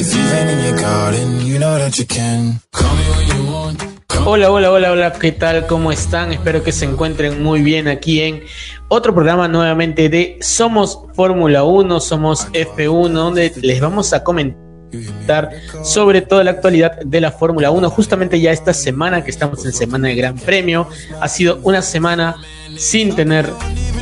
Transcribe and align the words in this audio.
If 0.00 0.14
in 0.14 0.64
your 0.64 0.76
garden, 0.80 1.46
you 1.46 1.58
know 1.58 1.78
that 1.78 1.98
you 1.98 2.06
can. 2.06 2.60
Call 2.72 2.94
me 2.94 3.02
you 3.34 3.52
want. 3.52 3.82
Hola, 4.26 4.50
hola, 4.50 4.70
hola, 4.70 4.92
hola, 4.92 5.12
¿qué 5.14 5.32
tal? 5.32 5.66
¿Cómo 5.66 5.90
están? 5.90 6.32
Espero 6.32 6.62
que 6.62 6.72
se 6.72 6.84
encuentren 6.84 7.42
muy 7.42 7.62
bien 7.62 7.88
aquí 7.88 8.20
en 8.20 8.42
otro 8.88 9.14
programa 9.14 9.48
nuevamente 9.48 10.08
de 10.08 10.38
Somos 10.42 11.00
Fórmula 11.14 11.64
1, 11.64 12.00
Somos 12.00 12.48
F1, 12.52 13.12
donde 13.12 13.52
les 13.62 13.80
vamos 13.80 14.12
a 14.12 14.22
comentar 14.22 15.50
sobre 15.82 16.20
toda 16.20 16.44
la 16.44 16.50
actualidad 16.50 17.00
de 17.00 17.20
la 17.20 17.30
Fórmula 17.30 17.70
1. 17.70 17.88
Justamente 17.90 18.40
ya 18.40 18.52
esta 18.52 18.74
semana 18.74 19.24
que 19.24 19.30
estamos 19.30 19.64
en 19.64 19.72
semana 19.72 20.08
de 20.08 20.16
Gran 20.16 20.36
Premio, 20.36 20.86
ha 21.20 21.28
sido 21.28 21.60
una 21.62 21.80
semana 21.80 22.36
sin 22.80 23.14
tener 23.14 23.46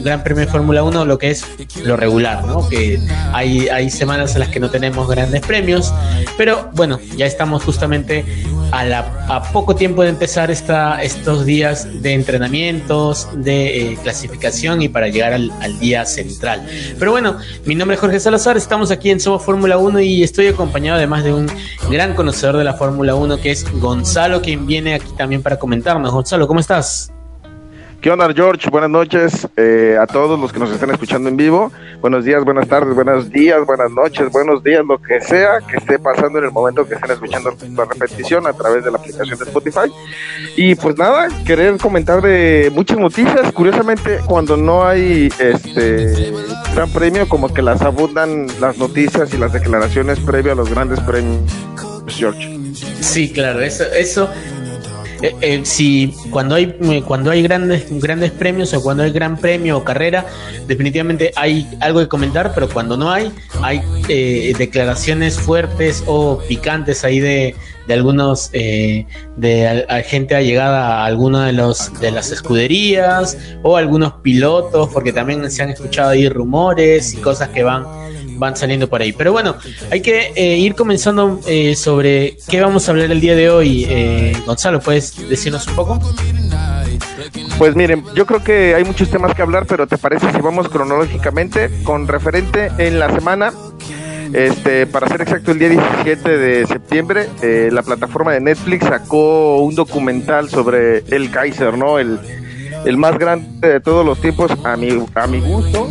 Gran 0.03 0.23
Premio 0.23 0.47
de 0.47 0.51
Fórmula 0.51 0.85
1, 0.85 1.05
lo 1.05 1.19
que 1.19 1.31
es 1.31 1.45
lo 1.83 1.97
regular, 1.97 2.45
¿no? 2.47 2.69
Que 2.69 3.01
hay, 3.33 3.69
hay 3.69 3.91
semanas 3.91 4.35
en 4.35 4.41
las 4.41 4.51
que 4.51 4.61
no 4.61 4.71
tenemos 4.71 5.09
grandes 5.09 5.41
premios, 5.41 5.93
pero 6.37 6.71
bueno, 6.75 7.01
ya 7.17 7.27
estamos 7.27 7.65
justamente 7.65 8.25
a, 8.71 8.85
la, 8.85 9.27
a 9.29 9.43
poco 9.53 9.75
tiempo 9.75 10.05
de 10.05 10.11
empezar 10.11 10.53
esta, 10.53 11.03
estos 11.03 11.45
días 11.45 12.03
de 12.03 12.13
entrenamientos, 12.13 13.29
de 13.35 13.93
eh, 13.93 13.99
clasificación 14.01 14.81
y 14.81 14.89
para 14.89 15.09
llegar 15.09 15.33
al, 15.33 15.51
al, 15.61 15.77
día 15.81 16.05
central. 16.07 16.65
Pero 17.01 17.11
bueno, 17.11 17.39
mi 17.65 17.75
nombre 17.75 17.97
es 17.97 18.01
Jorge 18.01 18.21
Salazar, 18.21 18.57
estamos 18.57 18.93
aquí 18.93 19.11
en 19.11 19.19
Somos 19.19 19.43
Fórmula 19.43 19.79
1 19.79 19.99
y 20.01 20.23
estoy 20.23 20.47
acompañado 20.47 20.99
además 20.99 21.25
de 21.25 21.33
un 21.33 21.51
gran 21.91 22.15
conocedor 22.15 22.57
de 22.57 22.65
la 22.65 22.75
Fórmula 22.75 23.17
1 23.17 23.41
que 23.41 23.51
es 23.51 23.67
Gonzalo, 23.81 24.41
quien 24.41 24.67
viene 24.67 24.95
aquí 24.95 25.11
también 25.17 25.43
para 25.43 25.59
comentarnos. 25.59 26.13
Gonzalo, 26.13 26.47
¿cómo 26.47 26.61
estás? 26.61 27.11
¿Qué 28.01 28.13
onda, 28.13 28.33
George? 28.33 28.71
Buenas 28.71 28.91
noches 28.91 29.49
eh, 29.57 29.97
a 30.01 30.07
todos 30.07 30.39
los 30.39 30.53
que 30.53 30.61
nos 30.61 30.71
están 30.71 30.91
escuchando 30.91 31.29
en 31.29 31.37
vivo. 31.37 31.73
Buenos 32.01 32.25
días, 32.25 32.45
buenas 32.45 32.69
tardes, 32.69 32.95
buenos 32.95 33.29
días, 33.29 33.67
buenas 33.67 33.91
noches, 33.91 34.31
buenos 34.31 34.63
días, 34.63 34.85
lo 34.87 35.03
que 35.03 35.21
sea 35.21 35.59
que 35.69 35.79
esté 35.79 35.99
pasando 35.99 36.39
en 36.39 36.45
el 36.45 36.53
momento 36.53 36.87
que 36.87 36.95
estén 36.95 37.11
escuchando 37.11 37.57
la 37.77 37.85
repetición 37.87 38.47
a 38.47 38.53
través 38.53 38.85
de 38.85 38.93
la 38.93 38.99
aplicación 38.99 39.37
de 39.37 39.45
Spotify. 39.45 39.93
Y 40.57 40.77
pues 40.77 40.97
nada, 40.97 41.27
querer 41.45 41.77
comentar 41.79 42.23
de 42.23 42.71
muchas 42.73 42.99
noticias. 42.99 43.51
Curiosamente, 43.53 44.21
cuando 44.27 44.57
no 44.57 44.87
hay 44.87 45.29
este 45.41 46.33
gran 46.77 46.93
premio, 46.93 47.29
como 47.29 47.53
que 47.53 47.63
las 47.63 47.83
abundan 47.83 48.47
las 48.61 48.79
noticias 48.79 49.35
y 49.35 49.39
las 49.39 49.53
declaraciones 49.53 50.21
previas 50.21 50.53
a 50.53 50.57
los 50.57 50.71
grandes 50.71 51.01
premios, 51.01 51.53
George. 52.07 52.59
Sí, 53.01 53.33
claro, 53.33 53.61
eso, 53.61 53.85
eso 53.93 54.31
eh, 55.23 55.35
eh, 55.41 55.61
si 55.65 56.15
cuando 56.31 56.55
hay 56.55 57.03
cuando 57.05 57.31
hay 57.31 57.43
grandes 57.43 57.87
grandes 58.01 58.31
premios 58.31 58.73
o 58.75 58.83
cuando 58.83 59.03
hay 59.03 59.11
gran 59.11 59.37
premio 59.37 59.79
o 59.79 59.85
carrera 59.85 60.25
definitivamente 60.67 61.33
hay 61.35 61.69
algo 61.81 61.99
que 62.01 62.09
comentar 62.09 62.53
pero 62.55 62.69
cuando 62.69 62.97
no 62.97 63.11
hay 63.11 63.33
hay 63.63 63.81
eh, 64.09 64.53
declaraciones 64.57 65.39
fuertes 65.39 66.05
o 66.07 66.39
picantes 66.47 67.05
ahí 67.05 67.19
de, 67.19 67.57
de 67.89 67.95
algunos 67.95 68.51
eh, 68.53 69.07
de 69.37 69.87
a, 69.89 69.97
a 69.97 70.03
gente 70.03 70.37
allegada 70.37 71.03
a 71.03 71.07
alguna 71.07 71.47
de 71.47 71.53
los 71.53 71.93
de 72.01 72.13
las 72.13 72.31
escuderías 72.31 73.37
o 73.63 73.77
algunos 73.77 74.13
pilotos 74.23 74.89
porque 74.93 75.13
también 75.13 75.51
se 75.51 75.63
han 75.63 75.71
escuchado 75.71 76.11
ahí 76.11 76.29
rumores 76.29 77.13
y 77.15 77.17
cosas 77.17 77.49
que 77.49 77.65
van 77.65 77.85
van 78.39 78.57
saliendo 78.57 78.89
por 78.89 79.03
ahí. 79.03 79.13
Pero 79.13 79.33
bueno, 79.33 79.57
hay 79.91 80.01
que 80.01 80.33
eh, 80.35 80.57
ir 80.57 80.75
comenzando 80.75 81.41
eh, 81.47 81.75
sobre 81.75 82.37
qué 82.49 82.61
vamos 82.61 82.89
a 82.89 82.93
hablar 82.93 83.11
el 83.11 83.21
día 83.21 83.35
de 83.35 83.51
hoy. 83.51 83.87
Eh, 83.89 84.33
Gonzalo, 84.47 84.81
¿puedes 84.81 85.29
decirnos 85.29 85.67
un 85.67 85.75
poco? 85.75 86.01
Pues 87.59 87.75
miren, 87.75 88.05
yo 88.15 88.25
creo 88.25 88.43
que 88.43 88.75
hay 88.75 88.85
muchos 88.85 89.11
temas 89.11 89.35
que 89.35 89.43
hablar, 89.43 89.67
pero 89.67 89.87
¿te 89.87 89.99
parece 89.99 90.31
si 90.33 90.41
vamos 90.41 90.69
cronológicamente 90.69 91.71
con 91.83 92.07
referente 92.07 92.71
en 92.79 92.99
la 92.99 93.13
semana? 93.13 93.53
Este, 94.33 94.87
para 94.87 95.09
ser 95.09 95.23
exacto, 95.23 95.53
el 95.53 95.59
día 95.59 95.71
17 95.71 96.37
de 96.37 96.67
septiembre, 96.67 97.29
eh, 97.43 97.71
la 97.73 97.83
plataforma 97.83 98.33
de 98.33 98.41
Netflix 98.41 98.85
sacó 98.85 99.63
un 99.63 99.75
documental 99.75 100.51
sobre 100.51 100.99
el 101.09 101.31
Kaiser, 101.31 101.77
¿no? 101.79 101.99
El, 101.99 102.21
el 102.85 102.97
más 102.97 103.19
grande 103.19 103.69
de 103.69 103.81
todos 103.81 104.05
los 104.05 104.21
tiempos, 104.21 104.53
a 104.65 104.77
mi, 104.77 105.05
a 105.15 105.27
mi 105.27 105.41
gusto, 105.41 105.91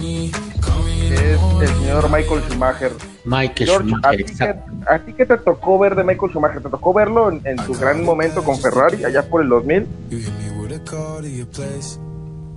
es 1.14 1.40
el 1.62 1.68
señor 1.68 2.10
Michael 2.12 2.42
Schumacher. 2.48 2.92
Michael 3.26 3.70
George, 3.70 3.90
Schumacher, 3.90 4.10
¿a, 4.10 4.26
ti 4.26 4.36
qué, 4.38 4.56
¿a 4.88 5.00
ti 5.00 5.14
qué 5.14 5.26
te 5.26 5.38
tocó 5.38 5.80
ver 5.80 5.96
de 5.96 6.04
Michael 6.04 6.32
Schumacher? 6.32 6.62
¿Te 6.62 6.70
tocó 6.70 6.94
verlo 6.94 7.30
en, 7.32 7.42
en 7.46 7.64
su 7.66 7.74
gran 7.74 8.04
momento 8.04 8.44
con 8.44 8.60
Ferrari, 8.60 9.04
allá 9.04 9.24
por 9.24 9.42
el 9.42 9.50
2000? 9.50 9.88
You 10.10 10.18
hit 10.20 10.30
me 10.40 10.62
with 10.62 10.74
a 10.74 10.84
call 10.84 11.22
to 11.22 11.28
your 11.28 11.48
place. 11.48 12.00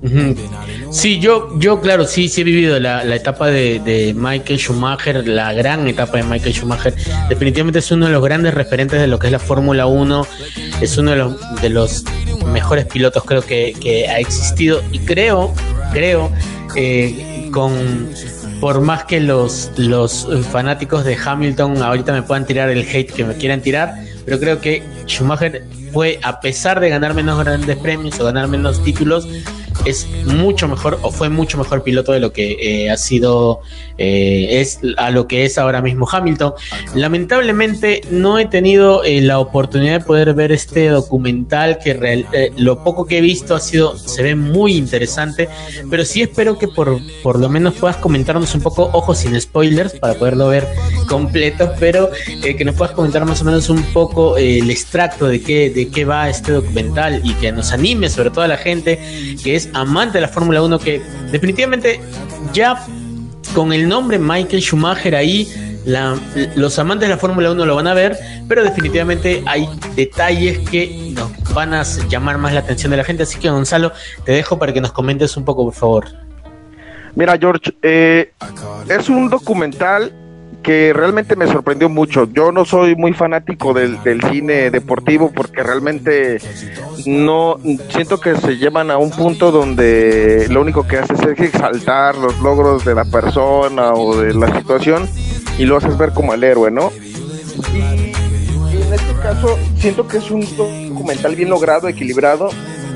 Ujú. 0.02 0.34
Sí, 0.90 1.20
yo, 1.20 1.58
yo 1.58 1.80
claro, 1.80 2.06
sí, 2.06 2.28
sí 2.28 2.40
he 2.40 2.44
vivido 2.44 2.80
la, 2.80 3.04
la 3.04 3.16
etapa 3.16 3.48
de, 3.48 3.80
de 3.80 4.14
Michael 4.14 4.58
Schumacher, 4.58 5.26
la 5.28 5.52
gran 5.52 5.86
etapa 5.86 6.16
de 6.16 6.22
Michael 6.22 6.54
Schumacher. 6.54 6.94
Definitivamente 7.28 7.80
es 7.80 7.90
uno 7.90 8.06
de 8.06 8.12
los 8.12 8.24
grandes 8.24 8.54
referentes 8.54 8.98
de 8.98 9.06
lo 9.06 9.18
que 9.18 9.26
es 9.26 9.32
la 9.32 9.38
Fórmula 9.38 9.86
1. 9.86 10.26
Es 10.80 10.96
uno 10.96 11.10
de 11.10 11.16
los, 11.18 11.60
de 11.60 11.68
los 11.68 12.04
mejores 12.46 12.86
pilotos 12.86 13.24
creo 13.24 13.42
que, 13.42 13.74
que 13.78 14.08
ha 14.08 14.18
existido. 14.18 14.82
Y 14.90 15.00
creo, 15.00 15.52
creo, 15.92 16.32
eh, 16.76 17.50
con 17.52 18.10
por 18.60 18.80
más 18.82 19.04
que 19.04 19.20
los, 19.20 19.70
los 19.76 20.28
fanáticos 20.50 21.04
de 21.04 21.16
Hamilton 21.16 21.82
ahorita 21.82 22.12
me 22.12 22.22
puedan 22.22 22.44
tirar 22.44 22.68
el 22.68 22.80
hate 22.80 23.10
que 23.10 23.24
me 23.24 23.34
quieran 23.34 23.62
tirar, 23.62 23.94
pero 24.24 24.38
creo 24.38 24.60
que 24.60 24.82
Schumacher 25.06 25.64
fue, 25.92 26.20
a 26.22 26.40
pesar 26.40 26.78
de 26.78 26.90
ganar 26.90 27.14
menos 27.14 27.42
grandes 27.42 27.76
premios 27.78 28.20
o 28.20 28.24
ganar 28.24 28.48
menos 28.48 28.82
títulos, 28.84 29.26
es 29.84 30.06
mucho 30.26 30.68
mejor 30.68 30.98
o 31.02 31.10
fue 31.10 31.28
mucho 31.28 31.58
mejor 31.58 31.82
piloto 31.82 32.12
de 32.12 32.20
lo 32.20 32.32
que 32.32 32.56
eh, 32.60 32.90
ha 32.90 32.96
sido 32.96 33.60
eh, 33.98 34.60
es 34.60 34.80
a 34.96 35.10
lo 35.10 35.26
que 35.26 35.44
es 35.44 35.58
ahora 35.58 35.82
mismo 35.82 36.08
Hamilton. 36.10 36.54
Lamentablemente 36.94 38.02
no 38.10 38.38
he 38.38 38.46
tenido 38.46 39.04
eh, 39.04 39.20
la 39.20 39.38
oportunidad 39.38 40.00
de 40.00 40.04
poder 40.04 40.34
ver 40.34 40.52
este 40.52 40.88
documental 40.88 41.78
que 41.78 41.94
real, 41.94 42.26
lo 42.56 42.82
poco 42.84 43.06
que 43.06 43.18
he 43.18 43.20
visto 43.20 43.54
ha 43.54 43.60
sido 43.60 43.96
se 43.96 44.22
ve 44.22 44.34
muy 44.34 44.76
interesante, 44.76 45.48
pero 45.88 46.04
sí 46.04 46.22
espero 46.22 46.58
que 46.58 46.68
por 46.68 46.98
por 47.22 47.38
lo 47.38 47.48
menos 47.48 47.74
puedas 47.74 47.96
comentarnos 47.96 48.54
un 48.54 48.62
poco, 48.62 48.90
ojo 48.92 49.14
sin 49.14 49.38
spoilers 49.40 49.98
para 49.98 50.14
poderlo 50.14 50.48
ver 50.48 50.66
completo, 51.08 51.72
pero 51.78 52.10
que 52.42 52.64
nos 52.64 52.74
puedas 52.74 52.94
comentar 52.94 53.24
más 53.24 53.42
o 53.42 53.44
menos 53.44 53.68
un 53.68 53.82
poco 53.92 54.36
el 54.36 54.70
extracto 54.70 55.26
de 55.26 55.40
qué 55.42 55.70
de 55.70 55.88
qué 55.88 56.04
va 56.04 56.28
este 56.28 56.52
documental 56.52 57.20
y 57.24 57.34
que 57.34 57.52
nos 57.52 57.72
anime 57.72 58.08
sobre 58.08 58.30
todo 58.30 58.42
a 58.42 58.48
la 58.48 58.56
gente 58.56 58.98
que 59.42 59.54
es 59.54 59.69
amante 59.74 60.18
de 60.18 60.22
la 60.22 60.28
Fórmula 60.28 60.62
1 60.62 60.78
que 60.78 61.00
definitivamente 61.30 62.00
ya 62.52 62.84
con 63.54 63.72
el 63.72 63.88
nombre 63.88 64.18
Michael 64.18 64.62
Schumacher 64.62 65.14
ahí, 65.14 65.48
los 66.54 66.78
amantes 66.78 67.08
de 67.08 67.14
la 67.14 67.18
Fórmula 67.18 67.50
1 67.50 67.66
lo 67.66 67.74
van 67.74 67.86
a 67.86 67.94
ver, 67.94 68.16
pero 68.48 68.62
definitivamente 68.62 69.42
hay 69.46 69.68
detalles 69.96 70.58
que 70.68 71.12
nos 71.14 71.54
van 71.54 71.74
a 71.74 71.82
llamar 72.08 72.38
más 72.38 72.52
la 72.52 72.60
atención 72.60 72.90
de 72.90 72.98
la 72.98 73.04
gente. 73.04 73.22
Así 73.22 73.38
que 73.38 73.50
Gonzalo, 73.50 73.92
te 74.24 74.32
dejo 74.32 74.58
para 74.58 74.72
que 74.72 74.80
nos 74.80 74.92
comentes 74.92 75.36
un 75.36 75.44
poco, 75.44 75.64
por 75.64 75.74
favor. 75.74 76.04
Mira, 77.14 77.36
George, 77.38 77.74
eh, 77.82 78.32
es 78.88 79.08
un 79.08 79.28
documental 79.28 80.12
que 80.62 80.92
realmente 80.92 81.36
me 81.36 81.46
sorprendió 81.46 81.88
mucho. 81.88 82.28
Yo 82.32 82.52
no 82.52 82.64
soy 82.64 82.96
muy 82.96 83.12
fanático 83.12 83.72
del, 83.72 84.02
del, 84.02 84.22
cine 84.22 84.70
deportivo 84.70 85.32
porque 85.34 85.62
realmente 85.62 86.38
no 87.06 87.58
siento 87.88 88.20
que 88.20 88.36
se 88.36 88.56
llevan 88.56 88.90
a 88.90 88.98
un 88.98 89.10
punto 89.10 89.50
donde 89.50 90.46
lo 90.50 90.60
único 90.60 90.86
que 90.86 90.98
haces 90.98 91.20
es 91.20 91.40
exaltar 91.40 92.16
los 92.16 92.38
logros 92.40 92.84
de 92.84 92.94
la 92.94 93.04
persona 93.04 93.94
o 93.94 94.16
de 94.16 94.34
la 94.34 94.54
situación 94.56 95.08
y 95.58 95.64
lo 95.64 95.76
haces 95.76 95.96
ver 95.96 96.12
como 96.12 96.34
el 96.34 96.44
héroe, 96.44 96.70
¿no? 96.70 96.92
Y, 97.74 97.78
y 97.78 98.82
en 98.82 98.92
este 98.92 99.14
caso 99.22 99.58
siento 99.76 100.06
que 100.06 100.18
es 100.18 100.30
un 100.30 100.40
documental 100.56 101.34
bien 101.34 101.48
logrado, 101.50 101.88
equilibrado 101.88 102.50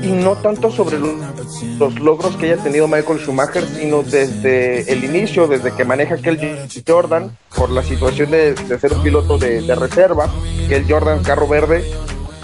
y 0.05 0.11
no 0.11 0.35
tanto 0.35 0.71
sobre 0.71 0.97
los, 0.99 1.99
logros 1.99 2.35
que 2.35 2.51
haya 2.51 2.63
tenido 2.63 2.87
Michael 2.87 3.19
Schumacher, 3.19 3.65
sino 3.65 4.03
desde 4.03 4.91
el 4.91 5.03
inicio, 5.03 5.47
desde 5.47 5.71
que 5.71 5.83
maneja 5.83 6.15
aquel 6.15 6.39
Jordan, 6.87 7.35
por 7.55 7.71
la 7.71 7.83
situación 7.83 8.31
de, 8.31 8.53
de 8.53 8.79
ser 8.79 8.93
un 8.93 9.01
piloto 9.01 9.37
de, 9.37 9.61
de, 9.61 9.75
reserva, 9.75 10.29
que 10.67 10.75
el 10.75 10.91
Jordan 10.91 11.23
carro 11.23 11.47
verde, 11.47 11.83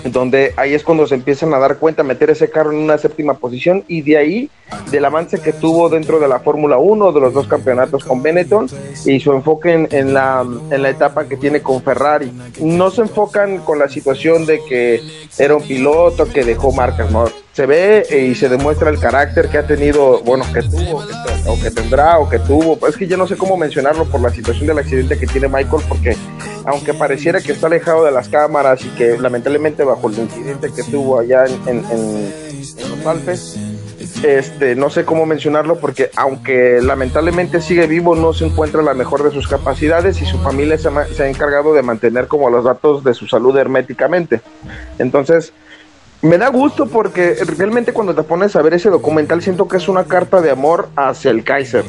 donde 0.05 0.53
ahí 0.57 0.73
es 0.73 0.83
cuando 0.83 1.05
se 1.05 1.15
empiezan 1.15 1.53
a 1.53 1.59
dar 1.59 1.77
cuenta, 1.77 2.03
meter 2.03 2.31
ese 2.31 2.49
carro 2.49 2.71
en 2.71 2.79
una 2.79 2.97
séptima 2.97 3.35
posición 3.35 3.83
y 3.87 4.01
de 4.01 4.17
ahí 4.17 4.49
del 4.89 5.05
avance 5.05 5.39
que 5.39 5.53
tuvo 5.53 5.89
dentro 5.89 6.19
de 6.19 6.27
la 6.27 6.39
Fórmula 6.39 6.77
1, 6.77 7.11
de 7.11 7.19
los 7.19 7.33
dos 7.33 7.47
campeonatos 7.47 8.03
con 8.03 8.23
Benetton 8.23 8.67
y 9.05 9.19
su 9.19 9.31
enfoque 9.33 9.87
en, 9.91 10.13
la, 10.13 10.45
en 10.71 10.81
la 10.81 10.89
etapa 10.89 11.27
que 11.27 11.37
tiene 11.37 11.61
con 11.61 11.81
Ferrari. 11.83 12.31
No 12.61 12.89
se 12.89 13.01
enfocan 13.01 13.59
con 13.59 13.77
la 13.79 13.89
situación 13.89 14.45
de 14.45 14.63
que 14.67 15.01
era 15.37 15.55
un 15.55 15.63
piloto 15.63 16.25
que 16.25 16.43
dejó 16.43 16.71
marcas, 16.71 17.11
¿no? 17.11 17.25
Se 17.53 17.65
ve 17.65 18.05
y 18.29 18.35
se 18.35 18.47
demuestra 18.47 18.89
el 18.89 18.99
carácter 18.99 19.49
que 19.49 19.57
ha 19.57 19.67
tenido, 19.67 20.21
bueno, 20.23 20.45
que 20.53 20.61
tuvo, 20.61 21.03
o 21.47 21.61
que 21.61 21.69
tendrá, 21.69 22.17
o 22.19 22.29
que 22.29 22.39
tuvo. 22.39 22.79
Es 22.87 22.95
que 22.95 23.07
yo 23.07 23.17
no 23.17 23.27
sé 23.27 23.35
cómo 23.35 23.57
mencionarlo 23.57 24.05
por 24.05 24.21
la 24.21 24.29
situación 24.29 24.67
del 24.67 24.79
accidente 24.79 25.19
que 25.19 25.27
tiene 25.27 25.47
Michael, 25.47 25.83
porque 25.89 26.15
aunque 26.65 26.93
pareciera 26.93 27.41
que 27.41 27.51
está 27.51 27.67
alejado 27.67 28.05
de 28.05 28.11
las 28.11 28.29
cámaras 28.29 28.85
y 28.85 28.89
que 28.89 29.17
lamentablemente 29.17 29.83
bajo 29.83 30.09
el 30.09 30.19
incidente 30.19 30.71
que 30.73 30.83
tuvo 30.83 31.19
allá 31.19 31.45
en, 31.45 31.79
en 31.85 32.33
los 32.89 33.05
Alpes, 33.05 33.57
este, 34.23 34.75
no 34.75 34.89
sé 34.89 35.05
cómo 35.05 35.25
mencionarlo 35.25 35.79
porque 35.79 36.11
aunque 36.15 36.79
lamentablemente 36.81 37.61
sigue 37.61 37.87
vivo, 37.87 38.15
no 38.15 38.33
se 38.33 38.45
encuentra 38.45 38.81
la 38.81 38.93
mejor 38.93 39.23
de 39.23 39.31
sus 39.31 39.47
capacidades 39.47 40.21
y 40.21 40.25
su 40.25 40.37
familia 40.39 40.77
se, 40.77 40.89
ha 40.89 41.27
encargado 41.27 41.73
de 41.73 41.81
mantener 41.81 42.27
como 42.27 42.49
los 42.49 42.63
datos 42.63 43.03
de 43.03 43.13
su 43.13 43.27
salud 43.27 43.57
herméticamente. 43.57 44.41
Entonces, 44.99 45.53
me 46.21 46.37
da 46.37 46.49
gusto 46.49 46.85
porque 46.85 47.35
realmente 47.57 47.93
cuando 47.93 48.13
te 48.13 48.23
pones 48.23 48.55
a 48.55 48.61
ver 48.61 48.75
ese 48.75 48.89
documental 48.89 49.41
siento 49.41 49.67
que 49.67 49.77
es 49.77 49.87
una 49.87 50.03
carta 50.03 50.41
de 50.41 50.51
amor 50.51 50.89
hacia 50.95 51.31
el 51.31 51.43
Kaiser. 51.43 51.83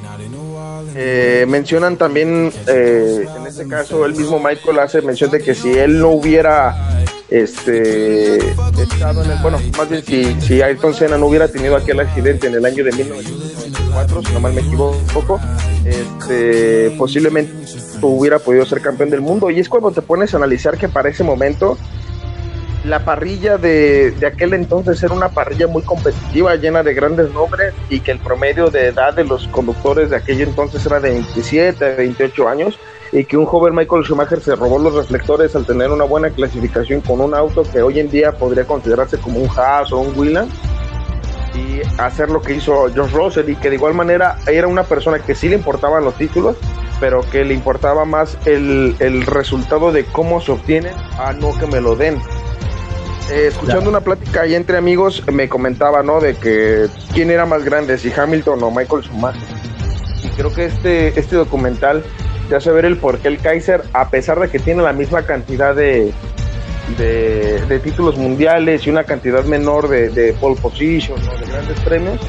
Eh, 0.95 1.47
mencionan 1.49 1.97
también, 1.97 2.53
eh, 2.67 3.27
en 3.37 3.47
este 3.47 3.67
caso, 3.67 4.05
el 4.05 4.15
mismo 4.15 4.39
Michael 4.39 4.79
hace 4.79 5.01
mención 5.01 5.31
de 5.31 5.41
que 5.41 5.55
si 5.55 5.73
él 5.73 5.99
no 5.99 6.09
hubiera 6.11 6.77
este 7.31 8.37
estado 8.37 9.25
en 9.25 9.31
el, 9.31 9.39
bueno, 9.39 9.59
más 9.79 9.89
bien 9.89 10.05
si, 10.05 10.39
si 10.41 10.61
Ayrton 10.61 10.93
Senna 10.93 11.17
no 11.17 11.27
hubiera 11.27 11.49
tenido 11.49 11.77
aquel 11.77 11.99
accidente 12.01 12.47
en 12.47 12.57
el 12.57 12.67
año 12.67 12.85
de 12.85 12.93
1994, 12.93 14.23
si 14.23 14.33
no 14.35 14.41
mal 14.41 14.53
me 14.53 14.61
equivoco, 14.61 15.41
este, 15.87 16.91
posiblemente 16.99 17.53
hubiera 18.03 18.39
podido 18.39 18.67
ser 18.67 18.83
campeón 18.83 19.09
del 19.09 19.23
mundo. 19.23 19.51
Y 19.51 19.61
es 19.61 19.69
cuando 19.69 19.93
te 19.93 20.03
pones 20.03 20.35
a 20.35 20.37
analizar 20.37 20.77
que 20.77 20.89
para 20.89 21.09
ese 21.09 21.25
momento 21.25 21.79
la 22.85 23.05
parrilla 23.05 23.59
de, 23.59 24.11
de, 24.13 24.27
aquel 24.27 24.55
entonces 24.55 25.01
era 25.03 25.15
una 25.15 25.29
parrilla 25.29 25.69
muy 25.69 25.83
competitiva, 25.83 26.57
llena 26.57 26.83
de 26.83 26.95
grandes 26.95 27.33
nombres 27.33 27.75
y 27.89 28.01
que 28.01 28.11
el 28.11 28.19
promedio 28.19 28.71
de 28.71 28.89
edad 28.89 29.15
de 29.15 29.25
los 29.25 29.47
conductores 29.49 30.11
de 30.11 30.17
aquel 30.17 30.41
entonces 30.41 30.85
era 30.85 30.99
de 30.99 31.11
27, 31.11 31.95
28 31.95 32.49
años 32.49 32.79
y 33.13 33.25
que 33.25 33.37
un 33.37 33.45
joven 33.45 33.75
Michael 33.75 34.05
Schumacher 34.05 34.41
se 34.41 34.57
robó 34.57 34.79
los 34.79 34.95
reflectores 34.95 35.55
al 35.55 35.67
tener 35.67 35.91
una 35.91 36.05
buena 36.05 36.31
clasificación 36.31 37.03
con 37.03 37.21
un 37.21 37.35
auto 37.35 37.63
que 37.63 37.83
hoy 37.83 38.01
en 38.01 38.11
día 38.11 38.33
podría 38.33 38.65
considerarse 38.65 39.19
como 39.19 39.39
un 39.39 39.49
Haas 39.57 39.93
o 39.93 39.99
un 39.99 40.19
Williams 40.19 40.53
y 41.55 41.83
hacer 42.01 42.31
lo 42.31 42.41
que 42.41 42.55
hizo 42.55 42.91
George 42.93 43.15
Russell 43.15 43.49
y 43.51 43.57
que 43.57 43.69
de 43.69 43.77
igual 43.77 43.93
manera 43.93 44.39
era 44.47 44.67
una 44.67 44.85
persona 44.85 45.19
que 45.19 45.35
sí 45.35 45.49
le 45.49 45.57
importaban 45.57 46.03
los 46.05 46.15
títulos 46.15 46.57
pero 46.99 47.21
que 47.31 47.45
le 47.45 47.53
importaba 47.53 48.05
más 48.05 48.39
el, 48.47 48.97
el 48.99 49.27
resultado 49.27 49.93
de 49.93 50.05
cómo 50.05 50.41
se 50.41 50.53
obtiene 50.53 50.93
a 51.19 51.33
no 51.33 51.57
que 51.59 51.67
me 51.67 51.81
lo 51.81 51.95
den 51.95 52.19
eh, 53.31 53.47
escuchando 53.49 53.89
una 53.89 54.01
plática 54.01 54.43
ahí 54.43 54.55
entre 54.55 54.77
amigos, 54.77 55.23
me 55.33 55.49
comentaba, 55.49 56.03
¿no? 56.03 56.21
De 56.21 56.35
que 56.35 56.87
quién 57.13 57.31
era 57.31 57.47
más 57.47 57.65
grande, 57.65 57.99
si 57.99 58.13
Hamilton 58.13 58.63
o 58.63 58.71
Michael 58.71 59.05
Schumacher. 59.05 59.43
Y 60.23 60.29
creo 60.31 60.53
que 60.53 60.67
este, 60.67 61.19
este 61.19 61.37
documental 61.37 62.05
te 62.49 62.57
hace 62.57 62.71
ver 62.71 62.85
el 62.85 62.97
por 62.97 63.19
qué 63.19 63.29
el 63.29 63.39
Kaiser, 63.39 63.83
a 63.93 64.11
pesar 64.11 64.39
de 64.41 64.49
que 64.49 64.59
tiene 64.59 64.83
la 64.83 64.93
misma 64.93 65.23
cantidad 65.23 65.75
de, 65.75 66.13
de, 66.99 67.81
títulos 67.83 68.17
mundiales 68.17 68.87
y 68.87 68.91
una 68.91 69.05
cantidad 69.05 69.45
menor 69.45 69.89
de, 69.89 70.11
de 70.11 70.33
pole 70.35 70.61
position 70.61 71.19
o 71.29 71.39
de 71.39 71.47
grandes 71.47 71.81
premios, 71.81 72.21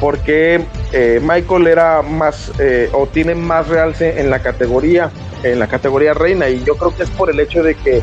porque 0.00 0.64
eh, 0.92 1.20
Michael 1.22 1.66
era 1.66 2.02
más 2.02 2.50
eh, 2.58 2.88
o 2.92 3.06
tiene 3.06 3.34
más 3.34 3.68
realce 3.68 4.20
en 4.20 4.30
la 4.30 4.40
categoría, 4.40 5.10
en 5.42 5.58
la 5.58 5.68
categoría 5.68 6.14
reina, 6.14 6.48
y 6.48 6.64
yo 6.64 6.76
creo 6.76 6.96
que 6.96 7.02
es 7.02 7.10
por 7.10 7.30
el 7.30 7.38
hecho 7.38 7.62
de 7.62 7.74
que 7.74 8.02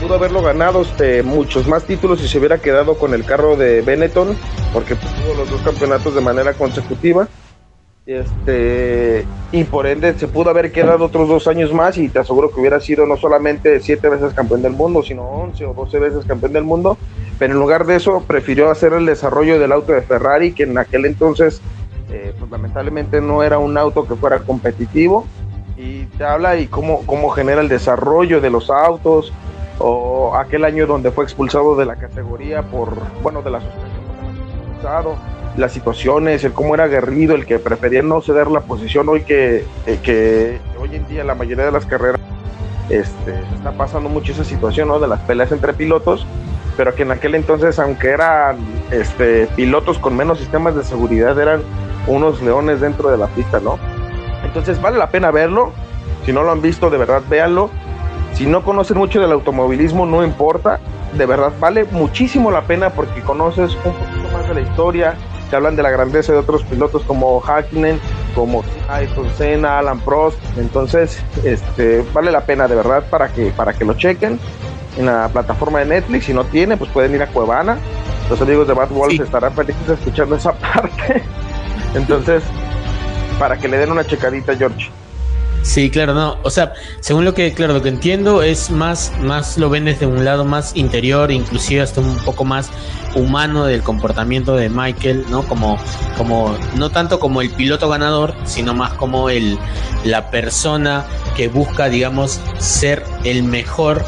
pudo 0.00 0.14
haberlo 0.14 0.42
ganado 0.42 0.82
este, 0.82 1.22
muchos 1.22 1.66
más 1.66 1.84
títulos 1.84 2.20
si 2.20 2.28
se 2.28 2.38
hubiera 2.38 2.58
quedado 2.58 2.98
con 2.98 3.14
el 3.14 3.24
carro 3.24 3.56
de 3.56 3.82
Benetton, 3.82 4.36
porque 4.72 4.94
tuvo 4.94 5.34
los 5.36 5.50
dos 5.50 5.60
campeonatos 5.62 6.14
de 6.14 6.20
manera 6.20 6.52
consecutiva. 6.52 7.28
Este, 8.06 9.26
y 9.50 9.64
por 9.64 9.84
ende 9.86 10.16
se 10.16 10.28
pudo 10.28 10.50
haber 10.50 10.70
quedado 10.70 11.06
otros 11.06 11.28
dos 11.28 11.48
años 11.48 11.72
más 11.72 11.98
y 11.98 12.08
te 12.08 12.20
aseguro 12.20 12.52
que 12.52 12.60
hubiera 12.60 12.78
sido 12.78 13.04
no 13.04 13.16
solamente 13.16 13.80
siete 13.80 14.08
veces 14.08 14.32
campeón 14.32 14.62
del 14.62 14.74
mundo, 14.74 15.02
sino 15.02 15.24
once 15.24 15.66
o 15.66 15.74
doce 15.74 15.98
veces 15.98 16.24
campeón 16.24 16.52
del 16.52 16.62
mundo. 16.62 16.96
Pero 17.38 17.54
en 17.54 17.58
lugar 17.58 17.84
de 17.84 17.96
eso 17.96 18.22
prefirió 18.24 18.70
hacer 18.70 18.92
el 18.92 19.06
desarrollo 19.06 19.58
del 19.58 19.72
auto 19.72 19.92
de 19.92 20.02
Ferrari, 20.02 20.52
que 20.52 20.62
en 20.62 20.78
aquel 20.78 21.04
entonces 21.04 21.60
eh, 22.10 22.32
pues, 22.38 22.50
lamentablemente 22.50 23.20
no 23.20 23.42
era 23.42 23.58
un 23.58 23.76
auto 23.76 24.06
que 24.06 24.14
fuera 24.14 24.38
competitivo. 24.40 25.26
Y 25.76 26.04
te 26.16 26.24
habla 26.24 26.56
y 26.56 26.68
cómo, 26.68 27.04
cómo 27.06 27.28
genera 27.30 27.60
el 27.60 27.68
desarrollo 27.68 28.40
de 28.40 28.50
los 28.50 28.70
autos, 28.70 29.32
o 29.78 30.34
aquel 30.36 30.64
año 30.64 30.86
donde 30.86 31.10
fue 31.10 31.24
expulsado 31.24 31.76
de 31.76 31.86
la 31.86 31.96
categoría 31.96 32.62
por, 32.62 32.94
bueno, 33.22 33.42
de 33.42 33.50
la 33.50 33.60
suspensión 33.60 34.06
las 35.56 35.72
situaciones, 35.72 36.44
el 36.44 36.52
cómo 36.52 36.74
era 36.74 36.84
aguerrido, 36.84 37.34
el 37.34 37.46
que 37.46 37.58
prefería 37.58 38.02
no 38.02 38.20
ceder 38.20 38.48
la 38.48 38.60
posición 38.60 39.08
hoy 39.08 39.22
que, 39.22 39.64
eh, 39.86 39.98
que 40.02 40.60
hoy 40.78 40.94
en 40.94 41.06
día 41.08 41.24
la 41.24 41.34
mayoría 41.34 41.64
de 41.64 41.72
las 41.72 41.86
carreras 41.86 42.20
este, 42.90 43.34
está 43.54 43.72
pasando 43.72 44.08
mucho 44.08 44.32
esa 44.32 44.44
situación 44.44 44.88
¿no? 44.88 45.00
de 45.00 45.08
las 45.08 45.20
peleas 45.20 45.50
entre 45.52 45.72
pilotos, 45.72 46.26
pero 46.76 46.94
que 46.94 47.02
en 47.02 47.10
aquel 47.10 47.34
entonces, 47.34 47.78
aunque 47.78 48.10
eran 48.10 48.58
este, 48.90 49.46
pilotos 49.56 49.98
con 49.98 50.14
menos 50.16 50.38
sistemas 50.38 50.76
de 50.76 50.84
seguridad, 50.84 51.38
eran 51.40 51.62
unos 52.06 52.42
leones 52.42 52.80
dentro 52.80 53.10
de 53.10 53.16
la 53.16 53.26
pista, 53.28 53.58
¿no? 53.58 53.78
Entonces 54.44 54.80
vale 54.80 54.98
la 54.98 55.10
pena 55.10 55.30
verlo, 55.30 55.72
si 56.24 56.32
no 56.32 56.42
lo 56.42 56.52
han 56.52 56.62
visto, 56.62 56.90
de 56.90 56.98
verdad 56.98 57.22
véanlo 57.28 57.70
si 58.36 58.44
no 58.44 58.62
conocen 58.62 58.98
mucho 58.98 59.18
del 59.18 59.32
automovilismo, 59.32 60.04
no 60.04 60.22
importa. 60.22 60.78
De 61.14 61.24
verdad, 61.24 61.52
vale 61.58 61.84
muchísimo 61.90 62.50
la 62.50 62.62
pena 62.62 62.90
porque 62.90 63.22
conoces 63.22 63.74
un 63.76 63.94
poquito 63.94 64.28
más 64.30 64.46
de 64.46 64.54
la 64.54 64.60
historia. 64.60 65.14
Te 65.48 65.56
hablan 65.56 65.74
de 65.74 65.82
la 65.82 65.88
grandeza 65.88 66.32
de 66.32 66.38
otros 66.38 66.62
pilotos 66.64 67.02
como 67.04 67.40
Hakkinen, 67.40 67.98
como 68.34 68.62
Ayrton 68.90 69.30
Senna, 69.38 69.78
Alan 69.78 70.00
Prost. 70.00 70.38
Entonces, 70.58 71.18
este, 71.44 72.04
vale 72.12 72.30
la 72.30 72.44
pena 72.44 72.68
de 72.68 72.74
verdad 72.74 73.04
para 73.08 73.28
que, 73.28 73.52
para 73.52 73.72
que 73.72 73.86
lo 73.86 73.94
chequen 73.94 74.38
en 74.98 75.06
la 75.06 75.28
plataforma 75.28 75.78
de 75.78 75.86
Netflix. 75.86 76.26
Si 76.26 76.34
no 76.34 76.44
tiene, 76.44 76.76
pues 76.76 76.90
pueden 76.90 77.14
ir 77.14 77.22
a 77.22 77.28
Cuevana. 77.28 77.78
Los 78.28 78.38
amigos 78.42 78.68
de 78.68 78.74
Bad 78.74 78.90
Wolf 78.90 79.18
estarán 79.18 79.54
felices 79.54 79.88
escuchando 79.88 80.36
esa 80.36 80.52
parte. 80.74 81.22
Entonces, 81.94 82.42
para 83.38 83.56
que 83.56 83.66
le 83.66 83.78
den 83.78 83.92
una 83.92 84.04
checadita, 84.04 84.54
George. 84.54 84.90
Sí, 85.66 85.90
claro, 85.90 86.14
no. 86.14 86.38
O 86.44 86.48
sea, 86.50 86.74
según 87.00 87.24
lo 87.24 87.34
que, 87.34 87.52
claro, 87.52 87.74
lo 87.74 87.82
que 87.82 87.88
entiendo 87.88 88.40
es 88.42 88.70
más, 88.70 89.12
más 89.20 89.58
lo 89.58 89.68
ven 89.68 89.84
desde 89.84 90.06
un 90.06 90.24
lado 90.24 90.44
más 90.44 90.76
interior, 90.76 91.32
inclusive 91.32 91.82
hasta 91.82 92.00
un 92.00 92.16
poco 92.18 92.44
más 92.44 92.70
humano 93.16 93.64
del 93.64 93.82
comportamiento 93.82 94.54
de 94.54 94.68
Michael, 94.70 95.26
¿no? 95.28 95.42
Como, 95.42 95.76
como, 96.16 96.56
no 96.76 96.90
tanto 96.90 97.18
como 97.18 97.42
el 97.42 97.50
piloto 97.50 97.88
ganador, 97.88 98.32
sino 98.44 98.74
más 98.74 98.92
como 98.94 99.28
el, 99.28 99.58
la 100.04 100.30
persona 100.30 101.04
que 101.36 101.48
busca, 101.48 101.88
digamos, 101.88 102.40
ser 102.58 103.02
el 103.24 103.42
mejor, 103.42 104.06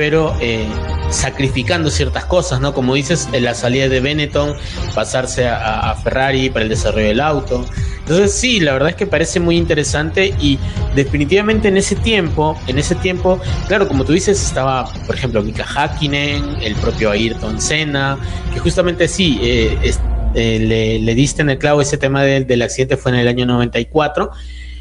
pero 0.00 0.34
eh, 0.40 0.66
sacrificando 1.10 1.90
ciertas 1.90 2.24
cosas, 2.24 2.58
¿no? 2.58 2.72
Como 2.72 2.94
dices, 2.94 3.28
la 3.38 3.52
salida 3.52 3.86
de 3.86 4.00
Benetton, 4.00 4.54
pasarse 4.94 5.46
a, 5.46 5.94
Ferrari 6.02 6.48
para 6.48 6.62
el 6.62 6.70
desarrollo 6.70 7.08
del 7.08 7.20
auto. 7.20 7.66
Entonces 7.98 8.32
sí, 8.32 8.60
la 8.60 8.72
verdad 8.72 8.88
es 8.88 8.96
que 8.96 9.06
parece 9.06 9.40
muy 9.40 9.58
interesante 9.58 10.32
y 10.40 10.58
definitivamente 10.94 11.68
en 11.68 11.76
ese 11.76 11.96
tiempo, 11.96 12.58
en 12.66 12.78
ese 12.78 12.94
tiempo, 12.94 13.38
claro, 13.68 13.86
como 13.86 14.06
tú 14.06 14.14
dices, 14.14 14.42
estaba, 14.42 14.90
por 15.06 15.16
ejemplo, 15.16 15.42
Mika 15.42 15.66
Hakkinen, 15.66 16.62
el 16.62 16.74
propio 16.76 17.10
Ayrton 17.10 17.60
Senna, 17.60 18.18
que 18.54 18.60
justamente 18.60 19.06
sí, 19.06 19.38
eh, 19.42 19.92
eh, 20.32 20.98
le, 21.02 21.14
diste 21.14 21.42
en 21.42 21.50
el 21.50 21.58
clavo 21.58 21.82
ese 21.82 21.98
tema 21.98 22.22
del 22.22 22.62
accidente 22.62 22.96
fue 22.96 23.12
en 23.12 23.18
el 23.18 23.28
año 23.28 23.44
94 23.44 24.30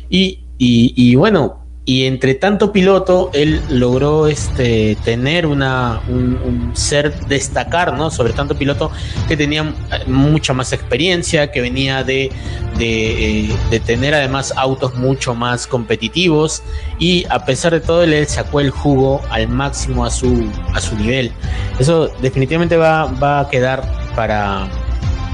y, 0.09 0.45
y, 0.57 0.93
y 0.95 1.15
bueno, 1.15 1.59
y 1.89 2.05
entre 2.05 2.35
tanto 2.35 2.71
piloto 2.71 3.31
él 3.33 3.63
logró 3.67 4.27
este 4.27 4.95
tener 5.03 5.47
una 5.47 5.99
un, 6.07 6.69
ser 6.75 7.25
destacar 7.25 7.97
no 7.97 8.11
sobre 8.11 8.31
tanto 8.31 8.55
piloto 8.55 8.91
que 9.27 9.35
tenía 9.35 9.73
mucha 10.05 10.53
más 10.53 10.71
experiencia 10.71 11.49
que 11.49 11.61
venía 11.61 12.03
de 12.03 12.31
de, 12.77 13.49
eh, 13.71 13.79
tener 13.87 14.13
además 14.13 14.53
autos 14.55 14.93
mucho 14.93 15.33
más 15.33 15.65
competitivos 15.65 16.61
y 16.99 17.25
a 17.27 17.43
pesar 17.43 17.73
de 17.73 17.79
todo 17.79 18.03
él, 18.03 18.27
sacó 18.27 18.59
el 18.59 18.69
jugo 18.69 19.21
al 19.31 19.47
máximo 19.47 20.05
a 20.05 20.11
su 20.11 20.47
a 20.75 20.81
su 20.81 20.95
nivel. 20.95 21.31
Eso 21.79 22.09
definitivamente 22.21 22.77
va, 22.77 23.05
va 23.05 23.39
a 23.39 23.49
quedar 23.49 23.81
para 24.15 24.67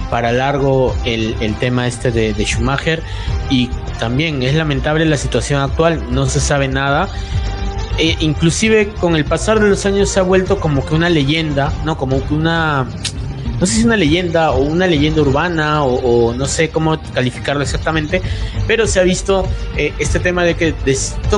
para 0.09 0.31
largo 0.31 0.95
el, 1.05 1.35
el 1.39 1.55
tema 1.55 1.87
este 1.87 2.11
de, 2.11 2.33
Schumacher 2.45 3.01
y 3.49 3.67
también 3.99 4.43
es 4.43 4.55
lamentable 4.55 5.05
la 5.05 5.17
situación 5.17 5.61
actual, 5.61 6.03
no 6.11 6.25
se 6.25 6.39
sabe 6.39 6.67
nada. 6.67 7.09
eh, 7.97 8.15
inclusive 8.19 8.89
con 8.99 9.15
el 9.15 9.25
pasar 9.25 9.59
de 9.59 9.69
los 9.69 9.85
años 9.85 10.09
se 10.09 10.19
ha 10.19 10.23
vuelto 10.23 10.59
como 10.59 10.85
que 10.85 10.95
una 10.95 11.09
leyenda, 11.09 11.71
¿no? 11.85 11.97
Como 11.97 12.25
que 12.25 12.33
una 12.33 12.87
no 13.59 13.65
sé 13.65 13.75
si 13.75 13.83
una 13.85 13.95
leyenda 13.95 14.51
o 14.51 14.59
una 14.59 14.87
leyenda 14.87 15.21
urbana 15.21 15.83
o, 15.83 16.33
no 16.33 16.45
sé 16.45 16.69
cómo 16.69 16.99
calificarlo 17.13 17.63
exactamente, 17.63 18.21
pero 18.67 18.87
se 18.87 18.99
ha 18.99 19.03
visto 19.03 19.47
eh, 19.77 19.93
este 19.99 20.19
tema 20.19 20.43
de 20.43 20.55
que 20.55 20.73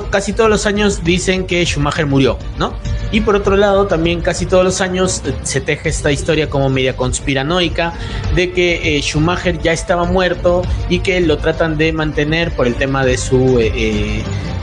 casi 0.09 0.33
todos 0.33 0.49
los 0.49 0.65
años 0.65 1.03
dicen 1.03 1.45
que 1.45 1.63
Schumacher 1.65 2.05
murió, 2.05 2.37
¿no? 2.57 2.73
Y 3.11 3.21
por 3.21 3.35
otro 3.35 3.55
lado, 3.55 3.87
también 3.87 4.21
casi 4.21 4.45
todos 4.45 4.63
los 4.63 4.81
años 4.81 5.21
eh, 5.25 5.33
se 5.43 5.61
teje 5.61 5.89
esta 5.89 6.11
historia 6.11 6.49
como 6.49 6.69
media 6.69 6.95
conspiranoica 6.95 7.93
de 8.35 8.51
que 8.51 8.97
eh, 8.97 9.01
Schumacher 9.01 9.61
ya 9.61 9.73
estaba 9.73 10.05
muerto 10.05 10.63
y 10.89 10.99
que 10.99 11.21
lo 11.21 11.37
tratan 11.37 11.77
de 11.77 11.93
mantener 11.93 12.51
por 12.55 12.67
el 12.67 12.75
tema 12.75 13.05
de 13.05 13.17
su 13.17 13.57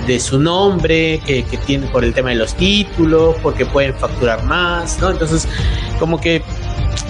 de 0.06 0.20
su 0.20 0.38
nombre, 0.38 1.20
que, 1.24 1.44
que, 1.44 1.56
tiene 1.56 1.86
por 1.86 2.04
el 2.04 2.12
tema 2.12 2.28
de 2.28 2.34
los 2.36 2.54
títulos, 2.54 3.36
porque 3.42 3.64
pueden 3.64 3.94
facturar 3.94 4.44
más, 4.44 4.98
¿no? 5.00 5.10
Entonces, 5.10 5.48
como 5.98 6.20
que 6.20 6.42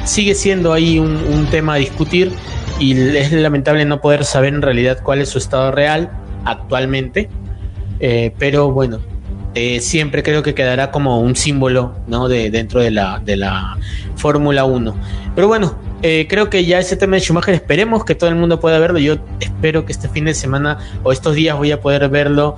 sigue 0.04 0.34
siendo 0.34 0.72
ahí 0.72 0.98
un, 0.98 1.46
tema 1.50 1.74
a 1.74 1.76
discutir 1.76 2.32
y 2.78 2.98
es 3.16 3.32
lamentable 3.32 3.84
no 3.84 4.00
poder 4.00 4.24
saber 4.24 4.54
en 4.54 4.62
realidad 4.62 4.98
cuál 5.02 5.20
es 5.20 5.28
su 5.28 5.38
estado 5.38 5.70
real 5.70 6.10
actualmente. 6.44 7.28
Eh, 8.00 8.32
pero 8.38 8.72
bueno, 8.72 9.00
eh, 9.54 9.80
siempre 9.80 10.22
creo 10.22 10.42
que 10.42 10.54
quedará 10.54 10.90
como 10.90 11.20
un 11.20 11.36
símbolo 11.36 11.94
¿no? 12.06 12.28
de, 12.28 12.50
dentro 12.50 12.80
de 12.80 12.90
la, 12.90 13.20
de 13.24 13.36
la 13.36 13.78
Fórmula 14.16 14.64
1. 14.64 14.94
Pero 15.34 15.48
bueno, 15.48 15.78
eh, 16.02 16.26
creo 16.28 16.50
que 16.50 16.64
ya 16.64 16.78
ese 16.78 16.96
tema 16.96 17.16
de 17.16 17.20
Schumacher, 17.20 17.54
esperemos 17.54 18.04
que 18.04 18.14
todo 18.14 18.28
el 18.30 18.36
mundo 18.36 18.60
pueda 18.60 18.78
verlo. 18.78 18.98
Yo 18.98 19.18
espero 19.40 19.86
que 19.86 19.92
este 19.92 20.08
fin 20.08 20.24
de 20.24 20.34
semana 20.34 20.78
o 21.02 21.12
estos 21.12 21.34
días 21.34 21.56
voy 21.56 21.72
a 21.72 21.80
poder 21.80 22.08
verlo 22.08 22.56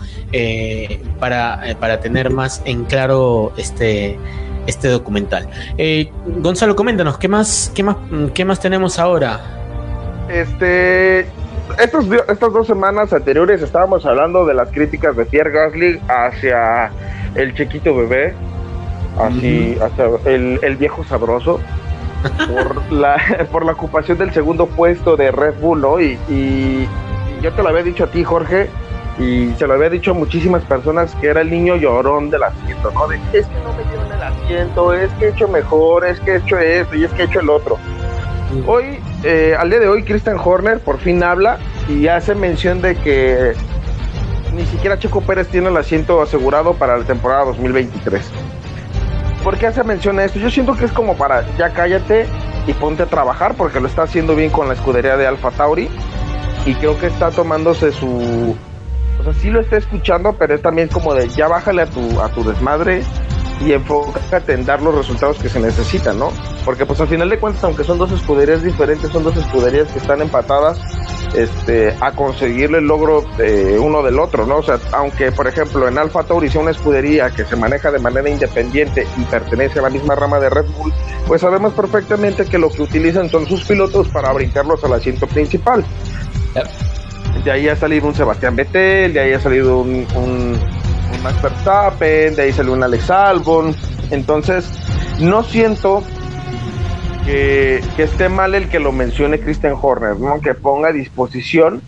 para, 1.20 1.62
para 1.78 2.00
tener 2.00 2.30
más 2.30 2.62
en 2.64 2.84
claro 2.84 3.52
este 3.56 4.18
este 4.66 4.88
documental. 4.88 5.48
Eh, 5.78 6.10
Gonzalo, 6.26 6.76
coméntanos, 6.76 7.18
¿qué 7.18 7.28
más, 7.28 7.72
qué 7.74 7.82
más, 7.82 7.96
qué 8.34 8.44
más 8.44 8.60
tenemos 8.60 8.98
ahora? 8.98 9.40
Este, 10.28 11.20
estos, 11.78 12.06
estas 12.28 12.52
dos 12.52 12.66
semanas 12.66 13.12
anteriores 13.12 13.62
estábamos 13.62 14.04
hablando 14.06 14.46
de 14.46 14.54
las 14.54 14.70
críticas 14.70 15.16
de 15.16 15.24
Pierre 15.24 15.50
Gasly 15.50 16.00
hacia 16.08 16.90
el 17.34 17.54
chiquito 17.54 17.94
bebé, 17.94 18.34
así, 19.18 19.76
hacia 19.80 20.06
el, 20.24 20.76
viejo 20.76 21.04
sabroso, 21.04 21.60
por 22.48 22.92
la, 22.92 23.16
por 23.52 23.64
la 23.64 23.72
ocupación 23.72 24.18
del 24.18 24.32
segundo 24.32 24.66
puesto 24.66 25.16
de 25.16 25.30
Red 25.30 25.54
Bull, 25.60 25.80
¿no? 25.80 26.00
Y, 26.00 26.18
y 26.28 26.88
yo 27.42 27.52
te 27.52 27.62
lo 27.62 27.68
había 27.68 27.82
dicho 27.82 28.04
a 28.04 28.06
ti, 28.08 28.24
Jorge, 28.24 28.68
y 29.18 29.52
se 29.54 29.66
lo 29.66 29.74
había 29.74 29.88
dicho 29.88 30.10
a 30.10 30.14
muchísimas 30.14 30.62
personas 30.64 31.14
que 31.16 31.28
era 31.28 31.40
el 31.40 31.50
niño 31.50 31.76
llorón 31.76 32.30
del 32.30 32.42
asiento, 32.42 32.90
¿no? 32.90 33.08
De, 33.08 33.16
es 33.32 33.46
que 33.46 33.60
no 33.62 33.72
me 33.72 33.84
dieron 33.84 34.12
el 34.12 34.22
asiento, 34.22 34.92
es 34.92 35.10
que 35.14 35.26
he 35.26 35.28
hecho 35.30 35.48
mejor, 35.48 36.06
es 36.06 36.20
que 36.20 36.32
he 36.32 36.36
hecho 36.36 36.58
esto 36.58 36.96
y 36.96 37.04
es 37.04 37.12
que 37.12 37.22
he 37.22 37.24
hecho 37.24 37.40
el 37.40 37.48
otro. 37.48 37.78
Hoy, 38.66 39.00
eh, 39.24 39.56
al 39.58 39.70
día 39.70 39.80
de 39.80 39.88
hoy, 39.88 40.04
Christian 40.04 40.38
Horner 40.42 40.80
por 40.80 40.98
fin 40.98 41.22
habla 41.22 41.58
y 41.88 42.08
hace 42.08 42.34
mención 42.34 42.80
de 42.80 42.94
que 42.96 43.54
ni 44.54 44.64
siquiera 44.66 44.98
Checo 44.98 45.20
Pérez 45.20 45.48
tiene 45.48 45.68
el 45.68 45.76
asiento 45.76 46.22
asegurado 46.22 46.74
para 46.74 46.96
la 46.96 47.04
temporada 47.04 47.44
2023. 47.46 48.30
¿Por 49.42 49.58
qué 49.58 49.66
hace 49.66 49.82
mención 49.84 50.18
a 50.18 50.24
esto? 50.24 50.38
Yo 50.38 50.50
siento 50.50 50.74
que 50.76 50.84
es 50.84 50.92
como 50.92 51.16
para 51.16 51.44
ya 51.56 51.70
cállate 51.72 52.26
y 52.66 52.72
ponte 52.72 53.04
a 53.04 53.06
trabajar 53.06 53.54
porque 53.56 53.80
lo 53.80 53.86
está 53.86 54.02
haciendo 54.02 54.34
bien 54.34 54.50
con 54.50 54.68
la 54.68 54.74
escudería 54.74 55.16
de 55.16 55.26
Alfa 55.26 55.50
Tauri 55.50 55.88
y 56.64 56.74
creo 56.74 56.98
que 56.98 57.06
está 57.06 57.30
tomándose 57.30 57.92
su, 57.92 58.56
sea, 59.32 59.50
lo 59.50 59.60
está 59.60 59.76
escuchando, 59.76 60.34
pero 60.38 60.54
es 60.54 60.62
también 60.62 60.88
como 60.88 61.14
de 61.14 61.28
ya 61.28 61.48
bájale 61.48 61.82
a 61.82 61.86
tu, 61.86 62.20
a 62.20 62.28
tu 62.28 62.44
desmadre 62.44 63.02
y 63.60 63.72
enfócate 63.72 64.52
en 64.52 64.64
dar 64.64 64.82
los 64.82 64.94
resultados 64.94 65.38
que 65.38 65.48
se 65.48 65.60
necesitan, 65.60 66.18
¿no? 66.18 66.30
Porque 66.64 66.84
pues 66.84 67.00
al 67.00 67.08
final 67.08 67.30
de 67.30 67.38
cuentas, 67.38 67.64
aunque 67.64 67.84
son 67.84 67.98
dos 67.98 68.12
escuderías 68.12 68.62
diferentes, 68.62 69.10
son 69.10 69.24
dos 69.24 69.36
escuderías 69.36 69.88
que 69.88 69.98
están 69.98 70.20
empatadas 70.20 70.78
este, 71.34 71.94
a 72.00 72.12
conseguirle 72.12 72.78
el 72.78 72.86
logro 72.86 73.22
de 73.38 73.78
uno 73.78 74.02
del 74.02 74.18
otro, 74.18 74.46
¿no? 74.46 74.58
O 74.58 74.62
sea, 74.62 74.78
aunque 74.92 75.32
por 75.32 75.46
ejemplo 75.46 75.88
en 75.88 75.98
Alfa 75.98 76.22
Tauri 76.22 76.48
sea 76.48 76.60
una 76.60 76.70
escudería 76.70 77.30
que 77.30 77.44
se 77.44 77.56
maneja 77.56 77.90
de 77.90 77.98
manera 77.98 78.28
independiente 78.28 79.06
y 79.16 79.24
pertenece 79.24 79.78
a 79.78 79.82
la 79.82 79.90
misma 79.90 80.14
rama 80.14 80.38
de 80.38 80.50
Red 80.50 80.66
Bull, 80.76 80.92
pues 81.26 81.40
sabemos 81.40 81.72
perfectamente 81.72 82.44
que 82.44 82.58
lo 82.58 82.70
que 82.70 82.82
utilizan 82.82 83.28
son 83.28 83.46
sus 83.46 83.64
pilotos 83.64 84.08
para 84.08 84.32
brincarlos 84.32 84.82
al 84.84 84.92
asiento 84.92 85.26
principal 85.26 85.84
de 87.44 87.50
ahí 87.50 87.68
ha 87.68 87.76
salido 87.76 88.06
un 88.06 88.14
Sebastián 88.14 88.56
Vettel, 88.56 89.12
de 89.12 89.20
ahí 89.20 89.32
ha 89.32 89.40
salido 89.40 89.78
un, 89.78 90.06
un, 90.14 90.58
Max 91.22 91.40
Verstappen, 91.42 92.34
de 92.34 92.42
ahí 92.42 92.52
salió 92.52 92.72
un 92.72 92.82
Alex 92.82 93.10
Albon. 93.10 93.74
Entonces, 94.10 94.70
no 95.20 95.42
siento 95.42 96.02
que, 97.24 97.82
esté 97.98 98.28
mal 98.28 98.54
el 98.54 98.68
que 98.68 98.78
lo 98.78 98.92
mencione 98.92 99.40
Christian 99.40 99.74
Horner, 99.80 100.18
¿no? 100.18 100.40
que 100.40 100.54
ponga 100.54 100.88
a 100.88 100.92
disposición 100.92 101.82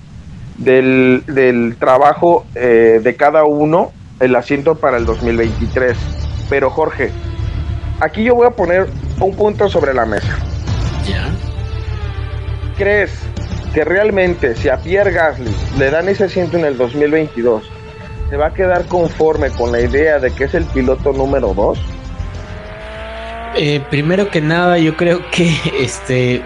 del, 0.57 1.76
trabajo 1.78 2.45
eh, 2.55 3.00
de 3.02 3.17
cada 3.17 3.45
uno 3.45 3.93
el 4.21 4.35
asiento 4.35 4.75
para 4.75 4.97
el 4.97 5.07
2023. 5.07 5.97
Pero 6.50 6.71
Jorge, 6.71 7.11
aquí 8.00 8.25
yo 8.25 8.35
voy 8.35 8.47
a 8.47 8.50
poner 8.50 8.88
un 9.21 9.35
punto 9.37 9.69
sobre 9.69 9.95
la 9.95 10.07
mesa. 10.07 10.37
¿Ya? 11.07 11.28
¿Crees 12.76 13.28
que 13.73 13.85
realmente 13.85 14.55
si 14.57 14.69
a 14.69 14.79
Pierre 14.79 15.13
Gasly 15.13 15.55
le 15.79 15.91
dan 15.91 16.09
ese 16.09 16.25
asiento 16.25 16.57
en 16.57 16.65
el 16.65 16.77
2022, 16.77 17.65
¿se 18.31 18.37
va 18.37 18.47
a 18.47 18.55
quedar 18.55 18.87
conforme 18.87 19.51
con 19.51 19.73
la 19.73 19.81
idea 19.81 20.19
de 20.19 20.31
que 20.31 20.45
es 20.45 20.55
el 20.55 20.65
piloto 20.65 21.13
número 21.13 21.55
2? 21.55 21.79
Eh, 23.57 23.81
primero 23.91 24.31
que 24.31 24.41
nada, 24.41 24.79
yo 24.79 24.97
creo 24.97 25.21
que 25.31 25.53
este 25.81 26.43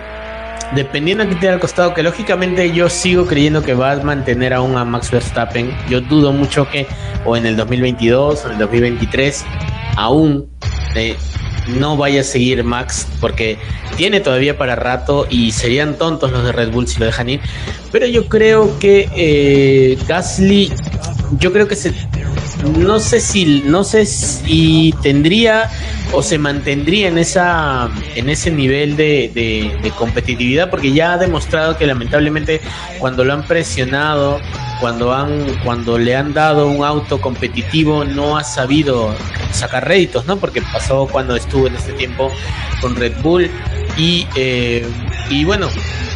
dependiendo 0.74 1.24
a 1.24 1.26
quién 1.26 1.38
tenga 1.38 1.54
al 1.54 1.60
costado, 1.60 1.94
que 1.94 2.02
lógicamente 2.02 2.72
yo 2.72 2.88
sigo 2.88 3.26
creyendo 3.26 3.62
que 3.62 3.74
va 3.74 3.92
a 3.92 3.96
mantener 3.96 4.54
aún 4.54 4.76
a 4.76 4.84
Max 4.84 5.10
Verstappen. 5.10 5.70
Yo 5.88 6.00
dudo 6.00 6.32
mucho 6.32 6.68
que 6.68 6.86
o 7.24 7.36
en 7.36 7.46
el 7.46 7.56
2022 7.56 8.44
o 8.44 8.46
en 8.46 8.52
el 8.52 8.58
2023 8.58 9.44
aún 9.96 10.48
eh, 10.94 11.16
no 11.68 11.96
vaya 11.96 12.22
a 12.22 12.24
seguir 12.24 12.64
Max 12.64 13.06
porque 13.20 13.58
tiene 13.96 14.20
todavía 14.20 14.56
para 14.58 14.76
rato 14.76 15.26
y 15.28 15.52
serían 15.52 15.96
tontos 15.96 16.32
los 16.32 16.44
de 16.44 16.52
Red 16.52 16.70
Bull 16.70 16.88
si 16.88 16.98
lo 16.98 17.06
dejan 17.06 17.28
ir. 17.28 17.40
Pero 17.90 18.06
yo 18.06 18.28
creo 18.28 18.78
que 18.78 19.08
eh, 19.14 19.98
Gasly, 20.06 20.72
yo 21.38 21.52
creo 21.52 21.68
que 21.68 21.76
se, 21.76 21.92
no 22.76 23.00
sé 23.00 23.20
si, 23.20 23.62
no 23.66 23.84
sé 23.84 24.06
si 24.06 24.94
tendría 25.02 25.70
o 26.12 26.22
se 26.22 26.38
mantendría 26.38 27.08
en 27.08 27.18
esa, 27.18 27.90
en 28.14 28.28
ese 28.28 28.50
nivel 28.50 28.96
de, 28.96 29.30
de 29.82 29.90
competitividad 29.92 30.70
porque 30.70 30.92
ya 30.92 31.14
ha 31.14 31.18
demostrado 31.18 31.76
que 31.76 31.86
lamentablemente 31.86 32.60
cuando 32.98 33.24
lo 33.24 33.32
han 33.32 33.46
presionado 33.46 34.40
cuando 34.82 35.14
han 35.14 35.46
cuando 35.64 35.96
le 35.96 36.16
han 36.16 36.34
dado 36.34 36.68
un 36.68 36.84
auto 36.84 37.20
competitivo 37.20 38.04
no 38.04 38.36
ha 38.36 38.42
sabido 38.42 39.14
sacar 39.52 39.86
réditos, 39.86 40.26
¿no? 40.26 40.38
Porque 40.38 40.60
pasó 40.60 41.06
cuando 41.06 41.36
estuvo 41.36 41.68
en 41.68 41.76
este 41.76 41.92
tiempo 41.92 42.32
con 42.80 42.96
Red 42.96 43.12
Bull 43.22 43.48
y 43.96 44.26
eh, 44.34 44.84
y 45.30 45.44
bueno, 45.44 45.68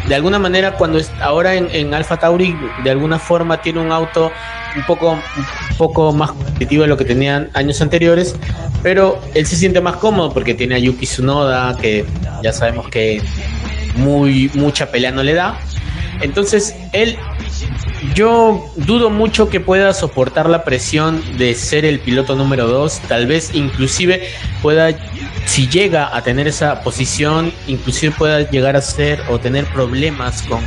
de 0.09 0.15
alguna 0.17 0.41
manera 0.41 0.73
cuando 0.73 0.99
es, 0.99 1.13
ahora 1.21 1.55
en, 1.55 1.69
en 1.71 1.95
Alfa 1.95 2.17
Tauri 2.17 2.57
de 2.83 2.91
alguna 2.91 3.21
forma 3.21 3.63
tiene 3.63 3.79
un 3.79 3.93
auto 3.93 4.33
un 4.76 4.85
poco 4.85 5.12
un 5.12 5.76
poco 5.76 6.12
más 6.12 6.33
competitivo 6.33 6.83
de 6.83 6.88
lo 6.88 6.97
que 6.97 7.04
tenían 7.04 7.50
años 7.54 7.80
anteriores, 7.80 8.37
pero 8.83 9.21
él 9.35 9.47
se 9.47 9.56
siente 9.56 9.80
más 9.80 9.97
cómodo 9.97 10.33
porque 10.33 10.54
tiene 10.54 10.76
a 10.76 10.78
Yuki 10.78 11.06
Tsunoda 11.06 11.76
que 11.76 12.04
ya 12.42 12.52
sabemos 12.52 12.88
que 12.88 13.23
muy 13.97 14.50
mucha 14.54 14.90
pelea 14.90 15.11
no 15.11 15.23
le 15.23 15.35
da. 15.35 15.59
Entonces, 16.21 16.75
él 16.92 17.18
yo 18.14 18.64
dudo 18.76 19.11
mucho 19.11 19.49
que 19.49 19.61
pueda 19.61 19.92
soportar 19.92 20.49
la 20.49 20.64
presión 20.64 21.23
de 21.38 21.54
ser 21.54 21.85
el 21.85 22.00
piloto 22.00 22.37
número 22.37 22.66
2. 22.66 23.00
Tal 23.09 23.26
vez 23.26 23.54
inclusive 23.54 24.28
pueda, 24.62 24.95
si 25.45 25.68
llega 25.68 26.14
a 26.14 26.23
tener 26.23 26.47
esa 26.47 26.83
posición, 26.83 27.52
inclusive 27.66 28.14
pueda 28.16 28.50
llegar 28.50 28.76
a 28.76 28.80
ser 28.80 29.21
o 29.28 29.38
tener 29.38 29.64
problemas 29.66 30.42
con, 30.42 30.61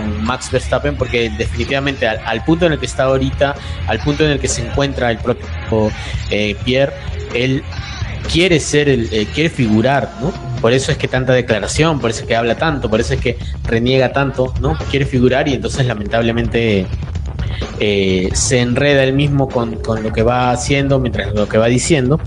Max 0.00 0.50
Verstappen, 0.50 0.96
porque 0.96 1.30
definitivamente 1.30 2.06
al, 2.06 2.44
punto 2.44 2.66
en 2.66 2.72
el 2.72 2.78
que 2.78 2.86
está 2.86 3.04
ahorita, 3.04 3.54
al 3.86 3.98
punto 4.00 4.24
en 4.24 4.32
el 4.32 4.40
que 4.40 4.48
se 4.48 4.66
encuentra 4.66 5.10
el 5.10 5.18
propio 5.18 5.46
eh, 6.30 6.56
Pierre, 6.64 6.92
él 7.34 7.62
quiere 8.30 8.60
ser 8.60 8.88
el, 8.88 9.08
eh, 9.12 9.26
quiere 9.34 9.50
figurar, 9.50 10.10
¿no? 10.20 10.32
Por 10.60 10.72
eso 10.72 10.92
es 10.92 10.98
que 10.98 11.08
tanta 11.08 11.32
declaración, 11.32 12.00
por 12.00 12.10
eso 12.10 12.22
es 12.22 12.28
que 12.28 12.36
habla 12.36 12.56
tanto, 12.56 12.88
por 12.88 13.00
eso 13.00 13.14
es 13.14 13.20
que 13.20 13.36
reniega 13.64 14.12
tanto, 14.12 14.54
¿no? 14.60 14.78
Quiere 14.90 15.06
figurar 15.06 15.48
y 15.48 15.54
entonces 15.54 15.86
lamentablemente 15.86 16.86
eh, 17.80 18.28
se 18.32 18.60
enreda 18.60 19.02
él 19.02 19.12
mismo 19.12 19.48
con, 19.48 19.78
lo 20.02 20.12
que 20.12 20.22
va 20.22 20.52
haciendo, 20.52 21.00
mientras 21.00 21.34
lo 21.34 21.48
que 21.48 21.58
va 21.58 21.66
diciendo. 21.66 22.20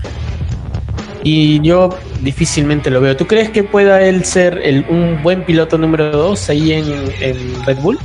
Y 1.22 1.60
yo 1.62 1.90
difícilmente 2.22 2.90
lo 2.90 3.00
veo. 3.00 3.16
¿Tú 3.16 3.26
crees 3.26 3.50
que 3.50 3.62
pueda 3.62 4.02
él 4.02 4.24
ser 4.24 4.84
un 4.88 5.22
buen 5.22 5.44
piloto 5.44 5.78
número 5.78 6.10
2 6.10 6.50
ahí 6.50 6.72
en, 6.72 7.12
en 7.20 7.64
Red 7.64 7.78
Bull? 7.78 7.98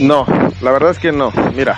No, 0.00 0.26
la 0.60 0.70
verdad 0.70 0.90
es 0.90 0.98
que 0.98 1.12
no. 1.12 1.32
Mira, 1.54 1.76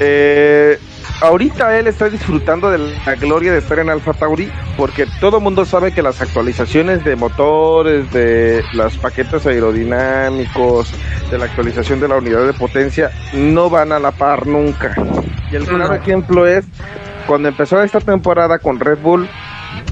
eh, 0.00 0.78
ahorita 1.20 1.78
él 1.78 1.86
está 1.86 2.08
disfrutando 2.08 2.70
de 2.70 2.78
la 2.78 3.14
gloria 3.14 3.52
de 3.52 3.58
estar 3.58 3.78
en 3.78 3.88
Alfa 3.88 4.12
Tauri 4.12 4.50
porque 4.76 5.06
todo 5.20 5.38
el 5.38 5.44
mundo 5.44 5.64
sabe 5.64 5.92
que 5.92 6.02
las 6.02 6.20
actualizaciones 6.20 7.04
de 7.04 7.16
motores, 7.16 8.10
de 8.12 8.64
los 8.72 8.96
paquetes 8.98 9.46
aerodinámicos, 9.46 10.92
de 11.30 11.38
la 11.38 11.44
actualización 11.46 12.00
de 12.00 12.08
la 12.08 12.16
unidad 12.16 12.44
de 12.46 12.52
potencia 12.52 13.10
no 13.32 13.70
van 13.70 13.92
a 13.92 13.98
la 13.98 14.10
par 14.10 14.46
nunca. 14.46 14.94
Y 15.50 15.56
el 15.56 15.66
claro 15.66 15.94
ejemplo 15.94 16.46
es 16.46 16.64
cuando 17.26 17.48
empezó 17.48 17.82
esta 17.82 18.00
temporada 18.00 18.58
con 18.58 18.80
Red 18.80 18.98
Bull, 18.98 19.28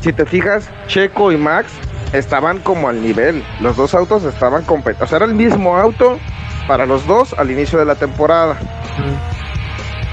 si 0.00 0.12
te 0.12 0.26
fijas, 0.26 0.68
Checo 0.86 1.32
y 1.32 1.36
Max 1.36 1.72
estaban 2.12 2.58
como 2.58 2.88
al 2.88 3.02
nivel. 3.02 3.44
Los 3.60 3.76
dos 3.76 3.94
autos 3.94 4.24
estaban 4.24 4.64
competiendo. 4.64 5.04
O 5.04 5.08
sea, 5.08 5.16
era 5.16 5.26
el 5.26 5.34
mismo 5.34 5.76
auto 5.76 6.18
para 6.66 6.86
los 6.86 7.06
dos 7.06 7.34
al 7.34 7.50
inicio 7.50 7.78
de 7.78 7.84
la 7.84 7.94
temporada. 7.94 8.58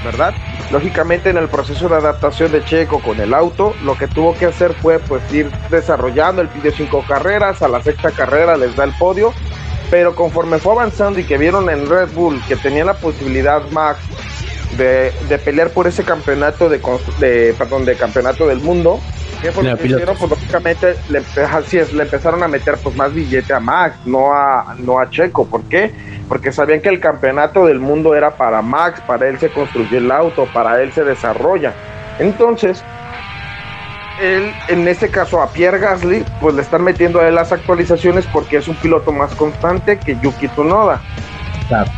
¿Verdad? 0.04 0.34
Lógicamente 0.70 1.28
en 1.30 1.36
el 1.36 1.48
proceso 1.48 1.88
de 1.88 1.96
adaptación 1.96 2.52
de 2.52 2.64
Checo 2.64 3.00
con 3.00 3.20
el 3.20 3.34
auto, 3.34 3.74
lo 3.82 3.98
que 3.98 4.06
tuvo 4.06 4.34
que 4.34 4.46
hacer 4.46 4.72
fue 4.74 4.98
pues 4.98 5.22
ir 5.32 5.50
desarrollando, 5.70 6.40
el 6.40 6.48
pidió 6.48 6.72
cinco 6.72 7.04
carreras, 7.06 7.60
a 7.60 7.68
la 7.68 7.82
sexta 7.82 8.10
carrera 8.12 8.56
les 8.56 8.76
da 8.76 8.84
el 8.84 8.92
podio, 8.96 9.34
pero 9.90 10.14
conforme 10.14 10.58
fue 10.58 10.72
avanzando 10.72 11.18
y 11.18 11.24
que 11.24 11.36
vieron 11.36 11.68
en 11.68 11.88
Red 11.88 12.12
Bull 12.14 12.40
que 12.48 12.56
tenía 12.56 12.84
la 12.84 12.94
posibilidad 12.94 13.62
Max 13.72 13.98
de, 14.78 15.12
pelear 15.44 15.70
por 15.70 15.86
ese 15.86 16.04
campeonato 16.04 16.68
de, 16.68 16.80
de, 17.18 17.54
perdón, 17.58 17.84
de 17.84 17.96
campeonato 17.96 18.46
del 18.46 18.60
mundo, 18.60 19.00
¿Qué 19.42 19.52
fue 19.52 19.64
lo 19.64 19.76
que 19.76 19.86
hicieron? 19.86 20.16
Pues 20.16 20.30
lógicamente 20.30 20.96
le, 21.08 21.22
así 21.42 21.78
es, 21.78 21.92
le 21.92 22.02
empezaron 22.02 22.42
a 22.42 22.48
meter 22.48 22.76
pues 22.82 22.94
más 22.94 23.12
billete 23.14 23.54
a 23.54 23.60
Max, 23.60 23.96
no 24.04 24.32
a, 24.32 24.74
no 24.78 24.98
a 24.98 25.08
Checo. 25.08 25.46
¿Por 25.46 25.62
qué? 25.64 25.92
Porque 26.28 26.52
sabían 26.52 26.80
que 26.80 26.90
el 26.90 27.00
campeonato 27.00 27.66
del 27.66 27.80
mundo 27.80 28.14
era 28.14 28.36
para 28.36 28.60
Max, 28.60 29.00
para 29.06 29.28
él 29.28 29.38
se 29.38 29.50
construyó 29.50 29.98
el 29.98 30.10
auto, 30.10 30.46
para 30.52 30.82
él 30.82 30.92
se 30.92 31.04
desarrolla. 31.04 31.72
Entonces, 32.18 32.84
él, 34.20 34.52
en 34.68 34.86
este 34.86 35.08
caso 35.08 35.40
a 35.40 35.48
Pierre 35.48 35.78
Gasly, 35.78 36.24
pues 36.40 36.54
le 36.54 36.62
están 36.62 36.84
metiendo 36.84 37.20
a 37.20 37.28
él 37.28 37.34
las 37.34 37.52
actualizaciones 37.52 38.26
porque 38.26 38.58
es 38.58 38.68
un 38.68 38.76
piloto 38.76 39.10
más 39.10 39.34
constante 39.34 39.98
que 39.98 40.18
Yuki 40.20 40.48
Tsunoda. 40.48 41.00
Claro. 41.68 41.90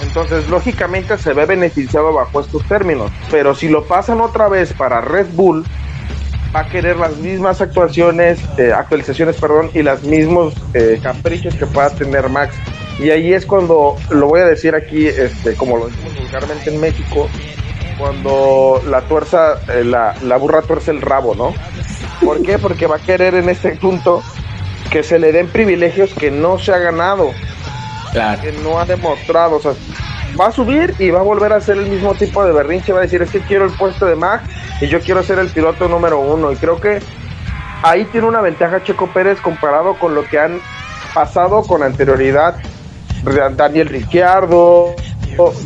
Entonces, 0.00 0.48
lógicamente 0.48 1.16
se 1.16 1.32
ve 1.32 1.46
beneficiado 1.46 2.12
bajo 2.12 2.40
estos 2.40 2.62
términos. 2.66 3.10
Pero 3.30 3.54
si 3.54 3.68
lo 3.68 3.84
pasan 3.84 4.20
otra 4.20 4.48
vez 4.48 4.72
para 4.74 5.00
Red 5.00 5.28
Bull, 5.32 5.64
va 6.54 6.60
a 6.60 6.68
querer 6.68 6.96
las 6.96 7.16
mismas 7.16 7.60
actuaciones, 7.60 8.38
eh, 8.58 8.72
actualizaciones, 8.72 9.36
perdón, 9.36 9.70
y 9.74 9.82
los 9.82 10.02
mismos 10.04 10.54
eh, 10.74 11.00
caprichos 11.02 11.54
que 11.54 11.66
pueda 11.66 11.90
tener 11.90 12.28
Max. 12.28 12.54
Y 12.98 13.10
ahí 13.10 13.32
es 13.32 13.44
cuando, 13.44 13.96
lo 14.10 14.28
voy 14.28 14.40
a 14.40 14.46
decir 14.46 14.74
aquí, 14.74 15.06
este, 15.06 15.54
como 15.56 15.76
lo 15.76 15.88
decimos 15.88 16.14
vulgarmente 16.16 16.72
en 16.72 16.80
México, 16.80 17.28
cuando 17.98 18.80
la 18.86 19.00
tuerza, 19.02 19.60
eh, 19.68 19.84
la, 19.84 20.14
la 20.22 20.36
burra 20.36 20.62
tuerce 20.62 20.92
el 20.92 21.00
rabo, 21.00 21.34
¿no? 21.34 21.54
¿Por 22.24 22.42
qué? 22.42 22.58
Porque 22.58 22.86
va 22.86 22.96
a 22.96 23.00
querer 23.00 23.34
en 23.34 23.48
este 23.48 23.70
punto 23.76 24.22
que 24.90 25.02
se 25.02 25.18
le 25.18 25.32
den 25.32 25.48
privilegios 25.48 26.14
que 26.14 26.30
no 26.30 26.58
se 26.58 26.72
ha 26.72 26.78
ganado, 26.78 27.32
claro. 28.12 28.40
que 28.42 28.52
no 28.52 28.78
ha 28.78 28.84
demostrado. 28.84 29.56
O 29.56 29.60
sea, 29.60 29.72
va 30.40 30.48
a 30.48 30.52
subir 30.52 30.94
y 31.00 31.10
va 31.10 31.20
a 31.20 31.24
volver 31.24 31.52
a 31.52 31.56
hacer 31.56 31.78
el 31.78 31.86
mismo 31.86 32.14
tipo 32.14 32.44
de 32.44 32.52
berrinche, 32.52 32.92
va 32.92 33.00
a 33.00 33.02
decir, 33.02 33.22
es 33.22 33.30
que 33.30 33.40
quiero 33.40 33.64
el 33.64 33.72
puesto 33.72 34.06
de 34.06 34.14
Max 34.14 34.44
y 34.84 34.88
yo 34.88 35.00
quiero 35.00 35.22
ser 35.22 35.38
el 35.38 35.48
piloto 35.48 35.88
número 35.88 36.20
uno. 36.20 36.52
Y 36.52 36.56
creo 36.56 36.80
que 36.80 37.00
ahí 37.82 38.04
tiene 38.06 38.26
una 38.26 38.42
ventaja 38.42 38.82
Checo 38.82 39.06
Pérez 39.08 39.40
comparado 39.40 39.98
con 39.98 40.14
lo 40.14 40.24
que 40.24 40.38
han 40.38 40.60
pasado 41.14 41.62
con 41.62 41.82
anterioridad 41.82 42.56
Daniel 43.56 43.88
Ricciardo, 43.88 44.94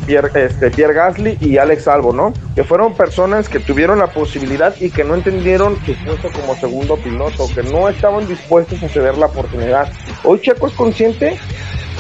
Pierre, 0.07 0.31
este, 0.47 0.71
Pierre 0.71 0.95
Gasly 0.95 1.37
y 1.41 1.59
Alex 1.59 1.89
Albo, 1.89 2.13
¿no? 2.13 2.33
Que 2.55 2.63
fueron 2.63 2.95
personas 2.95 3.49
que 3.49 3.59
tuvieron 3.59 3.99
la 3.99 4.07
posibilidad 4.07 4.75
y 4.81 4.91
que 4.91 5.03
no 5.03 5.17
entendieron 5.17 5.77
su 5.85 5.95
puesto 6.05 6.31
como 6.31 6.55
segundo 6.55 6.97
piloto, 6.97 7.49
que 7.53 7.65
no 7.65 7.89
estaban 7.89 8.29
dispuestos 8.29 8.81
a 8.85 8.89
ceder 8.89 9.19
la 9.19 9.27
oportunidad. 9.27 9.93
Hoy 10.23 10.41
Checo 10.41 10.69
es 10.69 10.75
consciente 10.75 11.39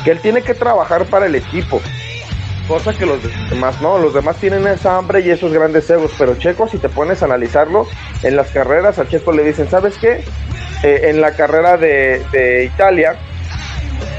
que 0.05 0.13
él 0.13 0.21
tiene 0.21 0.43
que 0.43 0.55
trabajar 0.55 1.07
para 1.07 1.27
el 1.27 1.35
equipo, 1.35 1.81
cosa 2.69 2.93
que 2.93 3.07
los 3.07 3.19
demás 3.49 3.81
no, 3.81 3.99
los 3.99 4.13
demás 4.13 4.37
tienen 4.37 4.67
esa 4.67 4.99
hambre 4.99 5.23
y 5.23 5.31
esos 5.31 5.53
grandes 5.53 5.89
egos, 5.89 6.13
pero 6.19 6.37
Checo 6.37 6.69
si 6.69 6.77
te 6.77 6.91
pones 6.91 7.23
a 7.23 7.25
analizarlo, 7.25 7.87
en 8.23 8.37
las 8.37 8.51
carreras 8.51 8.99
a 8.99 9.09
Checo 9.09 9.33
le 9.33 9.43
dicen, 9.43 9.69
¿sabes 9.71 9.97
qué? 9.99 10.23
Eh, 10.83 11.09
en 11.09 11.21
la 11.23 11.33
carrera 11.33 11.79
de, 11.79 12.71
Italia, 12.73 13.17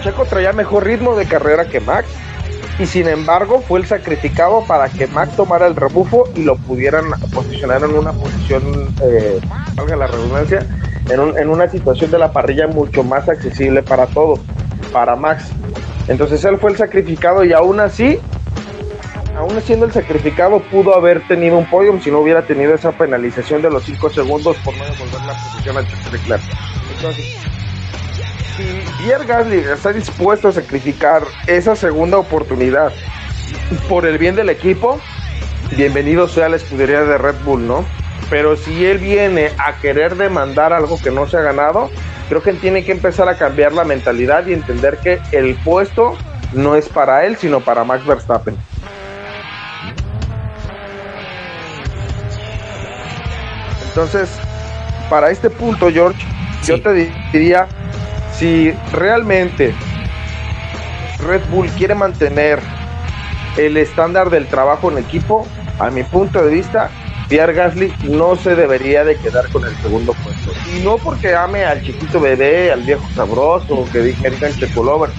Checo 0.04 0.26
traía 0.26 0.52
mejor 0.52 0.86
ritmo 0.86 1.15
de 1.15 1.26
carrera 1.26 1.65
que 1.65 1.80
Max 1.80 2.08
y 2.80 2.88
sin 2.88 3.08
embargo 3.08 3.62
fue 3.62 3.80
el 3.80 3.86
sacrificado 3.86 4.63
para 4.65 4.89
que 4.89 5.06
Max 5.06 5.36
tomara 5.36 5.67
el 5.67 5.76
rebufo 5.76 6.28
y 6.36 6.43
lo 6.43 6.56
pudieran 6.58 7.06
posicionar 7.32 7.84
en 7.84 7.91
una 7.91 8.13
posición, 8.13 8.93
eh, 9.04 9.39
valga 9.76 9.95
la 9.95 10.08
redundancia, 10.08 10.65
en, 11.10 11.38
en 11.38 11.50
una 11.50 11.69
situación 11.69 12.10
de 12.10 12.17
la 12.17 12.32
parrilla 12.32 12.67
mucho 12.67 13.04
más 13.04 13.30
accesible 13.30 13.84
para 13.84 14.08
todos, 14.08 14.39
para 14.91 15.15
Max. 15.15 15.52
Entonces 16.08 16.43
él 16.45 16.58
fue 16.58 16.71
el 16.71 16.78
sacrificado 16.78 17.43
y 17.43 17.54
aún 17.54 17.80
así 17.80 18.19
aún 19.39 19.62
siendo 19.62 19.86
el 19.86 19.93
sacrificado, 19.93 20.60
pudo 20.60 20.93
haber 20.93 21.25
tenido 21.25 21.58
un 21.58 21.65
podium 21.65 22.02
si 22.02 22.12
no 22.12 22.19
hubiera 22.19 22.41
tenido 22.41 22.75
esa 22.75 22.91
penalización 22.91 23.62
de 23.62 23.69
los 23.69 23.84
5 23.86 24.10
segundos 24.10 24.58
por 24.58 24.75
no 24.75 24.84
devolver 24.84 25.21
la 25.25 25.34
posición 25.34 25.78
a 25.78 25.88
Charles 25.88 26.12
Leclerc. 26.12 26.41
Entonces, 26.93 27.25
si 28.58 28.84
Pierre 29.02 29.25
Gasly 29.25 29.60
está 29.60 29.93
dispuesto 29.93 30.49
a 30.49 30.52
sacrificar 30.52 31.23
esa 31.47 31.78
segunda 31.78 32.17
oportunidad 32.17 32.91
por 33.88 34.06
el 34.06 34.17
bien 34.17 34.36
del 34.36 34.49
equipo, 34.49 34.99
bienvenido 35.78 36.28
sea 36.28 36.49
la 36.49 36.58
escudería 36.58 37.04
de 37.04 37.17
Red 37.17 37.36
Bull, 37.45 37.65
¿no? 37.65 37.86
Pero 38.30 38.58
si 38.58 38.86
él 38.86 38.97
viene 38.97 39.52
a 39.58 39.78
querer 39.80 40.17
demandar 40.17 40.73
algo 40.73 40.99
que 41.02 41.12
no 41.12 41.30
se 41.30 41.38
ha 41.38 41.41
ganado, 41.41 41.89
creo 42.28 42.43
que 42.43 42.52
tiene 42.54 42.84
que 42.84 42.91
empezar 42.91 43.30
a 43.30 43.38
cambiar 43.38 43.71
la 43.71 43.86
mentalidad 43.86 44.45
y 44.47 44.54
entender 44.54 44.97
que 44.97 45.21
el 45.32 45.56
puesto 45.56 46.17
no 46.52 46.75
es 46.75 46.89
para 46.89 47.25
él, 47.25 47.38
sino 47.38 47.62
para 47.62 47.86
Max 47.86 48.06
Verstappen. 48.06 48.58
Entonces, 53.89 54.30
para 55.10 55.30
este 55.32 55.49
punto, 55.49 55.91
George, 55.91 56.25
yo 56.63 56.82
te 56.82 57.12
diría, 57.34 57.67
si 58.38 58.71
realmente 58.93 59.73
Red 61.25 61.41
Bull 61.49 61.67
quiere 61.71 61.95
mantener 61.95 62.60
el 63.58 63.75
estándar 63.78 64.30
del 64.30 64.47
trabajo 64.47 64.91
en 64.91 64.99
equipo, 64.99 65.45
a 65.80 65.89
mi 65.89 66.04
punto 66.04 66.43
de 66.43 66.52
vista, 66.52 66.89
Pierre 67.30 67.54
Gasly 67.54 67.93
no 68.04 68.36
se 68.36 68.56
debería 68.56 69.04
de 69.04 69.15
quedar 69.17 69.49
con 69.49 69.63
el 69.63 69.75
segundo 69.78 70.13
puesto. 70.13 70.52
Y 70.75 70.84
no 70.84 70.97
porque 70.97 71.36
ame 71.36 71.63
al 71.65 71.82
chiquito 71.82 72.19
bebé, 72.19 72.71
al 72.71 72.82
viejo 72.82 73.08
sabroso, 73.15 73.86
que 73.91 73.99
digan 73.99 74.54
Checolover. 74.58 75.10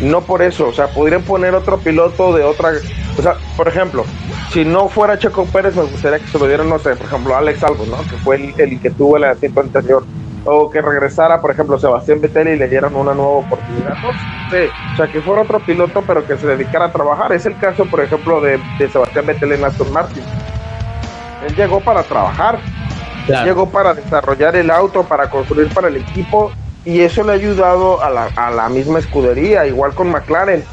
No 0.00 0.22
por 0.22 0.42
eso, 0.42 0.68
o 0.68 0.72
sea, 0.72 0.88
podrían 0.88 1.22
poner 1.22 1.54
otro 1.54 1.78
piloto 1.78 2.34
de 2.36 2.44
otra... 2.44 2.70
O 3.18 3.22
sea, 3.22 3.34
por 3.56 3.68
ejemplo, 3.68 4.04
si 4.50 4.64
no 4.64 4.88
fuera 4.88 5.18
Checo 5.18 5.44
Pérez, 5.46 5.76
me 5.76 5.82
gustaría 5.82 6.18
que 6.18 6.26
se 6.26 6.38
lo 6.38 6.46
dieran, 6.46 6.68
no 6.68 6.78
sé, 6.78 6.96
por 6.96 7.06
ejemplo, 7.06 7.36
Alex 7.36 7.62
Albo, 7.64 7.84
¿no? 7.86 7.98
Que 7.98 8.16
fue 8.16 8.36
el, 8.56 8.80
que 8.80 8.90
tuvo 8.90 9.16
el 9.16 9.24
asiento 9.24 9.60
anterior. 9.60 10.04
O 10.44 10.70
que 10.70 10.80
regresara, 10.80 11.42
por 11.42 11.50
ejemplo, 11.50 11.78
Sebastián 11.78 12.22
Vettel 12.22 12.48
y 12.48 12.56
le 12.56 12.68
dieran 12.68 12.94
una 12.94 13.12
nueva 13.12 13.32
oportunidad. 13.32 13.98
No 14.02 14.12
sé, 14.50 14.70
o 14.94 14.96
sea, 14.96 15.06
que 15.08 15.20
fuera 15.20 15.42
otro 15.42 15.60
piloto, 15.60 16.02
pero 16.06 16.26
que 16.26 16.38
se 16.38 16.46
dedicara 16.46 16.86
a 16.86 16.92
trabajar. 16.92 17.32
Es 17.32 17.44
el 17.44 17.58
caso, 17.58 17.84
por 17.84 18.00
ejemplo, 18.00 18.40
de, 18.40 18.58
Sebastián 18.90 19.26
Vettel 19.26 19.52
en 19.52 19.64
Aston 19.64 19.92
Martin. 19.92 20.22
Él 21.46 21.54
llegó 21.54 21.80
para 21.80 22.02
trabajar, 22.02 22.60
llegó 23.44 23.68
para 23.68 23.92
desarrollar 23.92 24.56
el 24.56 24.70
auto, 24.70 25.02
para 25.02 25.28
construir 25.28 25.68
para 25.74 25.88
el 25.88 25.96
equipo, 25.96 26.50
y 26.86 27.00
eso 27.00 27.22
le 27.22 27.32
ha 27.32 27.34
ayudado 27.34 28.02
a 28.02 28.08
la, 28.08 28.28
a 28.34 28.50
la 28.50 28.70
misma 28.70 29.00
escudería, 29.00 29.66
igual 29.66 29.92
con 29.92 30.10
McLaren 30.10 30.64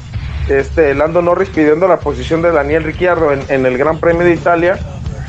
este, 0.49 0.93
Lando 0.93 1.21
Norris 1.21 1.49
pidiendo 1.49 1.87
la 1.87 1.99
posición 1.99 2.41
de 2.41 2.51
Daniel 2.51 2.83
Ricciardo 2.83 3.31
en, 3.31 3.65
el 3.65 3.77
Gran 3.77 3.99
Premio 3.99 4.25
de 4.25 4.33
Italia 4.33 4.77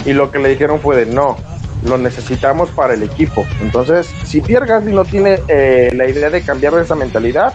y 0.05 0.13
lo 0.13 0.31
que 0.31 0.39
le 0.39 0.51
dijeron 0.51 0.81
fue 0.81 0.97
de 0.97 1.07
no, 1.07 1.37
lo 1.85 1.99
necesitamos 1.99 2.71
para 2.71 2.95
el 2.95 3.03
equipo. 3.03 3.47
Entonces, 3.61 4.09
si 4.25 4.41
Pierre 4.41 4.67
Gasly 4.67 4.93
no 4.93 5.05
tiene 5.05 5.41
eh, 5.49 5.91
la 5.95 6.09
idea 6.09 6.31
de 6.31 6.43
cambiar 6.43 6.75
esa 6.79 6.95
mentalidad, 6.95 7.55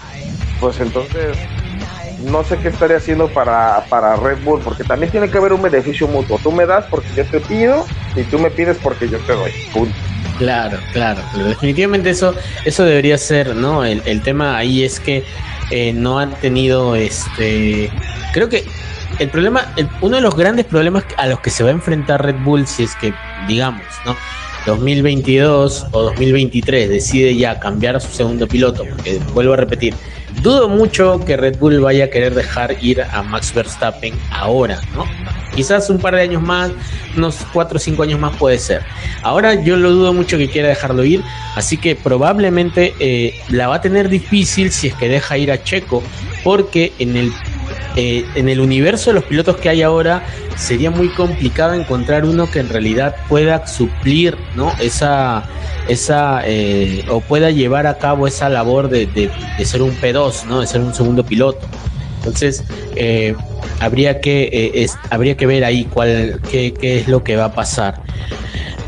pues 0.59 0.79
entonces 0.79 1.37
no 2.25 2.43
sé 2.43 2.57
qué 2.57 2.67
estaría 2.67 2.97
haciendo 2.97 3.27
para, 3.29 3.85
para 3.89 4.15
Red 4.15 4.43
Bull, 4.43 4.61
porque 4.63 4.83
también 4.83 5.11
tiene 5.11 5.29
que 5.29 5.37
haber 5.37 5.53
un 5.53 5.61
beneficio 5.61 6.07
mutuo. 6.07 6.39
Tú 6.41 6.51
me 6.51 6.65
das 6.65 6.85
porque 6.89 7.07
yo 7.15 7.25
te 7.25 7.39
pido 7.39 7.85
y 8.15 8.23
tú 8.23 8.39
me 8.39 8.51
pides 8.51 8.77
porque 8.81 9.09
yo 9.09 9.17
te 9.19 9.33
doy. 9.33 9.51
Claro, 10.37 10.79
claro, 10.91 11.21
definitivamente 11.35 12.09
eso, 12.09 12.33
eso 12.65 12.83
debería 12.83 13.17
ser, 13.17 13.55
¿no? 13.55 13.85
El, 13.85 14.01
el 14.05 14.21
tema 14.21 14.57
ahí 14.57 14.83
es 14.83 14.99
que 14.99 15.23
eh, 15.71 15.93
no 15.93 16.19
han 16.19 16.33
tenido 16.35 16.95
este 16.95 17.89
creo 18.33 18.49
que 18.49 18.63
el 19.19 19.29
problema 19.29 19.73
uno 20.01 20.17
de 20.17 20.21
los 20.21 20.35
grandes 20.35 20.65
problemas 20.65 21.05
a 21.17 21.27
los 21.27 21.39
que 21.39 21.49
se 21.49 21.63
va 21.63 21.69
a 21.69 21.73
enfrentar 21.73 22.23
Red 22.23 22.43
Bull 22.43 22.67
si 22.67 22.83
es 22.83 22.95
que 22.95 23.13
digamos 23.47 23.83
no 24.05 24.15
2022 24.65 25.87
o 25.91 26.03
2023 26.03 26.89
decide 26.89 27.35
ya 27.35 27.59
cambiar 27.59 27.95
a 27.95 27.99
su 27.99 28.11
segundo 28.11 28.47
piloto 28.47 28.85
porque 28.85 29.19
vuelvo 29.33 29.53
a 29.53 29.57
repetir 29.57 29.95
dudo 30.41 30.69
mucho 30.69 31.23
que 31.25 31.37
Red 31.37 31.57
Bull 31.57 31.79
vaya 31.79 32.05
a 32.05 32.07
querer 32.09 32.33
dejar 32.33 32.75
ir 32.81 33.01
a 33.01 33.21
Max 33.23 33.53
Verstappen 33.53 34.13
ahora, 34.31 34.79
¿no? 34.95 35.05
Quizás 35.55 35.89
un 35.89 35.99
par 35.99 36.15
de 36.15 36.21
años 36.21 36.41
más, 36.41 36.71
unos 37.15 37.37
4 37.53 37.77
o 37.77 37.79
5 37.79 38.03
años 38.03 38.19
más 38.19 38.35
puede 38.37 38.57
ser. 38.57 38.81
Ahora 39.21 39.53
yo 39.53 39.77
lo 39.77 39.91
dudo 39.91 40.13
mucho 40.13 40.37
que 40.37 40.49
quiera 40.49 40.69
dejarlo 40.69 41.03
ir, 41.03 41.23
así 41.55 41.77
que 41.77 41.95
probablemente 41.95 42.93
eh, 42.99 43.39
la 43.49 43.67
va 43.67 43.75
a 43.75 43.81
tener 43.81 44.09
difícil 44.09 44.71
si 44.71 44.87
es 44.87 44.95
que 44.95 45.09
deja 45.09 45.37
ir 45.37 45.51
a 45.51 45.63
Checo, 45.63 46.01
porque 46.43 46.93
en 46.99 47.17
el 47.17 47.31
eh, 47.95 48.25
en 48.35 48.49
el 48.49 48.59
universo 48.59 49.09
de 49.09 49.15
los 49.15 49.23
pilotos 49.25 49.57
que 49.57 49.69
hay 49.69 49.81
ahora 49.81 50.23
sería 50.55 50.91
muy 50.91 51.09
complicado 51.09 51.73
encontrar 51.73 52.23
uno 52.25 52.49
que 52.49 52.59
en 52.59 52.69
realidad 52.69 53.15
pueda 53.27 53.67
suplir 53.67 54.37
¿no? 54.55 54.71
esa, 54.79 55.43
esa 55.87 56.41
eh, 56.45 57.03
o 57.09 57.19
pueda 57.19 57.51
llevar 57.51 57.87
a 57.87 57.97
cabo 57.97 58.27
esa 58.27 58.47
labor 58.49 58.89
de, 58.89 59.07
de, 59.07 59.65
ser 59.65 59.81
un 59.81 59.91
P2, 59.91 60.45
¿no? 60.45 60.61
de 60.61 60.67
ser 60.67 60.81
un 60.81 60.93
segundo 60.93 61.25
piloto. 61.25 61.67
Entonces, 62.17 62.63
eh, 62.95 63.35
habría, 63.79 64.21
que, 64.21 64.87
habría 65.09 65.35
que 65.35 65.47
ver 65.47 65.65
ahí 65.65 65.85
cuál, 65.85 66.39
qué, 66.49 66.73
qué 66.73 66.99
es 66.99 67.07
lo 67.07 67.23
que 67.23 67.35
va 67.35 67.45
a 67.45 67.53
pasar. 67.53 68.01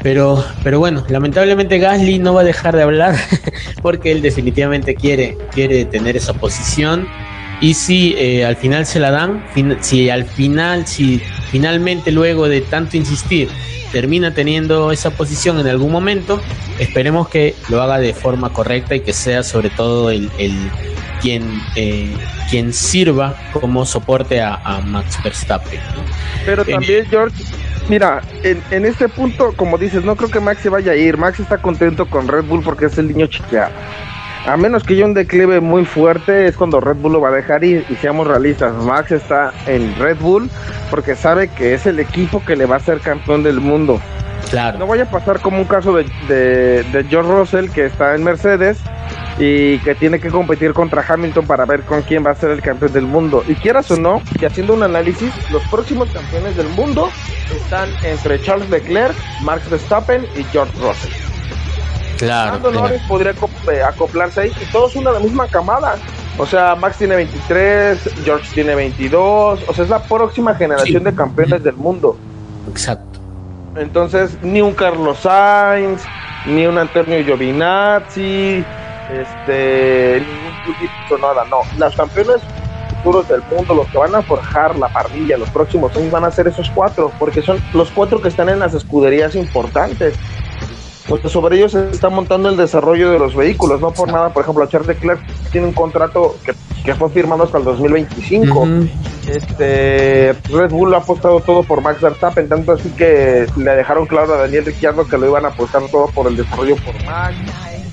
Pero, 0.04 0.44
pero 0.64 0.80
bueno, 0.80 1.06
lamentablemente 1.08 1.80
Gasly 1.80 2.20
no 2.20 2.34
va 2.34 2.42
a 2.42 2.44
dejar 2.44 2.76
de 2.76 2.84
hablar 2.84 3.16
porque 3.82 4.12
él 4.12 4.22
definitivamente 4.22 4.96
quiere, 4.96 5.38
quiere 5.52 5.86
tener 5.86 6.18
esa 6.18 6.34
posición 6.34 7.08
y 7.64 7.76
si 7.76 8.14
eh, 8.18 8.46
al 8.46 8.58
final 8.58 8.86
se 8.86 9.00
la 9.00 9.10
dan, 9.10 9.42
si 9.80 10.10
al 10.10 10.26
final, 10.26 10.86
si 10.86 11.22
finalmente 11.50 12.12
luego 12.12 12.50
de 12.50 12.60
tanto 12.60 12.98
insistir 12.98 13.48
termina 13.94 14.34
teniendo 14.34 14.92
esa 14.92 15.12
posición 15.12 15.58
en 15.62 15.68
algún 15.68 15.90
momento, 15.90 16.42
esperemos 16.78 17.30
que 17.30 17.56
lo 17.70 17.82
haga 17.82 18.00
de 18.00 18.14
forma 18.14 18.50
correcta 18.52 18.96
y 18.96 19.00
que 19.00 19.14
sea 19.14 19.44
sobre 19.44 19.70
todo 19.70 20.10
el, 20.12 20.30
quien, 21.22 21.62
eh, 21.78 22.14
quien 22.50 22.74
sirva 22.74 23.34
como 23.54 23.86
soporte 23.86 24.42
a, 24.42 24.82
Max 24.86 25.18
Verstappen. 25.24 25.80
Pero 26.46 26.66
también, 26.66 27.06
George, 27.06 27.46
mira, 27.88 28.22
en, 28.44 28.62
en, 28.72 28.86
este 28.86 29.08
punto, 29.08 29.54
como 29.56 29.78
dices, 29.78 30.04
no 30.04 30.18
creo 30.18 30.30
que 30.30 30.42
Max 30.42 30.64
se 30.64 30.70
vaya 30.70 30.92
a 30.92 30.96
ir. 30.98 31.16
Max 31.16 31.40
está 31.40 31.60
contento 31.60 32.10
con 32.10 32.28
Red 32.28 32.44
Bull 32.44 32.62
porque 32.62 32.88
es 32.88 32.98
el 32.98 33.08
niño 33.08 33.28
chiqueado 33.28 33.72
a 34.46 34.58
menos 34.58 34.84
que 34.84 34.94
haya 34.94 35.06
un 35.06 35.14
declive 35.14 35.62
muy 35.62 35.86
fuerte, 35.86 36.48
es 36.48 36.58
cuando 36.58 36.80
Red 36.80 36.98
Bull 36.98 37.14
lo 37.14 37.22
va 37.22 37.30
a 37.30 37.32
dejar 37.32 37.64
ir. 37.64 37.86
Y 37.90 37.96
seamos 37.96 38.28
realistas, 38.28 38.74
Max 38.74 39.12
está 39.12 39.54
en 39.68 39.96
Red 39.98 40.18
Bull 40.18 40.50
porque 40.90 41.16
sabe 41.16 41.48
que 41.48 41.74
es 41.74 41.86
el 41.86 42.00
equipo 42.00 42.44
que 42.46 42.56
le 42.56 42.66
va 42.66 42.76
a 42.78 42.80
ser 42.80 43.00
campeón 43.00 43.44
del 43.44 43.60
mundo. 43.60 44.00
Claro. 44.50 44.78
No 44.78 44.88
vaya 44.88 45.04
a 45.04 45.10
pasar 45.10 45.40
como 45.40 45.58
un 45.58 45.66
caso 45.66 45.94
de, 45.96 46.04
de, 46.28 47.06
George 47.10 47.32
Russell 47.32 47.70
que 47.70 47.86
está 47.86 48.14
en 48.14 48.24
Mercedes 48.24 48.78
y 49.40 49.80
que 49.80 49.96
tiene 49.96 50.20
que 50.20 50.30
competir 50.30 50.74
contra 50.74 51.04
Hamilton 51.08 51.48
para 51.48 51.66
ver 51.66 51.82
con 51.82 52.04
quién 52.04 52.24
va 52.26 52.32
a 52.32 52.36
ser 52.36 52.52
el 52.52 52.62
campeón 52.62 52.94
del 52.94 53.06
mundo. 53.06 53.44
Y 53.48 53.56
quieras 53.56 53.90
o 53.92 53.98
no, 53.98 54.22
que 54.40 54.46
haciendo 54.46 54.74
un 54.74 54.84
análisis, 54.84 55.32
los 55.52 55.64
próximos 55.70 56.10
campeones 56.12 56.56
del 56.58 56.68
mundo 56.70 57.10
están 57.50 57.90
entre 58.04 58.42
Charles 58.42 58.70
Leclerc, 58.70 59.16
Max 59.42 59.68
Verstappen 59.70 60.26
y 60.36 60.44
George 60.44 60.74
Russell. 60.80 61.33
Claro. 62.26 62.60
podría 63.08 63.32
eh, 63.32 63.84
acoplarse 63.84 64.42
ahí 64.42 64.52
y 64.62 64.72
todos 64.72 64.94
son 64.94 65.04
de 65.04 65.12
la 65.12 65.20
misma 65.20 65.48
camada. 65.48 65.96
O 66.38 66.46
sea, 66.46 66.76
Max 66.76 66.98
tiene 66.98 67.16
23, 67.16 68.10
George 68.24 68.50
tiene 68.54 68.76
22. 68.76 69.60
O 69.68 69.74
sea, 69.74 69.84
es 69.84 69.90
la 69.90 70.02
próxima 70.04 70.56
generación 70.56 71.04
de 71.04 71.14
campeones 71.14 71.64
del 71.64 71.76
mundo. 71.76 72.18
Exacto. 72.70 73.20
Entonces, 73.76 74.38
ni 74.42 74.62
un 74.62 74.74
Carlos 74.74 75.20
Sainz, 75.20 76.04
ni 76.46 76.66
un 76.66 76.78
Antonio 76.78 77.24
Giovinazzi, 77.24 78.64
este, 79.12 80.22
ningún 80.22 81.22
nada. 81.22 81.46
No, 81.46 81.62
las 81.78 81.96
campeones 81.96 82.38
futuros 82.98 83.28
del 83.28 83.42
mundo, 83.52 83.74
los 83.76 83.88
que 83.88 83.98
van 83.98 84.16
a 84.16 84.22
forjar 84.22 84.78
la 84.78 84.88
parrilla 84.88 85.38
los 85.38 85.50
próximos 85.50 85.96
años 85.96 86.12
van 86.12 86.24
a 86.24 86.32
ser 86.32 86.48
esos 86.48 86.70
cuatro, 86.70 87.12
porque 87.20 87.42
son 87.42 87.60
los 87.74 87.92
cuatro 87.92 88.22
que 88.22 88.30
están 88.30 88.50
en 88.50 88.60
las 88.60 88.74
escuderías 88.74 89.36
importantes 89.36 90.16
pues 91.08 91.22
sobre 91.32 91.58
ellos 91.58 91.74
se 91.74 91.90
está 91.90 92.10
montando 92.10 92.50
el 92.50 92.58
desarrollo 92.58 93.12
de 93.12 93.20
los 93.20 93.36
vehículos, 93.36 93.82
no 93.82 93.92
por 93.92 94.12
nada, 94.12 94.34
por 94.34 94.44
ejemplo, 94.44 94.66
Charles 94.68 94.88
Leclerc 94.88 95.22
tiene 95.52 95.68
un 95.68 95.74
contrato 95.74 96.38
que, 96.46 96.54
fue 96.96 97.10
firmado 97.10 97.44
hasta 97.44 97.58
el 97.58 97.64
2025. 97.64 98.68
Este 99.28 100.36
Red 100.50 100.72
Bull 100.72 100.94
ha 100.94 100.98
apostado 100.98 101.40
todo 101.40 101.64
por 101.64 101.82
Max 101.82 102.02
Verstappen, 102.02 102.50
tanto 102.50 102.74
así 102.74 102.90
que 102.90 103.46
le 103.56 103.72
dejaron 103.72 104.06
claro 104.06 104.34
a 104.34 104.38
Daniel 104.38 104.66
Ricciardo 104.66 105.08
que 105.08 105.18
lo 105.18 105.28
iban 105.28 105.46
a 105.46 105.50
apostar 105.50 105.82
todo 105.90 106.08
por 106.08 106.28
el 106.28 106.36
desarrollo 106.36 106.76
por 106.78 106.94
Max. 107.06 107.38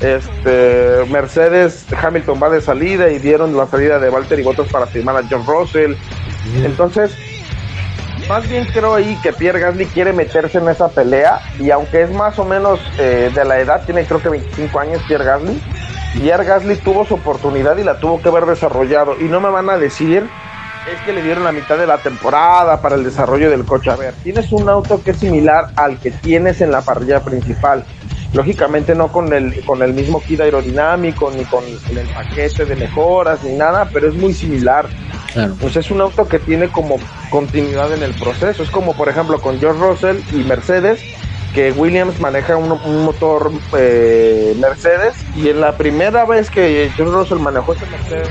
Este 0.01 1.05
Mercedes 1.09 1.87
Hamilton 1.93 2.41
va 2.43 2.51
de 2.51 2.61
salida 2.61 3.13
y 3.13 3.19
dieron 3.19 3.57
la 3.57 3.67
salida 3.69 4.01
de 4.01 4.11
Valtteri 4.11 4.43
Bottas 4.43 4.69
para 4.69 4.87
firmar 4.87 5.17
a 5.17 5.23
John 5.31 5.47
Russell. 5.47 5.95
Entonces, 6.65 7.13
más 8.31 8.49
bien 8.49 8.65
creo 8.67 8.95
ahí 8.95 9.19
que 9.25 9.33
Pierre 9.33 9.59
Gasly 9.59 9.87
quiere 9.87 10.13
meterse 10.13 10.59
en 10.59 10.69
esa 10.69 10.89
pelea 10.89 11.41
y 11.59 11.73
aunque 11.73 12.03
es 12.03 12.13
más 12.13 12.39
o 12.39 12.45
menos 12.45 12.79
eh, 12.97 13.29
de 13.35 13.45
la 13.45 13.59
edad, 13.59 13.83
tiene 13.85 14.05
creo 14.05 14.23
que 14.23 14.29
25 14.29 14.79
años 14.79 15.03
Pierre 15.09 15.25
Gasly, 15.25 15.61
Pierre 16.15 16.45
Gasly 16.45 16.77
tuvo 16.77 17.05
su 17.05 17.15
oportunidad 17.15 17.77
y 17.79 17.83
la 17.83 17.99
tuvo 17.99 18.23
que 18.23 18.29
haber 18.29 18.47
desarrollado 18.47 19.17
y 19.21 19.25
no 19.25 19.41
me 19.41 19.51
van 19.51 19.69
a 19.69 19.79
decir 19.79 20.31
es 20.93 21.01
que 21.05 21.13
le 21.13 21.23
dieron 21.23 21.43
la 21.43 21.51
mitad 21.51 21.77
de 21.77 21.89
la 21.89 21.99
temporada 21.99 22.81
para 22.81 22.95
el 22.95 23.03
desarrollo 23.03 23.51
del 23.51 23.65
coche. 23.65 23.91
A 23.91 23.97
ver, 23.97 24.15
tienes 24.23 24.53
un 24.53 24.69
auto 24.69 25.03
que 25.03 25.11
es 25.11 25.17
similar 25.17 25.73
al 25.75 25.99
que 25.99 26.13
tienes 26.13 26.61
en 26.61 26.71
la 26.71 26.83
parrilla 26.83 27.25
principal. 27.25 27.85
Lógicamente 28.33 28.95
no 28.95 29.09
con 29.09 29.33
el, 29.33 29.65
con 29.65 29.83
el 29.83 29.93
mismo 29.93 30.23
kit 30.23 30.41
aerodinámico, 30.41 31.33
ni 31.37 31.45
con 31.45 31.65
el 31.65 32.09
paquete 32.15 32.65
de 32.65 32.77
mejoras, 32.77 33.43
ni 33.43 33.57
nada, 33.57 33.91
pero 33.93 34.09
es 34.09 34.15
muy 34.15 34.33
similar. 34.33 34.87
Pues 35.61 35.77
es 35.77 35.91
un 35.91 36.01
auto 36.01 36.27
que 36.27 36.39
tiene 36.39 36.69
como 36.69 36.97
continuidad 37.31 37.93
en 37.93 38.03
el 38.03 38.15
proceso. 38.15 38.63
Es 38.63 38.71
como, 38.71 38.95
por 38.95 39.09
ejemplo, 39.09 39.41
con 39.41 39.59
George 39.61 39.81
Russell 39.81 40.19
y 40.33 40.45
Mercedes, 40.45 41.01
que 41.55 41.73
Williams 41.73 42.21
maneja 42.21 42.57
un, 42.57 42.69
motor 43.05 43.51
eh, 43.77 44.55
Mercedes 44.59 45.15
y 45.37 45.49
en 45.49 45.61
la 45.61 45.77
primera 45.77 46.25
vez 46.25 46.51
que 46.51 46.91
George 46.97 47.13
Russell 47.15 47.39
manejó 47.39 47.75
ese 47.75 47.87
Mercedes, 47.87 48.29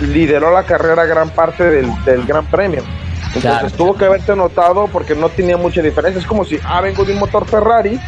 lideró 0.00 0.52
la 0.52 0.64
carrera 0.64 1.04
gran 1.04 1.30
parte 1.30 1.64
del, 1.64 1.92
Gran 2.26 2.46
Premio. 2.46 2.82
Entonces 3.34 3.72
tuvo 3.74 3.96
que 3.96 4.06
haberte 4.06 4.34
notado 4.34 4.88
porque 4.88 5.14
no 5.14 5.28
tenía 5.28 5.56
mucha 5.56 5.82
diferencia. 5.82 6.20
Es 6.20 6.26
como 6.26 6.44
si, 6.44 6.58
ah, 6.64 6.80
vengo 6.80 7.04
de 7.04 7.12
un 7.12 7.20
motor 7.20 7.46
Ferrari 7.46 8.00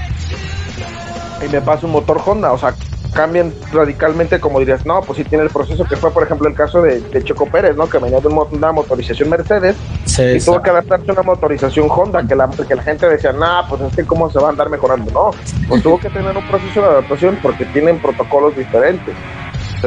y 1.44 1.48
me 1.48 1.60
paso 1.60 1.86
un 1.86 1.92
motor 1.92 2.20
Honda. 2.24 2.52
O 2.52 2.58
sea, 2.58 2.74
cambian 3.12 3.52
radicalmente, 3.72 4.40
como 4.40 4.58
dirías, 4.58 4.86
no, 4.86 5.00
pues 5.02 5.18
sí 5.18 5.24
tiene 5.24 5.44
el 5.44 5.50
proceso 5.50 5.84
que 5.84 5.96
fue, 5.96 6.10
por 6.10 6.22
ejemplo, 6.22 6.48
el 6.48 6.54
caso 6.54 6.82
de, 6.82 7.00
de 7.00 7.22
Choco 7.22 7.46
Pérez, 7.46 7.76
¿no? 7.76 7.88
Que 7.88 7.98
venía 7.98 8.20
de 8.20 8.28
una 8.28 8.72
motorización 8.72 9.30
Mercedes 9.30 9.76
y 10.06 10.40
tuvo 10.44 10.62
que 10.62 10.70
adaptarse 10.70 11.10
a 11.10 11.14
una 11.14 11.22
motorización 11.22 11.88
Honda, 11.90 12.26
que 12.26 12.34
la, 12.34 12.48
que 12.48 12.74
la 12.74 12.82
gente 12.82 13.08
decía, 13.08 13.32
nah, 13.32 13.68
pues 13.68 13.82
es 13.82 13.94
que 13.94 14.04
cómo 14.04 14.30
se 14.30 14.38
va 14.38 14.48
a 14.48 14.50
andar 14.50 14.70
mejorando, 14.70 15.10
no, 15.10 15.30
pues 15.68 15.82
tuvo 15.82 15.98
que 15.98 16.08
tener 16.10 16.36
un 16.36 16.46
proceso 16.48 16.80
de 16.80 16.86
adaptación 16.86 17.38
porque 17.42 17.64
tienen 17.66 18.00
protocolos 18.00 18.56
diferentes. 18.56 19.14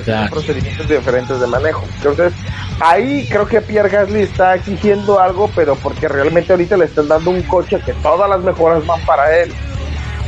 Tienen 0.03 0.29
procedimientos 0.29 0.89
diferentes 0.89 1.39
de 1.39 1.47
manejo. 1.47 1.85
Entonces, 1.95 2.33
ahí 2.81 3.27
creo 3.29 3.47
que 3.47 3.61
Pierre 3.61 3.87
Gasly 3.87 4.23
está 4.23 4.55
exigiendo 4.55 5.21
algo, 5.21 5.49
pero 5.55 5.75
porque 5.75 6.09
realmente 6.09 6.51
ahorita 6.51 6.75
le 6.75 6.85
están 6.85 7.07
dando 7.07 7.31
un 7.31 7.41
coche 7.43 7.79
que 7.85 7.93
todas 7.93 8.29
las 8.29 8.41
mejoras 8.41 8.85
van 8.85 8.99
para 9.05 9.37
él. 9.37 9.53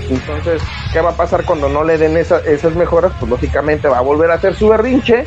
Entonces, 0.10 0.62
¿qué 0.94 1.02
va 1.02 1.12
a 1.12 1.16
pasar 1.16 1.44
cuando 1.44 1.70
no 1.70 1.84
le 1.84 1.98
den 1.98 2.18
esas 2.18 2.76
mejoras? 2.76 3.12
Pues 3.20 3.30
lógicamente 3.30 3.88
va 3.88 4.00
a 4.00 4.02
volver 4.02 4.32
a 4.32 4.36
hacer 4.36 4.56
su 4.56 4.70
berrinche 4.70 5.26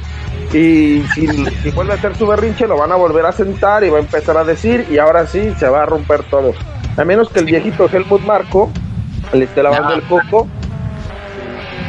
y 0.52 1.02
si, 1.14 1.26
vuelve 1.74 1.92
a 1.92 1.96
hacer 1.96 2.16
su 2.16 2.26
berrinche 2.26 2.66
lo 2.66 2.76
van 2.76 2.92
a 2.92 2.96
volver 2.96 3.26
a 3.26 3.32
sentar 3.32 3.84
y 3.84 3.90
va 3.90 3.98
a 3.98 4.00
empezar 4.00 4.36
a 4.36 4.44
decir 4.44 4.86
y 4.90 4.98
ahora 4.98 5.26
sí 5.26 5.54
se 5.58 5.68
va 5.68 5.82
a 5.82 5.86
romper 5.86 6.22
todo. 6.24 6.52
A 6.96 7.04
menos 7.04 7.28
que 7.28 7.40
el 7.40 7.46
viejito 7.46 7.88
Helmut 7.90 8.22
Marco 8.22 8.70
le 9.32 9.44
esté 9.44 9.62
lavando 9.62 9.94
el 9.94 10.02
coco 10.02 10.48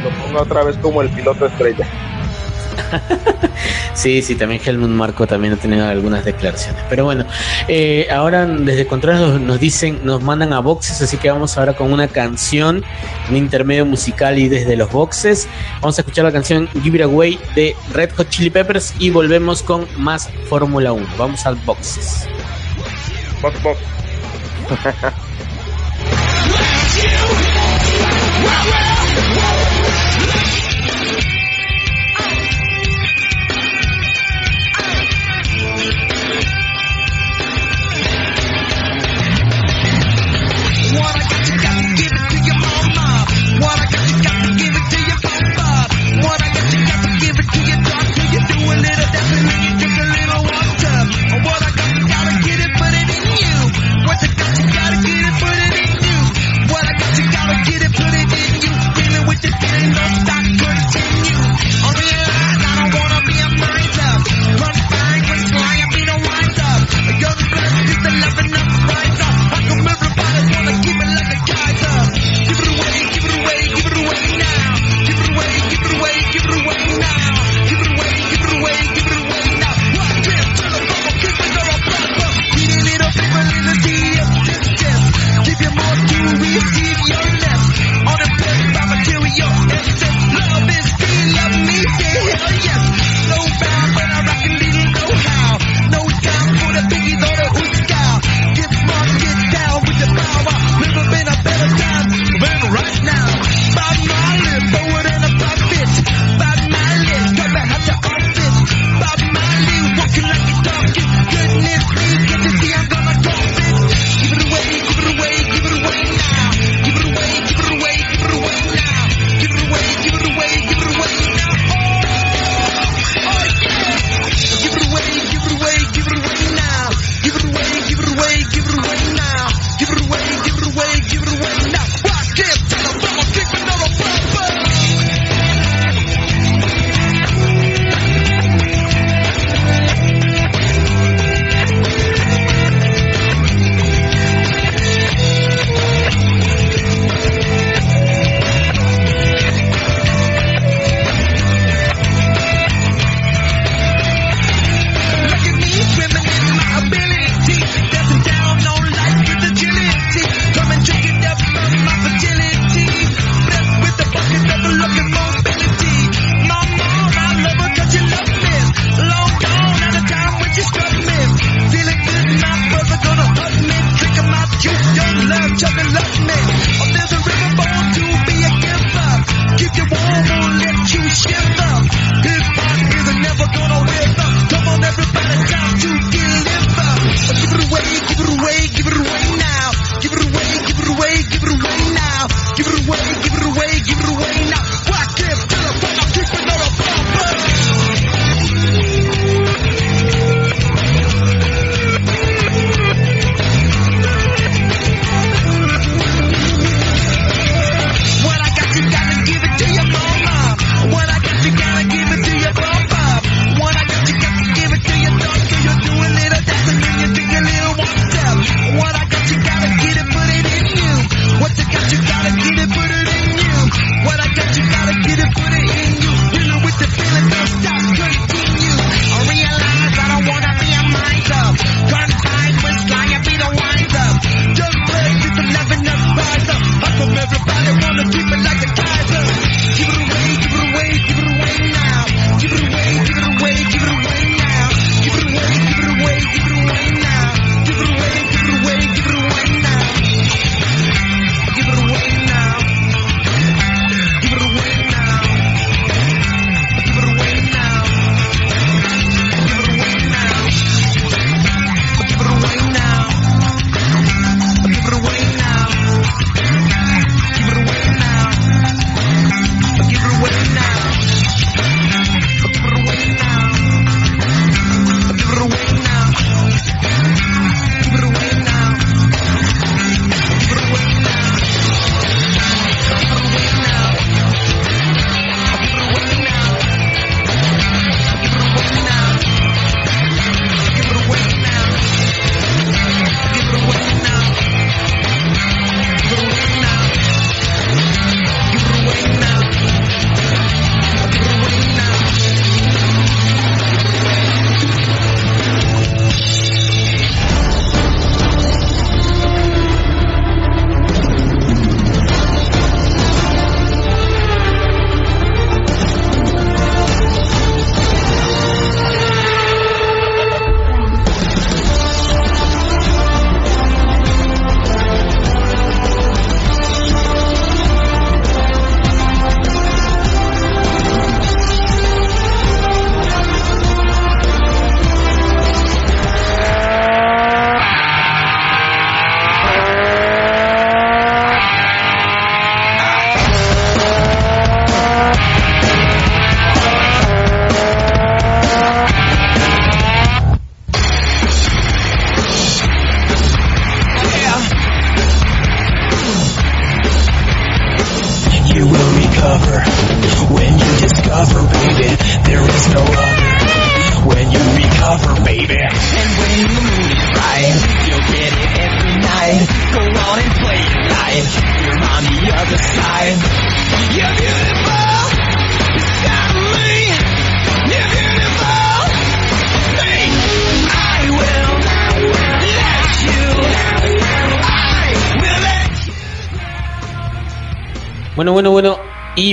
lo 0.02 0.10
ponga 0.10 0.42
otra 0.42 0.64
vez 0.64 0.76
como 0.78 1.02
el 1.02 1.08
piloto 1.10 1.46
estrella. 1.46 1.86
sí, 3.94 4.22
sí, 4.22 4.34
también 4.34 4.60
Helmut 4.64 4.90
Marco 4.90 5.26
también 5.26 5.54
ha 5.54 5.56
tenido 5.56 5.86
algunas 5.86 6.24
declaraciones. 6.24 6.82
Pero 6.88 7.04
bueno, 7.04 7.24
eh, 7.68 8.06
ahora 8.10 8.46
desde 8.46 8.86
Controles 8.86 9.40
nos, 9.40 9.60
dicen, 9.60 10.00
nos 10.04 10.22
mandan 10.22 10.52
a 10.52 10.60
boxes, 10.60 11.00
así 11.02 11.16
que 11.16 11.30
vamos 11.30 11.56
ahora 11.58 11.74
con 11.74 11.92
una 11.92 12.08
canción, 12.08 12.84
un 13.28 13.36
intermedio 13.36 13.86
musical 13.86 14.38
y 14.38 14.48
desde 14.48 14.76
los 14.76 14.90
boxes. 14.90 15.48
Vamos 15.80 15.98
a 15.98 16.02
escuchar 16.02 16.24
la 16.24 16.32
canción 16.32 16.68
Give 16.82 16.98
It 16.98 17.04
Away 17.04 17.38
de 17.54 17.76
Red 17.92 18.10
Hot 18.16 18.28
Chili 18.28 18.50
Peppers 18.50 18.94
y 18.98 19.10
volvemos 19.10 19.62
con 19.62 19.86
más 19.96 20.28
Fórmula 20.48 20.92
1. 20.92 21.06
Vamos 21.18 21.46
al 21.46 21.56
boxes. 21.56 22.28
Box, 23.40 23.62
box. 23.62 23.78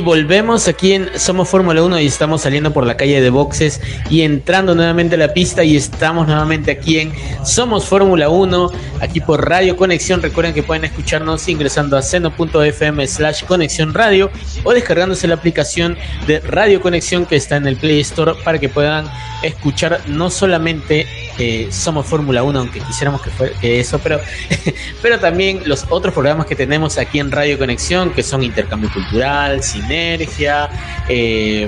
volvemos 0.09 0.67
aquí 0.67 0.93
en 0.93 1.19
Somos 1.19 1.49
Fórmula 1.49 1.83
1 1.83 1.99
y 1.99 2.07
estamos 2.07 2.41
saliendo 2.41 2.73
por 2.73 2.83
la 2.83 2.97
calle 2.97 3.21
de 3.21 3.29
boxes 3.29 3.79
y 4.09 4.23
entrando 4.23 4.73
nuevamente 4.73 5.13
a 5.13 5.19
la 5.19 5.35
pista 5.35 5.63
y 5.63 5.75
estamos 5.75 6.25
nuevamente 6.25 6.71
aquí 6.71 6.97
en 6.97 7.13
Somos 7.45 7.85
Fórmula 7.85 8.27
1, 8.27 8.71
aquí 9.01 9.19
por 9.19 9.47
Radio 9.47 9.77
Conexión. 9.77 10.23
Recuerden 10.23 10.55
que 10.55 10.63
pueden 10.63 10.83
escucharnos 10.83 11.47
ingresando 11.47 11.95
a 11.95 12.01
seno.fm 12.01 13.05
slash 13.05 13.43
conexión 13.43 13.93
radio 13.93 14.31
o 14.63 14.73
descargándose 14.73 15.27
la 15.27 15.35
aplicación 15.35 15.95
de 16.25 16.39
Radio 16.39 16.81
Conexión 16.81 17.27
que 17.27 17.35
está 17.35 17.57
en 17.57 17.67
el 17.67 17.77
Play 17.77 17.99
Store 17.99 18.33
para 18.43 18.57
que 18.57 18.67
puedan 18.67 19.05
escuchar 19.43 20.01
no 20.07 20.31
solamente 20.31 21.05
eh, 21.39 21.69
Somos 21.71 22.05
Fórmula 22.05 22.43
1, 22.43 22.59
aunque 22.59 22.79
quisiéramos 22.81 23.21
que 23.21 23.29
fuera 23.29 23.57
que 23.59 23.79
eso, 23.79 23.97
pero, 23.99 24.19
pero 25.01 25.19
también 25.19 25.61
los 25.65 25.85
otros 25.89 26.13
programas 26.13 26.45
que 26.45 26.55
tenemos 26.55 26.97
aquí 26.97 27.19
en 27.19 27.31
Radio 27.31 27.57
Conexión, 27.57 28.11
que 28.11 28.21
son 28.23 28.43
Intercambio 28.43 28.91
Cultural, 28.93 29.63
Sinergia 29.63 30.69
eh, 31.07 31.67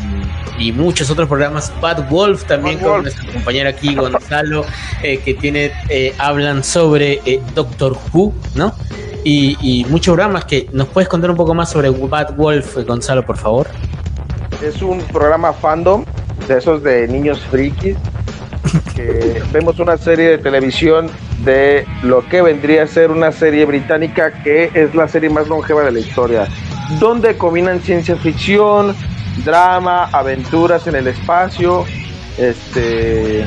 y 0.60 0.72
muchos 0.74 1.10
otros 1.10 1.28
programas. 1.28 1.72
Bad 1.82 2.10
Wolf 2.10 2.44
también 2.44 2.76
Bad 2.76 2.84
con 2.84 2.92
Wolf. 2.92 3.04
nuestro 3.04 3.34
compañero 3.34 3.70
aquí, 3.70 3.96
Gonzalo, 3.96 4.66
eh, 5.02 5.18
que 5.20 5.34
tiene 5.36 5.72
eh, 5.90 6.14
hablan 6.18 6.64
sobre 6.64 7.22
Doctor 7.56 7.98
Who, 8.12 8.34
¿no? 8.56 8.74
Y, 9.24 9.58
y 9.62 9.86
muchos 9.86 10.14
programas 10.14 10.46
que 10.46 10.68
nos 10.74 10.88
puedes 10.90 11.08
contar 11.08 11.30
un 11.32 11.38
poco 11.38 11.54
más 11.54 11.70
sobre 11.70 11.90
Bad 11.90 12.36
Wolf, 12.36 12.78
Gonzalo, 12.86 13.26
por 13.26 13.38
favor. 13.38 13.68
Es 14.62 14.82
un 14.82 15.00
programa 15.02 15.54
fandom 15.54 16.04
de 16.48 16.58
esos 16.58 16.84
de 16.84 17.08
niños 17.08 17.40
frikis 17.50 17.96
que 18.96 19.42
vemos 19.52 19.80
una 19.80 19.98
serie 19.98 20.30
de 20.30 20.38
televisión 20.38 21.10
de 21.44 21.86
lo 22.04 22.28
que 22.28 22.42
vendría 22.42 22.84
a 22.84 22.88
ser 22.88 23.12
una 23.12 23.32
serie 23.32 23.66
británica 23.66 24.32
que 24.44 24.72
es 24.74 24.94
la 24.96 25.08
serie 25.08 25.30
más 25.30 25.48
longeva 25.48 25.84
de 25.84 25.92
la 25.92 26.00
historia, 26.00 26.48
donde 27.00 27.38
combinan 27.38 27.82
ciencia 27.82 28.16
ficción, 28.16 28.96
drama, 29.44 30.06
aventuras 30.12 30.88
en 30.88 30.96
el 30.96 31.08
espacio, 31.08 31.86
este 32.38 33.46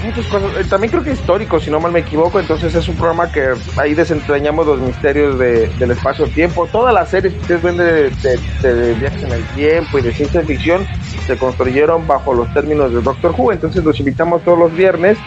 cosas. 0.00 0.42
Eh, 0.58 0.64
También 0.68 0.90
creo 0.90 1.02
que 1.02 1.12
histórico, 1.12 1.58
si 1.60 1.70
no 1.70 1.80
mal 1.80 1.92
me 1.92 2.00
equivoco. 2.00 2.38
Entonces 2.40 2.74
es 2.74 2.88
un 2.88 2.96
programa 2.96 3.30
que 3.30 3.54
ahí 3.76 3.94
desentrañamos 3.94 4.66
los 4.66 4.80
misterios 4.80 5.38
de- 5.38 5.68
del 5.78 5.90
espacio-tiempo. 5.92 6.66
Todas 6.70 6.92
las 6.94 7.08
series 7.08 7.34
que 7.34 7.40
ustedes 7.40 7.62
ven 7.62 7.76
de 7.76 8.94
viajes 8.98 9.22
en 9.22 9.32
el 9.32 9.44
tiempo 9.54 9.98
y 9.98 10.02
de 10.02 10.12
ciencia 10.12 10.42
ficción 10.42 10.86
se 11.26 11.36
construyeron 11.36 12.06
bajo 12.06 12.34
los 12.34 12.52
términos 12.52 12.92
de 12.92 13.00
Doctor 13.00 13.34
Who. 13.36 13.52
Entonces 13.52 13.84
los 13.84 13.98
invitamos 13.98 14.42
todos 14.42 14.58
los 14.58 14.72
viernes 14.74 15.18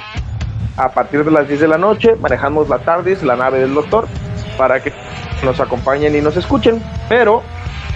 a 0.77 0.89
partir 0.91 1.23
de 1.23 1.31
las 1.31 1.47
10 1.47 1.59
de 1.59 1.67
la 1.67 1.77
noche. 1.77 2.15
Manejamos 2.21 2.69
la 2.69 2.79
TARDIS, 2.79 3.23
la 3.23 3.35
nave 3.35 3.59
del 3.59 3.73
Doctor, 3.73 4.07
para 4.57 4.81
que 4.81 4.93
nos 5.43 5.59
acompañen 5.59 6.15
y 6.15 6.21
nos 6.21 6.37
escuchen. 6.37 6.81
Pero 7.09 7.43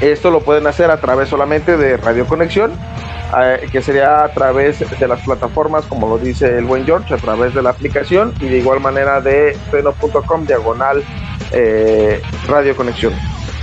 esto 0.02 0.32
lo 0.32 0.42
pueden 0.42 0.68
hacer 0.68 0.92
a 0.92 0.98
través 0.98 1.30
solamente 1.30 1.78
de 1.78 1.98
Radio 1.98 2.26
Conexión 2.26 2.72
eh, 3.42 3.68
que 3.72 3.82
sería 3.82 4.24
a 4.24 4.30
través 4.30 4.80
de 4.80 5.08
las 5.08 5.22
plataformas, 5.22 5.86
como 5.86 6.08
lo 6.08 6.18
dice 6.18 6.58
el 6.58 6.66
buen 6.66 6.86
George, 6.86 7.14
a 7.14 7.18
través 7.18 7.54
de 7.54 7.62
la 7.62 7.72
aplicación 7.72 8.34
y 8.40 8.46
de 8.46 8.58
igual 8.60 8.80
manera 8.80 9.22
de 9.22 9.58
seno.com 9.72 10.46
diagonal 10.46 11.04
eh, 11.52 12.22
radio 12.48 12.76
conexión. 12.76 13.14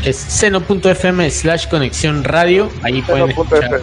Es 0.05 0.17
seno.fm 0.17 1.31
slash 1.31 1.69
conexión 1.69 2.25
radio. 2.25 2.71
Ahí 2.83 3.03
pueden 3.03 3.31
escuchar. 3.31 3.81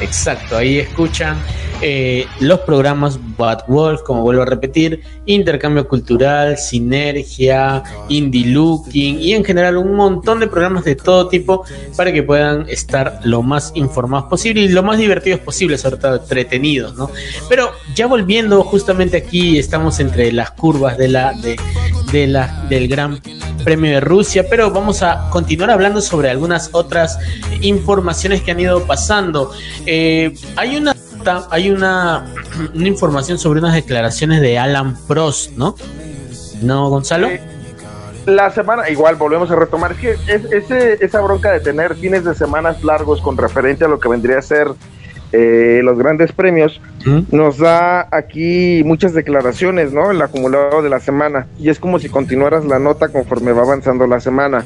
Exacto, 0.00 0.58
ahí 0.58 0.80
escuchan 0.80 1.36
eh, 1.82 2.26
los 2.40 2.60
programas 2.60 3.18
Bad 3.36 3.64
Wolf, 3.68 4.02
como 4.02 4.22
vuelvo 4.22 4.42
a 4.42 4.46
repetir, 4.46 5.02
Intercambio 5.26 5.86
Cultural, 5.86 6.56
Sinergia, 6.56 7.82
Indie 8.08 8.46
Looking 8.46 9.20
y 9.20 9.34
en 9.34 9.44
general 9.44 9.76
un 9.76 9.94
montón 9.94 10.40
de 10.40 10.46
programas 10.46 10.84
de 10.84 10.96
todo 10.96 11.28
tipo 11.28 11.64
para 11.96 12.12
que 12.12 12.22
puedan 12.22 12.68
estar 12.68 13.20
lo 13.24 13.42
más 13.42 13.72
informados 13.74 14.26
posible 14.26 14.62
y 14.62 14.68
lo 14.68 14.82
más 14.82 14.98
divertidos 14.98 15.40
posible, 15.40 15.78
sobre 15.78 15.96
todo 15.98 16.16
entretenidos, 16.16 16.94
¿no? 16.96 17.10
Pero 17.48 17.70
ya 17.94 18.06
volviendo 18.06 18.62
justamente 18.62 19.16
aquí, 19.16 19.58
estamos 19.58 20.00
entre 20.00 20.32
las 20.32 20.52
curvas 20.52 20.96
de 20.96 21.08
la, 21.08 21.32
de, 21.32 21.56
de 22.12 22.26
la, 22.26 22.64
del 22.68 22.88
Gran 22.88 23.20
Premio 23.64 23.90
de 23.90 24.00
Rusia, 24.00 24.46
pero 24.48 24.70
vamos 24.70 25.02
a 25.02 25.28
continuar 25.30 25.72
hablando 25.72 26.00
sobre 26.00 26.30
algunas 26.30 26.70
otras 26.72 27.18
informaciones 27.62 28.42
que 28.42 28.52
han 28.52 28.60
ido 28.60 28.86
pasando. 28.86 29.52
Eh, 29.86 30.34
hay 30.54 30.76
una 30.76 30.95
hay 31.50 31.70
una, 31.70 32.26
una 32.74 32.88
información 32.88 33.38
sobre 33.38 33.60
unas 33.60 33.74
declaraciones 33.74 34.40
de 34.40 34.58
Alan 34.58 34.96
Prost, 35.06 35.52
¿no? 35.52 35.74
¿No, 36.62 36.88
Gonzalo? 36.88 37.28
Eh, 37.28 37.40
La 38.26 38.50
semana, 38.50 38.88
igual 38.90 39.16
volvemos 39.16 39.50
a 39.50 39.56
retomar, 39.56 39.92
es 39.92 39.98
que 39.98 40.10
es, 40.12 40.44
ese, 40.52 41.04
esa 41.04 41.20
bronca 41.20 41.52
de 41.52 41.60
tener 41.60 41.94
fines 41.94 42.24
de 42.24 42.34
semanas 42.34 42.82
largos 42.82 43.20
con 43.20 43.36
referencia 43.36 43.86
a 43.86 43.90
lo 43.90 44.00
que 44.00 44.08
vendría 44.08 44.38
a 44.38 44.42
ser 44.42 44.68
eh, 45.32 45.80
los 45.82 45.98
grandes 45.98 46.32
premios, 46.32 46.80
¿Mm? 47.04 47.36
nos 47.36 47.58
da 47.58 48.08
aquí 48.10 48.82
muchas 48.84 49.12
declaraciones, 49.12 49.92
¿no? 49.92 50.10
El 50.10 50.22
acumulado 50.22 50.82
de 50.82 50.88
la 50.88 51.00
semana. 51.00 51.46
Y 51.58 51.68
es 51.68 51.78
como 51.78 51.98
si 51.98 52.08
continuaras 52.08 52.64
la 52.64 52.78
nota 52.78 53.08
conforme 53.08 53.52
va 53.52 53.62
avanzando 53.62 54.06
la 54.06 54.20
semana. 54.20 54.64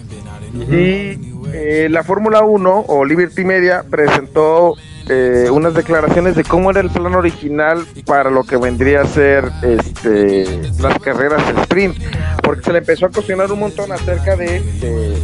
Y 0.70 1.18
eh, 1.52 1.88
la 1.90 2.02
Fórmula 2.04 2.42
1 2.42 2.84
o 2.88 3.04
Liberty 3.04 3.44
Media 3.44 3.84
presentó 3.88 4.74
eh, 5.08 5.48
unas 5.50 5.74
declaraciones 5.74 6.36
de 6.36 6.44
cómo 6.44 6.70
era 6.70 6.80
el 6.80 6.90
plan 6.90 7.14
original 7.14 7.84
para 8.06 8.30
lo 8.30 8.44
que 8.44 8.56
vendría 8.56 9.02
a 9.02 9.06
ser 9.06 9.50
este, 9.62 10.70
las 10.80 10.98
carreras 10.98 11.42
sprint. 11.62 11.96
Porque 12.42 12.62
se 12.62 12.72
le 12.72 12.78
empezó 12.78 13.06
a 13.06 13.10
cuestionar 13.10 13.50
un 13.52 13.60
montón 13.60 13.92
acerca 13.92 14.36
de, 14.36 14.60
de, 14.60 15.16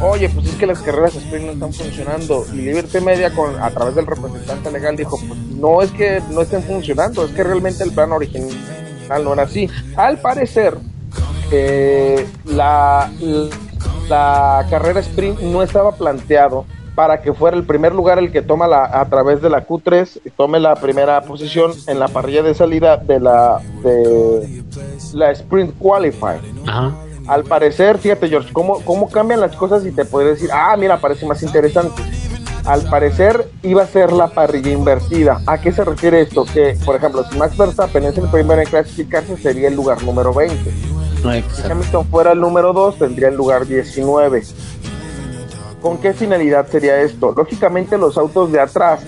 oye, 0.00 0.28
pues 0.28 0.46
es 0.48 0.54
que 0.56 0.66
las 0.66 0.80
carreras 0.80 1.14
sprint 1.14 1.46
no 1.46 1.52
están 1.52 1.72
funcionando. 1.72 2.44
Y 2.52 2.56
Liberty 2.56 3.00
Media, 3.00 3.32
con, 3.32 3.60
a 3.60 3.70
través 3.70 3.94
del 3.94 4.06
representante 4.06 4.70
legal, 4.70 4.96
dijo, 4.96 5.18
pues 5.26 5.38
no 5.38 5.82
es 5.82 5.90
que 5.92 6.22
no 6.30 6.42
estén 6.42 6.62
funcionando, 6.62 7.24
es 7.24 7.32
que 7.32 7.44
realmente 7.44 7.84
el 7.84 7.92
plan 7.92 8.12
original 8.12 8.50
no 9.22 9.32
era 9.34 9.42
así. 9.42 9.68
Al 9.96 10.18
parecer, 10.18 10.76
eh, 11.50 12.26
la, 12.46 13.10
la 14.08 14.66
carrera 14.70 15.00
sprint 15.00 15.40
no 15.40 15.62
estaba 15.62 15.92
planteado 15.96 16.64
para 16.94 17.22
que 17.22 17.32
fuera 17.32 17.56
el 17.56 17.64
primer 17.64 17.94
lugar 17.94 18.18
el 18.18 18.32
que 18.32 18.42
toma 18.42 18.66
la, 18.66 18.84
a 18.84 19.04
través 19.06 19.40
de 19.40 19.48
la 19.48 19.66
Q3 19.66 20.20
tome 20.36 20.60
la 20.60 20.74
primera 20.74 21.20
posición 21.22 21.72
en 21.86 21.98
la 21.98 22.08
parrilla 22.08 22.42
de 22.42 22.54
salida 22.54 22.96
de 22.98 23.20
la 23.20 23.60
de 23.82 24.62
la 25.14 25.30
Sprint 25.30 25.78
Qualify. 25.78 26.38
Ajá. 26.66 26.92
Al 27.26 27.44
parecer, 27.44 27.98
fíjate 27.98 28.28
George, 28.28 28.52
cómo, 28.52 28.80
cómo 28.84 29.08
cambian 29.08 29.40
las 29.40 29.54
cosas 29.54 29.86
y 29.86 29.92
te 29.92 30.04
podría 30.04 30.32
decir, 30.32 30.50
ah, 30.52 30.76
mira, 30.76 30.98
parece 30.98 31.24
más 31.26 31.42
interesante. 31.42 32.02
Al 32.64 32.82
parecer 32.82 33.48
iba 33.62 33.82
a 33.82 33.86
ser 33.86 34.12
la 34.12 34.28
parrilla 34.28 34.70
invertida. 34.70 35.40
¿A 35.46 35.58
qué 35.60 35.72
se 35.72 35.84
refiere 35.84 36.20
esto? 36.20 36.44
Que, 36.44 36.76
por 36.84 36.96
ejemplo, 36.96 37.24
si 37.28 37.36
Max 37.36 37.56
Verstappen 37.56 38.04
es 38.04 38.16
el 38.18 38.28
primero 38.28 38.60
en 38.60 38.68
clasificarse, 38.68 39.36
sería 39.36 39.68
el 39.68 39.74
lugar 39.74 40.02
número 40.02 40.32
20. 40.32 40.70
Si. 40.70 41.70
Hamilton 41.70 42.06
fuera 42.06 42.32
el 42.32 42.40
número 42.40 42.72
2, 42.72 42.98
tendría 42.98 43.28
el 43.28 43.36
lugar 43.36 43.66
19. 43.66 44.42
¿Con 45.82 45.98
qué 45.98 46.12
finalidad 46.14 46.68
sería 46.68 47.00
esto? 47.00 47.34
Lógicamente 47.36 47.98
los 47.98 48.16
autos 48.16 48.52
de 48.52 48.60
atrás 48.60 49.00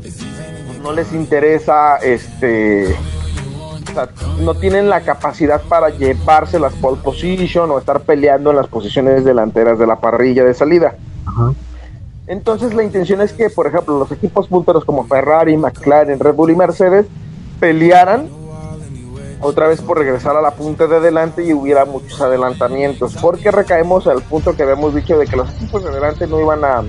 pues, 0.00 0.78
no 0.80 0.92
les 0.92 1.12
interesa 1.12 1.96
este 1.96 2.94
o 2.94 3.92
sea, 3.92 4.08
no 4.40 4.54
tienen 4.54 4.88
la 4.88 5.00
capacidad 5.00 5.60
para 5.62 5.90
llevarse 5.90 6.60
las 6.60 6.72
pole 6.74 6.98
position 7.02 7.70
o 7.72 7.78
estar 7.78 8.00
peleando 8.02 8.50
en 8.50 8.56
las 8.56 8.68
posiciones 8.68 9.24
delanteras 9.24 9.78
de 9.78 9.86
la 9.86 9.96
parrilla 9.96 10.44
de 10.44 10.54
salida. 10.54 10.94
Ajá. 11.26 11.52
Entonces 12.28 12.72
la 12.72 12.84
intención 12.84 13.20
es 13.20 13.32
que, 13.32 13.50
por 13.50 13.66
ejemplo, 13.66 13.98
los 13.98 14.10
equipos 14.12 14.46
punteros 14.46 14.84
como 14.84 15.04
Ferrari, 15.06 15.56
McLaren, 15.56 16.18
Red 16.18 16.34
Bull 16.34 16.52
y 16.52 16.56
Mercedes 16.56 17.06
pelearan 17.58 18.28
otra 19.42 19.68
vez 19.68 19.82
por 19.82 19.98
regresar 19.98 20.36
a 20.36 20.40
la 20.40 20.52
punta 20.52 20.86
de 20.86 20.96
adelante 20.96 21.44
y 21.44 21.52
hubiera 21.52 21.84
muchos 21.84 22.20
adelantamientos, 22.20 23.16
porque 23.20 23.50
recaemos 23.50 24.06
al 24.06 24.22
punto 24.22 24.56
que 24.56 24.62
habíamos 24.62 24.94
dicho 24.94 25.18
de 25.18 25.26
que 25.26 25.36
los 25.36 25.50
equipos 25.54 25.82
de 25.82 25.90
adelante 25.90 26.26
no 26.26 26.40
iban 26.40 26.64
a, 26.64 26.82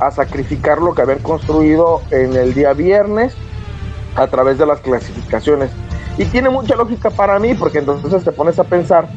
a 0.00 0.10
sacrificar 0.10 0.80
lo 0.80 0.94
que 0.94 1.02
habían 1.02 1.20
construido 1.20 2.02
en 2.10 2.34
el 2.34 2.54
día 2.54 2.72
viernes 2.72 3.34
a 4.16 4.26
través 4.26 4.58
de 4.58 4.66
las 4.66 4.80
clasificaciones. 4.80 5.70
Y 6.16 6.24
tiene 6.24 6.50
mucha 6.50 6.74
lógica 6.74 7.10
para 7.10 7.38
mí, 7.38 7.54
porque 7.54 7.78
entonces 7.78 8.24
te 8.24 8.32
pones 8.32 8.58
a 8.58 8.64
pensar 8.64 9.08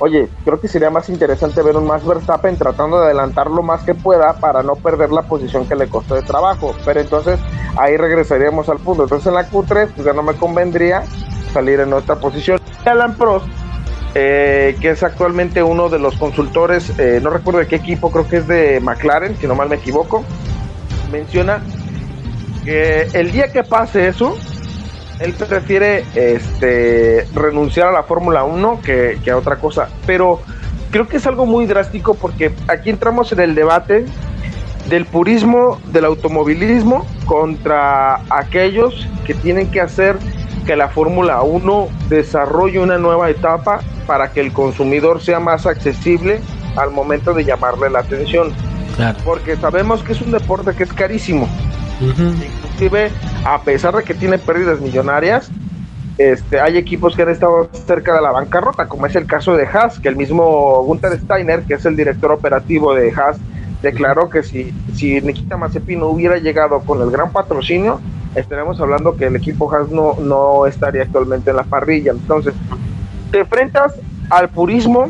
oye, 0.00 0.28
creo 0.44 0.60
que 0.60 0.68
sería 0.68 0.90
más 0.90 1.08
interesante 1.08 1.62
ver 1.62 1.76
un 1.76 1.86
Max 1.86 2.04
Verstappen 2.06 2.56
tratando 2.56 3.00
de 3.00 3.06
adelantar 3.06 3.50
lo 3.50 3.62
más 3.62 3.82
que 3.82 3.94
pueda 3.94 4.34
para 4.34 4.62
no 4.62 4.76
perder 4.76 5.10
la 5.10 5.22
posición 5.22 5.66
que 5.66 5.74
le 5.74 5.88
costó 5.88 6.14
de 6.14 6.22
trabajo. 6.22 6.74
Pero 6.84 7.00
entonces 7.00 7.38
ahí 7.76 7.96
regresaríamos 7.96 8.68
al 8.68 8.78
punto. 8.78 9.04
Entonces 9.04 9.26
en 9.26 9.34
la 9.34 9.48
Q3 9.48 9.92
pues 9.94 10.06
ya 10.06 10.12
no 10.12 10.22
me 10.22 10.34
convendría 10.34 11.02
salir 11.48 11.80
en 11.80 11.92
otra 11.92 12.16
posición. 12.16 12.60
Alan 12.84 13.14
Prost, 13.16 13.46
eh, 14.14 14.76
que 14.80 14.90
es 14.90 15.02
actualmente 15.02 15.62
uno 15.62 15.88
de 15.88 15.98
los 15.98 16.16
consultores, 16.16 16.92
eh, 16.98 17.20
no 17.22 17.30
recuerdo 17.30 17.60
de 17.60 17.66
qué 17.66 17.76
equipo, 17.76 18.10
creo 18.10 18.28
que 18.28 18.38
es 18.38 18.48
de 18.48 18.80
McLaren, 18.80 19.36
si 19.36 19.46
no 19.46 19.54
mal 19.54 19.68
me 19.68 19.76
equivoco, 19.76 20.24
menciona 21.12 21.62
que 22.64 23.08
el 23.12 23.32
día 23.32 23.52
que 23.52 23.64
pase 23.64 24.08
eso, 24.08 24.36
él 25.20 25.32
prefiere 25.32 26.04
este, 26.14 27.26
renunciar 27.34 27.88
a 27.88 27.92
la 27.92 28.02
Fórmula 28.04 28.44
1 28.44 28.80
que, 28.82 29.18
a 29.30 29.36
otra 29.36 29.56
cosa. 29.56 29.88
Pero 30.06 30.40
creo 30.90 31.08
que 31.08 31.16
es 31.16 31.26
algo 31.26 31.46
muy 31.46 31.66
drástico 31.66 32.14
porque 32.14 32.52
aquí 32.68 32.90
entramos 32.90 33.32
en 33.32 33.40
el 33.40 33.54
debate 33.54 34.04
del 34.88 35.06
purismo 35.06 35.80
del 35.92 36.04
automovilismo 36.06 37.06
contra 37.26 38.20
aquellos 38.30 39.06
que 39.26 39.34
tienen 39.34 39.70
que 39.70 39.80
hacer 39.80 40.16
que 40.68 40.76
la 40.76 40.90
Fórmula 40.90 41.40
1 41.40 41.88
desarrolle 42.10 42.78
una 42.78 42.98
nueva 42.98 43.30
etapa 43.30 43.80
para 44.06 44.32
que 44.32 44.40
el 44.40 44.52
consumidor 44.52 45.22
sea 45.22 45.40
más 45.40 45.64
accesible 45.64 46.40
al 46.76 46.90
momento 46.90 47.32
de 47.32 47.42
llamarle 47.42 47.88
la 47.88 48.00
atención. 48.00 48.52
Porque 49.24 49.56
sabemos 49.56 50.02
que 50.02 50.12
es 50.12 50.20
un 50.20 50.30
deporte 50.30 50.74
que 50.74 50.82
es 50.82 50.92
carísimo. 50.92 51.48
Inclusive, 52.02 53.10
a 53.46 53.62
pesar 53.62 53.96
de 53.96 54.04
que 54.04 54.12
tiene 54.12 54.36
pérdidas 54.36 54.78
millonarias, 54.78 55.50
este, 56.18 56.60
hay 56.60 56.76
equipos 56.76 57.16
que 57.16 57.22
han 57.22 57.30
estado 57.30 57.70
cerca 57.72 58.14
de 58.14 58.20
la 58.20 58.30
bancarrota, 58.30 58.88
como 58.88 59.06
es 59.06 59.16
el 59.16 59.24
caso 59.24 59.56
de 59.56 59.66
Haas, 59.66 59.98
que 59.98 60.08
el 60.10 60.16
mismo 60.16 60.82
Gunther 60.82 61.18
Steiner, 61.18 61.62
que 61.62 61.74
es 61.74 61.86
el 61.86 61.96
director 61.96 62.30
operativo 62.30 62.92
de 62.92 63.10
Haas, 63.10 63.38
declaró 63.80 64.28
que 64.28 64.42
si, 64.42 64.74
si 64.92 65.18
Nikita 65.22 65.56
Mazepin 65.56 66.00
no 66.00 66.08
hubiera 66.08 66.36
llegado 66.36 66.80
con 66.80 67.00
el 67.00 67.10
gran 67.10 67.32
patrocinio, 67.32 68.02
estaremos 68.34 68.80
hablando 68.80 69.16
que 69.16 69.26
el 69.26 69.36
equipo 69.36 69.72
Haas 69.72 69.90
no, 69.90 70.14
no 70.20 70.66
estaría 70.66 71.02
actualmente 71.02 71.50
en 71.50 71.56
la 71.56 71.64
parrilla. 71.64 72.12
Entonces, 72.12 72.54
te 73.30 73.40
enfrentas 73.40 73.94
al 74.30 74.48
purismo 74.48 75.08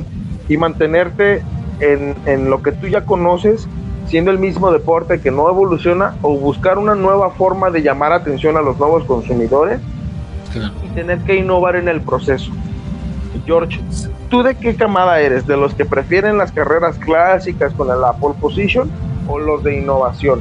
y 0.48 0.56
mantenerte 0.56 1.42
en, 1.80 2.14
en 2.26 2.50
lo 2.50 2.62
que 2.62 2.72
tú 2.72 2.86
ya 2.86 3.04
conoces 3.04 3.68
siendo 4.08 4.30
el 4.30 4.38
mismo 4.38 4.72
deporte 4.72 5.20
que 5.20 5.30
no 5.30 5.48
evoluciona 5.48 6.16
o 6.22 6.36
buscar 6.36 6.78
una 6.78 6.94
nueva 6.94 7.30
forma 7.30 7.70
de 7.70 7.82
llamar 7.82 8.12
atención 8.12 8.56
a 8.56 8.62
los 8.62 8.78
nuevos 8.78 9.04
consumidores 9.04 9.80
y 10.82 10.88
tener 10.94 11.18
que 11.20 11.36
innovar 11.36 11.76
en 11.76 11.88
el 11.88 12.00
proceso. 12.00 12.50
George, 13.44 13.80
¿tú 14.30 14.42
de 14.42 14.54
qué 14.54 14.74
camada 14.74 15.20
eres? 15.20 15.46
¿De 15.46 15.56
los 15.56 15.74
que 15.74 15.84
prefieren 15.84 16.38
las 16.38 16.52
carreras 16.52 16.98
clásicas 16.98 17.72
con 17.74 17.88
la 17.88 18.12
pole 18.14 18.34
position 18.40 18.90
o 19.28 19.38
los 19.38 19.62
de 19.62 19.78
innovación? 19.78 20.40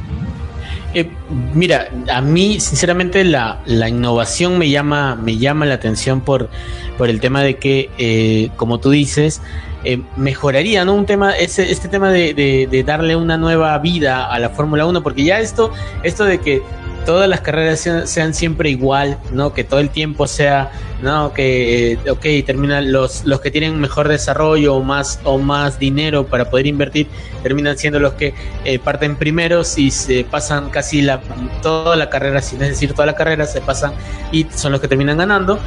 Mira, 1.30 1.90
a 2.10 2.22
mí 2.22 2.58
sinceramente 2.58 3.22
la, 3.22 3.60
la, 3.66 3.88
innovación 3.88 4.56
me 4.56 4.70
llama, 4.70 5.14
me 5.14 5.36
llama 5.36 5.66
la 5.66 5.74
atención 5.74 6.22
por, 6.22 6.48
por 6.96 7.10
el 7.10 7.20
tema 7.20 7.42
de 7.42 7.56
que, 7.56 7.90
eh, 7.98 8.48
como 8.56 8.80
tú 8.80 8.90
dices, 8.90 9.42
eh, 9.84 10.00
mejoraría, 10.16 10.84
¿no? 10.84 10.94
Un 10.94 11.06
tema, 11.06 11.36
ese, 11.36 11.70
este 11.70 11.88
tema 11.88 12.10
de, 12.10 12.32
de, 12.34 12.82
darle 12.82 13.14
una 13.14 13.36
nueva 13.36 13.78
vida 13.78 14.26
a 14.26 14.38
la 14.38 14.50
Fórmula 14.50 14.86
1, 14.86 15.02
porque 15.02 15.22
ya 15.22 15.38
esto, 15.38 15.70
esto 16.02 16.24
de 16.24 16.38
que 16.38 16.62
todas 17.04 17.28
las 17.28 17.40
carreras 17.40 17.80
sean, 17.80 18.34
siempre 18.34 18.70
igual, 18.70 19.18
¿no? 19.32 19.52
Que 19.52 19.64
todo 19.64 19.80
el 19.80 19.90
tiempo 19.90 20.26
sea, 20.26 20.70
¿no? 21.02 21.32
Que, 21.32 21.92
eh, 21.92 21.98
ok, 22.10 22.24
terminan 22.44 22.92
los, 22.92 23.24
los 23.24 23.40
que 23.40 23.50
tienen 23.50 23.80
mejor 23.80 24.08
desarrollo 24.08 24.76
o 24.76 24.82
más, 24.82 25.20
o 25.24 25.38
más 25.38 25.78
dinero 25.78 26.26
para 26.26 26.50
poder 26.50 26.66
invertir, 26.66 27.08
terminan 27.42 27.78
siendo 27.78 27.98
los 28.00 28.14
que 28.14 28.34
eh, 28.64 28.78
parten 28.78 29.16
primeros 29.16 29.78
y 29.78 29.90
se 29.90 30.24
pasan 30.24 30.70
casi 30.70 31.02
la, 31.02 31.20
toda 31.62 31.96
la 31.96 32.10
carrera, 32.10 32.42
sin 32.42 32.58
decir 32.58 32.92
toda 32.92 33.06
la 33.06 33.14
carrera, 33.14 33.46
se 33.46 33.60
pasan 33.60 33.92
y 34.32 34.46
son 34.54 34.72
los 34.72 34.80
que 34.80 34.88
terminan 34.88 35.18
ganando. 35.18 35.58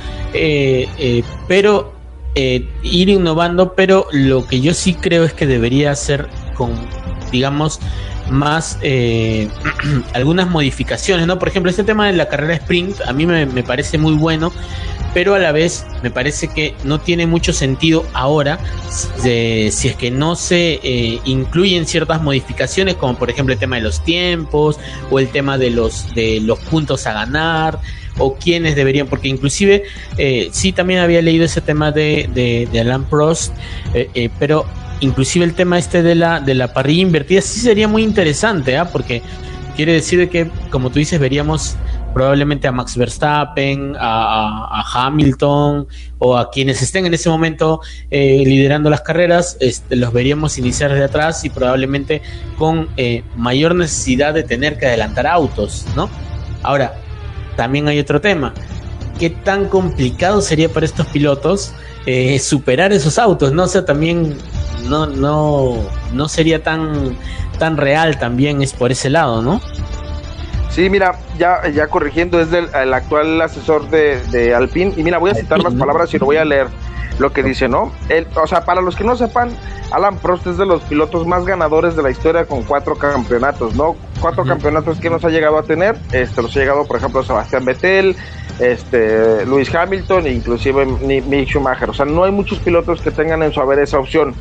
pero 1.48 2.02
eh, 2.34 2.66
ir 2.82 3.10
innovando, 3.10 3.74
pero 3.74 4.08
lo 4.14 4.48
que 4.48 4.62
yo 4.62 4.74
sí 4.74 4.94
creo 4.94 5.26
es 5.26 5.34
que 5.34 5.46
debería 5.46 5.94
ser 5.96 6.30
con, 6.56 6.72
digamos, 7.30 7.82
más 8.30 8.78
eh, 8.82 9.50
algunas 10.14 10.50
modificaciones, 10.50 11.28
¿no? 11.28 11.40
Por 11.40 11.48
ejemplo, 11.48 11.70
este 11.70 11.84
tema 11.84 12.08
de 12.08 12.14
la 12.14 12.28
carrera 12.28 12.56
sprint 12.56 13.02
a 13.06 13.14
mí 13.14 13.26
me, 13.26 13.46
parece 13.64 13.98
muy 13.98 14.14
bueno, 14.14 14.52
pero 15.14 15.36
a 15.36 15.40
la 15.40 15.52
vez 15.52 15.86
me 16.04 16.12
parece 16.12 16.48
que 16.48 16.74
no 16.84 17.00
tiene 17.00 17.28
mucho 17.28 17.54
sentido 17.54 18.06
ahora 18.14 18.60
si 18.90 19.30
es 19.30 19.96
que 19.98 20.12
no 20.12 20.36
se 20.36 20.80
eh, 20.84 21.20
incluyen 21.26 21.86
ciertas 21.86 22.22
modificaciones, 22.22 22.96
como 22.96 23.18
por 23.18 23.30
ejemplo 23.30 23.54
el 23.54 23.60
tema 23.60 23.76
de 23.78 23.84
los 23.84 24.04
tiempos 24.04 24.80
o 25.10 25.20
el 25.20 25.30
tema 25.30 25.58
de 25.58 25.70
los, 25.70 26.14
de 26.16 26.40
los 26.42 26.60
puntos 26.60 27.06
a 27.08 27.14
ganar 27.14 27.80
o 28.18 28.36
quiénes 28.36 28.76
deberían, 28.76 29.08
porque 29.08 29.28
inclusive 29.28 29.84
eh, 30.18 30.50
sí 30.52 30.72
también 30.74 31.00
había 31.00 31.22
leído 31.22 31.46
ese 31.46 31.62
tema 31.62 31.92
de, 31.92 32.30
de, 32.34 32.80
Alan 32.80 33.06
Prost, 33.06 33.54
pero 34.38 34.66
inclusive 35.02 35.46
el 35.46 35.54
tema 35.54 35.78
este 35.78 36.02
de 36.02 36.16
la, 36.16 36.40
de 36.40 36.56
la 36.56 36.74
parrilla 36.74 37.02
invertida 37.02 37.42
sí 37.42 37.60
sería 37.60 37.88
muy 37.88 38.04
interesante, 38.04 38.78
¿ah? 38.78 38.86
porque 38.86 39.22
quiere 39.76 39.94
decir 39.94 40.30
que, 40.30 40.50
como 40.70 40.90
tú 40.90 41.00
dices, 41.00 41.20
veríamos 41.20 41.76
probablemente 42.14 42.68
a 42.68 42.72
Max 42.72 42.98
Verstappen, 42.98 43.96
a, 44.00 44.84
Hamilton 44.94 45.88
o 46.20 46.38
a 46.38 46.52
quienes 46.52 46.82
estén 46.82 47.06
en 47.06 47.14
ese 47.14 47.30
momento 47.30 47.82
liderando 48.10 48.90
las 48.90 49.02
carreras, 49.02 49.58
este, 49.62 49.96
los 49.96 50.12
veríamos 50.12 50.58
iniciar 50.58 50.94
de 50.94 51.04
atrás 51.04 51.46
y 51.46 51.50
probablemente 51.50 52.22
con 52.58 52.90
mayor 53.38 53.76
necesidad 53.76 54.34
de 54.34 54.44
tener 54.44 54.78
que 54.78 54.88
adelantar 54.88 55.26
autos, 55.26 55.86
¿no? 55.96 56.10
Ahora, 56.64 56.94
también 57.56 57.88
hay 57.88 58.00
otro 58.00 58.20
tema. 58.20 58.54
¿Qué 59.22 59.30
tan 59.30 59.70
complicado 59.70 60.42
sería 60.42 60.68
para 60.68 60.84
estos 60.84 61.06
pilotos 61.06 61.74
eh, 62.08 62.40
superar 62.40 62.92
esos 62.92 63.20
autos? 63.20 63.52
No 63.52 63.66
o 63.66 63.68
sea, 63.68 63.86
también 63.86 64.36
no, 64.90 65.06
no, 65.06 65.76
no 66.12 66.28
sería 66.28 66.64
tan, 66.64 67.16
tan 67.60 67.78
real 67.78 68.18
también 68.18 68.64
es 68.64 68.74
por 68.74 68.92
ese 68.92 69.12
lado, 69.12 69.44
¿no? 69.44 69.62
Sí, 70.72 70.90
mira, 70.90 71.20
ya, 71.38 71.68
ya 71.68 71.88
corrigiendo, 71.88 72.40
es 72.40 72.50
del 72.50 72.70
el 72.74 72.94
actual 72.94 73.42
asesor 73.42 73.90
de, 73.90 74.22
de 74.32 74.56
Alpine. 74.56 74.94
Y 74.96 75.04
mira, 75.04 75.18
voy 75.18 75.32
a 75.32 75.36
citar 75.36 75.62
las 75.62 75.74
palabras 75.74 76.14
y 76.14 76.18
lo 76.18 76.26
voy 76.26 76.38
a 76.38 76.46
leer 76.46 76.68
lo 77.20 77.34
que 77.34 77.44
dice, 77.44 77.68
¿no? 77.68 77.92
El, 78.10 78.26
o 78.36 78.48
sea, 78.48 78.64
para 78.64 78.82
los 78.82 78.96
que 78.96 79.04
no 79.04 79.18
sepan, 79.18 79.52
Alan 79.92 80.18
Prost 80.18 80.48
es 80.48 80.58
de 80.58 80.66
los 80.66 80.82
pilotos 80.84 81.28
más 81.28 81.46
ganadores 81.46 81.96
de 81.96 82.04
la 82.04 82.10
historia 82.10 82.46
con 82.46 82.64
cuatro 82.64 82.96
campeonatos, 82.96 83.76
¿no? 83.76 83.96
Cuatro 84.22 84.46
campeonatos 84.46 85.00
que 85.00 85.10
nos 85.10 85.24
ha 85.26 85.30
llegado 85.30 85.58
a 85.58 85.64
tener, 85.64 85.98
este, 86.14 86.42
los 86.42 86.56
ha 86.56 86.60
llegado, 86.60 86.86
por 86.86 86.98
ejemplo, 86.98 87.22
Sebastián 87.22 87.66
Vettel, 87.66 88.16
este, 88.60 89.46
Luis 89.46 89.74
Hamilton 89.74 90.28
e 90.28 90.32
inclusive 90.32 90.86
Mick 90.86 91.50
Schumacher. 91.50 91.90
O 91.90 91.94
sea, 91.94 92.06
no 92.06 92.24
hay 92.24 92.32
muchos 92.32 92.60
pilotos 92.60 93.02
que 93.02 93.12
tengan 93.12 93.44
en 93.44 93.52
su 93.52 93.60
haber 93.60 93.80
esa 93.80 94.00
opción. 94.00 94.34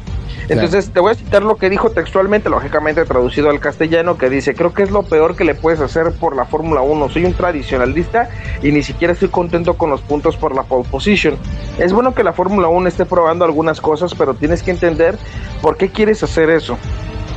Entonces, 0.49 0.91
te 0.91 1.01
voy 1.01 1.13
a 1.13 1.15
citar 1.15 1.43
lo 1.43 1.57
que 1.57 1.71
dijo 1.71 1.91
textualmente, 1.91 2.51
lógicamente 2.51 3.05
traducido 3.05 3.51
al 3.51 3.61
castellano, 3.61 4.19
que 4.19 4.29
dice, 4.29 4.55
creo 4.55 4.75
que 4.75 4.83
es 4.83 4.91
lo 4.91 5.03
peor 5.03 5.37
que 5.37 5.45
le 5.45 5.55
puedes 5.55 5.81
hacer 5.81 6.13
por 6.13 6.35
la 6.35 6.45
Fórmula 6.45 6.81
1. 6.81 7.09
Soy 7.09 7.25
un 7.25 7.35
tradicionalista 7.35 8.29
y 8.63 8.73
ni 8.73 8.83
siquiera 8.83 9.13
estoy 9.13 9.29
contento 9.29 9.75
con 9.75 9.91
los 9.91 10.01
puntos 10.01 10.37
por 10.37 10.55
la 10.55 10.65
pole 10.65 10.89
position. 10.91 11.37
Es 11.79 11.93
bueno 11.93 12.15
que 12.15 12.25
la 12.25 12.33
Fórmula 12.33 12.69
1 12.69 12.89
esté 12.89 13.07
probando 13.07 13.45
algunas 13.45 13.81
cosas, 13.81 14.15
pero 14.15 14.35
tienes 14.35 14.63
que 14.63 14.71
entender 14.71 15.17
por 15.63 15.77
qué 15.77 15.91
quieres 15.91 16.23
hacer 16.23 16.51
eso 16.51 16.77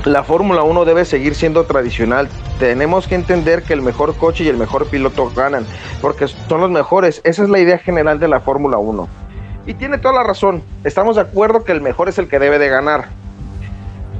la 0.05 0.23
Fórmula 0.23 0.63
1 0.63 0.85
debe 0.85 1.05
seguir 1.05 1.35
siendo 1.35 1.63
tradicional. 1.65 2.27
Tenemos 2.59 3.07
que 3.07 3.15
entender 3.15 3.63
que 3.63 3.73
el 3.73 3.81
mejor 3.81 4.15
coche 4.15 4.43
y 4.43 4.49
el 4.49 4.57
mejor 4.57 4.87
piloto 4.87 5.31
ganan, 5.35 5.65
porque 6.01 6.27
son 6.27 6.61
los 6.61 6.69
mejores. 6.69 7.21
Esa 7.23 7.43
es 7.43 7.49
la 7.49 7.59
idea 7.59 7.77
general 7.77 8.19
de 8.19 8.27
la 8.27 8.41
Fórmula 8.41 8.77
1. 8.77 9.22
Y 9.65 9.73
tiene 9.75 9.97
toda 9.97 10.15
la 10.15 10.23
razón. 10.23 10.61
Estamos 10.83 11.15
de 11.15 11.21
acuerdo 11.21 11.63
que 11.63 11.71
el 11.71 11.81
mejor 11.81 12.09
es 12.09 12.17
el 12.17 12.27
que 12.27 12.39
debe 12.39 12.59
de 12.59 12.69
ganar. 12.69 13.05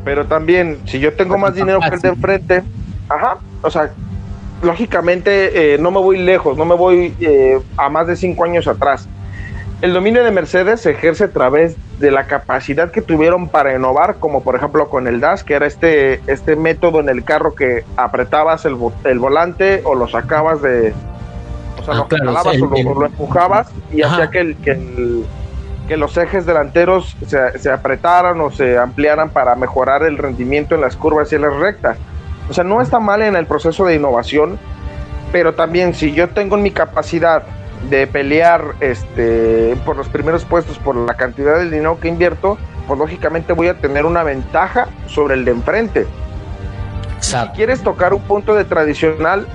Pero 0.06 0.26
también, 0.26 0.80
si 0.86 1.00
yo 1.00 1.14
tengo 1.14 1.38
más 1.38 1.56
dinero 1.56 1.80
que 1.80 1.96
el 1.96 2.02
de 2.02 2.10
enfrente, 2.10 2.64
ajá, 3.10 3.38
o 3.62 3.70
sea, 3.70 3.92
lógicamente 4.62 5.74
eh, 5.74 5.78
no 5.78 5.92
me 5.92 6.00
voy 6.00 6.18
lejos, 6.18 6.58
no 6.58 6.66
me 6.66 6.76
voy 6.76 7.16
eh, 7.20 7.60
a 7.78 7.90
más 7.90 8.08
de 8.08 8.16
cinco 8.16 8.44
años 8.44 8.68
atrás. 8.68 9.08
El 9.82 9.94
dominio 9.94 10.24
de 10.24 10.32
Mercedes 10.32 10.82
se 10.82 10.92
ejerce 10.92 11.26
a 11.26 11.32
través 11.32 11.76
de 12.00 12.10
la 12.10 12.26
capacidad 12.26 12.92
que 12.92 13.02
tuvieron 13.02 13.50
para 13.50 13.76
innovar, 13.76 14.16
como 14.16 14.42
por 14.42 14.56
ejemplo 14.56 14.90
con 14.90 15.08
el 15.08 15.20
DAS, 15.20 15.44
que 15.44 15.56
era 15.56 15.68
este, 15.68 16.22
este 16.28 16.56
método 16.56 17.02
en 17.02 17.10
el 17.10 17.24
carro 17.26 17.54
que 17.54 17.84
apretabas 17.98 18.64
el, 18.66 18.78
el 19.04 19.20
volante 19.20 19.82
o 19.84 19.96
lo 19.96 20.08
sacabas 20.08 20.62
de, 20.62 20.94
o 21.84 21.94
sea, 21.94 22.06
ah, 22.10 22.54
lo 22.58 22.94
lo, 22.96 23.06
empujabas 23.06 23.68
y 23.92 24.02
hacía 24.02 24.30
que, 24.30 24.56
que, 25.88 25.98
los 25.98 26.18
ejes 26.18 26.46
delanteros 26.46 27.16
se, 27.28 27.60
se, 27.60 27.72
apretaran 27.72 28.40
o 28.42 28.50
se 28.50 28.78
ampliaran 28.78 29.30
para 29.30 29.54
mejorar 29.56 30.04
el 30.04 30.18
rendimiento 30.18 30.74
en 30.74 30.82
las 30.82 30.96
curvas 30.96 31.32
y 31.32 31.36
en 31.36 31.44
las 31.44 31.56
rectas. 31.56 31.98
O 32.50 32.54
sea, 32.54 32.64
no 32.64 32.82
está 32.82 33.00
mal 33.00 33.22
en 33.22 33.36
el 33.36 33.46
proceso 33.46 33.86
de 33.86 33.96
innovación, 33.96 34.58
pero 35.32 35.54
también 35.54 35.94
si 35.94 36.14
yo 36.14 36.30
tengo 36.30 36.58
mi 36.58 36.72
capacidad 36.72 37.44
de 37.90 38.08
pelear 38.08 38.76
este, 38.80 39.76
por 39.86 39.98
los 39.98 40.08
primeros 40.08 40.46
puestos 40.46 40.80
por 40.80 40.96
la 40.96 41.16
cantidad 41.16 41.58
de 41.58 41.66
dinero 41.66 42.00
que 42.00 42.08
invierto, 42.08 42.58
pues 42.88 43.00
lógicamente 43.00 43.54
voy 43.54 43.68
a 43.68 43.78
tener 43.78 44.06
una 44.06 44.24
ventaja 44.24 44.88
sobre 45.08 45.36
el 45.36 45.46
de 45.46 45.52
enfrente. 45.52 46.08
Si 47.20 47.38
quieres 47.56 47.82
tocar 47.82 48.14
un 48.14 48.22
punto 48.22 48.54
de 48.54 48.66
tradicional, 48.66 49.48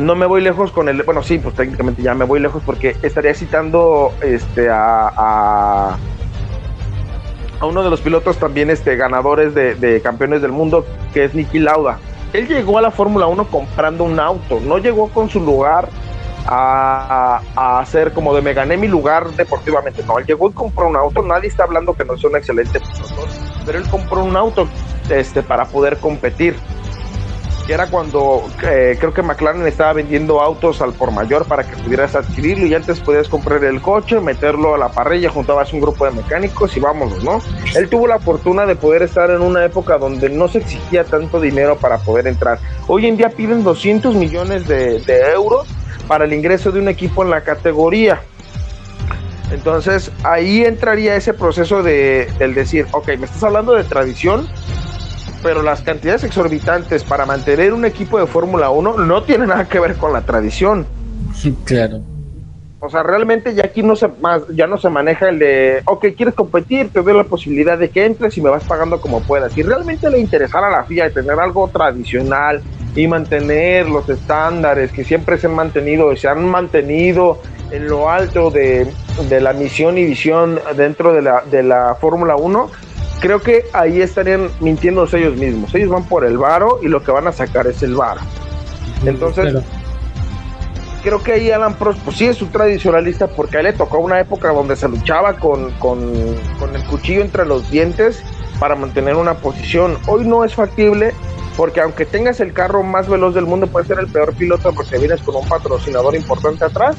no 0.00 0.14
me 0.14 0.26
voy 0.26 0.40
lejos 0.40 0.70
con 0.70 0.88
el, 0.88 1.02
bueno, 1.02 1.22
sí, 1.22 1.38
pues 1.38 1.54
técnicamente 1.54 2.02
ya 2.02 2.14
me 2.14 2.24
voy 2.24 2.40
lejos 2.40 2.62
porque 2.64 2.96
estaría 3.02 3.34
citando 3.34 4.12
este 4.22 4.70
a, 4.70 5.12
a, 5.16 5.96
uno 7.64 7.82
de 7.82 7.90
los 7.90 8.00
pilotos 8.00 8.38
también 8.38 8.70
este 8.70 8.96
ganadores 8.96 9.54
de, 9.54 9.74
de 9.74 10.00
campeones 10.00 10.42
del 10.42 10.52
mundo, 10.52 10.84
que 11.12 11.24
es 11.24 11.34
Nicky 11.34 11.58
Lauda. 11.58 11.98
Él 12.32 12.48
llegó 12.48 12.78
a 12.78 12.82
la 12.82 12.90
Fórmula 12.90 13.26
1 13.26 13.46
comprando 13.48 14.04
un 14.04 14.18
auto, 14.18 14.58
no 14.60 14.78
llegó 14.78 15.08
con 15.08 15.28
su 15.28 15.40
lugar 15.40 15.88
a, 16.46 17.40
hacer 17.80 18.12
como 18.12 18.34
de 18.34 18.42
me 18.42 18.54
gané 18.54 18.76
mi 18.76 18.88
lugar 18.88 19.30
deportivamente. 19.30 20.02
No, 20.06 20.18
él 20.18 20.26
llegó 20.26 20.50
y 20.50 20.52
compró 20.52 20.88
un 20.88 20.96
auto. 20.96 21.22
Nadie 21.22 21.48
está 21.48 21.64
hablando 21.64 21.94
que 21.94 22.04
no 22.04 22.14
es 22.14 22.24
un 22.24 22.36
excelente 22.36 22.80
piloto, 22.80 23.28
pero 23.64 23.78
él 23.78 23.88
compró 23.88 24.24
un 24.24 24.36
auto 24.36 24.68
este, 25.10 25.42
para 25.42 25.66
poder 25.66 25.98
competir. 25.98 26.56
Que 27.66 27.74
era 27.74 27.86
cuando 27.86 28.42
eh, 28.64 28.96
creo 28.98 29.14
que 29.14 29.22
McLaren 29.22 29.66
estaba 29.66 29.92
vendiendo 29.92 30.40
autos 30.40 30.80
al 30.82 30.92
por 30.92 31.12
mayor 31.12 31.46
para 31.46 31.62
que 31.62 31.76
pudieras 31.76 32.14
adquirirlo 32.14 32.66
y 32.66 32.74
antes 32.74 32.98
podías 33.00 33.28
comprar 33.28 33.62
el 33.64 33.80
coche, 33.80 34.20
meterlo 34.20 34.74
a 34.74 34.78
la 34.78 34.88
parrilla, 34.88 35.30
juntabas 35.30 35.72
un 35.72 35.80
grupo 35.80 36.04
de 36.04 36.10
mecánicos 36.10 36.76
y 36.76 36.80
vámonos, 36.80 37.22
¿no? 37.22 37.40
Él 37.76 37.88
tuvo 37.88 38.06
la 38.06 38.18
fortuna 38.18 38.66
de 38.66 38.74
poder 38.74 39.02
estar 39.02 39.30
en 39.30 39.42
una 39.42 39.64
época 39.64 39.98
donde 39.98 40.28
no 40.28 40.48
se 40.48 40.58
exigía 40.58 41.04
tanto 41.04 41.40
dinero 41.40 41.76
para 41.76 41.98
poder 41.98 42.26
entrar. 42.26 42.58
Hoy 42.88 43.06
en 43.06 43.16
día 43.16 43.28
piden 43.30 43.62
200 43.62 44.14
millones 44.14 44.66
de, 44.66 45.02
euros 45.34 45.68
para 46.08 46.24
el 46.24 46.32
ingreso 46.32 46.72
de 46.72 46.80
un 46.80 46.88
equipo 46.88 47.22
en 47.22 47.30
la 47.30 47.42
categoría. 47.42 48.20
Entonces 49.50 50.10
ahí 50.24 50.64
entraría 50.64 51.14
ese 51.14 51.34
proceso 51.34 51.82
de 51.82 52.28
el 52.40 52.54
decir, 52.54 52.86
ok, 52.92 53.08
me 53.18 53.26
estás 53.26 53.44
hablando 53.44 53.74
de 53.74 53.84
tradición, 53.84 54.48
pero 55.42 55.62
las 55.62 55.82
cantidades 55.82 56.24
exorbitantes 56.24 57.04
para 57.04 57.26
mantener 57.26 57.72
un 57.72 57.84
equipo 57.84 58.18
de 58.18 58.26
Fórmula 58.26 58.70
1 58.70 58.98
no 58.98 59.22
tienen 59.22 59.48
nada 59.48 59.68
que 59.68 59.80
ver 59.80 59.96
con 59.96 60.12
la 60.12 60.22
tradición. 60.22 60.86
Claro. 61.64 62.02
O 62.84 62.90
sea, 62.90 63.04
realmente 63.04 63.54
ya 63.54 63.64
aquí 63.64 63.82
no 63.82 63.94
se 63.94 64.08
más, 64.08 64.42
ya 64.48 64.66
no 64.66 64.76
se 64.76 64.88
maneja 64.90 65.28
el 65.28 65.38
de, 65.38 65.82
ok, 65.84 66.06
quieres 66.16 66.34
competir, 66.34 66.90
te 66.92 67.00
doy 67.00 67.14
la 67.14 67.22
posibilidad 67.22 67.78
de 67.78 67.90
que 67.90 68.04
entres 68.04 68.36
y 68.36 68.40
me 68.40 68.50
vas 68.50 68.64
pagando 68.64 69.00
como 69.00 69.22
puedas. 69.22 69.52
Si 69.52 69.62
realmente 69.62 70.10
le 70.10 70.18
interesara 70.18 70.66
a 70.66 70.70
la 70.70 70.84
FIA 70.84 71.12
tener 71.12 71.38
algo 71.38 71.68
tradicional, 71.68 72.60
y 72.94 73.06
mantener 73.06 73.88
los 73.88 74.08
estándares 74.08 74.92
que 74.92 75.04
siempre 75.04 75.38
se 75.38 75.46
han 75.46 75.54
mantenido 75.54 76.12
y 76.12 76.16
se 76.16 76.28
han 76.28 76.46
mantenido 76.46 77.40
en 77.70 77.88
lo 77.88 78.10
alto 78.10 78.50
de, 78.50 78.92
la 79.30 79.52
misión 79.54 79.96
y 79.96 80.04
visión 80.04 80.60
dentro 80.76 81.14
de 81.14 81.22
la, 81.22 81.42
de 81.50 81.62
la 81.62 81.96
Fórmula 81.98 82.36
1, 82.36 82.70
creo 83.22 83.40
que 83.40 83.66
ahí 83.72 84.02
estarían 84.02 84.50
mintiendo 84.58 85.04
ellos 85.04 85.36
mismos. 85.36 85.72
Ellos 85.76 85.90
van 85.90 86.04
por 86.04 86.24
el 86.24 86.36
varo 86.36 86.80
y 86.82 86.88
lo 86.88 87.04
que 87.04 87.12
van 87.12 87.28
a 87.28 87.32
sacar 87.32 87.68
es 87.68 87.80
el 87.84 87.94
varo. 87.94 88.20
Entonces, 89.06 89.54
creo 91.04 91.22
que 91.22 91.32
ahí 91.32 91.50
Alan 91.52 91.74
Prost, 91.74 92.00
pues 92.00 92.16
sí 92.16 92.26
es 92.26 92.42
un 92.42 92.50
tradicionalista 92.50 93.28
porque 93.28 93.58
a 93.58 93.60
él 93.60 93.66
le 93.66 93.72
tocó 93.74 94.00
una 94.00 94.18
época 94.18 94.52
donde 94.52 94.74
se 94.74 94.88
luchaba 94.88 95.34
con, 95.38 95.70
con, 95.74 96.12
con 96.58 96.74
el 96.74 96.84
cuchillo 96.84 97.22
entre 97.22 97.46
los 97.46 97.70
dientes 97.70 98.24
para 98.58 98.74
mantener 98.74 99.14
una 99.14 99.34
posición. 99.34 99.98
Hoy 100.08 100.26
no 100.26 100.44
es 100.44 100.56
factible 100.56 101.14
porque 101.56 101.80
aunque 101.80 102.04
tengas 102.04 102.40
el 102.40 102.52
carro 102.52 102.82
más 102.82 103.08
veloz 103.08 103.36
del 103.36 103.46
mundo, 103.46 103.68
puedes 103.68 103.86
ser 103.86 104.00
el 104.00 104.08
peor 104.08 104.34
piloto 104.34 104.72
porque 104.74 104.98
vienes 104.98 105.22
con 105.22 105.36
un 105.36 105.46
patrocinador 105.48 106.16
importante 106.16 106.64
atrás 106.64 106.96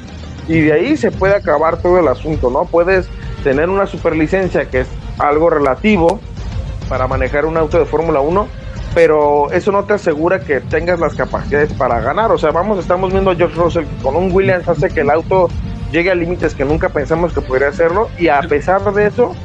y 0.47 0.61
de 0.61 0.71
ahí 0.71 0.95
se 0.95 1.11
puede 1.11 1.35
acabar 1.35 1.81
todo 1.81 1.99
el 1.99 2.07
asunto, 2.07 2.49
¿no? 2.49 2.63
Puedes 2.63 3.09
tener 3.43 3.69
una 3.69 3.87
superlicencia 3.87 4.69
que 4.69 4.81
es 4.81 4.87
algo 5.19 5.49
relativo 5.49 6.19
para 6.89 7.07
manejar 7.07 7.45
un 7.45 7.57
auto 7.57 7.79
de 7.79 7.85
Fórmula 7.85 8.19
1, 8.19 8.47
pero 8.93 9.51
eso 9.51 9.71
no 9.71 9.85
te 9.85 9.93
asegura 9.93 10.39
que 10.39 10.59
tengas 10.59 10.99
las 10.99 11.15
capacidades 11.15 11.73
para 11.73 11.99
ganar. 12.01 12.31
O 12.31 12.37
sea, 12.37 12.51
vamos, 12.51 12.79
estamos 12.79 13.11
viendo 13.11 13.31
a 13.31 13.35
George 13.35 13.55
Russell 13.55 13.85
con 14.01 14.15
un 14.15 14.31
Williams 14.31 14.67
hace 14.67 14.89
que 14.89 15.01
el 15.01 15.09
auto 15.09 15.49
llegue 15.91 16.11
a 16.11 16.15
límites 16.15 16.55
que 16.55 16.65
nunca 16.65 16.89
pensamos 16.89 17.33
que 17.33 17.41
podría 17.41 17.69
hacerlo 17.69 18.09
y 18.17 18.27
a 18.27 18.41
pesar 18.41 18.81
de 18.93 19.07
eso, 19.07 19.35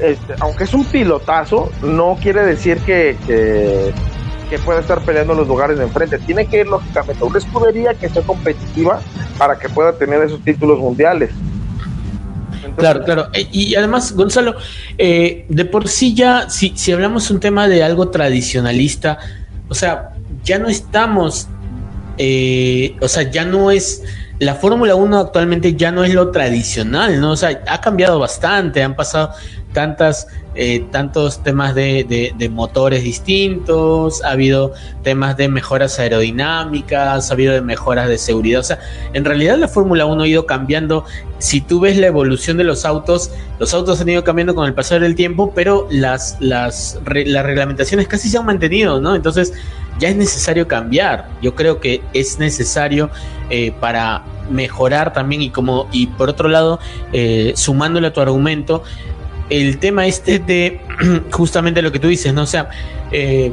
este, 0.00 0.34
aunque 0.40 0.64
es 0.64 0.74
un 0.74 0.84
pilotazo, 0.84 1.70
no 1.82 2.16
quiere 2.20 2.44
decir 2.44 2.78
que, 2.80 3.16
que 3.26 3.92
que 4.52 4.58
pueda 4.58 4.80
estar 4.80 5.00
peleando 5.00 5.32
los 5.32 5.48
lugares 5.48 5.78
de 5.78 5.84
enfrente. 5.84 6.18
Tiene 6.18 6.44
que 6.44 6.60
ir 6.60 6.66
lógicamente 6.66 7.24
a 7.24 7.26
una 7.26 7.38
escudería 7.38 7.94
que 7.94 8.10
sea 8.10 8.20
competitiva 8.20 9.00
para 9.38 9.58
que 9.58 9.70
pueda 9.70 9.94
tener 9.94 10.20
esos 10.22 10.44
títulos 10.44 10.78
mundiales. 10.78 11.30
Claro, 12.76 13.04
claro. 13.04 13.28
E, 13.32 13.48
y 13.52 13.74
además, 13.74 14.12
Gonzalo, 14.12 14.56
eh, 14.98 15.46
de 15.48 15.64
por 15.64 15.88
sí 15.88 16.14
ya, 16.14 16.48
si, 16.50 16.72
si 16.76 16.92
hablamos 16.92 17.30
un 17.30 17.40
tema 17.40 17.68
de 17.68 17.82
algo 17.82 18.08
tradicionalista, 18.08 19.18
o 19.68 19.74
sea, 19.74 20.10
ya 20.44 20.58
no 20.58 20.68
estamos, 20.68 21.48
eh, 22.18 22.96
o 23.00 23.08
sea, 23.08 23.30
ya 23.30 23.44
no 23.44 23.70
es 23.70 24.02
la 24.38 24.56
Fórmula 24.56 24.96
1 24.96 25.18
actualmente 25.18 25.74
ya 25.74 25.92
no 25.92 26.02
es 26.02 26.12
lo 26.12 26.32
tradicional, 26.32 27.20
¿no? 27.20 27.30
O 27.32 27.36
sea, 27.36 27.62
ha 27.68 27.80
cambiado 27.80 28.18
bastante, 28.18 28.82
han 28.82 28.96
pasado 28.96 29.30
tantas, 29.72 30.28
eh, 30.54 30.84
tantos 30.90 31.42
temas 31.42 31.74
de, 31.74 32.34
motores 32.50 33.02
distintos, 33.02 34.22
ha 34.24 34.30
habido 34.30 34.72
temas 35.02 35.36
de 35.36 35.48
mejoras 35.48 35.98
aerodinámicas, 35.98 37.30
ha 37.30 37.34
habido 37.34 37.52
de 37.52 37.60
mejoras 37.60 38.08
de 38.08 38.18
seguridad. 38.18 38.60
O 38.60 38.64
sea, 38.64 38.78
en 39.12 39.24
realidad 39.24 39.58
la 39.58 39.68
Fórmula 39.68 40.06
1 40.06 40.22
ha 40.22 40.26
ido 40.26 40.46
cambiando. 40.46 41.04
Si 41.38 41.60
tú 41.60 41.80
ves 41.80 41.96
la 41.96 42.06
evolución 42.06 42.56
de 42.56 42.64
los 42.64 42.84
autos, 42.84 43.30
los 43.58 43.74
autos 43.74 44.00
han 44.00 44.08
ido 44.08 44.22
cambiando 44.24 44.54
con 44.54 44.66
el 44.66 44.74
pasar 44.74 45.00
del 45.00 45.14
tiempo, 45.14 45.52
pero 45.54 45.88
las, 45.90 46.36
las, 46.40 47.00
las 47.04 47.44
reglamentaciones 47.44 48.06
casi 48.06 48.28
se 48.28 48.38
han 48.38 48.46
mantenido, 48.46 49.00
¿no? 49.00 49.14
Entonces, 49.14 49.52
ya 49.98 50.08
es 50.08 50.16
necesario 50.16 50.68
cambiar. 50.68 51.28
Yo 51.40 51.54
creo 51.54 51.80
que 51.80 52.02
es 52.12 52.38
necesario 52.38 53.10
eh, 53.50 53.72
para 53.80 54.24
mejorar 54.50 55.12
también 55.12 55.42
y 55.42 55.50
como 55.50 55.88
y 55.92 56.08
por 56.08 56.28
otro 56.28 56.48
lado 56.48 56.78
eh, 57.12 57.52
sumándole 57.56 58.08
a 58.08 58.12
tu 58.12 58.20
argumento 58.20 58.82
el 59.52 59.78
tema 59.78 60.06
este 60.06 60.38
de 60.38 60.80
justamente 61.30 61.82
lo 61.82 61.92
que 61.92 61.98
tú 61.98 62.08
dices, 62.08 62.32
¿no? 62.32 62.42
O 62.42 62.46
sea, 62.46 62.70
eh, 63.10 63.52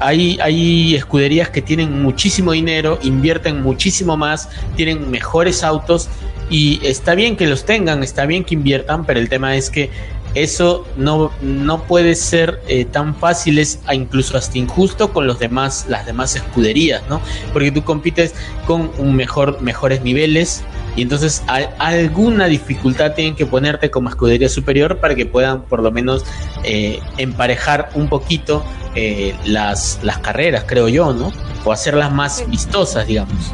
hay, 0.00 0.38
hay 0.42 0.94
escuderías 0.96 1.50
que 1.50 1.62
tienen 1.62 2.02
muchísimo 2.02 2.52
dinero, 2.52 2.98
invierten 3.02 3.62
muchísimo 3.62 4.16
más, 4.16 4.48
tienen 4.74 5.10
mejores 5.10 5.62
autos 5.62 6.08
y 6.50 6.80
está 6.84 7.14
bien 7.14 7.36
que 7.36 7.46
los 7.46 7.64
tengan, 7.64 8.02
está 8.02 8.26
bien 8.26 8.44
que 8.44 8.54
inviertan, 8.54 9.06
pero 9.06 9.20
el 9.20 9.28
tema 9.28 9.56
es 9.56 9.70
que 9.70 9.90
eso 10.34 10.86
no, 10.96 11.30
no 11.40 11.84
puede 11.84 12.14
ser 12.14 12.60
eh, 12.68 12.84
tan 12.84 13.14
fácil, 13.14 13.58
es 13.58 13.80
incluso 13.90 14.36
hasta 14.36 14.58
injusto 14.58 15.12
con 15.12 15.26
los 15.26 15.38
demás, 15.38 15.86
las 15.88 16.04
demás 16.04 16.36
escuderías, 16.36 17.02
¿no? 17.08 17.22
Porque 17.52 17.70
tú 17.70 17.84
compites 17.84 18.34
con 18.66 18.90
un 18.98 19.14
mejor, 19.16 19.62
mejores 19.62 20.02
niveles 20.02 20.62
y 20.96 21.02
entonces 21.02 21.44
alguna 21.78 22.46
dificultad 22.46 23.12
tienen 23.12 23.36
que 23.36 23.46
ponerte 23.46 23.90
como 23.90 24.08
escudería 24.08 24.48
superior 24.48 24.96
para 24.96 25.14
que 25.14 25.26
puedan 25.26 25.62
por 25.62 25.82
lo 25.82 25.92
menos 25.92 26.24
eh, 26.64 27.00
emparejar 27.18 27.90
un 27.94 28.08
poquito 28.08 28.64
eh, 28.94 29.34
las, 29.44 30.00
las 30.02 30.18
carreras, 30.18 30.64
creo 30.66 30.88
yo, 30.88 31.12
¿no? 31.12 31.32
O 31.64 31.72
hacerlas 31.72 32.10
más 32.12 32.48
vistosas, 32.48 33.06
digamos. 33.06 33.52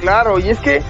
Claro, 0.00 0.40
y 0.40 0.50
es 0.50 0.58
que 0.58 0.82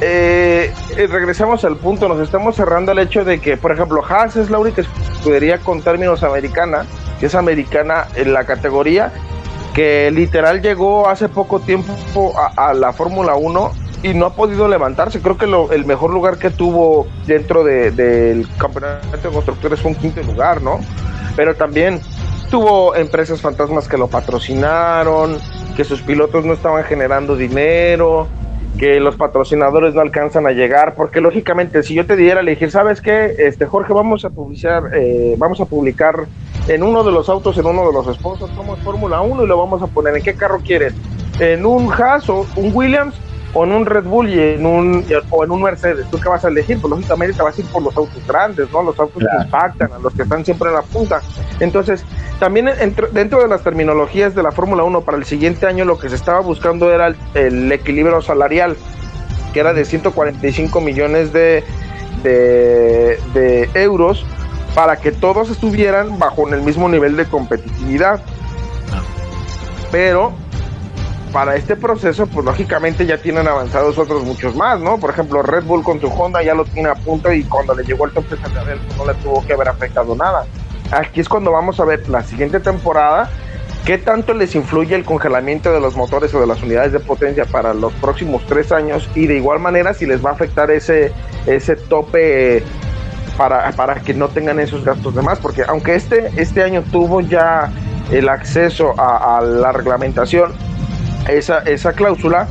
eh, 0.00 0.72
regresamos 0.96 1.64
al 1.64 1.76
punto, 1.76 2.08
nos 2.08 2.20
estamos 2.20 2.56
cerrando 2.56 2.92
el 2.92 2.98
hecho 2.98 3.24
de 3.24 3.40
que, 3.40 3.56
por 3.56 3.72
ejemplo, 3.72 4.02
Haas 4.04 4.36
es 4.36 4.50
la 4.50 4.58
única 4.58 4.82
escudería 4.82 5.58
con 5.58 5.82
términos 5.82 6.22
americana, 6.22 6.86
que 7.20 7.26
es 7.26 7.34
americana 7.34 8.06
en 8.16 8.32
la 8.32 8.44
categoría, 8.44 9.12
que 9.74 10.10
literal 10.10 10.62
llegó 10.62 11.08
hace 11.08 11.28
poco 11.28 11.60
tiempo 11.60 12.34
a, 12.36 12.72
la 12.74 12.92
Fórmula 12.92 13.34
1 13.34 13.72
y 14.04 14.12
no 14.12 14.26
ha 14.26 14.34
podido 14.34 14.68
levantarse. 14.68 15.20
Creo 15.20 15.38
que 15.38 15.46
el 15.74 15.86
mejor 15.86 16.12
lugar 16.12 16.36
que 16.36 16.50
tuvo 16.50 17.06
dentro 17.26 17.64
del 17.64 18.46
campeonato 18.58 19.16
de 19.16 19.30
constructores 19.30 19.80
fue 19.80 19.92
un 19.92 19.96
quinto 19.96 20.22
lugar, 20.22 20.62
¿no? 20.62 20.78
Pero 21.34 21.56
también 21.56 22.00
tuvo 22.50 22.94
empresas 22.94 23.40
fantasmas 23.40 23.88
que 23.88 23.96
lo 23.96 24.08
patrocinaron, 24.08 25.38
que 25.74 25.84
sus 25.84 26.02
pilotos 26.02 26.44
no 26.44 26.52
estaban 26.52 26.84
generando 26.84 27.34
dinero, 27.34 28.28
que 28.78 29.00
los 29.00 29.16
patrocinadores 29.16 29.94
no 29.94 30.02
alcanzan 30.02 30.46
a 30.46 30.50
llegar, 30.50 30.94
porque 30.94 31.22
lógicamente 31.22 31.82
si 31.82 31.94
yo 31.94 32.04
te 32.04 32.14
diera 32.14 32.40
elegir, 32.40 32.70
¿sabes 32.70 33.00
qué? 33.00 33.34
Este 33.38 33.64
Jorge, 33.64 33.94
vamos 33.94 34.26
a 34.26 34.30
publicar, 34.30 34.90
eh, 34.94 35.34
vamos 35.38 35.62
a 35.62 35.64
publicar 35.64 36.26
en 36.68 36.82
uno 36.82 37.04
de 37.04 37.12
los 37.12 37.30
autos, 37.30 37.56
en 37.56 37.64
uno 37.64 37.86
de 37.86 37.92
los 37.92 38.14
sponsors, 38.14 38.52
somos 38.54 38.78
Fórmula 38.80 39.22
1 39.22 39.44
y 39.44 39.46
lo 39.46 39.56
vamos 39.56 39.80
a 39.80 39.86
poner, 39.86 40.14
¿en 40.14 40.22
qué 40.22 40.34
carro 40.34 40.60
quieres? 40.62 40.92
¿En 41.38 41.64
un 41.64 41.90
Haas 41.90 42.28
o 42.28 42.46
un 42.56 42.70
Williams? 42.74 43.14
O 43.54 43.64
en 43.64 43.72
un 43.72 43.86
Red 43.86 44.04
Bull 44.04 44.28
y 44.28 44.40
en 44.40 44.66
un 44.66 45.04
o 45.30 45.44
en 45.44 45.50
un 45.50 45.62
Mercedes, 45.62 46.06
¿tú 46.10 46.18
qué 46.18 46.28
vas 46.28 46.44
a 46.44 46.48
elegir? 46.48 46.80
Pues 46.80 46.90
lógicamente 46.90 47.36
te 47.36 47.42
vas 47.42 47.56
a 47.56 47.60
ir 47.60 47.66
por 47.68 47.82
los 47.82 47.96
autos 47.96 48.26
grandes, 48.26 48.70
¿no? 48.72 48.82
Los 48.82 48.98
autos 48.98 49.22
que 49.22 49.44
impactan, 49.44 49.92
a 49.92 49.98
los 49.98 50.12
que 50.12 50.22
están 50.22 50.44
siempre 50.44 50.68
en 50.68 50.74
la 50.74 50.82
punta. 50.82 51.20
Entonces, 51.60 52.04
también 52.40 52.68
dentro 53.12 53.40
de 53.40 53.48
las 53.48 53.62
terminologías 53.62 54.34
de 54.34 54.42
la 54.42 54.50
Fórmula 54.50 54.82
1 54.82 55.02
para 55.02 55.16
el 55.16 55.24
siguiente 55.24 55.66
año 55.66 55.84
lo 55.84 55.98
que 55.98 56.08
se 56.08 56.16
estaba 56.16 56.40
buscando 56.40 56.92
era 56.92 57.14
el, 57.34 57.72
equilibrio 57.72 58.20
salarial, 58.20 58.76
que 59.52 59.60
era 59.60 59.72
de 59.72 59.84
145 59.84 60.80
millones 60.80 61.32
de, 61.32 61.62
de, 62.24 63.20
de 63.34 63.70
euros 63.74 64.26
para 64.74 64.96
que 64.96 65.12
todos 65.12 65.50
estuvieran 65.50 66.18
bajo 66.18 66.48
el 66.48 66.62
mismo 66.62 66.88
nivel 66.88 67.16
de 67.16 67.26
competitividad. 67.26 68.20
Ah. 68.92 69.02
Pero 69.92 70.32
para 71.34 71.56
este 71.56 71.74
proceso, 71.74 72.28
pues 72.28 72.46
lógicamente 72.46 73.04
ya 73.06 73.18
tienen 73.18 73.48
avanzados 73.48 73.98
otros 73.98 74.22
muchos 74.22 74.54
más, 74.54 74.78
¿no? 74.78 75.00
Por 75.00 75.10
ejemplo, 75.10 75.42
Red 75.42 75.64
Bull 75.64 75.82
con 75.82 76.00
su 76.00 76.06
Honda 76.06 76.40
ya 76.44 76.54
lo 76.54 76.64
tiene 76.64 76.90
a 76.90 76.94
punto 76.94 77.32
y 77.32 77.42
cuando 77.42 77.74
le 77.74 77.82
llegó 77.82 78.06
el 78.06 78.12
tope 78.12 78.36
salarial 78.36 78.78
pues 78.86 78.96
no 78.96 79.04
le 79.04 79.14
tuvo 79.14 79.44
que 79.44 79.52
haber 79.52 79.68
afectado 79.68 80.14
nada. 80.14 80.46
Aquí 80.92 81.18
es 81.18 81.28
cuando 81.28 81.50
vamos 81.50 81.80
a 81.80 81.84
ver 81.84 82.08
la 82.08 82.22
siguiente 82.22 82.60
temporada 82.60 83.28
qué 83.84 83.98
tanto 83.98 84.32
les 84.32 84.54
influye 84.54 84.94
el 84.94 85.04
congelamiento 85.04 85.72
de 85.72 85.80
los 85.80 85.96
motores 85.96 86.32
o 86.34 86.40
de 86.40 86.46
las 86.46 86.62
unidades 86.62 86.92
de 86.92 87.00
potencia 87.00 87.46
para 87.46 87.74
los 87.74 87.92
próximos 87.94 88.46
tres 88.46 88.70
años 88.70 89.10
y 89.16 89.26
de 89.26 89.34
igual 89.34 89.58
manera 89.58 89.92
si 89.92 90.06
les 90.06 90.24
va 90.24 90.30
a 90.30 90.34
afectar 90.34 90.70
ese, 90.70 91.12
ese 91.46 91.74
tope 91.74 92.62
para, 93.36 93.72
para 93.72 93.96
que 93.96 94.14
no 94.14 94.28
tengan 94.28 94.60
esos 94.60 94.84
gastos 94.84 95.16
de 95.16 95.22
más, 95.22 95.40
porque 95.40 95.64
aunque 95.66 95.96
este, 95.96 96.30
este 96.36 96.62
año 96.62 96.84
tuvo 96.92 97.20
ya 97.22 97.72
el 98.12 98.28
acceso 98.28 98.94
a 98.96 99.42
la 99.42 99.72
reglamentación, 99.72 100.52
esa, 101.28 101.58
esa 101.60 101.92
cláusula, 101.92 102.48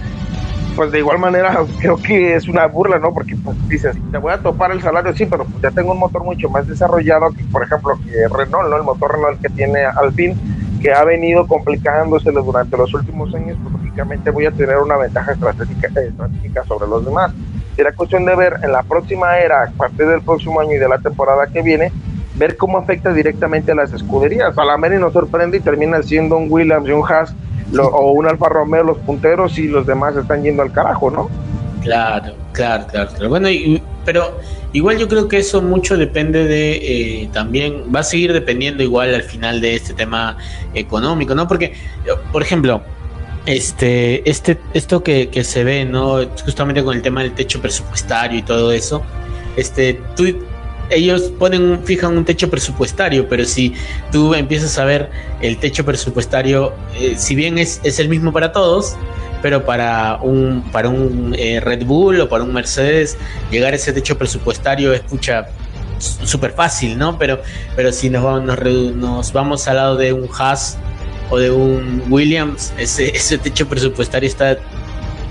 pues 0.75 0.91
de 0.91 0.99
igual 0.99 1.19
manera 1.19 1.57
creo 1.79 1.97
que 1.97 2.35
es 2.35 2.47
una 2.47 2.65
burla, 2.67 2.99
¿no? 2.99 3.13
Porque 3.13 3.35
pues 3.35 3.55
dices, 3.67 3.95
te 4.11 4.17
voy 4.17 4.33
a 4.33 4.37
topar 4.37 4.71
el 4.71 4.81
salario, 4.81 5.13
sí, 5.15 5.25
pero 5.25 5.45
pues 5.45 5.61
ya 5.61 5.71
tengo 5.71 5.91
un 5.91 5.99
motor 5.99 6.23
mucho 6.23 6.49
más 6.49 6.67
desarrollado 6.67 7.31
que, 7.31 7.43
por 7.45 7.63
ejemplo, 7.63 7.97
que 8.03 8.27
Renault, 8.27 8.69
¿no? 8.69 8.77
El 8.77 8.83
motor 8.83 9.13
Renault 9.13 9.41
que 9.41 9.49
tiene 9.49 9.83
Alpine, 9.85 10.35
que 10.81 10.91
ha 10.93 11.03
venido 11.03 11.47
complicándose 11.47 12.31
durante 12.31 12.75
los 12.75 12.93
últimos 12.93 13.33
años, 13.33 13.57
pues 13.61 13.73
lógicamente 13.73 14.31
voy 14.31 14.45
a 14.45 14.51
tener 14.51 14.77
una 14.77 14.97
ventaja 14.97 15.31
estratégica, 15.31 15.87
estratégica 15.87 16.63
sobre 16.65 16.87
los 16.87 17.05
demás. 17.05 17.31
Será 17.75 17.91
cuestión 17.93 18.25
de 18.25 18.35
ver 18.35 18.57
en 18.61 18.71
la 18.71 18.83
próxima 18.83 19.37
era, 19.37 19.63
a 19.63 19.71
partir 19.71 20.05
del 20.05 20.21
próximo 20.21 20.59
año 20.59 20.73
y 20.73 20.77
de 20.77 20.87
la 20.87 20.99
temporada 20.99 21.47
que 21.47 21.61
viene, 21.61 21.91
ver 22.35 22.57
cómo 22.57 22.77
afecta 22.77 23.13
directamente 23.13 23.71
a 23.71 23.75
las 23.75 23.93
escuderías. 23.93 24.57
A 24.57 24.65
la 24.65 24.77
Mary 24.77 24.97
nos 24.97 25.13
sorprende 25.13 25.57
y 25.57 25.59
termina 25.61 26.01
siendo 26.03 26.37
un 26.37 26.47
Williams 26.51 26.87
y 26.87 26.91
un 26.91 27.03
Haas 27.09 27.35
o 27.79 28.11
un 28.11 28.27
Alfa 28.27 28.49
Romeo 28.49 28.83
los 28.83 28.97
punteros 28.99 29.57
y 29.57 29.67
los 29.67 29.85
demás 29.85 30.15
están 30.15 30.43
yendo 30.43 30.61
al 30.61 30.71
carajo, 30.71 31.09
¿no? 31.09 31.29
Claro, 31.81 32.33
claro, 32.53 32.85
claro. 32.87 33.29
Bueno, 33.29 33.49
pero 34.05 34.39
igual 34.71 34.97
yo 34.97 35.07
creo 35.07 35.27
que 35.27 35.37
eso 35.37 35.61
mucho 35.61 35.97
depende 35.97 36.45
de 36.45 36.75
eh, 37.23 37.29
también, 37.33 37.83
va 37.93 38.01
a 38.01 38.03
seguir 38.03 38.31
dependiendo 38.31 38.83
igual 38.83 39.13
al 39.13 39.23
final 39.23 39.59
de 39.59 39.75
este 39.75 39.93
tema 39.93 40.37
económico, 40.73 41.35
¿no? 41.35 41.47
Porque, 41.47 41.73
por 42.31 42.41
ejemplo, 42.41 42.81
este, 43.45 44.29
este, 44.29 44.57
esto 44.73 45.03
que, 45.03 45.29
que 45.29 45.43
se 45.43 45.63
ve, 45.63 45.83
¿no? 45.83 46.19
Justamente 46.45 46.83
con 46.83 46.95
el 46.95 47.01
tema 47.01 47.21
del 47.21 47.33
techo 47.33 47.61
presupuestario 47.61 48.39
y 48.39 48.43
todo 48.43 48.71
eso, 48.71 49.03
este, 49.57 49.99
tú 50.15 50.25
ellos 50.89 51.31
ponen, 51.39 51.81
fijan 51.83 52.17
un 52.17 52.25
techo 52.25 52.49
presupuestario, 52.49 53.27
pero 53.27 53.45
si 53.45 53.73
tú 54.11 54.33
empiezas 54.33 54.77
a 54.77 54.85
ver 54.85 55.09
el 55.41 55.57
techo 55.57 55.85
presupuestario, 55.85 56.73
eh, 56.99 57.15
si 57.17 57.35
bien 57.35 57.57
es, 57.57 57.79
es, 57.83 57.99
el 57.99 58.09
mismo 58.09 58.31
para 58.31 58.51
todos, 58.51 58.95
pero 59.41 59.65
para 59.65 60.19
un, 60.21 60.63
para 60.71 60.89
un 60.89 61.35
eh, 61.37 61.59
Red 61.59 61.85
Bull 61.85 62.21
o 62.21 62.29
para 62.29 62.43
un 62.43 62.53
Mercedes, 62.53 63.17
llegar 63.51 63.73
a 63.73 63.75
ese 63.75 63.93
techo 63.93 64.17
presupuestario 64.17 64.93
es 64.93 65.01
pucha 65.01 65.47
súper 65.99 66.51
fácil, 66.51 66.97
¿no? 66.97 67.17
Pero, 67.17 67.39
si 67.91 68.09
nos 68.09 68.23
vamos, 68.23 68.57
nos, 68.95 69.33
vamos 69.33 69.67
al 69.67 69.75
lado 69.77 69.95
de 69.95 70.13
un 70.13 70.29
Haas 70.37 70.77
o 71.29 71.37
de 71.37 71.49
un 71.51 72.03
Williams, 72.09 72.73
ese 72.77 73.37
techo 73.37 73.67
presupuestario 73.67 74.27
está 74.27 74.57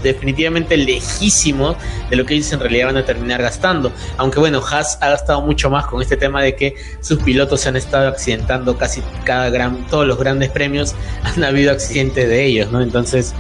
definitivamente 0.03 0.77
lejísimo 0.77 1.77
de 2.11 2.17
lo 2.17 2.25
que 2.25 2.35
ellos 2.35 2.53
en 2.53 2.61
realidad 2.61 2.87
van 2.87 2.97
a 2.99 3.05
terminar 3.05 3.43
gastando. 3.43 3.93
Aunque 4.17 4.39
bueno, 4.39 4.61
Haas 4.61 4.99
ha 5.01 5.11
gastado 5.11 5.41
mucho 5.43 5.71
más 5.71 5.87
con 5.87 6.03
este 6.03 6.17
tema 6.17 6.43
de 6.43 6.57
que 6.57 6.75
sus 7.01 7.23
pilotos 7.23 7.61
se 7.61 7.69
han 7.69 7.77
estado 7.77 8.09
accidentando 8.09 8.77
casi 8.77 9.03
cada 9.25 9.51
gran, 9.51 9.87
todos 9.89 10.07
los 10.07 10.19
grandes 10.19 10.51
premios 10.51 10.95
han 11.23 11.45
habido 11.45 11.73
accidentes 11.73 12.29
de 12.29 12.45
ellos, 12.45 12.71
¿no? 12.71 12.81
Entonces, 12.81 13.35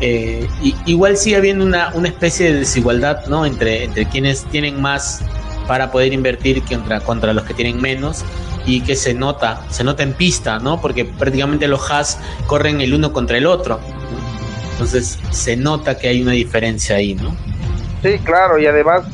eh, 0.00 0.46
igual 0.84 1.16
sigue 1.16 1.36
habiendo 1.36 1.64
una, 1.64 1.90
una 1.94 2.08
especie 2.08 2.52
de 2.52 2.60
desigualdad, 2.60 3.26
¿no? 3.26 3.46
Entre, 3.46 3.84
entre 3.84 4.06
quienes 4.06 4.44
tienen 4.44 4.80
más 4.80 5.22
para 5.66 5.90
poder 5.90 6.12
invertir 6.12 6.62
contra, 6.62 7.00
contra 7.00 7.32
los 7.32 7.44
que 7.44 7.54
tienen 7.54 7.80
menos 7.80 8.24
y 8.66 8.80
que 8.80 8.96
se 8.96 9.14
nota, 9.14 9.64
se 9.70 9.84
nota 9.84 10.02
en 10.02 10.12
pista, 10.12 10.58
¿no? 10.58 10.80
Porque 10.80 11.04
prácticamente 11.04 11.68
los 11.68 11.90
Haas 11.90 12.18
corren 12.46 12.80
el 12.80 12.94
uno 12.94 13.12
contra 13.12 13.38
el 13.38 13.46
otro. 13.46 13.80
Entonces 14.76 15.18
se 15.30 15.56
nota 15.56 15.96
que 15.96 16.08
hay 16.08 16.20
una 16.20 16.32
diferencia 16.32 16.96
ahí, 16.96 17.14
¿no? 17.14 17.34
Sí, 18.02 18.18
claro, 18.18 18.58
y 18.58 18.66
además, 18.66 19.04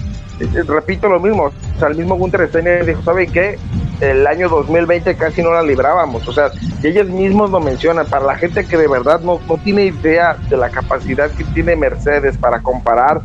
eh, 0.41 0.49
eh, 0.57 0.63
repito 0.67 1.09
lo 1.09 1.21
mismo, 1.21 1.45
o 1.45 1.79
sea, 1.79 1.87
el 1.87 1.95
mismo 1.95 2.17
Gunter 2.17 2.49
Steiner 2.49 2.85
dijo, 2.85 3.01
¿sabe 3.05 3.29
qué? 3.29 3.61
El 4.01 4.27
año 4.27 4.49
2020 4.49 5.15
casi 5.15 5.41
no 5.41 5.53
la 5.53 5.63
librábamos, 5.63 6.27
o 6.27 6.33
sea, 6.33 6.51
y 6.83 6.89
ellos 6.89 7.07
mismos 7.07 7.51
lo 7.53 7.61
mencionan, 7.61 8.07
para 8.07 8.25
la 8.25 8.35
gente 8.35 8.67
que 8.67 8.77
de 8.77 8.89
verdad 8.89 9.21
no, 9.21 9.41
no 9.49 9.57
tiene 9.59 9.85
idea 9.85 10.37
de 10.51 10.57
la 10.57 10.69
capacidad 10.69 11.31
que 11.31 11.45
tiene 11.45 11.77
Mercedes 11.77 12.37
para 12.37 12.61
comparar 12.61 13.21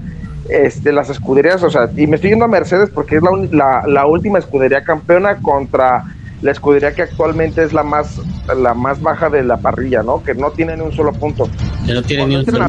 este, 0.47 0.91
las 0.91 1.09
escuderías, 1.09 1.63
o 1.63 1.71
sea, 1.71 1.89
y 1.95 2.05
me 2.05 2.17
estoy 2.17 2.29
yendo 2.29 2.45
a 2.45 2.49
Mercedes 2.49 2.91
porque 2.91 3.15
es 3.15 3.23
la, 3.23 3.31
la, 3.49 3.87
la 3.87 4.05
última 4.05 4.37
escudería 4.37 4.83
campeona 4.83 5.37
contra 5.37 6.03
la 6.41 6.51
escudería 6.51 6.93
que 6.93 7.01
actualmente 7.01 7.63
es 7.63 7.73
la 7.73 7.83
más 7.83 8.19
la 8.55 8.73
más 8.73 9.01
baja 9.01 9.29
de 9.29 9.43
la 9.43 9.57
parrilla, 9.57 10.03
¿no? 10.03 10.23
Que 10.23 10.33
no 10.33 10.51
tiene 10.51 10.77
ni 10.77 10.83
un 10.83 10.91
solo 10.91 11.11
punto. 11.13 11.49
Que 11.85 11.93
no 11.93 12.01
tiene 12.03 12.27
ni 12.27 12.35
un 12.35 12.45
solo 12.45 12.67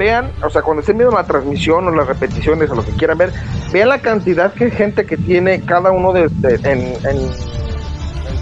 vean, 0.00 0.32
o 0.42 0.48
sea, 0.48 0.62
cuando 0.62 0.80
estén 0.80 0.96
viendo 0.96 1.14
la 1.14 1.24
transmisión 1.24 1.86
o 1.86 1.90
las 1.90 2.06
repeticiones 2.06 2.70
o 2.70 2.74
lo 2.74 2.84
que 2.84 2.92
quieran 2.92 3.18
ver, 3.18 3.32
vean 3.70 3.90
la 3.90 3.98
cantidad 3.98 4.52
de 4.54 4.70
gente 4.70 5.04
que 5.04 5.18
tiene 5.18 5.60
cada 5.60 5.92
uno 5.92 6.14
de, 6.14 6.30
en, 6.42 6.94
en, 7.06 7.18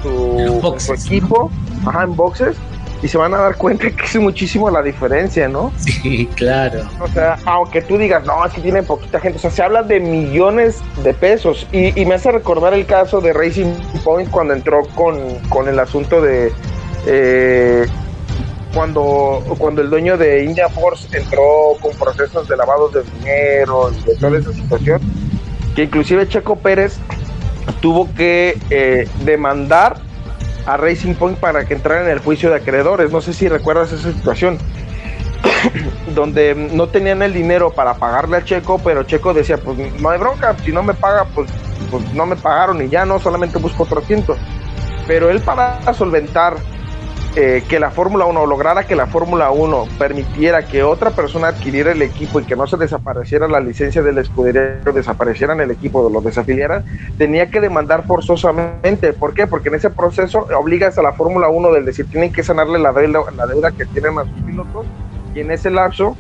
su, 0.01 0.95
equipo, 0.95 1.51
ajá, 1.85 2.05
en 2.05 2.15
boxes, 2.15 2.57
y 3.03 3.09
se 3.09 3.19
van 3.19 3.35
a 3.35 3.39
dar 3.39 3.57
cuenta 3.57 3.91
que 3.91 4.05
es 4.05 4.17
muchísimo 4.17 4.71
la 4.71 4.83
diferencia, 4.83 5.49
¿no? 5.49 5.73
Sí, 5.79 6.29
claro. 6.37 6.83
O 7.01 7.09
sea, 7.09 7.37
aunque 7.45 7.83
tú 7.83 7.99
digas, 7.99 8.25
no, 8.25 8.45
es 8.45 8.53
que 8.53 8.61
tienen 8.61 8.85
poquita 8.85 9.19
gente, 9.21 9.39
o 9.39 9.41
sea, 9.41 9.51
se 9.51 9.63
habla 9.63 9.83
de 9.83 10.01
millones 10.01 10.81
de 11.03 11.13
pesos. 11.13 11.67
Y, 11.73 12.05
me 12.07 12.15
hace 12.15 12.31
recordar 12.31 12.73
el 12.73 12.87
caso 12.87 13.21
de 13.21 13.33
Racing 13.33 13.75
Point 14.05 14.31
cuando 14.31 14.55
entró 14.55 14.83
con, 14.95 15.39
con 15.49 15.69
el 15.69 15.79
asunto 15.79 16.23
de... 16.23 16.53
Eh, 17.07 17.87
cuando, 18.75 19.43
cuando 19.59 19.83
el 19.83 19.91
dueño 19.91 20.17
de 20.17 20.45
India 20.45 20.69
Force 20.69 21.09
entró 21.17 21.77
con 21.81 21.97
procesos 21.97 22.47
de 22.49 22.57
lavado 22.57 22.89
de 22.91 23.03
dinero 23.03 23.91
y 23.91 24.05
de 24.05 24.17
toda 24.17 24.39
esa 24.39 24.53
situación, 24.53 25.01
que 25.75 25.85
inclusive 25.85 26.29
Checo 26.29 26.57
Pérez 26.57 26.99
tuvo 27.81 28.13
que 28.15 28.59
eh, 28.71 29.09
demandar 29.25 30.01
a 30.69 30.77
Racing 30.77 31.15
Point 31.15 31.39
para 31.39 31.65
que 31.65 31.75
entrara 31.75 32.05
en 32.05 32.11
el 32.11 32.19
juicio 32.19 32.51
de 32.51 32.57
acreedores. 32.57 33.11
No 33.11 33.23
sé 33.23 33.33
si 33.33 33.49
recuerdas 33.49 33.91
esa 33.91 34.13
situación. 34.13 34.59
donde 36.15 36.55
no 36.55 36.89
tenían 36.89 37.23
el 37.23 37.33
dinero 37.33 37.71
para 37.71 37.95
pagarle 37.95 38.37
a 38.37 38.45
Checo, 38.45 38.79
pero 38.79 39.05
Checo 39.05 39.33
decía, 39.33 39.57
pues 39.57 39.79
no 40.01 40.11
hay 40.11 40.19
bronca, 40.19 40.57
si 40.65 40.73
no 40.73 40.83
me 40.83 40.95
paga, 40.95 41.27
pues, 41.35 41.49
pues 41.91 42.13
no 42.13 42.27
me 42.27 42.37
pagaron 42.37 42.83
y 42.83 42.89
ya 42.89 43.07
no, 43.07 43.19
solamente 43.19 43.59
busco 43.59 43.85
otro 43.85 44.01
asiento. 44.01 44.37
Pero 45.07 45.31
él 45.31 45.41
para 45.41 45.81
solventar 45.95 46.57
eh, 47.37 47.63
que 47.69 47.79
la 47.79 47.91
Fórmula 47.91 48.25
1 48.25 48.47
lograra 48.47 48.85
que 48.85 48.97
la 48.97 49.07
Fórmula 49.07 49.51
1 49.51 49.87
permitiera 49.99 50.67
que 50.67 50.83
otra 50.83 51.11
persona 51.11 51.49
adquiriera 51.49 51.93
el 51.93 52.03
equipo 52.03 52.41
y 52.41 52.45
que 52.45 52.57
no 52.57 52.67
se 52.67 52.77
desapareciera 52.77 53.47
la 53.47 53.61
licencia 53.61 54.03
del 54.03 54.19
escudería, 54.19 54.81
desaparecieran 54.93 55.61
el 55.61 55.71
equipo, 55.71 56.01
o 56.01 56.11
lo 56.11 56.21
desafiliaran, 56.21 56.85
tenía 57.17 57.51
que 57.51 57.61
demandar 57.61 58.07
forzosamente. 58.07 59.13
¿Por 59.13 59.35
qué? 59.35 59.47
Porque 59.47 59.69
en 59.69 59.77
ese 59.77 59.91
proceso 59.91 60.49
obligas 60.59 60.99
a 60.99 61.03
la 61.03 61.13
Fórmula 61.13 61.49
1 61.49 61.73
del 61.73 61.85
decir, 61.85 62.07
tienen 62.11 62.33
que 62.33 62.43
sanarle 62.43 62.79
la 62.79 62.93
deuda, 62.93 63.31
la 63.37 63.47
deuda 63.47 63.71
que 63.73 63.85
tienen 63.87 64.19
a 64.19 64.25
sus 64.25 64.43
pilotos 64.45 64.87
y 65.35 65.41
en 65.41 65.51
ese 65.51 65.71
lapso 65.71 66.17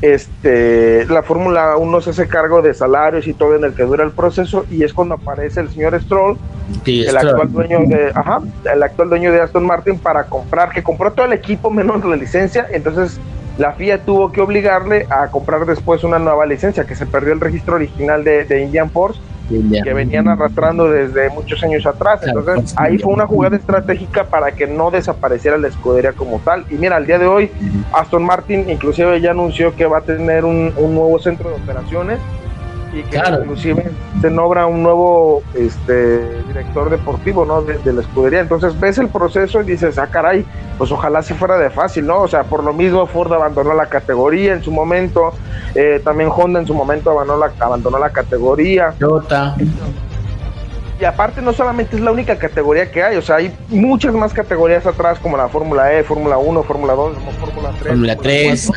este, 0.00 1.06
la 1.06 1.22
Fórmula 1.22 1.76
1 1.76 2.00
se 2.00 2.10
hace 2.10 2.28
cargo 2.28 2.62
de 2.62 2.72
salarios 2.72 3.26
y 3.26 3.34
todo 3.34 3.56
en 3.56 3.64
el 3.64 3.74
que 3.74 3.82
dura 3.82 4.04
el 4.04 4.12
proceso 4.12 4.64
y 4.70 4.84
es 4.84 4.92
cuando 4.92 5.16
aparece 5.16 5.60
el 5.60 5.70
señor 5.70 6.00
Stroll, 6.00 6.38
el 6.86 7.16
actual 7.16 7.52
dueño 7.52 7.80
de, 7.86 8.12
ajá, 8.14 8.40
el 8.72 8.82
actual 8.82 9.08
dueño 9.08 9.32
de 9.32 9.40
Aston 9.40 9.66
Martin 9.66 9.98
para 9.98 10.24
comprar, 10.24 10.70
que 10.70 10.82
compró 10.82 11.12
todo 11.12 11.26
el 11.26 11.32
equipo 11.32 11.70
menos 11.70 12.04
la 12.04 12.16
licencia, 12.16 12.66
entonces 12.70 13.20
la 13.58 13.72
FIA 13.72 14.04
tuvo 14.04 14.30
que 14.30 14.40
obligarle 14.40 15.06
a 15.10 15.28
comprar 15.28 15.66
después 15.66 16.04
una 16.04 16.20
nueva 16.20 16.46
licencia, 16.46 16.84
que 16.84 16.94
se 16.94 17.06
perdió 17.06 17.32
el 17.32 17.40
registro 17.40 17.74
original 17.74 18.22
de, 18.22 18.44
de 18.44 18.62
Indian 18.62 18.90
Force 18.90 19.20
que 19.48 19.94
venían 19.94 20.28
arrastrando 20.28 20.90
desde 20.90 21.30
muchos 21.30 21.62
años 21.62 21.86
atrás. 21.86 22.20
Entonces 22.24 22.54
pues, 22.54 22.74
ahí 22.76 22.98
fue 22.98 23.12
una 23.12 23.26
jugada 23.26 23.56
estratégica 23.56 24.24
para 24.24 24.52
que 24.52 24.66
no 24.66 24.90
desapareciera 24.90 25.56
la 25.58 25.68
escudería 25.68 26.12
como 26.12 26.38
tal. 26.40 26.64
Y 26.70 26.74
mira, 26.74 26.96
al 26.96 27.06
día 27.06 27.18
de 27.18 27.26
hoy 27.26 27.50
Aston 27.92 28.24
Martin 28.24 28.68
inclusive 28.68 29.20
ya 29.20 29.30
anunció 29.30 29.74
que 29.74 29.86
va 29.86 29.98
a 29.98 30.02
tener 30.02 30.44
un, 30.44 30.72
un 30.76 30.94
nuevo 30.94 31.18
centro 31.18 31.50
de 31.50 31.56
operaciones 31.56 32.18
y 32.98 33.02
que 33.04 33.16
inclusive 33.16 33.90
se 34.20 34.30
nombra 34.30 34.66
un 34.66 34.82
nuevo 34.82 35.42
este 35.54 36.42
director 36.44 36.90
deportivo 36.90 37.44
no 37.44 37.62
de, 37.62 37.92
la 37.92 38.00
escudería. 38.00 38.40
Entonces 38.40 38.78
ves 38.78 38.98
el 38.98 39.08
proceso 39.08 39.60
y 39.62 39.64
dices 39.64 39.98
ah 39.98 40.08
caray 40.08 40.44
pues 40.76 40.90
ojalá 40.90 41.22
si 41.22 41.34
fuera 41.34 41.58
de 41.58 41.70
fácil 41.70 42.06
no 42.06 42.20
o 42.20 42.28
sea 42.28 42.44
por 42.44 42.64
lo 42.64 42.72
mismo 42.72 43.06
Ford 43.06 43.32
abandonó 43.32 43.74
la 43.74 43.86
categoría 43.86 44.54
en 44.54 44.62
su 44.62 44.70
momento 44.70 45.32
eh, 45.74 46.00
también 46.04 46.30
Honda 46.34 46.60
en 46.60 46.66
su 46.66 46.74
momento 46.74 47.10
abandonó 47.10 47.38
la 47.38 47.52
abandonó 47.64 47.98
la 47.98 48.10
categoría. 48.10 48.94
Toyota. 48.98 49.56
Y 51.00 51.04
aparte 51.04 51.40
no 51.40 51.52
solamente 51.52 51.94
es 51.94 52.02
la 52.02 52.10
única 52.10 52.36
categoría 52.36 52.90
que 52.90 53.04
hay, 53.04 53.16
o 53.16 53.22
sea, 53.22 53.36
hay 53.36 53.56
muchas 53.68 54.12
más 54.14 54.32
categorías 54.32 54.84
atrás 54.84 55.20
como 55.20 55.36
la 55.36 55.48
Fórmula 55.48 55.92
E, 55.92 56.02
Fórmula 56.02 56.38
1, 56.38 56.62
Fórmula 56.64 56.94
2, 56.94 57.18
Fórmula 57.38 57.70
3. 57.78 57.88
Fórmula 57.88 58.16
3. 58.16 58.72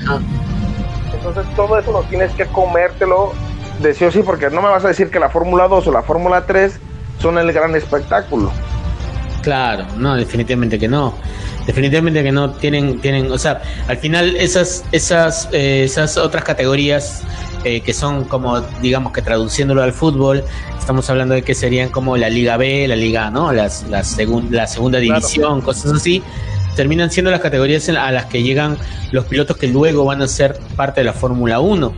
Entonces 1.16 1.56
todo 1.56 1.80
eso 1.80 1.92
no 1.92 2.02
tienes 2.04 2.32
que 2.34 2.46
comértelo 2.46 3.34
de 3.82 3.94
sí 3.94 4.06
o 4.06 4.12
sí, 4.12 4.22
porque 4.24 4.50
no 4.50 4.62
me 4.62 4.70
vas 4.70 4.86
a 4.86 4.90
decir 4.90 5.10
que 5.10 5.20
la 5.20 5.30
Fórmula 5.30 5.68
2 5.68 5.88
o 5.88 5.92
la 5.92 6.04
Fórmula 6.04 6.46
3 6.46 6.80
son 7.20 7.38
el 7.38 7.52
gran 7.52 7.76
espectáculo. 7.76 8.52
Claro, 9.42 9.86
no, 9.98 10.16
definitivamente 10.16 10.78
que 10.78 10.88
no. 10.88 11.16
Definitivamente 11.66 12.24
que 12.24 12.32
no 12.32 12.52
tienen, 12.52 13.00
tienen, 13.00 13.32
o 13.32 13.38
sea, 13.38 13.62
al 13.88 13.98
final 13.98 14.36
esas, 14.36 14.84
esas, 14.92 15.48
eh, 15.52 15.84
esas 15.84 16.18
otras 16.18 16.44
categorías 16.44 17.24
eh, 17.64 17.82
que 17.82 17.94
son 17.94 18.26
como, 18.26 18.62
digamos 18.82 19.14
que 19.14 19.22
traduciéndolo 19.22 19.84
al 19.84 19.94
fútbol, 19.94 20.44
estamos 20.80 21.08
hablando 21.10 21.36
de 21.36 21.44
que 21.44 21.54
serían 21.54 21.90
como 21.90 22.18
la 22.18 22.30
Liga 22.30 22.58
B, 22.58 22.88
la 22.88 22.96
Liga, 22.96 23.30
¿no? 23.30 23.52
Las, 23.52 23.84
la, 23.84 24.04
la 24.50 24.68
segunda 24.68 25.00
división, 25.00 25.62
cosas 25.62 25.94
así, 25.94 26.24
terminan 26.76 27.12
siendo 27.12 27.30
las 27.30 27.40
categorías 27.40 27.88
a 27.90 28.12
las 28.12 28.26
que 28.26 28.42
llegan 28.42 28.78
los 29.12 29.26
pilotos 29.26 29.58
que 29.58 29.68
luego 29.68 30.06
van 30.06 30.22
a 30.22 30.28
ser 30.28 30.60
parte 30.76 31.02
de 31.02 31.06
la 31.06 31.14
Fórmula 31.14 31.60
1. 31.60 31.94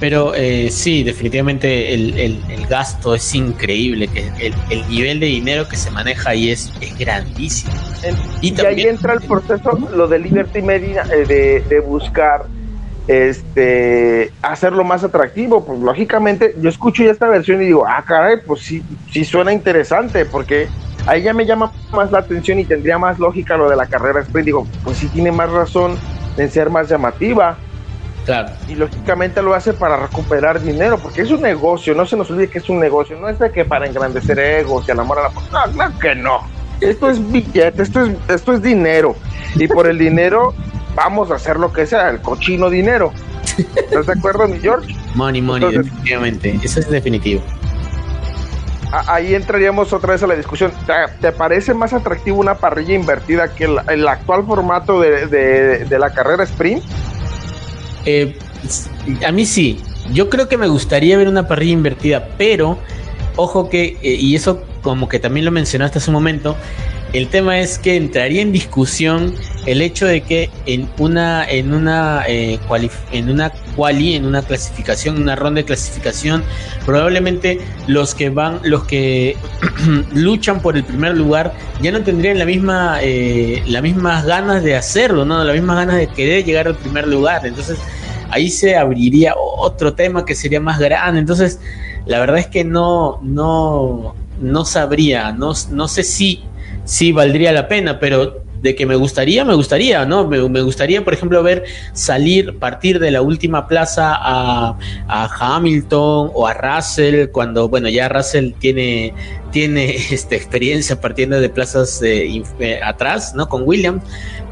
Pero 0.00 0.34
eh, 0.34 0.70
sí, 0.70 1.04
definitivamente 1.04 1.94
el, 1.94 2.66
gasto 2.68 3.14
es 3.14 3.34
increíble, 3.34 4.08
que 4.08 4.52
el, 4.70 4.88
nivel 4.88 5.20
de 5.20 5.26
dinero 5.26 5.68
que 5.68 5.76
se 5.76 5.90
maneja 5.90 6.30
ahí 6.30 6.50
es, 6.50 6.72
es 6.80 6.98
grandísimo. 6.98 7.72
y, 8.40 8.58
ahí 8.60 8.82
entra 8.82 9.14
el 9.14 9.20
proceso, 9.20 9.78
lo 9.94 10.08
de 10.08 10.18
Liberty 10.18 10.62
Media, 10.62 11.04
eh, 11.12 11.62
de, 11.68 11.80
buscar 11.80 12.46
este 13.06 14.32
hacerlo 14.42 14.82
más 14.82 15.04
atractivo. 15.04 15.64
Pues 15.64 15.78
lógicamente, 15.78 16.54
yo 16.58 16.68
escucho 16.68 17.04
ya 17.04 17.10
esta 17.10 17.28
versión 17.28 17.62
y 17.62 17.66
digo, 17.66 17.84
ah, 17.86 18.02
caray, 18.06 18.38
pues 18.44 18.62
sí, 18.62 18.82
sí 19.12 19.24
suena 19.24 19.52
interesante, 19.52 20.24
porque 20.24 20.68
ahí 21.06 21.22
ya 21.22 21.34
me 21.34 21.46
llama 21.46 21.72
más 21.92 22.10
la 22.10 22.18
atención 22.18 22.58
y 22.58 22.64
tendría 22.64 22.98
más 22.98 23.18
lógica 23.18 23.56
lo 23.56 23.68
de 23.68 23.76
la 23.76 23.86
carrera 23.86 24.20
sprint. 24.20 24.46
Digo, 24.46 24.66
pues 24.82 24.98
sí 24.98 25.08
tiene 25.08 25.30
más 25.30 25.50
razón 25.50 25.96
en 26.36 26.50
ser 26.50 26.70
más 26.70 26.88
llamativa. 26.88 27.58
Claro. 28.24 28.52
Y 28.68 28.74
lógicamente 28.74 29.42
lo 29.42 29.54
hace 29.54 29.74
para 29.74 29.96
recuperar 29.96 30.60
dinero, 30.62 30.98
porque 30.98 31.22
es 31.22 31.30
un 31.30 31.42
negocio, 31.42 31.94
no 31.94 32.06
se 32.06 32.16
nos 32.16 32.30
olvide 32.30 32.48
que 32.48 32.58
es 32.58 32.68
un 32.68 32.80
negocio, 32.80 33.18
no 33.20 33.28
es 33.28 33.38
de 33.38 33.52
que 33.52 33.64
para 33.64 33.86
engrandecer 33.86 34.38
egos 34.38 34.86
y 34.88 34.92
al 34.92 35.00
amor 35.00 35.18
a 35.18 35.22
la 35.24 35.28
No, 35.28 35.72
claro 35.72 35.98
que 35.98 36.14
no. 36.14 36.40
Esto 36.80 37.10
es 37.10 37.30
billete, 37.30 37.82
esto 37.82 38.02
es, 38.02 38.12
esto 38.28 38.52
es 38.54 38.62
dinero. 38.62 39.14
Y 39.54 39.68
por 39.68 39.86
el 39.86 39.98
dinero 39.98 40.54
vamos 40.94 41.30
a 41.30 41.34
hacer 41.34 41.58
lo 41.58 41.72
que 41.72 41.86
sea, 41.86 42.08
el 42.10 42.20
cochino 42.20 42.70
dinero. 42.70 43.12
¿Estás 43.76 44.06
de 44.06 44.12
acuerdo, 44.12 44.48
mi 44.48 44.58
George? 44.58 44.94
Money, 45.14 45.42
money, 45.42 45.76
definitivamente. 45.76 46.58
Eso 46.62 46.80
es 46.80 46.90
definitivo. 46.90 47.42
Ahí 49.06 49.34
entraríamos 49.34 49.92
otra 49.92 50.12
vez 50.12 50.22
a 50.22 50.26
la 50.26 50.34
discusión. 50.34 50.72
¿Te, 51.20 51.32
parece 51.32 51.74
más 51.74 51.92
atractivo 51.92 52.38
una 52.38 52.54
parrilla 52.54 52.94
invertida 52.94 53.52
que 53.54 53.64
el, 53.64 54.08
actual 54.08 54.46
formato 54.46 55.00
de, 55.00 55.26
de 55.26 55.98
la 55.98 56.10
carrera 56.10 56.44
sprint? 56.44 56.82
Eh, 58.04 58.36
a 59.26 59.32
mí 59.32 59.46
sí. 59.46 59.80
Yo 60.12 60.28
creo 60.28 60.48
que 60.48 60.58
me 60.58 60.68
gustaría 60.68 61.16
ver 61.16 61.28
una 61.28 61.48
parrilla 61.48 61.72
invertida, 61.72 62.28
pero 62.36 62.78
ojo 63.36 63.68
que, 63.68 63.96
eh, 64.02 64.14
y 64.14 64.34
eso 64.34 64.62
como 64.82 65.08
que 65.08 65.18
también 65.18 65.46
lo 65.46 65.50
mencionaste 65.50 65.98
hace 65.98 66.10
un 66.10 66.14
momento, 66.14 66.56
el 67.12 67.28
tema 67.28 67.58
es 67.60 67.78
que 67.78 67.96
entraría 67.96 68.42
en 68.42 68.52
discusión 68.52 69.34
el 69.66 69.80
hecho 69.80 70.06
de 70.06 70.22
que 70.22 70.50
en 70.66 70.88
una 70.98 71.48
en 71.48 71.72
una 71.72 72.24
eh, 72.28 72.58
en 73.12 73.30
una 73.30 73.50
quali, 73.76 74.14
en 74.14 74.26
una 74.26 74.42
clasificación, 74.42 75.20
una 75.20 75.36
ronda 75.36 75.60
de 75.60 75.64
clasificación, 75.64 76.44
probablemente 76.84 77.60
los 77.86 78.14
que 78.14 78.30
van, 78.30 78.60
los 78.62 78.84
que 78.84 79.36
luchan 80.14 80.60
por 80.60 80.76
el 80.76 80.84
primer 80.84 81.16
lugar 81.16 81.54
ya 81.80 81.92
no 81.92 82.02
tendrían 82.02 82.38
la 82.38 82.44
misma 82.44 82.98
eh, 83.00 83.62
las 83.66 83.82
mismas 83.82 84.24
ganas 84.26 84.62
de 84.62 84.76
hacerlo, 84.76 85.24
no, 85.24 85.42
las 85.42 85.54
mismas 85.54 85.76
ganas 85.76 85.96
de 85.96 86.08
querer 86.08 86.44
llegar 86.44 86.66
al 86.66 86.76
primer 86.76 87.08
lugar. 87.08 87.46
Entonces 87.46 87.78
ahí 88.30 88.50
se 88.50 88.76
abriría 88.76 89.34
otro 89.36 89.94
tema 89.94 90.24
que 90.24 90.34
sería 90.34 90.60
más 90.60 90.78
grande. 90.78 91.20
Entonces 91.20 91.58
la 92.06 92.18
verdad 92.18 92.38
es 92.38 92.48
que 92.48 92.64
no 92.64 93.18
no 93.22 94.14
no 94.40 94.64
sabría, 94.64 95.32
no, 95.32 95.52
no 95.70 95.88
sé 95.88 96.02
si 96.02 96.44
sí 96.84 97.12
valdría 97.12 97.52
la 97.52 97.66
pena, 97.66 97.98
pero 97.98 98.43
de 98.64 98.74
que 98.74 98.86
me 98.86 98.96
gustaría, 98.96 99.44
me 99.44 99.52
gustaría, 99.54 100.06
¿no? 100.06 100.26
Me, 100.26 100.62
gustaría, 100.62 101.04
por 101.04 101.12
ejemplo, 101.12 101.42
ver 101.42 101.64
salir, 101.92 102.58
partir 102.58 102.98
de 102.98 103.10
la 103.10 103.20
última 103.20 103.68
plaza 103.68 104.14
a, 104.16 104.78
Hamilton 105.06 106.30
o 106.32 106.46
a 106.46 106.54
Russell, 106.54 107.28
cuando, 107.28 107.68
bueno, 107.68 107.90
ya 107.90 108.08
Russell 108.08 108.52
tiene, 108.58 109.12
tiene 109.52 109.94
esta 110.10 110.34
experiencia 110.34 110.98
partiendo 110.98 111.38
de 111.42 111.50
plazas 111.50 112.00
eh, 112.02 112.42
atrás, 112.82 113.34
¿no? 113.34 113.50
Con 113.50 113.64
Williams, 113.68 114.02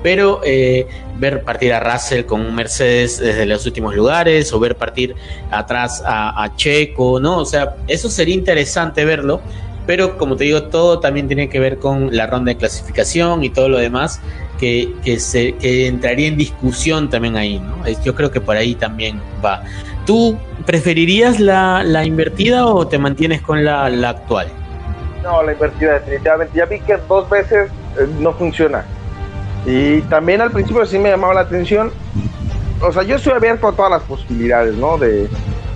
pero 0.03 0.43
eh, 0.45 0.87
ver 1.19 1.43
partir 1.43 1.73
a 1.73 1.81
Russell 1.81 2.27
con 2.27 2.43
un 2.43 2.55
Mercedes 2.55 3.19
desde 3.19 3.47
los 3.47 3.65
últimos 3.65 3.95
lugares 3.97 4.53
o 4.53 4.61
ver 4.61 4.77
partir 4.77 5.15
atrás 5.51 6.03
a, 6.05 6.45
a 6.45 6.55
Checo, 6.55 7.19
¿no? 7.19 7.39
O 7.39 7.47
sea, 7.47 7.77
eso 7.89 8.11
sería 8.11 8.35
interesante 8.35 9.07
verlo 9.07 9.41
pero 9.87 10.19
como 10.19 10.37
te 10.37 10.45
digo, 10.45 10.65
todo 10.65 11.01
también 11.01 11.27
tiene 11.27 11.49
que 11.49 11.59
ver 11.59 11.79
con 11.79 12.15
la 12.15 12.27
ronda 12.27 12.51
de 12.53 12.57
clasificación 12.57 13.45
y 13.45 13.51
todo 13.51 13.69
lo 13.69 13.79
demás 13.79 14.21
que, 14.59 15.19
se, 15.19 15.57
entraría 15.89 16.29
en 16.29 16.37
discusión 16.37 17.11
también 17.11 17.37
ahí, 17.37 17.59
¿no? 17.59 17.89
Yo 18.05 18.15
creo 18.15 18.31
que 18.31 18.41
por 18.41 18.57
ahí 18.57 18.77
también 18.77 19.21
va. 19.45 19.65
¿Tú 20.07 20.39
preferirías 20.65 21.41
la, 21.41 22.05
invertida 22.05 22.67
o 22.67 22.87
te 22.87 22.99
mantienes 22.99 23.43
con 23.43 23.65
la, 23.65 23.87
actual? 24.09 24.49
No, 25.23 25.43
la 25.43 25.53
invertida 25.53 25.95
definitivamente. 25.95 26.57
Ya 26.57 26.67
vi 26.67 26.81
que 26.81 26.97
dos 27.09 27.29
veces 27.29 27.71
eh, 27.99 28.07
no 28.21 28.33
funciona. 28.35 28.85
Y 29.67 30.01
también 30.03 30.41
al 30.41 30.51
principio 30.51 30.85
sí 30.87 30.99
me 30.99 31.11
llamaba 31.11 31.35
la 31.35 31.41
atención. 31.41 31.91
O 32.81 32.93
sea, 32.93 33.03
yo 33.03 33.17
estoy 33.17 33.33
abierto 33.33 33.69
a 33.69 33.73
todas 33.73 33.91
las 33.91 34.03
posibilidades, 34.03 34.75
¿no? 34.75 34.97
De, 34.97 35.29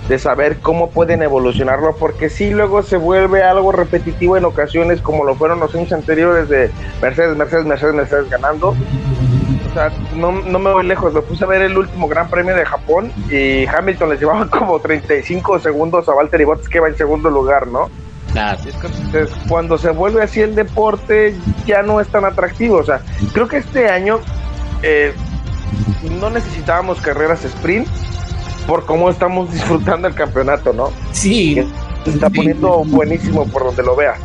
de 0.07 0.19
saber 0.19 0.59
cómo 0.59 0.89
pueden 0.89 1.21
evolucionarlo, 1.21 1.95
porque 1.95 2.29
si 2.29 2.51
luego 2.51 2.81
se 2.83 2.97
vuelve 2.97 3.43
algo 3.43 3.71
repetitivo 3.71 4.37
en 4.37 4.45
ocasiones, 4.45 5.01
como 5.01 5.23
lo 5.23 5.35
fueron 5.35 5.59
los 5.59 5.73
años 5.75 5.91
anteriores 5.91 6.49
de 6.49 6.71
Mercedes, 7.01 7.35
Mercedes, 7.35 7.65
Mercedes, 7.65 7.95
Mercedes 7.95 8.29
ganando. 8.29 8.69
O 8.69 9.73
sea, 9.73 9.91
no, 10.15 10.31
no 10.31 10.59
me 10.59 10.71
voy 10.71 10.85
lejos, 10.85 11.13
lo 11.13 11.23
puse 11.23 11.43
a 11.43 11.47
ver 11.47 11.61
el 11.61 11.77
último 11.77 12.07
Gran 12.07 12.29
Premio 12.29 12.55
de 12.55 12.65
Japón 12.65 13.11
y 13.29 13.65
Hamilton 13.65 14.09
les 14.09 14.19
llevaba 14.19 14.49
como 14.49 14.79
35 14.79 15.59
segundos 15.59 16.07
a 16.07 16.13
Valtteri 16.13 16.45
Bottas 16.45 16.69
que 16.69 16.79
va 16.79 16.87
en 16.87 16.97
segundo 16.97 17.29
lugar, 17.29 17.67
¿no? 17.67 17.89
Entonces, 18.75 19.35
cuando 19.47 19.77
se 19.77 19.89
vuelve 19.89 20.21
así 20.21 20.41
el 20.41 20.55
deporte, 20.55 21.35
ya 21.65 21.81
no 21.81 21.99
es 21.99 22.07
tan 22.07 22.25
atractivo. 22.25 22.77
O 22.77 22.83
sea, 22.83 23.01
creo 23.33 23.47
que 23.47 23.57
este 23.57 23.89
año 23.89 24.19
eh, 24.83 25.13
no 26.19 26.29
necesitábamos 26.29 27.01
carreras 27.01 27.43
sprint, 27.45 27.87
por 28.67 28.85
cómo 28.85 29.09
estamos 29.09 29.51
disfrutando 29.53 30.07
el 30.07 30.13
campeonato, 30.13 30.73
¿no? 30.73 30.91
Sí. 31.11 31.57
Se 32.03 32.11
está 32.11 32.29
poniendo 32.29 32.83
buenísimo 32.85 33.45
por 33.47 33.63
donde 33.63 33.83
lo 33.83 33.95
vea. 33.95 34.15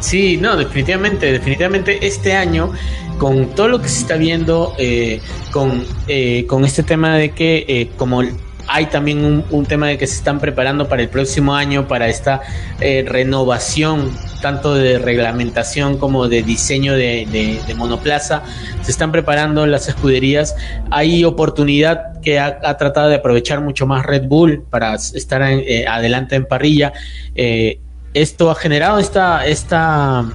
Sí, 0.00 0.36
no, 0.36 0.56
definitivamente, 0.56 1.32
definitivamente 1.32 2.06
este 2.06 2.34
año, 2.34 2.72
con 3.18 3.48
todo 3.54 3.68
lo 3.68 3.80
que 3.80 3.88
se 3.88 4.00
está 4.00 4.16
viendo, 4.16 4.74
eh, 4.78 5.20
con, 5.50 5.84
eh, 6.08 6.44
con 6.46 6.64
este 6.64 6.82
tema 6.82 7.16
de 7.16 7.30
que 7.30 7.64
eh, 7.66 7.90
como 7.96 8.22
hay 8.66 8.86
también 8.86 9.44
un, 9.50 9.66
tema 9.66 9.88
de 9.88 9.98
que 9.98 10.06
se 10.06 10.16
están 10.16 10.40
preparando 10.40 10.88
para 10.88 11.02
el 11.02 11.08
próximo 11.08 11.54
año, 11.54 11.86
para 11.88 12.08
esta 12.08 12.40
renovación 12.78 14.10
tanto 14.44 14.74
de 14.74 14.98
reglamentación 14.98 15.96
como 15.96 16.28
de 16.28 16.42
diseño 16.42 16.92
de, 16.92 17.74
monoplaza, 17.78 18.42
se 18.82 18.90
están 18.90 19.10
preparando 19.10 19.64
las 19.64 19.88
escuderías. 19.88 20.54
Hay 20.90 21.24
oportunidad 21.24 22.20
que 22.20 22.38
ha, 22.38 22.76
tratado 22.76 23.08
de 23.08 23.14
aprovechar 23.14 23.62
mucho 23.62 23.86
más 23.86 24.04
Red 24.04 24.24
Bull 24.24 24.62
para 24.68 24.96
estar 24.96 25.40
eh, 25.42 25.86
adelante 25.88 26.36
en 26.36 26.44
parrilla. 26.44 26.92
Eh, 27.34 27.80
esto 28.12 28.50
ha 28.50 28.54
generado 28.54 28.98
esta, 28.98 29.46
esta 29.46 30.26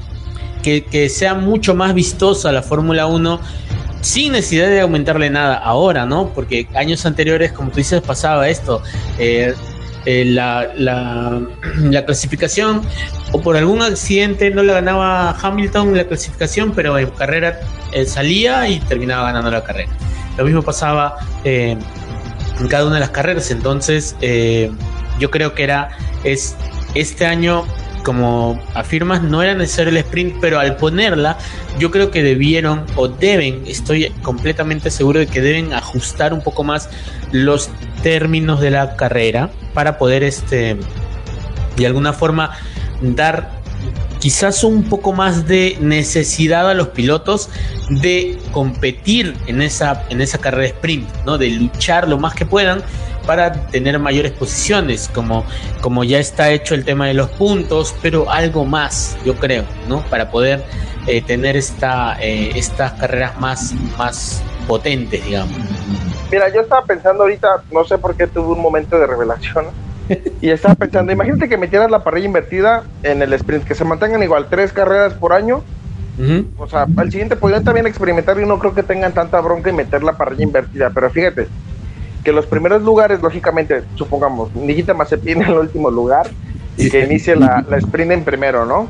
que, 0.64 1.08
sea 1.10 1.36
mucho 1.36 1.76
más 1.76 1.94
vistosa 1.94 2.52
la 2.52 2.64
Fórmula 2.64 3.06
1 3.06 3.40
sin 4.02 4.34
necesidad 4.34 4.68
de 4.68 4.82
aumentarle 4.82 5.30
nada 5.30 5.56
ahora, 5.56 6.06
¿no? 6.06 6.30
Porque 6.30 6.68
años 6.76 7.06
anteriores, 7.06 7.52
como 7.52 7.72
tú 7.72 7.78
dices, 7.78 8.02
pasaba 8.02 8.48
esto. 8.50 8.82
Eh, 9.18 9.54
eh, 10.06 10.26
la, 10.26 10.70
la, 10.76 11.42
clasificación 12.06 12.82
o 13.34 13.42
por 13.42 13.58
algún 13.58 13.82
accidente 13.82 14.50
no 14.50 14.64
la 14.64 14.74
ganaba 14.74 15.32
Hamilton 15.32 15.96
la 15.96 16.06
clasificación, 16.06 16.72
pero 16.74 16.98
en 16.98 17.10
carrera 17.12 17.60
eh, 17.92 18.06
salía 18.06 18.68
y 18.70 18.80
terminaba 18.80 19.24
ganando 19.24 19.52
la 19.52 19.64
carrera. 19.64 19.92
Lo 20.38 20.46
mismo 20.46 20.62
pasaba 20.62 21.18
en 21.44 21.80
cada 22.70 22.86
una 22.86 22.96
de 22.96 23.02
las 23.02 23.10
carreras, 23.10 23.52
entonces 23.52 24.16
yo 25.20 25.32
creo 25.32 25.54
que 25.54 25.64
era 25.64 25.90
es 26.24 26.56
este 26.96 27.26
año 27.26 27.66
como 28.04 28.62
afirmas, 28.74 29.22
no 29.22 29.42
era 29.42 29.54
necesario 29.54 29.92
el 29.92 29.98
sprint, 29.98 30.38
pero 30.40 30.60
al 30.60 30.76
ponerla, 30.78 31.38
yo 31.78 31.92
creo 31.92 32.12
que 32.12 32.24
debieron 32.24 32.86
o 32.96 33.08
deben, 33.08 33.64
estoy 33.68 34.10
completamente 34.22 34.92
seguro 34.92 35.20
de 35.20 35.28
que 35.28 35.42
deben 35.42 35.74
ajustar 35.74 36.34
un 36.34 36.42
poco 36.42 36.64
más 36.64 36.90
los 37.32 37.70
términos 38.02 38.60
de 38.62 38.72
la 38.72 38.96
carrera 38.96 39.50
para 39.74 39.98
poder, 39.98 40.24
este, 40.24 40.78
de 41.76 41.86
alguna 41.86 42.14
forma, 42.14 42.52
dar 43.02 43.60
quizás 44.20 44.64
un 44.64 44.84
poco 44.84 45.14
más 45.14 45.48
de 45.48 45.78
necesidad 45.80 46.70
a 46.70 46.74
los 46.74 46.90
pilotos 46.90 47.50
de 47.90 48.38
competir 48.52 49.36
en 49.48 49.62
esa, 49.62 50.04
en 50.10 50.22
esa 50.22 50.38
carrera 50.38 50.68
sprint, 50.68 51.08
¿no? 51.26 51.38
De 51.38 51.50
luchar 51.50 52.08
lo 52.08 52.18
más 52.18 52.36
que 52.36 52.46
puedan 52.46 52.84
para 53.30 53.54
tener 53.54 54.00
mayores 54.00 54.32
posiciones, 54.32 55.08
como, 55.08 55.46
como 55.82 56.04
ya 56.04 56.18
está 56.18 56.50
hecho 56.50 56.74
el 56.74 56.84
tema 56.84 57.06
de 57.06 57.14
los 57.14 57.30
puntos, 57.30 57.94
pero 58.02 58.28
algo 58.32 58.66
más, 58.66 59.20
yo 59.24 59.36
creo, 59.36 59.66
¿no? 59.88 60.02
Para 60.10 60.32
poder 60.32 60.64
eh, 61.06 61.22
tener 61.22 61.56
esta, 61.56 62.18
eh, 62.20 62.50
estas 62.56 62.94
carreras 62.94 63.40
más, 63.40 63.76
más 64.00 64.42
potentes, 64.68 65.24
digamos. 65.24 65.56
Mira, 66.32 66.52
yo 66.52 66.62
estaba 66.62 66.84
pensando 66.86 67.22
ahorita, 67.22 67.62
no 67.72 67.86
sé 67.86 68.00
por 68.00 68.16
qué 68.16 68.26
tuve 68.26 68.48
un 68.48 68.64
momento 68.64 68.98
de 68.98 69.06
revelación, 69.06 69.68
y 70.42 70.50
estaba 70.50 70.74
pensando, 70.74 71.12
imagínate 71.12 71.48
que 71.48 71.58
metieras 71.58 71.92
la 71.92 72.04
parrilla 72.04 72.26
invertida 72.26 72.82
en 73.04 73.22
el 73.22 73.32
sprint, 73.34 73.64
que 73.64 73.76
se 73.76 73.86
mantengan 73.86 74.24
igual 74.24 74.48
tres 74.50 74.74
carreras 74.74 75.14
por 75.14 75.34
año. 75.34 75.62
O 76.58 76.68
sea, 76.68 76.88
al 76.98 77.12
siguiente 77.12 77.36
podrían 77.36 77.64
también 77.64 77.86
experimentar 77.86 78.40
y 78.40 78.46
no 78.46 78.58
creo 78.58 78.74
que 78.74 78.82
tengan 78.82 79.14
tanta 79.14 79.40
bronca 79.40 79.70
y 79.70 79.74
meter 79.74 80.02
la 80.02 80.18
parrilla 80.18 80.44
invertida. 80.44 80.90
Pero 80.90 81.12
fíjate, 81.12 81.48
que 82.24 82.32
los 82.32 82.46
primeros 82.46 82.82
lugares, 82.82 83.22
lógicamente, 83.22 83.84
supongamos, 83.96 84.54
Nijita 84.56 84.94
Mazepin 84.94 85.42
en 85.44 85.50
el 85.50 85.58
último 85.58 85.90
lugar, 85.90 86.30
y 86.78 86.90
que 86.90 87.04
inicie 87.04 87.36
la, 87.36 87.66
sprint 87.78 88.12
en 88.12 88.24
primero, 88.24 88.66
¿no? 88.66 88.88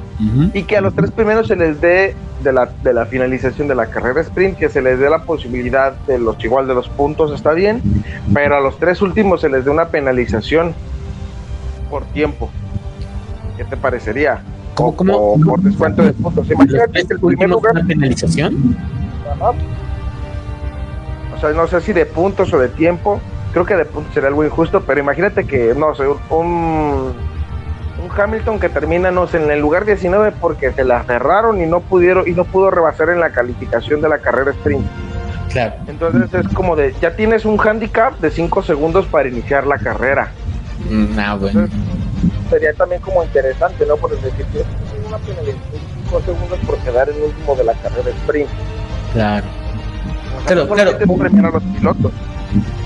Y 0.54 0.64
que 0.64 0.78
a 0.78 0.82
los 0.82 0.94
tres 0.94 1.10
primeros 1.10 1.48
se 1.48 1.56
les 1.56 1.82
dé, 1.82 2.16
de 2.44 2.54
la, 2.54 2.70
de 2.84 2.94
la 2.94 3.06
finalización 3.06 3.68
de 3.68 3.76
la 3.76 3.88
carrera 3.88 4.22
sprint, 4.22 4.58
que 4.58 4.70
se 4.70 4.82
les 4.82 5.00
dé 5.00 5.10
la 5.10 5.24
posibilidad 5.24 5.94
de 6.08 6.20
los 6.20 6.42
igual 6.44 6.68
de 6.68 6.76
los 6.76 6.88
puntos, 6.88 7.34
está 7.34 7.54
bien, 7.54 7.82
pero 8.34 8.56
a 8.56 8.60
los 8.60 8.78
tres 8.78 9.02
últimos 9.02 9.42
se 9.42 9.50
les 9.50 9.66
dé 9.66 9.72
una 9.72 9.88
penalización 9.88 10.74
por 11.90 12.06
tiempo. 12.06 12.50
¿Qué 13.58 13.66
te 13.66 13.76
parecería? 13.76 14.42
¿Cómo, 14.76 14.96
cómo, 14.96 15.38
por 15.44 15.60
descuento 15.62 16.04
de 16.04 16.14
puntos. 16.14 16.50
Imagínate 16.50 17.06
que 17.06 17.14
el 17.14 17.20
primer 17.20 17.50
lugar. 17.50 17.74
Una 17.74 17.86
penalización? 17.86 18.78
O 21.40 21.42
sea, 21.42 21.52
no 21.52 21.68
sé 21.68 21.80
si 21.80 21.94
de 21.94 22.06
puntos 22.06 22.52
o 22.52 22.60
de 22.60 22.68
tiempo. 22.68 23.22
Creo 23.54 23.66
que 23.66 23.78
de 23.78 23.86
puntos 23.86 24.14
sería 24.14 24.28
algo 24.28 24.44
injusto, 24.44 24.82
pero 24.82 25.00
imagínate 25.00 25.48
que, 25.48 25.74
no 25.74 25.96
sé, 25.96 26.04
un, 26.06 27.14
un 28.04 28.12
Hamilton 28.22 28.60
que 28.60 28.68
termina, 28.68 29.10
no 29.10 29.26
sé, 29.26 29.42
en 29.42 29.50
el 29.50 29.62
lugar 29.62 29.86
19 29.86 30.34
porque 30.34 30.74
se 30.74 30.84
la 30.84 31.02
cerraron 31.04 31.62
y 31.62 31.66
no 31.66 31.80
pudieron 31.80 32.28
y 32.28 32.32
no 32.32 32.44
pudo 32.44 32.70
rebasar 32.72 33.10
en 33.10 33.22
la 33.22 33.30
calificación 33.30 34.02
de 34.02 34.10
la 34.10 34.18
carrera 34.18 34.52
sprint. 34.52 34.86
Claro. 35.50 35.76
Entonces 35.88 36.46
es 36.46 36.54
como 36.54 36.76
de, 36.76 36.94
ya 37.02 37.16
tienes 37.16 37.46
un 37.46 37.58
handicap 37.58 38.20
de 38.20 38.32
5 38.32 38.62
segundos 38.62 39.06
para 39.06 39.30
iniciar 39.30 39.66
la 39.66 39.78
carrera. 39.78 40.32
Mm, 40.90 41.20
ah, 41.20 41.38
bueno. 41.40 41.68
sería 42.50 42.74
también 42.74 43.02
como 43.02 43.24
interesante, 43.24 43.86
¿no? 43.86 43.96
Por 43.96 44.12
decir, 44.12 44.32
que 44.34 44.64
una 45.08 45.18
penalización 45.20 45.72
de 45.72 45.80
5 46.04 46.22
segundos 46.22 46.60
por 46.68 46.78
quedar 46.80 47.10
en 47.10 47.24
último 47.24 47.56
de 47.56 47.64
la 47.64 47.74
carrera 47.76 48.10
sprint. 48.10 48.50
Claro. 49.14 49.46
Claro, 50.46 50.68
claro. 50.68 50.92
a 50.92 51.52
los 51.52 51.64
pilotos. 51.64 52.12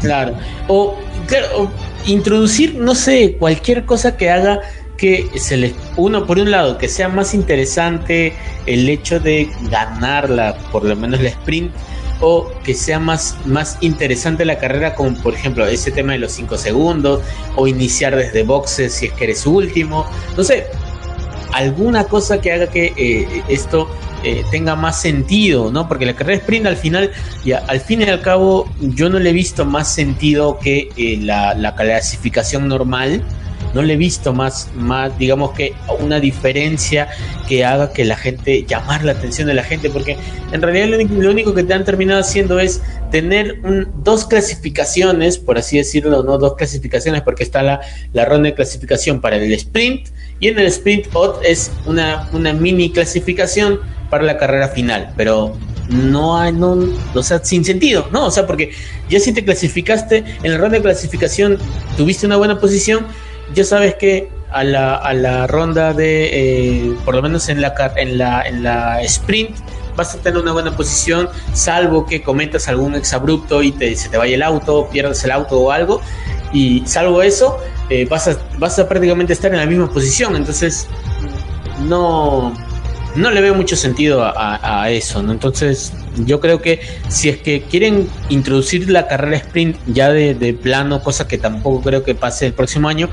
Claro. 0.02 0.34
O, 0.68 0.98
claro, 1.28 1.72
introducir, 2.06 2.76
no 2.76 2.96
sé, 2.96 3.38
cualquier 3.40 3.86
cosa 3.86 4.18
que 4.18 4.30
haga 4.30 4.60
que 4.98 5.28
se 5.36 5.58
les 5.58 5.74
uno 5.98 6.26
por 6.26 6.38
un 6.38 6.52
lado 6.52 6.78
que 6.78 6.88
sea 6.88 7.10
más 7.10 7.34
interesante 7.34 8.34
el 8.68 8.88
hecho 8.88 9.20
de 9.20 9.50
ganarla 9.72 10.56
por 10.72 10.86
lo 10.86 10.96
menos 10.96 11.20
la 11.20 11.30
sprint 11.30 11.72
o 12.22 12.50
que 12.64 12.74
sea 12.74 13.00
más, 13.00 13.36
más 13.46 13.78
interesante 13.82 14.46
la 14.46 14.58
carrera, 14.58 14.96
como 14.96 15.14
por 15.18 15.34
ejemplo 15.34 15.66
ese 15.68 15.92
tema 15.92 16.14
de 16.14 16.20
los 16.20 16.32
5 16.32 16.58
segundos, 16.58 17.22
o 17.58 17.68
iniciar 17.68 18.16
desde 18.16 18.44
boxes 18.44 18.94
si 18.94 19.08
es 19.08 19.14
que 19.14 19.26
eres 19.26 19.46
último, 19.46 20.06
no 20.38 20.44
sé, 20.44 20.68
alguna 21.54 22.06
cosa 22.06 22.42
que 22.42 22.52
haga 22.52 22.68
que 22.68 22.94
eh, 22.98 23.44
esto 23.48 23.88
eh, 24.24 24.44
tenga 24.52 24.76
más 24.76 25.02
sentido, 25.02 25.72
¿no? 25.72 25.88
Porque 25.88 26.06
la 26.06 26.16
carrera 26.16 26.40
sprint 26.40 26.66
al 26.66 26.78
final, 26.78 27.12
ya, 27.46 27.60
al 27.68 27.80
fin 27.80 28.02
y 28.02 28.06
al 28.06 28.22
cabo, 28.22 28.70
yo 28.82 29.10
no 29.10 29.20
le 29.20 29.30
he 29.30 29.34
visto 29.34 29.66
más 29.66 29.94
sentido 29.94 30.60
que 30.60 30.90
eh, 30.98 31.18
la, 31.22 31.54
la 31.54 31.76
clasificación 31.76 32.68
normal 32.68 33.24
no 33.74 33.82
le 33.82 33.94
he 33.94 33.98
visto 33.98 34.34
más, 34.34 34.70
más, 34.76 35.18
digamos 35.18 35.52
que 35.52 35.74
una 36.00 36.20
diferencia 36.20 37.10
que 37.48 37.66
haga 37.66 37.92
que 37.92 38.06
la 38.06 38.16
gente, 38.16 38.66
llamar 38.68 39.04
la 39.04 39.14
atención 39.14 39.48
de 39.48 39.56
la 39.56 39.64
gente, 39.64 39.90
porque 39.90 40.18
en 40.52 40.62
realidad 40.62 40.88
lo 41.10 41.32
único, 41.32 41.54
que 41.54 41.64
te 41.64 41.74
han 41.74 41.84
terminado 41.84 42.22
haciendo 42.22 42.60
es 42.60 42.82
tener 43.12 43.60
dos 44.04 44.26
clasificaciones, 44.26 45.38
por 45.38 45.58
así 45.58 45.78
decirlo, 45.78 46.24
no 46.24 46.38
dos 46.38 46.56
clasificaciones, 46.56 47.22
porque 47.22 47.44
está 47.44 47.64
la, 47.64 47.82
la 48.14 48.26
ronda 48.26 48.50
de 48.50 48.56
clasificación 48.56 49.22
para 49.22 49.38
el 49.38 49.52
sprint 49.54 50.10
y 50.44 50.50
en 50.50 50.60
el 50.60 50.68
sprint 50.68 51.08
odd 51.14 51.38
es 51.42 51.72
una, 51.86 52.28
una 52.34 52.52
mini 52.52 52.92
clasificación 52.92 53.80
para 54.10 54.26
la 54.26 54.38
carrera 54.38 54.68
final, 54.68 55.14
pero 55.16 55.56
no 55.88 56.38
hay, 56.38 56.52
no, 56.52 56.78
o 57.16 57.24
sea, 57.24 57.42
sin 57.42 57.64
sentido, 57.64 58.10
¿no? 58.12 58.26
O 58.26 58.32
sea, 58.32 58.46
porque 58.46 58.72
ya 59.08 59.22
si 59.22 59.32
te 59.32 59.46
clasificaste 59.46 60.26
en 60.44 60.52
la 60.52 60.58
ronda 60.58 60.76
de 60.76 60.84
clasificación, 60.84 61.58
tuviste 61.96 62.26
una 62.26 62.36
buena 62.36 62.60
posición, 62.60 63.08
ya 63.56 63.64
sabes 63.64 63.96
que 63.96 64.28
a 64.52 64.66
la, 64.66 64.96
a 64.98 65.14
la 65.14 65.48
ronda 65.48 65.94
de, 65.94 66.30
eh, 66.34 66.96
por 67.06 67.16
lo 67.16 67.22
menos 67.22 67.48
en 67.48 67.62
la, 67.62 67.74
en, 67.96 68.18
la, 68.18 68.42
en 68.42 68.64
la 68.64 69.02
sprint, 69.04 69.56
vas 69.96 70.14
a 70.14 70.18
tener 70.18 70.42
una 70.42 70.52
buena 70.52 70.76
posición, 70.76 71.30
salvo 71.54 72.06
que 72.06 72.22
cometas 72.22 72.68
algún 72.68 72.96
exabrupto 72.96 73.64
y 73.64 73.72
te, 73.72 73.96
se 73.96 74.10
te 74.10 74.18
vaya 74.18 74.36
el 74.36 74.44
auto, 74.44 74.90
pierdas 74.92 75.24
el 75.24 75.32
auto 75.32 75.58
o 75.62 75.72
algo, 75.72 76.02
y 76.52 76.84
salvo 76.86 77.22
eso, 77.22 77.60
eh, 77.90 78.06
vas, 78.10 78.28
a, 78.28 78.38
vas 78.58 78.80
a 78.80 78.88
prácticamente 78.88 79.34
estar 79.34 79.52
en 79.52 79.58
la 79.58 79.66
misma 79.66 79.90
posición, 79.92 80.36
entonces 80.36 80.88
no, 81.88 82.54
no 83.16 83.32
le 83.32 83.42
veo 83.42 83.54
mucho 83.56 83.76
sentido 83.76 84.24
a, 84.24 84.90
eso, 84.90 85.22
¿no? 85.22 85.32
Entonces, 85.32 85.94
yo 86.26 86.40
creo 86.40 86.62
que 86.62 86.82
si 87.08 87.30
es 87.30 87.38
que 87.38 87.62
quieren 87.64 88.08
introducir 88.30 88.90
la 88.90 89.08
carrera 89.08 89.38
sprint 89.38 89.78
ya 89.88 90.12
de, 90.12 90.34
de, 90.36 90.54
plano, 90.54 91.02
cosa 91.02 91.28
que 91.28 91.38
tampoco 91.38 91.82
creo 91.82 92.04
que 92.04 92.16
pase 92.16 92.48
el 92.48 92.54
próximo 92.54 92.88
año, 92.90 93.10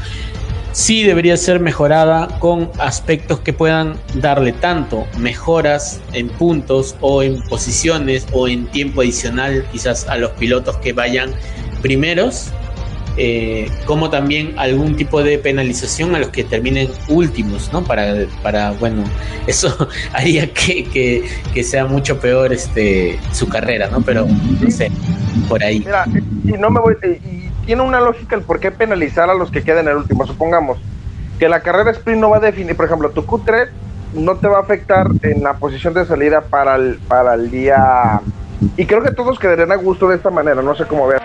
sí 0.72 1.02
debería 1.02 1.36
ser 1.36 1.60
mejorada 1.60 2.28
con 2.38 2.70
aspectos 2.78 3.40
que 3.40 3.52
puedan 3.52 3.96
darle 4.14 4.52
tanto 4.52 5.06
mejoras 5.18 6.00
en 6.12 6.28
puntos 6.28 6.96
o 7.00 7.22
en 7.22 7.42
posiciones 7.42 8.26
o 8.32 8.48
en 8.48 8.66
tiempo 8.66 9.00
adicional 9.00 9.66
quizás 9.72 10.06
a 10.08 10.16
los 10.16 10.30
pilotos 10.32 10.76
que 10.76 10.92
vayan 10.92 11.34
primeros 11.82 12.50
eh, 13.16 13.70
como 13.86 14.10
también 14.10 14.54
algún 14.58 14.96
tipo 14.96 15.22
de 15.22 15.38
penalización 15.38 16.14
a 16.14 16.18
los 16.18 16.28
que 16.28 16.44
terminen 16.44 16.88
últimos, 17.08 17.72
¿no? 17.72 17.82
Para, 17.82 18.14
para 18.42 18.72
bueno, 18.72 19.04
eso 19.46 19.88
haría 20.12 20.52
que, 20.52 21.28
que, 21.52 21.64
sea 21.64 21.86
mucho 21.86 22.18
peor 22.18 22.52
este 22.52 23.18
su 23.32 23.48
carrera, 23.48 23.88
¿no? 23.88 24.00
Pero 24.00 24.26
no 24.26 24.70
sé, 24.70 24.90
por 25.48 25.62
ahí. 25.62 25.80
Mira, 25.80 26.06
y 26.44 26.52
no 26.52 26.70
me 26.70 26.80
voy, 26.80 26.96
y 27.02 27.50
tiene 27.66 27.82
una 27.82 28.00
lógica 28.00 28.36
el 28.36 28.42
por 28.42 28.60
qué 28.60 28.70
penalizar 28.70 29.28
a 29.28 29.34
los 29.34 29.50
que 29.50 29.62
queden 29.62 29.86
en 29.86 29.92
el 29.92 29.96
último. 29.98 30.26
Supongamos 30.26 30.78
que 31.38 31.48
la 31.48 31.60
carrera 31.60 31.90
sprint 31.90 32.20
no 32.20 32.30
va 32.30 32.38
a 32.38 32.40
definir, 32.40 32.76
por 32.76 32.86
ejemplo, 32.86 33.10
tu 33.10 33.24
Q3 33.24 33.68
no 34.14 34.36
te 34.36 34.48
va 34.48 34.58
a 34.58 34.60
afectar 34.62 35.08
en 35.22 35.42
la 35.42 35.54
posición 35.54 35.94
de 35.94 36.04
salida 36.04 36.42
para 36.42 36.76
el, 36.76 36.98
para 37.06 37.34
el 37.34 37.50
día. 37.50 38.20
Y 38.76 38.86
creo 38.86 39.02
que 39.02 39.12
todos 39.12 39.38
quedarían 39.38 39.72
a 39.72 39.76
gusto 39.76 40.08
de 40.08 40.16
esta 40.16 40.30
manera, 40.30 40.62
no 40.62 40.74
sé 40.74 40.84
cómo 40.86 41.06
ver. 41.06 41.20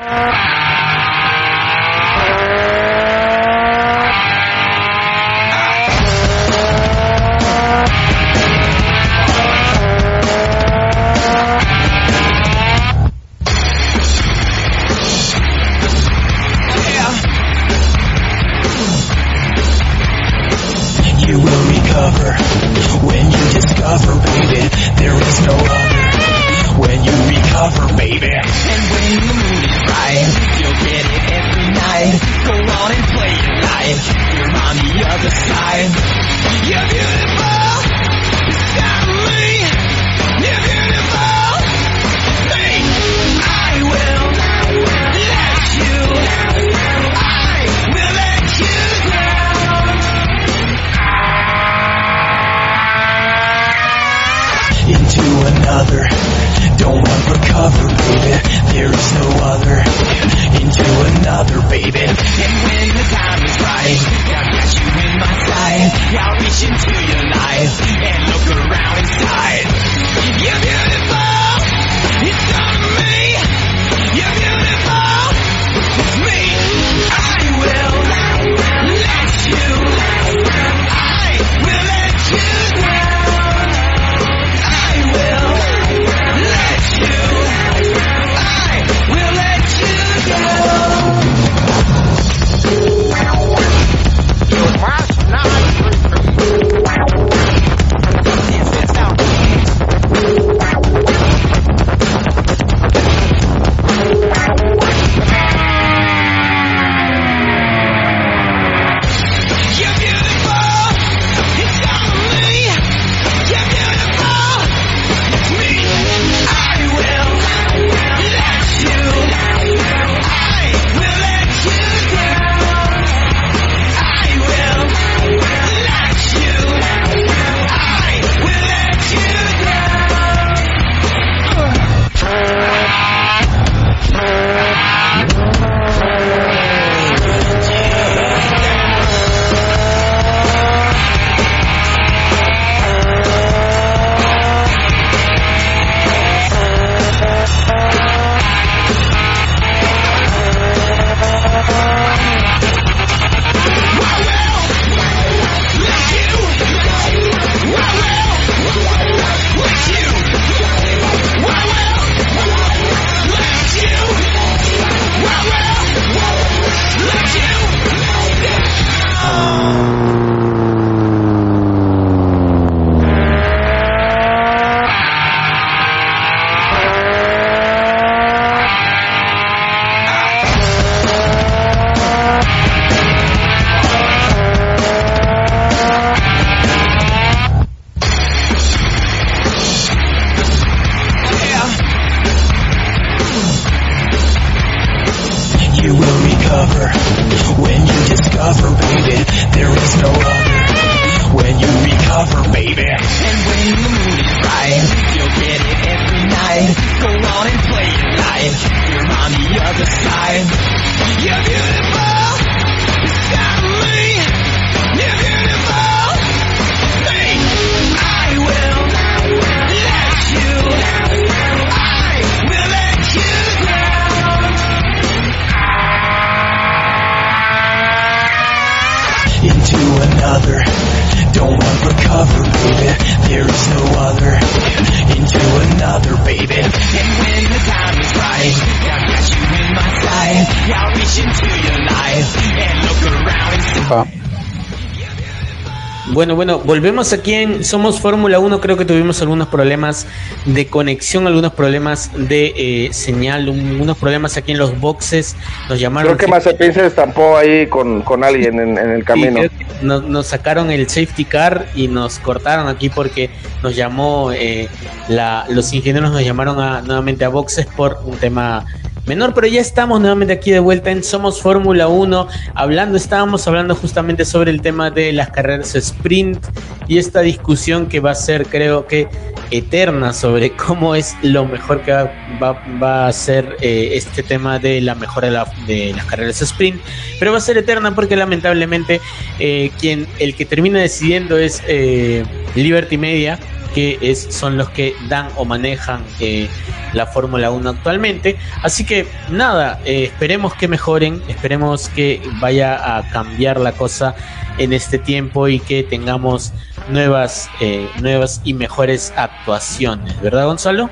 Volvemos 246.65 247.13
aquí 247.13 247.33
en 247.33 247.63
Somos 247.63 247.99
Fórmula 247.99 248.39
1. 248.39 248.59
Creo 248.61 248.77
que 248.77 248.85
tuvimos 248.85 249.21
algunos 249.21 249.47
problemas 249.47 250.07
de 250.45 250.67
conexión, 250.67 251.27
algunos 251.27 251.53
problemas 251.53 252.11
de 252.15 252.53
eh, 252.87 252.93
señal, 252.93 253.49
un- 253.49 253.79
unos 253.81 253.97
problemas 253.97 254.37
aquí 254.37 254.51
en 254.51 254.57
los 254.57 254.79
boxes. 254.79 255.35
Nos 255.69 255.79
llamaron. 255.79 256.15
Creo 256.15 256.25
que 256.25 256.31
Mazepin 256.31 256.73
se 256.73 256.85
estampó 256.85 257.37
ahí 257.37 257.67
con, 257.67 258.01
con 258.01 258.23
alguien 258.23 258.59
en, 258.59 258.77
en 258.77 258.89
el 258.91 259.03
camino. 259.03 259.41
nos, 259.81 260.03
nos 260.03 260.27
sacaron 260.27 260.71
el 260.71 260.89
safety 260.89 261.25
car 261.25 261.67
y 261.75 261.87
nos 261.87 262.19
cortaron 262.19 262.67
aquí 262.67 262.89
porque 262.89 263.29
nos 263.63 263.75
llamó, 263.75 264.31
eh, 264.31 264.67
la, 265.07 265.45
los 265.49 265.71
ingenieros 265.73 266.11
nos 266.11 266.23
llamaron 266.23 266.59
a- 266.59 266.81
nuevamente 266.81 267.25
a 267.25 267.29
boxes 267.29 267.65
por 267.65 267.99
un 268.05 268.17
tema 268.17 268.65
menor, 269.05 269.33
pero 269.33 269.47
ya 269.47 269.61
estamos 269.61 269.99
nuevamente 269.99 270.33
aquí 270.33 270.51
de 270.51 270.59
vuelta 270.59 270.91
en 270.91 271.03
Somos 271.03 271.41
Fórmula 271.41 271.87
1, 271.87 272.27
hablando, 272.53 272.97
estábamos 272.97 273.47
hablando 273.47 273.75
justamente 273.75 274.25
sobre 274.25 274.51
el 274.51 274.61
tema 274.61 274.89
de 274.89 275.13
las 275.13 275.29
carreras 275.29 275.75
sprint 275.75 276.43
y 276.87 276.97
esta 276.97 277.21
discusión 277.21 277.87
que 277.87 277.99
va 277.99 278.11
a 278.11 278.15
ser, 278.15 278.47
creo 278.47 278.87
que, 278.87 279.07
eterna 279.51 280.13
sobre 280.13 280.51
cómo 280.51 280.95
es 280.95 281.15
lo 281.21 281.45
mejor 281.45 281.81
que 281.81 281.91
va, 281.91 283.07
a 283.07 283.13
ser 283.13 283.55
eh, 283.61 283.91
este 283.93 284.23
tema 284.23 284.59
de 284.59 284.81
la 284.81 284.95
mejora 284.95 285.45
de 285.67 285.93
las 285.95 286.05
carreras 286.05 286.41
sprint, 286.41 286.81
pero 287.19 287.31
va 287.31 287.37
a 287.37 287.41
ser 287.41 287.57
eterna 287.57 287.93
porque 287.93 288.15
lamentablemente 288.15 289.01
eh, 289.39 289.71
quien 289.79 290.07
el 290.19 290.35
que 290.35 290.45
termina 290.45 290.79
decidiendo 290.79 291.37
es 291.37 291.61
eh, 291.67 292.23
Liberty 292.55 292.97
Media, 292.97 293.39
que 293.75 293.99
es, 294.01 294.27
son 294.33 294.57
los 294.57 294.69
que 294.69 294.95
dan 295.09 295.27
o 295.35 295.43
manejan 295.43 296.01
eh, 296.21 296.47
la 296.93 297.05
Fórmula 297.05 297.51
1 297.51 297.71
actualmente. 297.71 298.37
Así 298.63 298.85
que 298.85 299.05
nada, 299.29 299.81
eh, 299.83 300.05
esperemos 300.05 300.55
que 300.55 300.69
mejoren, 300.69 301.21
esperemos 301.27 301.89
que 301.89 302.21
vaya 302.39 302.97
a 302.97 303.09
cambiar 303.09 303.59
la 303.59 303.73
cosa 303.73 304.15
en 304.57 304.71
este 304.71 304.97
tiempo 304.97 305.49
y 305.49 305.59
que 305.59 305.83
tengamos 305.83 306.53
nuevas, 306.87 307.49
eh, 307.59 307.89
nuevas 308.01 308.39
y 308.45 308.53
mejores 308.53 309.11
actuaciones, 309.17 310.21
¿verdad 310.21 310.45
Gonzalo? 310.45 310.89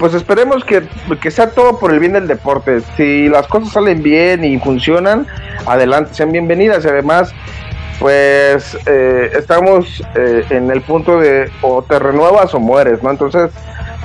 Pues 0.00 0.14
esperemos 0.14 0.64
que, 0.64 0.82
que 1.20 1.30
sea 1.30 1.50
todo 1.50 1.78
por 1.78 1.92
el 1.92 2.00
bien 2.00 2.14
del 2.14 2.26
deporte. 2.26 2.80
Si 2.96 3.28
las 3.28 3.46
cosas 3.46 3.72
salen 3.72 4.02
bien 4.02 4.44
y 4.44 4.58
funcionan, 4.58 5.28
adelante, 5.64 6.12
sean 6.12 6.32
bienvenidas. 6.32 6.84
Además, 6.84 7.32
pues 7.98 8.76
eh, 8.86 9.30
estamos 9.36 10.02
eh, 10.14 10.44
en 10.50 10.70
el 10.70 10.82
punto 10.82 11.20
de 11.20 11.50
o 11.62 11.82
te 11.82 11.98
renuevas 11.98 12.54
o 12.54 12.60
mueres, 12.60 13.02
¿no? 13.02 13.10
Entonces, 13.10 13.50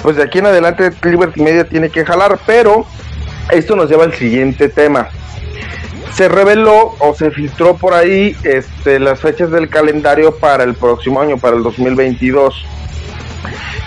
pues 0.02 0.16
de 0.16 0.24
aquí 0.24 0.40
en 0.40 0.48
adelante 0.48 0.92
Liberty 1.04 1.42
Media 1.42 1.66
tiene 1.66 1.90
que 1.90 2.06
jalar, 2.06 2.40
pero 2.46 2.86
esto 3.52 3.76
nos 3.76 3.90
lleva 3.90 4.06
al 4.06 4.14
siguiente 4.14 4.70
tema. 4.70 5.10
Se 6.14 6.28
reveló 6.28 6.96
o 7.00 7.14
se 7.14 7.32
filtró 7.32 7.76
por 7.76 7.94
ahí 7.94 8.36
este, 8.44 9.00
las 9.00 9.20
fechas 9.20 9.52
del 9.52 9.70
calendario 9.70 10.36
para 10.36 10.64
el 10.64 10.76
próximo 10.76 11.22
año, 11.22 11.38
para 11.38 11.56
el 11.56 11.64
2022 11.64 12.66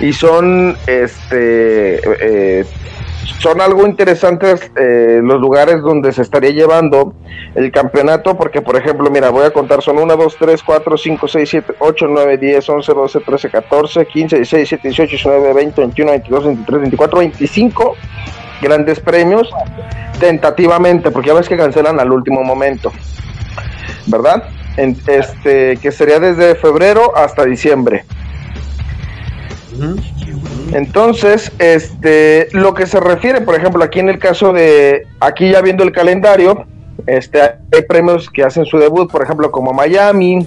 y 0.01 0.13
son 0.13 0.77
este 0.87 2.01
eh, 2.05 2.65
son 3.39 3.61
algo 3.61 3.87
interesantes 3.87 4.71
eh, 4.77 5.21
los 5.23 5.41
lugares 5.41 5.81
donde 5.81 6.13
se 6.13 6.23
estaría 6.23 6.51
llevando 6.51 7.15
el 7.55 7.71
campeonato 7.71 8.37
porque 8.37 8.63
por 8.63 8.77
ejemplo 8.77 9.11
mira 9.11 9.31
voy 9.31 9.45
a 9.45 9.51
contar 9.53 9.83
son 9.83 9.99
1 9.99 10.17
2 10.17 10.37
3 10.39 10.63
4 10.63 10.97
5 10.97 11.29
6 11.29 11.49
7 11.49 11.75
8 11.79 12.07
9 12.09 12.39
10 12.39 12.69
11 12.69 12.93
12 12.95 13.21
13 13.21 13.51
14 13.51 14.07
15 14.07 14.37
16 14.37 14.71
17 14.71 14.89
18 14.89 15.11
19 15.31 15.53
20 15.55 15.81
21 15.83 16.11
22 16.13 16.45
23 16.47 16.81
24 16.81 17.19
25 17.21 17.97
grandes 18.61 19.01
premios 19.01 19.51
tentativamente 20.21 21.11
porque 21.11 21.29
ya 21.29 21.35
ves 21.35 21.49
que 21.49 21.57
cancelan 21.57 21.99
al 22.01 22.11
último 22.13 22.43
momento 22.43 22.93
verdad 24.07 24.45
En- 24.77 24.97
este 25.07 25.77
que 25.77 25.93
sería 25.93 26.19
desde 26.21 26.55
febrero 26.55 27.17
hasta 27.17 27.45
diciembre 27.45 28.05
Ujú. 29.75 29.97
Entonces, 30.73 31.53
este, 31.59 32.49
lo 32.53 32.75
que 32.75 32.87
se 32.87 32.99
refiere, 32.99 33.41
por 33.41 33.55
ejemplo, 33.55 33.85
aquí 33.85 34.01
en 34.01 34.09
el 34.09 34.19
caso 34.19 34.53
de, 34.53 35.07
aquí 35.21 35.51
ya 35.51 35.61
viendo 35.61 35.85
el 35.85 35.93
calendario, 35.93 36.67
este, 37.07 37.41
hay 37.41 37.83
premios 37.89 38.31
que 38.31 38.43
hacen 38.43 38.65
su 38.65 38.79
debut, 38.79 39.11
por 39.11 39.23
ejemplo, 39.23 39.51
como 39.51 39.73
Miami, 39.73 40.47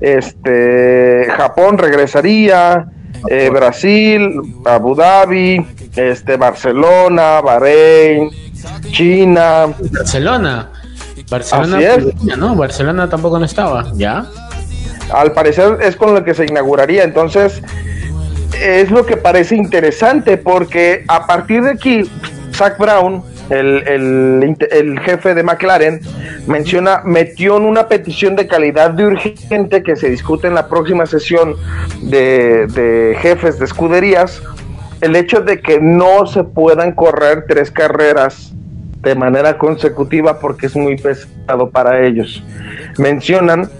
este, 0.00 1.26
Japón 1.36 1.78
regresaría, 1.78 2.88
eh, 3.28 3.50
Brasil, 3.50 4.40
Abu 4.64 4.94
Dhabi, 4.94 5.66
este, 5.96 6.36
Barcelona, 6.36 7.40
Bahrein, 7.40 8.30
China, 8.90 9.66
Barcelona. 9.90 10.70
Barcelona. 11.28 11.78
¿no? 12.36 12.54
Barcelona 12.54 13.08
tampoco 13.10 13.38
no 13.38 13.44
estaba, 13.44 13.90
¿ya? 13.94 14.26
al 15.12 15.32
parecer 15.32 15.78
es 15.82 15.96
con 15.96 16.14
lo 16.14 16.24
que 16.24 16.34
se 16.34 16.44
inauguraría, 16.44 17.02
entonces 17.02 17.62
es 18.60 18.90
lo 18.90 19.06
que 19.06 19.16
parece 19.16 19.56
interesante 19.56 20.36
porque 20.36 21.04
a 21.08 21.26
partir 21.26 21.62
de 21.62 21.70
aquí 21.70 22.10
Zach 22.52 22.78
Brown, 22.78 23.22
el, 23.50 24.56
el 24.70 25.00
jefe 25.00 25.34
de 25.34 25.42
McLaren, 25.42 26.00
menciona, 26.48 27.02
metió 27.04 27.56
en 27.56 27.64
una 27.64 27.88
petición 27.88 28.34
de 28.34 28.46
calidad 28.46 28.90
de 28.90 29.06
urgente 29.06 29.82
que 29.82 29.96
se 29.96 30.10
discute 30.10 30.48
en 30.48 30.54
la 30.54 30.68
próxima 30.68 31.06
sesión 31.06 31.54
de, 32.02 32.66
de 32.66 33.16
jefes 33.20 33.58
de 33.58 33.66
escuderías, 33.66 34.42
el 35.00 35.14
hecho 35.14 35.42
de 35.42 35.60
que 35.60 35.78
no 35.80 36.26
se 36.26 36.42
puedan 36.42 36.92
correr 36.92 37.44
tres 37.46 37.70
carreras 37.70 38.52
de 39.02 39.14
manera 39.14 39.56
consecutiva 39.58 40.40
porque 40.40 40.66
es 40.66 40.76
muy 40.76 40.96
pesado 40.96 41.70
para 41.70 42.04
ellos. 42.04 42.42
Mencionan 42.98 43.70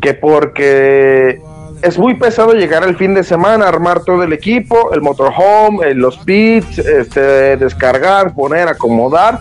que 0.00 0.14
porque 0.14 1.40
es 1.82 1.98
muy 1.98 2.14
pesado 2.14 2.52
llegar 2.52 2.84
el 2.84 2.96
fin 2.96 3.12
de 3.14 3.24
semana, 3.24 3.66
armar 3.66 4.04
todo 4.04 4.22
el 4.22 4.32
equipo, 4.32 4.92
el 4.94 5.02
motorhome, 5.02 5.88
eh, 5.88 5.94
los 5.94 6.16
pits, 6.18 6.78
este, 6.78 7.56
descargar, 7.56 8.34
poner, 8.34 8.68
acomodar, 8.68 9.40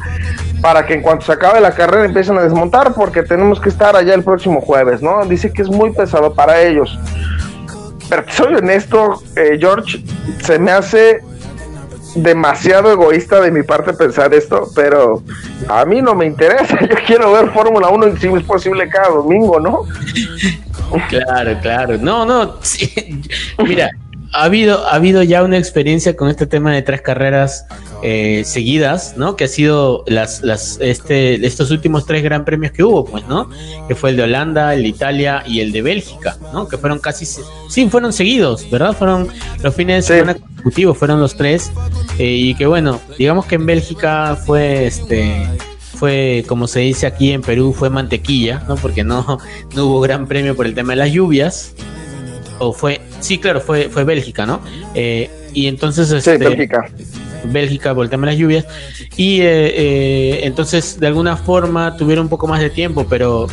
para 0.62 0.86
que 0.86 0.96
en 0.96 1.02
cuanto 1.02 1.26
se 1.26 1.34
acabe 1.34 1.62
la 1.62 1.72
carrera 1.72 2.06
empiecen 2.06 2.38
a 2.38 2.42
desmontar, 2.42 2.94
porque 2.94 3.22
tenemos 3.22 3.62
que 3.62 3.70
estar 3.70 3.96
allá 3.96 4.16
el 4.16 4.24
próximo 4.24 4.60
jueves, 4.60 5.02
¿no? 5.02 5.24
Dice 5.26 5.54
que 5.54 5.62
es 5.62 5.70
muy 5.70 5.92
pesado 5.92 6.34
para 6.34 6.62
ellos. 6.62 7.00
Pero 8.10 8.24
soy 8.28 8.56
honesto, 8.56 9.22
eh, 9.36 9.58
George, 9.60 10.04
se 10.42 10.60
me 10.60 10.72
hace 10.72 11.22
demasiado 12.16 12.92
egoísta 12.92 13.40
de 13.42 13.52
mi 13.52 13.64
parte 13.64 13.94
pensar 13.94 14.34
esto, 14.34 14.70
pero 14.76 15.24
a 15.68 15.86
mí 15.86 16.02
no 16.02 16.16
me 16.16 16.26
interesa. 16.26 16.80
Yo 16.90 16.96
quiero 17.06 17.32
ver 17.32 17.52
Fórmula 17.52 17.90
1 17.90 18.08
y 18.08 18.18
si 18.18 18.28
es 18.28 18.44
posible 18.44 18.90
cada 18.90 19.10
domingo, 19.10 19.60
¿no? 19.60 19.86
Claro, 21.10 21.58
claro. 21.62 21.98
No, 21.98 22.26
no. 22.26 22.56
Mira, 23.60 23.90
ha 24.34 24.44
habido, 24.44 24.88
ha 24.88 24.96
habido 24.96 25.24
ya 25.24 25.44
una 25.44 25.58
experiencia 25.58 26.16
con 26.16 26.30
este 26.30 26.46
tema 26.46 26.74
de 26.74 26.82
tres 26.82 27.02
carreras 27.02 27.66
eh, 28.04 28.44
seguidas, 28.46 29.16
¿no? 29.18 29.36
Que 29.36 29.44
ha 29.44 29.48
sido 29.48 30.04
las, 30.08 30.42
las, 30.42 30.78
este, 30.82 31.46
estos 31.46 31.70
últimos 31.72 32.06
tres 32.06 32.24
gran 32.24 32.46
premios 32.46 32.72
que 32.72 32.84
hubo, 32.84 33.06
pues, 33.06 33.28
¿no? 33.28 33.50
Que 33.88 33.96
fue 33.96 34.12
el 34.12 34.16
de 34.18 34.24
Holanda, 34.24 34.74
el 34.74 34.84
de 34.84 34.88
Italia 34.88 35.44
y 35.46 35.60
el 35.60 35.72
de 35.72 35.82
Bélgica, 35.82 36.38
¿no? 36.54 36.68
Que 36.68 36.78
fueron 36.78 37.00
casi, 37.00 37.26
sí, 37.26 37.90
fueron 37.90 38.14
seguidos, 38.14 38.70
¿verdad? 38.72 38.94
Fueron 38.94 39.28
los 39.62 39.76
fines 39.76 40.08
de 40.08 40.14
Sí. 40.14 40.20
semana 40.20 40.40
consecutivos, 40.40 40.98
fueron 40.98 41.20
los 41.20 41.36
tres. 41.36 41.72
eh, 42.18 42.26
y 42.26 42.56
que 42.56 42.66
bueno, 42.68 43.00
digamos 43.18 43.46
que 43.46 43.56
en 43.56 43.66
Bélgica 43.66 44.36
fue 44.46 44.86
este 44.88 45.48
fue, 45.96 46.44
como 46.48 46.68
se 46.68 46.80
dice 46.80 47.06
aquí 47.06 47.32
en 47.32 47.42
Perú, 47.44 47.76
fue 47.78 47.92
mantequilla, 47.92 48.64
¿no? 48.68 48.76
Porque 48.76 49.04
no, 49.04 49.38
no 49.76 49.86
hubo 49.86 50.00
gran 50.02 50.26
premio 50.26 50.56
por 50.56 50.66
el 50.66 50.74
tema 50.74 50.94
de 50.94 50.98
las 50.98 51.12
lluvias. 51.12 51.76
O 52.62 52.74
fue, 52.74 53.02
sí, 53.20 53.40
claro, 53.40 53.60
fue, 53.60 53.90
fue 53.90 54.04
Bélgica, 54.04 54.46
¿no? 54.46 54.62
Eh, 54.94 55.30
y 55.54 55.68
entonces, 55.68 56.08
Sí, 56.10 56.16
este, 56.16 56.38
Bélgica. 56.38 56.90
Bélgica 57.44 57.94
por 57.96 58.06
el 58.06 58.10
tema 58.10 58.28
de 58.28 58.34
las 58.34 58.40
lluvias. 58.40 58.66
Y 59.18 59.42
entonces, 59.42 61.00
de 61.00 61.08
alguna 61.08 61.36
forma, 61.36 61.98
tuvieron 61.98 62.26
un 62.26 62.30
poco 62.30 62.48
más 62.48 62.62
de 62.62 62.70
tiempo, 62.70 63.06
pero 63.10 63.48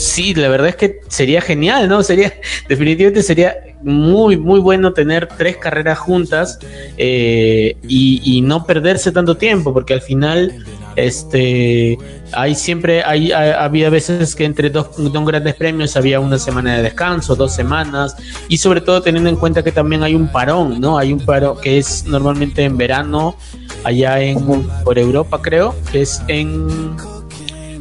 sí, 0.00 0.34
la 0.34 0.48
verdad 0.48 0.68
es 0.68 0.76
que 0.76 1.00
sería 1.08 1.40
genial, 1.40 1.88
¿no? 1.88 2.02
Sería, 2.02 2.32
definitivamente 2.68 3.22
sería 3.22 3.56
muy, 3.82 4.36
muy 4.36 4.60
bueno 4.60 4.92
tener 4.92 5.26
tres 5.26 5.56
carreras 5.56 5.98
juntas 5.98 6.58
eh, 6.96 7.76
y, 7.86 8.40
no 8.42 8.64
perderse 8.66 9.12
tanto 9.12 9.36
tiempo, 9.36 9.72
porque 9.72 9.94
al 9.94 10.02
final, 10.02 10.64
este, 10.96 11.98
hay 12.32 12.54
siempre, 12.54 13.02
hay, 13.02 13.32
había 13.32 13.90
veces 13.90 14.34
que 14.34 14.44
entre 14.44 14.70
dos, 14.70 14.90
dos, 14.96 15.24
grandes 15.24 15.54
premios 15.54 15.96
había 15.96 16.20
una 16.20 16.38
semana 16.38 16.76
de 16.76 16.82
descanso, 16.82 17.36
dos 17.36 17.54
semanas, 17.54 18.16
y 18.48 18.58
sobre 18.58 18.80
todo 18.80 19.02
teniendo 19.02 19.28
en 19.28 19.36
cuenta 19.36 19.62
que 19.62 19.72
también 19.72 20.02
hay 20.02 20.14
un 20.14 20.30
parón, 20.30 20.80
¿no? 20.80 20.98
Hay 20.98 21.12
un 21.12 21.20
paro 21.20 21.60
que 21.60 21.78
es 21.78 22.04
normalmente 22.06 22.64
en 22.64 22.76
verano, 22.76 23.36
allá 23.84 24.20
en, 24.20 24.64
por 24.84 24.98
Europa 24.98 25.40
creo, 25.42 25.74
que 25.90 26.02
es 26.02 26.22
en, 26.28 26.96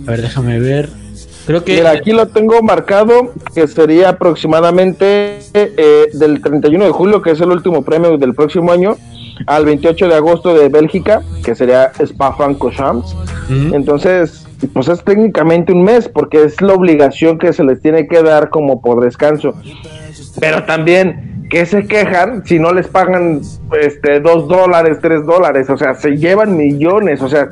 a 0.07 0.11
ver, 0.11 0.21
déjame 0.21 0.59
ver, 0.59 0.89
Creo 1.49 1.63
que... 1.63 1.81
Aquí 1.87 2.11
lo 2.11 2.27
tengo 2.27 2.61
marcado, 2.61 3.33
que 3.55 3.67
sería 3.67 4.09
aproximadamente 4.09 5.39
eh, 5.55 6.09
del 6.13 6.43
31 6.43 6.85
de 6.85 6.91
julio, 6.91 7.23
que 7.23 7.31
es 7.31 7.41
el 7.41 7.49
último 7.49 7.81
premio 7.81 8.19
del 8.19 8.35
próximo 8.35 8.71
año, 8.71 8.97
al 9.45 9.65
28 9.65 10.07
de 10.07 10.15
agosto 10.15 10.53
de 10.53 10.69
Bélgica, 10.69 11.21
que 11.43 11.55
sería 11.55 11.91
Spa-Francorchamps. 11.99 13.15
Entonces, 13.73 14.47
pues 14.73 14.87
es 14.87 15.03
técnicamente 15.03 15.73
un 15.73 15.83
mes, 15.83 16.09
porque 16.09 16.43
es 16.43 16.61
la 16.61 16.73
obligación 16.73 17.37
que 17.37 17.53
se 17.53 17.63
les 17.63 17.81
tiene 17.81 18.07
que 18.07 18.21
dar 18.21 18.49
como 18.49 18.81
por 18.81 19.03
descanso. 19.03 19.53
Pero 20.39 20.63
también 20.65 21.29
que 21.49 21.65
se 21.65 21.87
quejan 21.87 22.45
si 22.45 22.59
no 22.59 22.71
les 22.73 22.87
pagan 22.87 23.41
este 23.81 24.19
dos 24.19 24.47
dólares, 24.47 24.99
tres 25.01 25.25
dólares, 25.25 25.69
o 25.69 25.77
sea, 25.77 25.95
se 25.95 26.11
llevan 26.11 26.55
millones, 26.55 27.21
o 27.21 27.27
sea, 27.27 27.49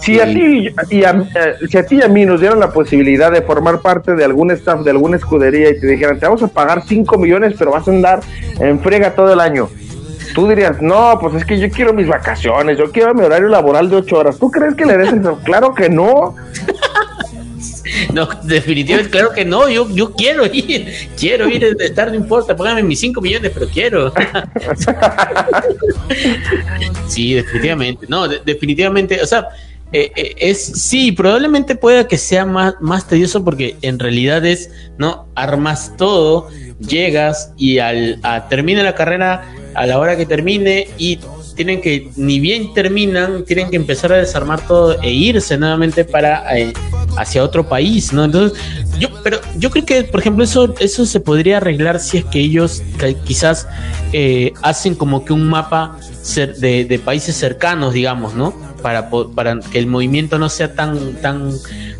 si 0.00 0.18
a 0.18 0.26
ti 0.26 0.68
y 0.90 1.04
a, 1.04 1.10
eh, 1.12 1.54
si 1.68 1.78
a 1.78 1.86
ti 1.86 1.96
y 1.96 2.02
a 2.02 2.08
mí 2.08 2.26
nos 2.26 2.40
dieran 2.40 2.58
la 2.58 2.72
posibilidad 2.72 3.30
de 3.30 3.42
formar 3.42 3.80
parte 3.80 4.16
de 4.16 4.24
algún 4.24 4.50
staff 4.50 4.80
de 4.80 4.90
alguna 4.90 5.16
escudería 5.16 5.70
y 5.70 5.78
te 5.78 5.86
dijeran, 5.86 6.18
te 6.18 6.26
vamos 6.26 6.42
a 6.42 6.48
pagar 6.48 6.82
cinco 6.86 7.18
millones, 7.18 7.54
pero 7.56 7.70
vas 7.70 7.86
a 7.86 7.92
andar 7.92 8.20
en 8.58 8.80
frega 8.80 9.14
todo 9.14 9.32
el 9.32 9.40
año. 9.40 9.68
Tú 10.36 10.46
dirías, 10.46 10.82
no, 10.82 11.18
pues 11.18 11.34
es 11.36 11.46
que 11.46 11.58
yo 11.58 11.70
quiero 11.70 11.94
mis 11.94 12.06
vacaciones, 12.06 12.76
yo 12.76 12.92
quiero 12.92 13.14
mi 13.14 13.22
horario 13.22 13.48
laboral 13.48 13.88
de 13.88 13.96
ocho 13.96 14.18
horas. 14.18 14.38
¿Tú 14.38 14.50
crees 14.50 14.74
que 14.74 14.84
le 14.84 14.98
des 14.98 15.14
eso? 15.14 15.40
Claro 15.42 15.74
que 15.74 15.88
no. 15.88 16.36
No, 18.12 18.28
definitivamente, 18.42 19.10
claro 19.10 19.30
que 19.30 19.46
no. 19.46 19.66
Yo, 19.70 19.88
yo 19.94 20.12
quiero 20.12 20.44
ir, 20.44 20.92
quiero 21.18 21.48
ir 21.48 21.64
estar, 21.80 22.08
no 22.08 22.16
importa, 22.16 22.54
póngame 22.54 22.82
mis 22.82 23.00
5 23.00 23.18
millones, 23.22 23.50
pero 23.54 23.66
quiero. 23.66 24.12
sí, 27.08 27.32
definitivamente. 27.32 28.06
No, 28.06 28.28
definitivamente, 28.28 29.22
o 29.22 29.26
sea, 29.26 29.48
eh, 29.90 30.12
eh, 30.16 30.34
es 30.36 30.62
sí, 30.64 31.12
probablemente 31.12 31.76
pueda 31.76 32.06
que 32.06 32.18
sea 32.18 32.44
más, 32.44 32.74
más 32.80 33.08
tedioso 33.08 33.42
porque 33.42 33.78
en 33.80 33.98
realidad 33.98 34.44
es, 34.44 34.70
¿no? 34.98 35.28
Armas 35.34 35.94
todo, 35.96 36.50
llegas 36.78 37.52
y 37.56 37.78
al 37.78 38.20
termina 38.50 38.82
la 38.82 38.94
carrera 38.94 39.48
a 39.76 39.86
la 39.86 39.98
hora 39.98 40.16
que 40.16 40.26
termine 40.26 40.88
y 40.98 41.18
tienen 41.56 41.80
que, 41.80 42.10
ni 42.16 42.38
bien 42.38 42.74
terminan, 42.74 43.44
tienen 43.44 43.70
que 43.70 43.76
empezar 43.76 44.12
a 44.12 44.16
desarmar 44.16 44.64
todo 44.66 45.00
e 45.02 45.10
irse 45.10 45.56
nuevamente 45.56 46.04
para 46.04 46.56
eh, 46.56 46.72
hacia 47.16 47.42
otro 47.42 47.68
país, 47.68 48.12
¿no? 48.12 48.24
Entonces, 48.24 48.58
yo, 48.98 49.08
pero 49.24 49.40
yo 49.56 49.70
creo 49.70 49.86
que, 49.86 50.04
por 50.04 50.20
ejemplo, 50.20 50.44
eso, 50.44 50.74
eso 50.78 51.06
se 51.06 51.18
podría 51.18 51.56
arreglar 51.56 51.98
si 51.98 52.18
es 52.18 52.24
que 52.26 52.40
ellos 52.40 52.82
quizás 53.24 53.66
eh, 54.12 54.52
hacen 54.62 54.94
como 54.94 55.24
que 55.24 55.32
un 55.32 55.48
mapa 55.48 55.98
de, 56.34 57.00
países 57.04 57.36
cercanos, 57.36 57.94
digamos, 57.94 58.34
¿no? 58.34 58.54
Para, 58.82 59.10
para 59.34 59.58
que 59.60 59.78
el 59.78 59.86
movimiento 59.86 60.38
no 60.38 60.48
sea 60.48 60.74
tan, 60.74 61.14
tan, 61.22 61.52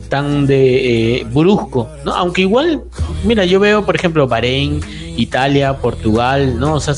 tan 0.08 0.46
de 0.46 1.18
eh, 1.18 1.26
brusco, 1.32 1.88
¿no? 2.04 2.14
Aunque 2.14 2.42
igual, 2.42 2.82
mira, 3.24 3.44
yo 3.44 3.60
veo, 3.60 3.84
por 3.84 3.96
ejemplo, 3.96 4.26
Bahrein, 4.26 4.80
Italia, 5.16 5.78
Portugal, 5.78 6.58
¿no? 6.58 6.74
O 6.74 6.80
sea, 6.80 6.94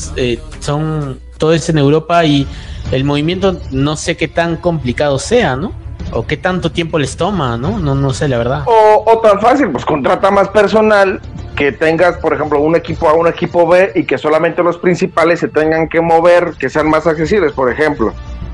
son 0.59 1.19
todo 1.39 1.53
es 1.53 1.67
en 1.69 1.79
Europa 1.79 2.23
y 2.25 2.45
el 2.91 3.03
movimiento 3.03 3.57
no 3.71 3.95
sé 3.95 4.15
qué 4.15 4.27
tan 4.27 4.57
complicado 4.57 5.17
sea, 5.17 5.55
¿no? 5.55 5.71
O 6.11 6.25
qué 6.25 6.37
tanto 6.37 6.71
tiempo 6.71 6.99
les 6.99 7.17
toma, 7.17 7.57
¿no? 7.57 7.79
No, 7.79 7.95
no 7.95 8.13
sé, 8.13 8.27
la 8.27 8.37
verdad. 8.37 8.63
O, 8.65 9.19
tan 9.23 9.39
fácil, 9.39 9.69
pues 9.69 9.85
contrata 9.85 10.29
más 10.31 10.49
personal, 10.49 11.19
que 11.55 11.71
tengas, 11.71 12.17
por 12.17 12.33
ejemplo, 12.33 12.59
un 12.59 12.75
equipo 12.75 13.09
A, 13.09 13.13
un 13.13 13.27
equipo 13.27 13.67
B 13.67 13.91
y 13.95 14.05
que 14.05 14.17
solamente 14.17 14.63
los 14.63 14.77
principales 14.77 15.39
se 15.39 15.47
tengan 15.47 15.87
que 15.87 16.01
mover, 16.01 16.53
que 16.57 16.69
sean 16.69 16.89
más 16.89 17.05
accesibles, 17.05 17.51
por 17.53 17.71
ejemplo. 17.71 18.13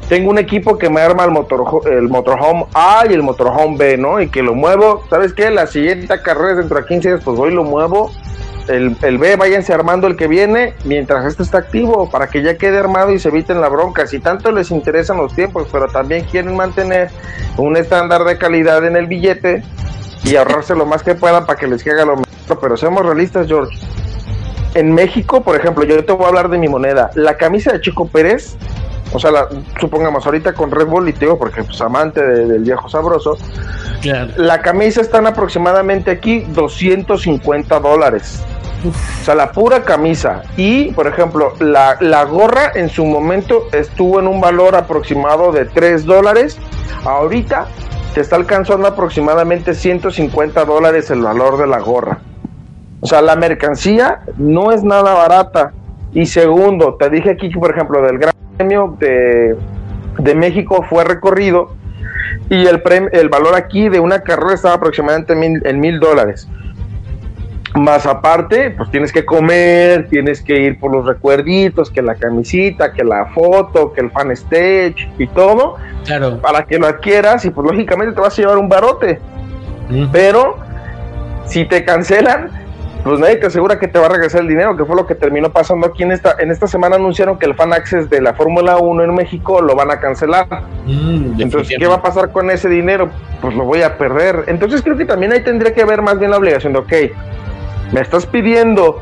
Tengo 0.10 0.30
un 0.30 0.38
equipo 0.38 0.78
que 0.78 0.90
me 0.90 1.02
arma 1.02 1.26
el, 1.26 1.32
motor, 1.32 1.82
el 1.92 2.10
motorhome 2.10 2.66
A 2.74 3.06
y 3.10 3.14
el 3.14 3.24
motorhome 3.24 3.78
B, 3.78 3.98
¿no? 3.98 4.22
Y 4.22 4.30
que 4.30 4.44
lo 4.44 4.54
muevo, 4.54 5.04
¿sabes 5.10 5.34
qué? 5.34 5.50
La 5.50 5.66
siguiente 5.66 6.22
carrera 6.22 6.56
dentro 6.56 6.80
de 6.80 6.86
15 6.86 7.08
días, 7.10 7.22
pues 7.24 7.38
voy 7.38 7.52
y 7.52 7.56
lo 7.56 7.64
muevo 7.64 8.12
el, 8.68 8.98
el, 9.04 9.18
B, 9.18 9.36
váyanse 9.36 9.74
armando 9.74 10.08
el 10.08 10.16
que 10.16 10.28
viene 10.28 10.74
mientras 10.86 11.26
este 11.26 11.44
está 11.44 11.60
activo, 11.60 12.10
para 12.10 12.28
que 12.28 12.42
ya 12.42 12.58
quede 12.58 12.78
armado 12.78 13.12
y 13.12 13.20
se 13.20 13.30
eviten 13.30 13.62
la 13.62 13.70
bronca. 13.70 14.08
Si 14.08 14.20
tanto 14.20 14.52
les 14.52 14.72
interesan 14.72 15.18
los 15.18 15.36
tiempos, 15.36 15.68
pero 15.72 15.88
también 15.88 16.26
quieren 16.26 16.56
mantener 16.56 17.10
un 17.58 17.78
estándar 17.78 18.24
de 18.24 18.38
calidad 18.38 18.86
en 18.86 18.96
el 18.96 19.08
billete 19.08 19.64
y 20.24 20.36
ahorrarse 20.36 20.76
lo 20.76 20.86
más 20.86 21.04
que 21.04 21.16
puedan 21.16 21.46
para 21.46 21.60
que 21.60 21.68
les 21.68 21.84
quede 21.84 22.06
lo 22.06 22.18
mejor. 22.18 22.60
Pero 22.60 22.78
seamos 22.78 23.06
realistas, 23.06 23.48
George. 23.48 23.78
En 24.74 24.94
México, 24.94 25.42
por 25.42 25.56
ejemplo, 25.56 25.84
yo 25.86 26.04
te 26.04 26.12
voy 26.12 26.26
a 26.26 26.30
hablar 26.30 26.50
de 26.50 26.58
mi 26.58 26.68
moneda. 26.68 27.12
La 27.16 27.38
camisa 27.38 27.72
de 27.72 27.82
Chico 27.82 28.08
Pérez, 28.08 28.58
o 29.14 29.20
sea, 29.20 29.32
la, 29.32 29.48
supongamos 29.80 30.26
ahorita 30.26 30.54
con 30.54 30.72
Red 30.72 30.88
Bull 30.88 31.10
y 31.10 31.14
Teo, 31.14 31.38
porque 31.38 31.64
pues 31.64 31.80
amante 31.82 32.22
del 32.22 32.64
viejo 32.64 32.90
sabroso, 32.90 33.38
la 34.38 34.62
camisa 34.62 35.02
están 35.02 35.28
aproximadamente 35.28 36.12
aquí 36.12 36.42
250 36.50 37.80
dólares. 37.80 38.44
O 38.86 39.24
sea, 39.24 39.34
la 39.34 39.52
pura 39.52 39.84
camisa. 39.84 40.44
Y, 40.58 40.92
por 40.92 41.08
ejemplo, 41.08 41.54
la, 41.60 41.98
la, 42.02 42.24
gorra 42.26 42.72
en 42.76 42.90
su 42.90 43.04
momento 43.06 43.68
estuvo 43.72 44.20
en 44.20 44.28
un 44.28 44.40
valor 44.40 44.76
aproximado 44.76 45.52
de 45.52 45.66
3 45.66 46.06
dólares. 46.06 46.60
Ahorita 47.04 47.68
te 48.14 48.22
está 48.22 48.36
alcanzando 48.36 48.88
aproximadamente 48.88 49.74
150 49.74 50.66
dólares 50.66 51.10
el 51.10 51.22
valor 51.22 51.58
de 51.58 51.68
la 51.68 51.80
gorra. 51.80 52.20
O 53.02 53.08
sea, 53.08 53.22
la 53.22 53.36
mercancía 53.36 54.22
no 54.38 54.72
es 54.72 54.84
nada 54.84 55.14
barata. 55.14 55.74
Y 56.14 56.28
segundo, 56.28 56.96
te 56.96 57.10
dije 57.10 57.32
aquí, 57.32 57.50
por 57.50 57.72
ejemplo, 57.72 58.02
del 58.02 58.20
Gran 58.20 58.35
Premio 58.58 58.96
de, 59.00 59.56
de 60.20 60.36
México 60.36 60.86
fue 60.90 61.04
recorrido 61.04 61.76
y 62.50 62.66
el, 62.68 62.82
el 63.12 63.30
valor 63.30 63.56
aquí 63.56 63.90
de 63.90 64.00
una 64.00 64.20
carrera 64.20 64.54
estaba 64.54 64.76
aproximadamente 64.76 65.34
en 65.34 65.80
mil 65.80 66.00
dólares. 66.00 66.48
Más 67.76 68.06
aparte, 68.06 68.72
pues 68.72 68.90
tienes 68.90 69.12
que 69.12 69.26
comer, 69.26 70.08
tienes 70.08 70.42
que 70.42 70.58
ir 70.62 70.80
por 70.80 70.94
los 70.94 71.06
recuerditos, 71.06 71.92
que 71.92 72.02
la 72.02 72.16
camisita, 72.16 72.94
que 72.94 73.04
la 73.04 73.26
foto, 73.34 73.92
que 73.92 74.00
el 74.00 74.12
fan 74.12 74.32
stage 74.32 75.10
y 75.18 75.28
todo. 75.28 75.76
Claro. 76.06 76.40
Para 76.40 76.64
que 76.64 76.80
lo 76.80 76.88
adquieras 76.88 77.44
y 77.44 77.50
pues 77.50 77.70
lógicamente 77.70 78.16
te 78.16 78.22
vas 78.22 78.38
a 78.40 78.42
llevar 78.42 78.60
un 78.60 78.70
barote. 78.70 79.20
Pero 80.14 80.58
si 81.46 81.66
te 81.66 81.84
cancelan, 81.84 82.50
pues 83.06 83.20
nadie 83.20 83.36
te 83.36 83.46
asegura 83.46 83.78
que 83.78 83.88
te 83.88 84.00
va 84.00 84.08
a 84.08 84.10
regresar 84.10 84.42
el 84.42 84.48
dinero, 84.48 84.76
que 84.76 84.84
fue 84.84 84.96
lo 84.96 85.06
que 85.06 85.14
terminó 85.14 85.52
pasando 85.52 85.86
aquí 85.86 86.02
en 86.02 86.12
esta, 86.12 86.38
en 86.40 86.50
esta 86.50 86.66
semana 86.66 86.96
anunciaron 86.96 87.38
que 87.38 87.46
el 87.46 87.54
fan 87.54 87.72
access 87.72 88.10
de 88.10 88.20
la 88.20 88.34
Fórmula 88.34 88.78
1 88.78 89.04
en 89.04 89.14
México 89.14 89.62
lo 89.62 89.76
van 89.76 89.92
a 89.92 90.00
cancelar. 90.00 90.48
Mm, 90.88 91.40
Entonces, 91.40 91.78
¿qué 91.78 91.86
va 91.86 91.96
a 91.96 92.02
pasar 92.02 92.32
con 92.32 92.50
ese 92.50 92.68
dinero? 92.68 93.12
Pues 93.42 93.56
lo 93.56 93.64
voy 93.64 93.84
a 93.84 94.00
perder. 94.00 94.46
Entonces 94.48 94.82
creo 94.82 94.98
que 94.98 95.06
también 95.06 95.34
ahí 95.34 95.44
tendría 95.44 95.72
que 95.76 95.84
haber 95.84 96.02
más 96.02 96.18
bien 96.18 96.32
la 96.32 96.38
obligación 96.38 96.74
de, 96.74 96.80
ok, 96.80 96.94
me 97.94 98.02
estás 98.02 98.26
pidiendo 98.26 99.00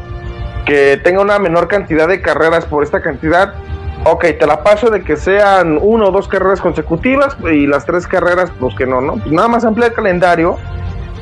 que 0.65 0.99
tenga 1.01 1.21
una 1.21 1.39
menor 1.39 1.69
cantidad 1.69 2.05
de 2.09 2.19
carreras 2.19 2.65
por 2.65 2.84
esta 2.84 3.01
cantidad, 3.01 3.53
ok, 4.03 4.25
te 4.38 4.45
la 4.45 4.63
paso 4.63 4.89
de 4.89 5.01
que 5.01 5.15
sean 5.15 5.80
uno 5.81 6.07
o 6.07 6.11
dos 6.11 6.27
carreras 6.27 6.59
consecutivas 6.59 7.38
y 7.49 7.67
las 7.67 7.85
tres 7.85 8.05
carreras, 8.05 8.51
pues 8.59 8.75
que 8.75 8.85
no, 8.85 8.99
¿no? 8.99 9.13
Pues 9.13 9.31
nada 9.31 9.47
más 9.47 9.63
amplía 9.63 9.88
el 9.88 9.93
calendario, 9.93 10.57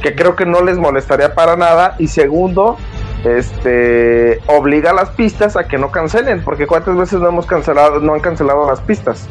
que 0.02 0.16
creo 0.16 0.36
que 0.36 0.46
no 0.46 0.62
les 0.62 0.78
molestaría 0.78 1.34
para 1.34 1.56
nada. 1.56 1.96
Y 2.00 2.08
segundo, 2.08 2.78
este 3.24 4.40
obliga 4.48 4.92
a 4.92 4.94
las 4.94 5.10
pistas 5.12 5.56
a 5.56 5.68
que 5.68 5.78
no 5.78 5.92
cancelen, 5.92 6.44
porque 6.44 6.68
cuántas 6.68 6.96
veces 6.98 7.20
no 7.20 7.28
hemos 7.28 7.46
cancelado, 7.46 8.00
no 8.00 8.14
han 8.14 8.20
cancelado 8.20 8.68
las 8.68 8.82
pistas, 8.82 9.28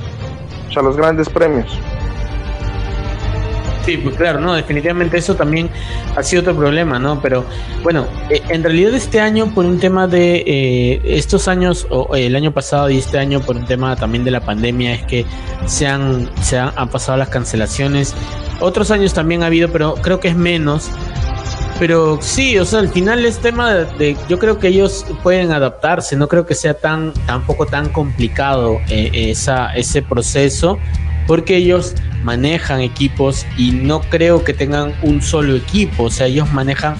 o 0.68 0.72
sea, 0.72 0.82
los 0.82 0.96
grandes 0.96 1.28
premios. 1.28 1.78
Sí, 3.90 3.96
pues 3.96 4.14
claro, 4.14 4.38
no, 4.38 4.54
definitivamente 4.54 5.18
eso 5.18 5.34
también 5.34 5.68
ha 6.14 6.22
sido 6.22 6.42
otro 6.42 6.54
problema, 6.54 7.00
¿no? 7.00 7.20
Pero 7.20 7.44
bueno, 7.82 8.06
eh, 8.28 8.40
en 8.48 8.62
realidad 8.62 8.94
este 8.94 9.18
año 9.18 9.52
por 9.52 9.66
un 9.66 9.80
tema 9.80 10.06
de 10.06 10.44
eh, 10.46 11.00
estos 11.04 11.48
años, 11.48 11.88
o 11.90 12.14
el 12.14 12.36
año 12.36 12.52
pasado 12.52 12.88
y 12.88 12.98
este 12.98 13.18
año 13.18 13.40
por 13.40 13.56
un 13.56 13.66
tema 13.66 13.96
también 13.96 14.22
de 14.22 14.30
la 14.30 14.42
pandemia, 14.42 14.94
es 14.94 15.02
que 15.06 15.26
se 15.66 15.88
han, 15.88 16.30
se 16.40 16.56
han, 16.56 16.88
pasado 16.88 17.18
las 17.18 17.30
cancelaciones. 17.30 18.14
Otros 18.60 18.92
años 18.92 19.12
también 19.12 19.42
ha 19.42 19.46
habido, 19.46 19.72
pero 19.72 19.94
creo 19.94 20.20
que 20.20 20.28
es 20.28 20.36
menos. 20.36 20.88
pero 21.80 22.22
sí, 22.22 22.56
o 22.60 22.64
sea, 22.64 22.78
al 22.78 22.90
final 22.90 23.26
es 23.26 23.38
tema 23.38 23.74
de, 23.74 24.16
yo 24.28 24.38
creo 24.38 24.60
que 24.60 24.68
ellos 24.68 25.04
pueden 25.24 25.50
adaptarse, 25.50 26.14
no 26.14 26.28
creo 26.28 26.46
que 26.46 26.54
sea 26.54 26.74
tan 26.74 27.12
tampoco 27.26 27.66
tan 27.66 27.88
complicado 27.88 28.78
eh, 28.88 29.10
esa, 29.32 29.74
ese 29.74 30.00
proceso, 30.00 30.78
porque 31.26 31.56
ellos 31.56 31.94
manejan 32.22 32.80
equipos 32.80 33.46
y 33.56 33.72
no 33.72 34.00
creo 34.02 34.44
que 34.44 34.52
tengan 34.52 34.94
un 35.02 35.22
solo 35.22 35.56
equipo, 35.56 36.04
o 36.04 36.10
sea, 36.10 36.26
ellos 36.26 36.52
manejan 36.52 36.96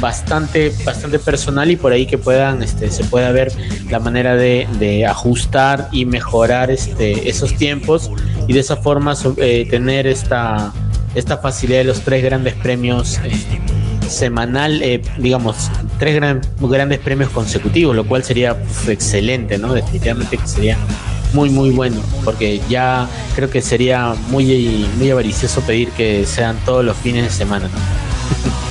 bastante, 0.00 0.72
bastante 0.84 1.18
personal 1.18 1.70
y 1.70 1.76
por 1.76 1.92
ahí 1.92 2.06
que 2.06 2.18
puedan, 2.18 2.62
este, 2.62 2.90
se 2.90 3.04
pueda 3.04 3.30
ver 3.32 3.52
la 3.90 3.98
manera 3.98 4.36
de, 4.36 5.06
ajustar 5.06 5.88
y 5.92 6.04
mejorar 6.04 6.70
este, 6.70 7.28
esos 7.28 7.54
tiempos 7.54 8.10
y 8.46 8.52
de 8.52 8.60
esa 8.60 8.76
forma 8.76 9.14
eh, 9.38 9.66
tener 9.70 10.06
esta, 10.06 10.72
esta 11.14 11.38
facilidad 11.38 11.78
de 11.78 11.84
los 11.84 12.00
tres 12.02 12.22
grandes 12.22 12.54
premios 12.54 13.18
eh, 13.24 13.32
semanal, 14.08 14.82
eh, 14.82 15.02
digamos, 15.18 15.70
tres 15.98 16.20
grandes 16.60 16.98
premios 17.00 17.30
consecutivos, 17.30 17.96
lo 17.96 18.06
cual 18.06 18.22
sería 18.22 18.56
excelente, 18.88 19.58
¿no? 19.58 19.72
Definitivamente 19.72 20.36
que 20.36 20.46
sería 20.46 20.76
muy 21.36 21.50
muy 21.50 21.70
bueno 21.70 22.00
porque 22.24 22.60
ya 22.68 23.08
creo 23.34 23.50
que 23.50 23.60
sería 23.60 24.14
muy 24.28 24.88
muy 24.96 25.10
avaricioso 25.10 25.60
pedir 25.60 25.90
que 25.90 26.24
sean 26.24 26.56
todos 26.64 26.82
los 26.84 26.96
fines 26.96 27.24
de 27.24 27.30
semana 27.30 27.68
¿no? 27.68 27.78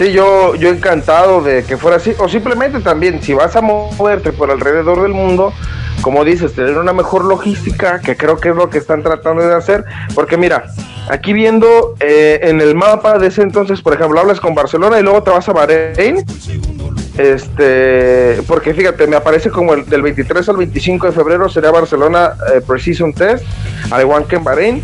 Sí, 0.00 0.12
yo, 0.12 0.54
yo 0.54 0.70
encantado 0.70 1.42
de 1.42 1.62
que 1.62 1.76
fuera 1.76 1.98
así. 1.98 2.14
O 2.18 2.26
simplemente 2.26 2.80
también, 2.80 3.22
si 3.22 3.34
vas 3.34 3.54
a 3.54 3.60
moverte 3.60 4.32
por 4.32 4.50
alrededor 4.50 5.02
del 5.02 5.12
mundo, 5.12 5.52
como 6.00 6.24
dices, 6.24 6.54
tener 6.54 6.78
una 6.78 6.94
mejor 6.94 7.26
logística, 7.26 8.00
que 8.00 8.16
creo 8.16 8.38
que 8.38 8.48
es 8.48 8.56
lo 8.56 8.70
que 8.70 8.78
están 8.78 9.02
tratando 9.02 9.46
de 9.46 9.54
hacer. 9.54 9.84
Porque 10.14 10.38
mira, 10.38 10.64
aquí 11.10 11.34
viendo 11.34 11.96
eh, 12.00 12.40
en 12.44 12.62
el 12.62 12.74
mapa 12.74 13.18
de 13.18 13.26
ese 13.26 13.42
entonces, 13.42 13.82
por 13.82 13.92
ejemplo, 13.92 14.18
hablas 14.18 14.40
con 14.40 14.54
Barcelona 14.54 14.98
y 14.98 15.02
luego 15.02 15.22
te 15.22 15.32
vas 15.32 15.46
a 15.50 15.52
Bahrein. 15.52 16.24
Este, 17.18 18.40
porque 18.46 18.72
fíjate, 18.72 19.06
me 19.06 19.16
aparece 19.16 19.50
como 19.50 19.74
el 19.74 19.84
del 19.86 20.02
23 20.02 20.48
al 20.48 20.56
25 20.56 21.06
de 21.08 21.12
febrero 21.12 21.48
sería 21.48 21.70
Barcelona 21.70 22.34
eh, 22.54 22.60
Precision 22.60 23.12
Test, 23.12 23.44
al 23.90 24.02
igual 24.02 24.26
que 24.26 24.36
en 24.36 24.44
Bahrein 24.44 24.82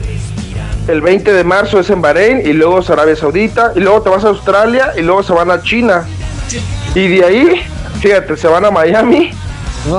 el 0.89 1.01
20 1.01 1.33
de 1.33 1.45
marzo 1.45 1.81
es 1.81 1.91
en 1.91 2.01
Bahrein 2.01 2.43
y 2.45 2.53
luego 2.53 2.79
es 2.79 2.91
Arabia 2.91 3.17
Saudita 3.17 3.73
y 3.75 3.81
luego 3.81 4.03
te 4.03 4.11
vas 4.11 4.25
a 4.25 4.29
Australia 4.29 4.93
y 4.97 5.03
luego 5.03 5.23
se 5.23 5.33
van 5.33 5.51
a 5.51 5.61
China. 5.61 6.05
Y 6.95 7.09
de 7.09 7.25
ahí, 7.25 7.63
fíjate, 8.01 8.37
se 8.37 8.47
van 8.47 8.65
a 8.65 8.71
Miami 8.71 9.33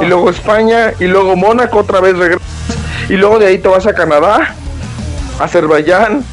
y 0.01 0.05
luego 0.05 0.29
España 0.29 0.93
y 0.99 1.05
luego 1.05 1.35
Mónaco 1.35 1.79
otra 1.79 1.99
vez 1.99 2.17
regresas 2.17 2.47
y 3.09 3.13
luego 3.13 3.39
de 3.39 3.47
ahí 3.47 3.57
te 3.57 3.67
vas 3.67 3.85
a 3.85 3.93
Canadá, 3.93 4.55
Azerbaiyán, 5.39 6.23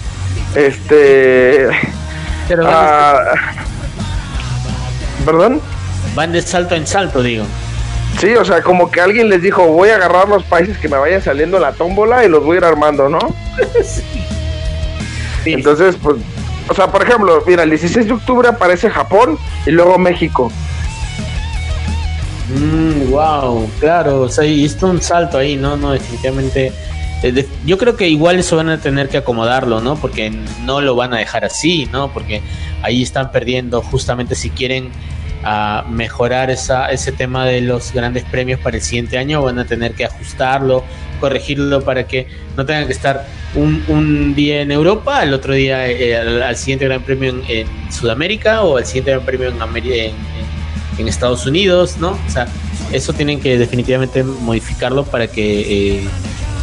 este 0.55 1.69
¿Perdón? 5.27 5.61
Van 6.15 6.33
de 6.33 6.43
salto 6.43 6.75
en 6.75 6.87
salto, 6.87 7.23
digo. 7.23 7.45
Sí, 8.21 8.35
o 8.35 8.45
sea, 8.45 8.63
como 8.63 8.91
que 8.91 9.01
alguien 9.01 9.29
les 9.29 9.43
dijo, 9.43 9.67
voy 9.67 9.89
a 9.89 9.97
agarrar 9.97 10.29
los 10.29 10.45
países 10.45 10.79
que 10.79 10.89
me 10.89 10.97
vayan 10.97 11.21
saliendo 11.21 11.59
la 11.59 11.73
tómbola 11.73 12.25
y 12.25 12.29
los 12.29 12.45
voy 12.45 12.57
a 12.57 12.59
ir 12.59 12.65
armando, 12.65 13.09
¿no? 13.09 13.19
Entonces, 15.45 15.97
pues, 16.01 16.17
o 16.69 16.75
sea, 16.75 16.91
por 16.91 17.03
ejemplo, 17.03 17.43
mira, 17.47 17.65
el 17.65 17.71
16 17.71 18.07
de 18.07 18.13
octubre 18.13 18.49
aparece 18.49 18.89
Japón 18.89 19.39
y 19.67 19.71
luego 19.71 19.99
México. 19.99 20.51
wow, 23.11 23.61
mm, 23.61 23.81
claro, 23.81 24.23
o 24.23 24.29
sea, 24.29 24.45
y 24.45 24.71
un 24.83 25.03
salto 25.03 25.39
ahí, 25.39 25.57
¿no? 25.57 25.77
No, 25.77 25.93
definitivamente. 25.93 26.73
Eh, 27.23 27.47
yo 27.65 27.79
creo 27.79 27.97
que 27.97 28.09
igual 28.09 28.39
eso 28.39 28.57
van 28.57 28.69
a 28.69 28.79
tener 28.79 29.09
que 29.09 29.17
acomodarlo, 29.17 29.81
¿no? 29.81 29.97
Porque 29.97 30.31
no 30.65 30.81
lo 30.81 30.95
van 30.95 31.15
a 31.15 31.19
dejar 31.19 31.45
así, 31.45 31.89
¿no? 31.93 32.13
Porque 32.13 32.43
ahí 32.83 33.03
están 33.03 33.33
perdiendo 33.33 33.83
justamente 33.83 34.35
si 34.35 34.51
quieren 34.51 34.91
a 35.45 35.85
mejorar 35.89 36.51
esa, 36.51 36.91
ese 36.91 37.13
tema 37.13 37.45
de 37.47 37.61
los 37.61 37.93
grandes 37.93 38.25
premios 38.25 38.61
para 38.61 38.77
el 38.77 38.83
siguiente 38.83 39.19
año, 39.19 39.43
van 39.43 39.59
a 39.59 39.65
tener 39.65 39.95
que 39.95 40.05
ajustarlo, 40.05 40.85
corregirlo 41.21 41.83
para 41.83 42.07
que 42.07 42.27
no 42.57 42.65
tengan 42.65 42.87
que 42.87 42.93
estar 42.93 43.27
un, 43.55 43.85
un 43.89 44.35
día 44.35 44.63
en 44.63 44.73
Europa, 44.73 45.23
el 45.23 45.33
otro 45.33 45.55
día 45.55 45.87
eh, 45.89 46.17
al, 46.17 46.57
siguiente 46.57 46.87
gran 46.87 47.03
premio 47.03 47.35
en, 47.49 47.67
Sudamérica 47.91 48.63
o 48.63 48.77
al 48.77 48.87
siguiente 48.87 49.13
gran 49.13 49.25
premio 49.25 49.49
en, 49.49 50.15
en, 50.99 51.09
Estados 51.09 51.47
Unidos, 51.47 51.97
¿no? 51.99 52.19
O 52.27 52.31
sea, 52.31 52.47
eso 52.93 53.13
tienen 53.13 53.41
que 53.41 53.59
definitivamente 53.59 54.23
modificarlo 54.23 55.05
para 55.05 55.27
que 55.27 55.99
eh, 55.99 56.09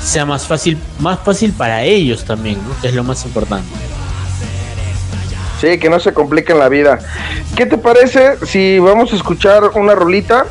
sea 0.03 0.25
más 0.25 0.47
fácil, 0.47 0.77
más 0.99 1.19
fácil 1.19 1.53
para 1.53 1.83
ellos 1.83 2.25
también, 2.25 2.57
¿no? 2.57 2.79
Que 2.81 2.87
es 2.87 2.93
lo 2.93 3.03
más 3.03 3.25
importante. 3.25 3.69
Sí, 5.61 5.77
que 5.77 5.91
no 5.91 5.99
se 5.99 6.11
compliquen 6.11 6.57
la 6.57 6.69
vida. 6.69 6.97
¿Qué 7.55 7.67
te 7.67 7.77
parece 7.77 8.43
si 8.47 8.79
vamos 8.79 9.13
a 9.13 9.15
escuchar 9.15 9.61
una 9.75 9.93
rolita 9.93 10.47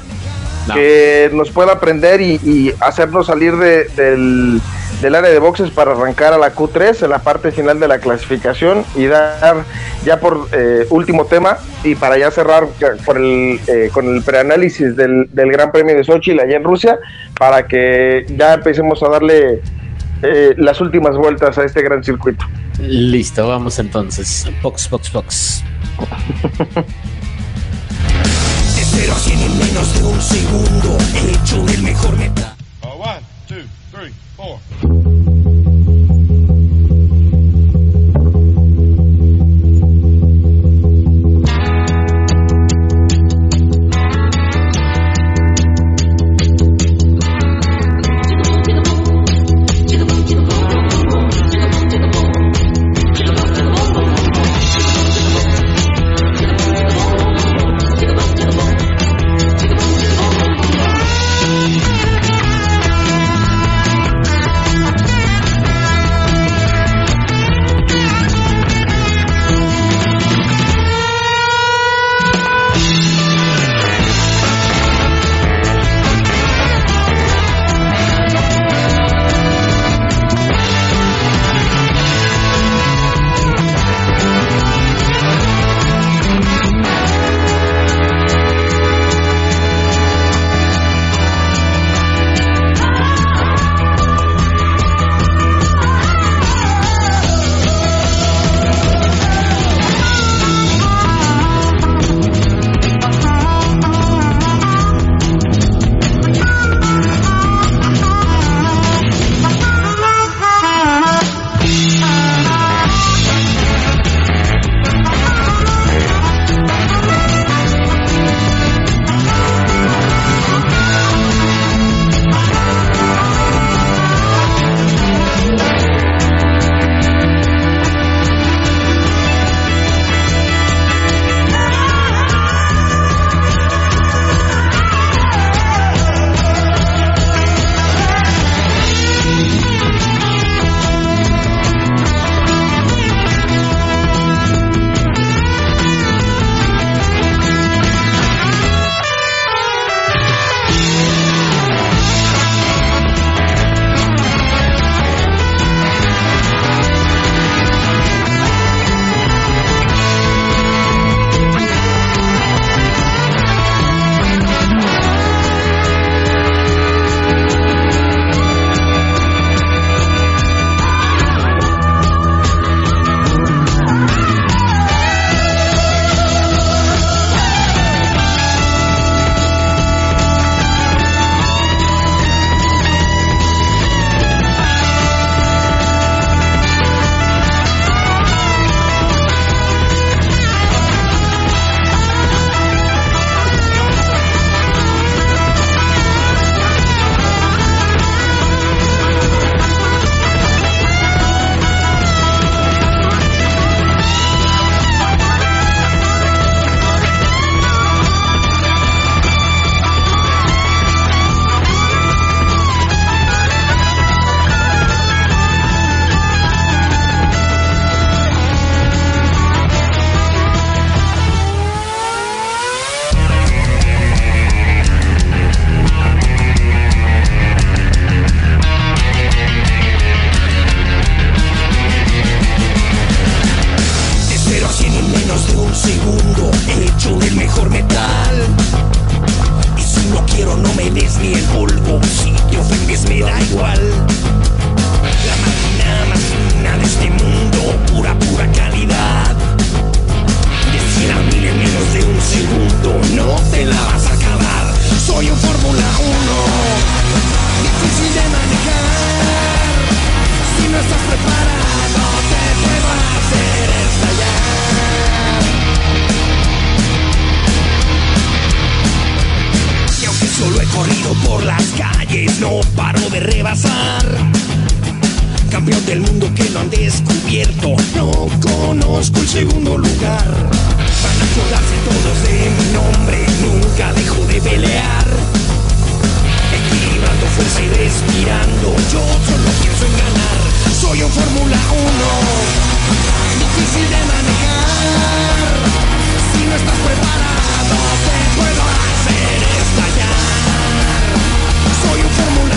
que 0.72 1.28
nos 1.32 1.50
pueda 1.50 1.72
aprender 1.72 2.20
y, 2.20 2.72
hacernos 2.78 3.26
salir 3.26 3.56
del, 3.56 4.60
área 5.02 5.22
de 5.30 5.38
boxes 5.40 5.70
para 5.70 5.92
arrancar 5.92 6.32
a 6.32 6.38
la 6.38 6.54
Q3 6.54 7.02
en 7.02 7.10
la 7.10 7.18
parte 7.18 7.50
final 7.50 7.80
de 7.80 7.88
la 7.88 7.98
clasificación 7.98 8.84
y 8.94 9.06
dar 9.06 9.64
ya 10.04 10.20
por 10.20 10.46
eh, 10.52 10.86
último 10.90 11.24
tema 11.24 11.58
y 11.82 11.96
para 11.96 12.16
ya 12.16 12.30
cerrar 12.30 12.68
por 13.04 13.16
el, 13.16 13.58
eh, 13.66 13.90
con 13.92 14.14
el 14.14 14.22
preanálisis 14.22 14.94
del, 14.94 15.28
del 15.32 15.50
Gran 15.50 15.72
Premio 15.72 15.96
de 15.96 16.04
Sochi 16.04 16.38
allá 16.38 16.56
en 16.56 16.62
Rusia 16.62 17.00
para 17.36 17.66
que 17.66 18.26
ya 18.28 18.54
empecemos 18.54 19.02
a 19.02 19.08
darle 19.08 19.60
eh, 20.22 20.54
las 20.56 20.80
últimas 20.80 21.16
vueltas 21.16 21.58
a 21.58 21.64
este 21.64 21.82
gran 21.82 22.04
circuito. 22.04 22.44
Listo, 22.80 23.46
vamos 23.48 23.78
entonces. 23.78 24.46
Box, 24.62 24.88
box, 24.90 25.12
box. 25.12 25.64
En 29.26 29.58
menos 29.58 29.94
de 29.94 30.02
un 30.04 30.20
segundo. 30.20 30.98
He 31.14 31.32
hecho 31.32 31.66
el 31.68 31.82
mejor 31.82 32.16
meta. 32.16 32.56
Uh, 32.82 33.02
one, 33.02 33.20
two, 33.46 33.62
three, 33.90 34.12
four. 34.36 34.58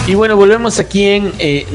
Y 0.06 0.16
bueno, 0.16 0.36
volvemos 0.36 0.80
aquí 0.80 1.06
en 1.06 1.32
eh, 1.40 1.66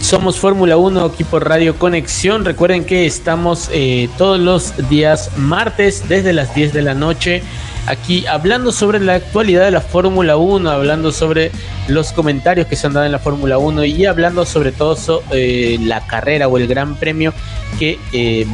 Somos 0.00 0.40
Fórmula 0.40 0.76
1, 0.76 1.06
equipo 1.06 1.38
Radio 1.38 1.78
Conexión. 1.78 2.44
Recuerden 2.44 2.84
que 2.84 3.06
estamos 3.06 3.70
eh, 3.72 4.08
todos 4.18 4.40
los 4.40 4.88
días 4.88 5.30
martes 5.36 6.08
desde 6.08 6.32
las 6.32 6.52
10 6.52 6.72
de 6.72 6.82
la 6.82 6.94
noche 6.94 7.44
aquí 7.86 8.26
hablando 8.26 8.72
sobre 8.72 8.98
la 8.98 9.14
actualidad 9.14 9.66
de 9.66 9.70
la 9.70 9.80
Fórmula 9.80 10.36
1, 10.36 10.68
hablando 10.68 11.12
sobre 11.12 11.52
los 11.86 12.10
comentarios 12.10 12.66
que 12.66 12.74
se 12.74 12.88
han 12.88 12.92
dado 12.92 13.06
en 13.06 13.12
la 13.12 13.20
Fórmula 13.20 13.56
1 13.58 13.84
y 13.84 14.04
hablando 14.04 14.44
sobre 14.44 14.72
todo 14.72 14.96
so, 14.96 15.22
eh, 15.30 15.78
la 15.80 16.04
carrera 16.08 16.48
o 16.48 16.58
el 16.58 16.66
Gran 16.66 16.96
Premio 16.96 17.32
que 17.78 17.98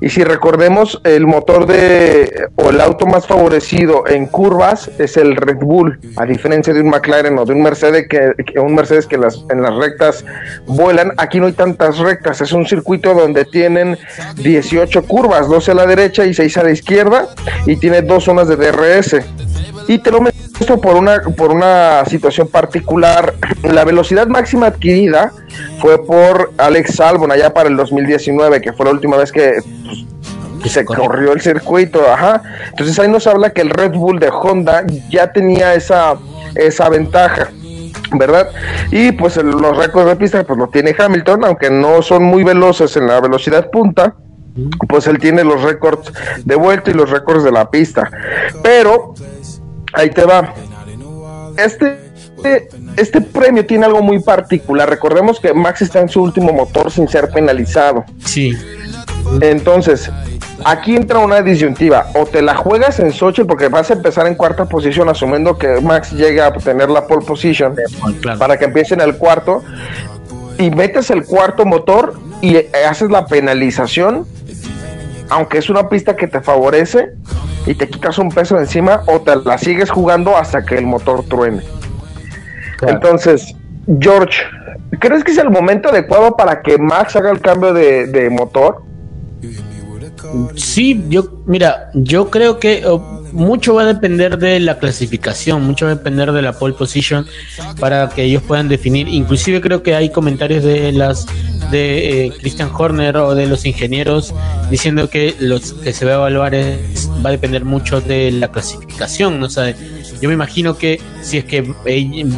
Y 0.00 0.08
si 0.08 0.24
recordemos, 0.24 1.00
el 1.04 1.26
motor 1.26 1.66
de, 1.66 2.48
o 2.56 2.70
el 2.70 2.80
auto 2.80 3.06
más 3.06 3.26
favorecido 3.26 4.06
en 4.08 4.26
curvas 4.26 4.90
es 4.98 5.16
el 5.16 5.36
Red 5.36 5.58
Bull, 5.58 5.98
a 6.16 6.24
diferencia 6.24 6.72
de 6.72 6.80
un 6.80 6.90
McLaren 6.90 7.38
o 7.38 7.44
de 7.44 7.52
un 7.52 7.62
Mercedes 7.62 8.06
que, 8.08 8.32
un 8.58 8.74
Mercedes 8.74 9.06
que 9.06 9.18
las, 9.18 9.44
en 9.50 9.62
las 9.62 9.74
rectas 9.74 10.24
vuelan. 10.66 11.12
Aquí 11.18 11.40
no 11.40 11.46
hay 11.46 11.52
tantas 11.52 11.98
rectas, 11.98 12.40
es 12.40 12.52
un 12.52 12.66
circuito 12.66 13.14
donde 13.14 13.44
tienen 13.44 13.98
18 14.36 15.04
curvas, 15.04 15.48
12 15.48 15.70
a 15.70 15.74
la 15.74 15.86
derecha 15.86 16.24
y 16.24 16.34
6 16.34 16.56
a 16.58 16.62
la 16.64 16.70
izquierda, 16.70 17.28
y 17.66 17.76
tiene 17.76 18.02
dos 18.02 18.24
zonas 18.24 18.48
de 18.48 18.56
DRS. 18.56 19.16
Y 19.88 19.98
te 19.98 20.10
lo 20.10 20.20
esto 20.62 20.80
por 20.80 20.94
una, 20.94 21.20
por 21.36 21.50
una 21.50 22.04
situación 22.06 22.46
particular. 22.46 23.34
La 23.64 23.84
velocidad 23.84 24.28
máxima 24.28 24.68
adquirida 24.68 25.32
fue 25.80 26.04
por 26.04 26.52
Alex 26.56 27.00
Albon 27.00 27.32
allá 27.32 27.52
para 27.52 27.68
el 27.68 27.76
2019, 27.76 28.60
que 28.60 28.72
fue 28.72 28.86
la 28.86 28.92
última 28.92 29.16
vez 29.16 29.32
que 29.32 29.54
pues, 30.60 30.72
se 30.72 30.84
corrió 30.84 31.32
el 31.32 31.40
circuito. 31.40 32.08
Ajá. 32.08 32.42
Entonces 32.70 32.96
ahí 33.00 33.08
nos 33.08 33.26
habla 33.26 33.50
que 33.50 33.60
el 33.60 33.70
Red 33.70 33.92
Bull 33.92 34.20
de 34.20 34.28
Honda 34.28 34.84
ya 35.10 35.32
tenía 35.32 35.74
esa, 35.74 36.16
esa 36.54 36.88
ventaja. 36.88 37.50
¿verdad? 38.14 38.50
Y 38.90 39.12
pues 39.12 39.38
el, 39.38 39.48
los 39.48 39.74
récords 39.74 40.06
de 40.06 40.16
pista 40.16 40.44
pues 40.44 40.58
lo 40.58 40.68
tiene 40.68 40.94
Hamilton, 40.96 41.46
aunque 41.46 41.70
no 41.70 42.02
son 42.02 42.22
muy 42.24 42.44
veloces 42.44 42.94
en 42.98 43.06
la 43.06 43.18
velocidad 43.22 43.70
punta, 43.70 44.14
pues 44.86 45.06
él 45.06 45.18
tiene 45.18 45.44
los 45.44 45.62
récords 45.62 46.12
de 46.44 46.54
vuelta 46.54 46.90
y 46.90 46.94
los 46.94 47.08
récords 47.08 47.42
de 47.42 47.52
la 47.52 47.70
pista. 47.70 48.10
Pero 48.62 49.14
ahí 49.92 50.10
te 50.10 50.24
va. 50.24 50.54
Este, 51.56 51.98
este 52.96 53.20
premio 53.20 53.64
tiene 53.66 53.86
algo 53.86 54.02
muy 54.02 54.20
particular. 54.20 54.88
Recordemos 54.88 55.40
que 55.40 55.52
Max 55.52 55.82
está 55.82 56.00
en 56.00 56.08
su 56.08 56.22
último 56.22 56.52
motor 56.52 56.90
sin 56.90 57.08
ser 57.08 57.28
penalizado. 57.30 58.04
Sí. 58.24 58.56
Entonces, 59.40 60.10
aquí 60.64 60.96
entra 60.96 61.18
una 61.18 61.42
disyuntiva. 61.42 62.08
O 62.14 62.26
te 62.26 62.42
la 62.42 62.54
juegas 62.56 62.98
en 63.00 63.12
Sochi 63.12 63.44
porque 63.44 63.68
vas 63.68 63.90
a 63.90 63.94
empezar 63.94 64.26
en 64.26 64.34
cuarta 64.34 64.64
posición, 64.66 65.08
asumiendo 65.08 65.58
que 65.58 65.80
Max 65.80 66.12
llega 66.12 66.46
a 66.46 66.52
tener 66.52 66.90
la 66.90 67.06
pole 67.06 67.24
position 67.24 67.74
claro. 68.20 68.38
para 68.38 68.58
que 68.58 68.66
empiece 68.66 68.94
en 68.94 69.00
el 69.00 69.16
cuarto. 69.16 69.62
Y 70.58 70.70
metes 70.70 71.10
el 71.10 71.24
cuarto 71.24 71.64
motor 71.64 72.14
y 72.40 72.56
haces 72.86 73.10
la 73.10 73.26
penalización, 73.26 74.26
aunque 75.28 75.58
es 75.58 75.70
una 75.70 75.88
pista 75.88 76.16
que 76.16 76.26
te 76.26 76.40
favorece 76.40 77.12
y 77.66 77.74
te 77.74 77.88
quitas 77.88 78.18
un 78.18 78.30
peso 78.30 78.58
encima, 78.58 79.02
o 79.06 79.20
te 79.20 79.36
la 79.36 79.58
sigues 79.58 79.90
jugando 79.90 80.36
hasta 80.36 80.64
que 80.64 80.76
el 80.76 80.86
motor 80.86 81.24
truene. 81.24 81.62
Claro. 82.78 82.94
Entonces, 82.94 83.54
George, 84.00 84.42
¿crees 84.98 85.24
que 85.24 85.32
es 85.32 85.38
el 85.38 85.50
momento 85.50 85.88
adecuado 85.88 86.36
para 86.36 86.62
que 86.62 86.78
Max 86.78 87.16
haga 87.16 87.30
el 87.30 87.40
cambio 87.40 87.72
de, 87.72 88.06
de 88.06 88.30
motor? 88.30 88.82
Sí, 90.54 91.04
yo, 91.08 91.42
mira, 91.46 91.90
yo 91.94 92.30
creo 92.30 92.58
que 92.58 92.84
oh, 92.86 93.21
mucho 93.32 93.74
va 93.74 93.82
a 93.82 93.86
depender 93.86 94.38
de 94.38 94.60
la 94.60 94.78
clasificación, 94.78 95.62
mucho 95.62 95.86
va 95.86 95.92
a 95.92 95.94
depender 95.94 96.32
de 96.32 96.42
la 96.42 96.52
pole 96.52 96.74
position 96.74 97.26
para 97.80 98.08
que 98.08 98.24
ellos 98.24 98.42
puedan 98.42 98.68
definir. 98.68 99.08
Inclusive 99.08 99.60
creo 99.60 99.82
que 99.82 99.94
hay 99.94 100.10
comentarios 100.10 100.62
de 100.62 100.92
las 100.92 101.26
de 101.70 102.26
eh, 102.26 102.32
Christian 102.38 102.70
Horner 102.72 103.16
o 103.16 103.34
de 103.34 103.46
los 103.46 103.64
ingenieros 103.64 104.34
diciendo 104.70 105.08
que 105.08 105.34
los 105.38 105.72
que 105.72 105.92
se 105.92 106.04
va 106.04 106.12
a 106.12 106.14
evaluar 106.16 106.54
es, 106.54 107.08
va 107.24 107.30
a 107.30 107.32
depender 107.32 107.64
mucho 107.64 108.00
de 108.00 108.30
la 108.30 108.48
clasificación, 108.48 109.40
¿no? 109.40 109.46
O 109.46 109.50
yo 110.22 110.28
me 110.28 110.34
imagino 110.34 110.78
que 110.78 111.00
si 111.20 111.38
es 111.38 111.44
que 111.44 111.62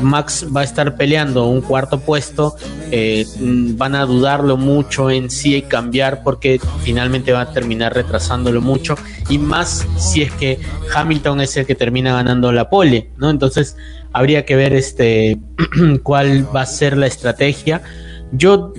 Max 0.01 0.47
va 0.56 0.62
a 0.62 0.65
estar 0.65 0.97
peleando 0.97 1.47
un 1.47 1.61
cuarto 1.61 2.01
puesto, 2.01 2.56
eh, 2.90 3.27
van 3.39 3.94
a 3.94 4.06
dudarlo 4.06 4.56
mucho 4.56 5.11
en 5.11 5.28
sí 5.28 5.56
y 5.56 5.62
cambiar 5.62 6.23
porque 6.23 6.59
finalmente 6.82 7.32
va 7.32 7.43
a 7.43 7.52
terminar 7.52 7.93
retrasándolo 7.93 8.62
mucho 8.62 8.94
y 9.28 9.36
más 9.36 9.86
si 9.98 10.23
es 10.23 10.32
que 10.32 10.59
Hamilton 10.94 11.43
es 11.43 11.59
el 11.59 11.66
que 11.66 11.74
termina 11.74 12.15
ganando 12.15 12.52
la 12.52 12.70
pole, 12.70 13.11
¿no? 13.19 13.28
Entonces 13.28 13.77
habría 14.15 14.47
que 14.47 14.56
ver 14.56 14.73
este 14.73 15.39
cuál 16.02 16.48
va 16.56 16.62
a 16.62 16.66
ser 16.66 16.97
la 16.97 17.06
estrategia. 17.06 17.82
Yo 18.32 18.73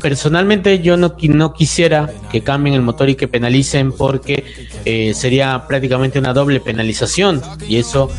personalmente 0.00 0.80
yo 0.80 0.96
no, 0.96 1.16
no 1.20 1.52
quisiera 1.52 2.10
que 2.30 2.42
cambien 2.42 2.74
el 2.74 2.82
motor 2.82 3.08
y 3.08 3.14
que 3.14 3.28
penalicen 3.28 3.92
porque 3.92 4.44
eh, 4.84 5.14
sería 5.14 5.66
prácticamente 5.66 6.18
una 6.18 6.32
doble 6.32 6.60
penalización 6.60 7.40
y 7.68 7.76
eso 7.76 8.10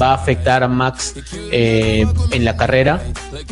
va 0.00 0.10
a 0.10 0.14
afectar 0.14 0.62
a 0.62 0.68
Max 0.68 1.14
eh, 1.50 2.06
en 2.30 2.44
la 2.44 2.56
carrera. 2.56 3.02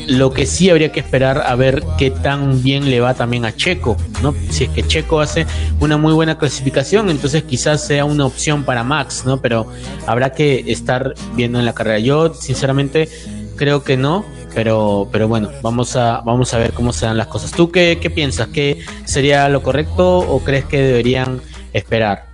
Lo 0.06 0.32
que 0.32 0.46
sí 0.46 0.70
habría 0.70 0.92
que 0.92 1.00
esperar 1.00 1.42
a 1.46 1.54
ver 1.54 1.82
qué 1.98 2.10
tan 2.10 2.62
bien 2.62 2.90
le 2.90 3.00
va 3.00 3.14
también 3.14 3.44
a 3.44 3.54
Checo, 3.54 3.96
¿no? 4.22 4.34
Si 4.50 4.64
es 4.64 4.70
que 4.70 4.86
Checo 4.86 5.20
hace 5.20 5.46
una 5.80 5.96
muy 5.96 6.12
buena 6.12 6.38
clasificación, 6.38 7.10
entonces 7.10 7.44
quizás 7.44 7.86
sea 7.86 8.04
una 8.04 8.26
opción 8.26 8.64
para 8.64 8.84
Max, 8.84 9.24
¿no? 9.24 9.40
Pero 9.40 9.66
habrá 10.06 10.32
que 10.32 10.64
estar 10.66 11.14
viendo 11.34 11.58
en 11.58 11.64
la 11.64 11.74
carrera. 11.74 11.98
Yo, 11.98 12.34
sinceramente, 12.34 13.08
creo 13.56 13.84
que 13.84 13.96
no, 13.96 14.24
pero, 14.54 15.08
pero 15.10 15.28
bueno, 15.28 15.50
vamos 15.62 15.96
a, 15.96 16.20
vamos 16.24 16.54
a 16.54 16.58
ver 16.58 16.72
cómo 16.72 16.92
se 16.92 17.06
dan 17.06 17.18
las 17.18 17.26
cosas. 17.26 17.50
¿Tú 17.52 17.70
qué, 17.70 17.98
qué 18.00 18.10
piensas? 18.10 18.48
¿Qué 18.48 18.78
sería 19.04 19.48
lo 19.48 19.62
correcto 19.62 20.18
o 20.18 20.40
crees 20.40 20.64
que 20.64 20.80
deberían 20.80 21.40
esperar? 21.72 22.26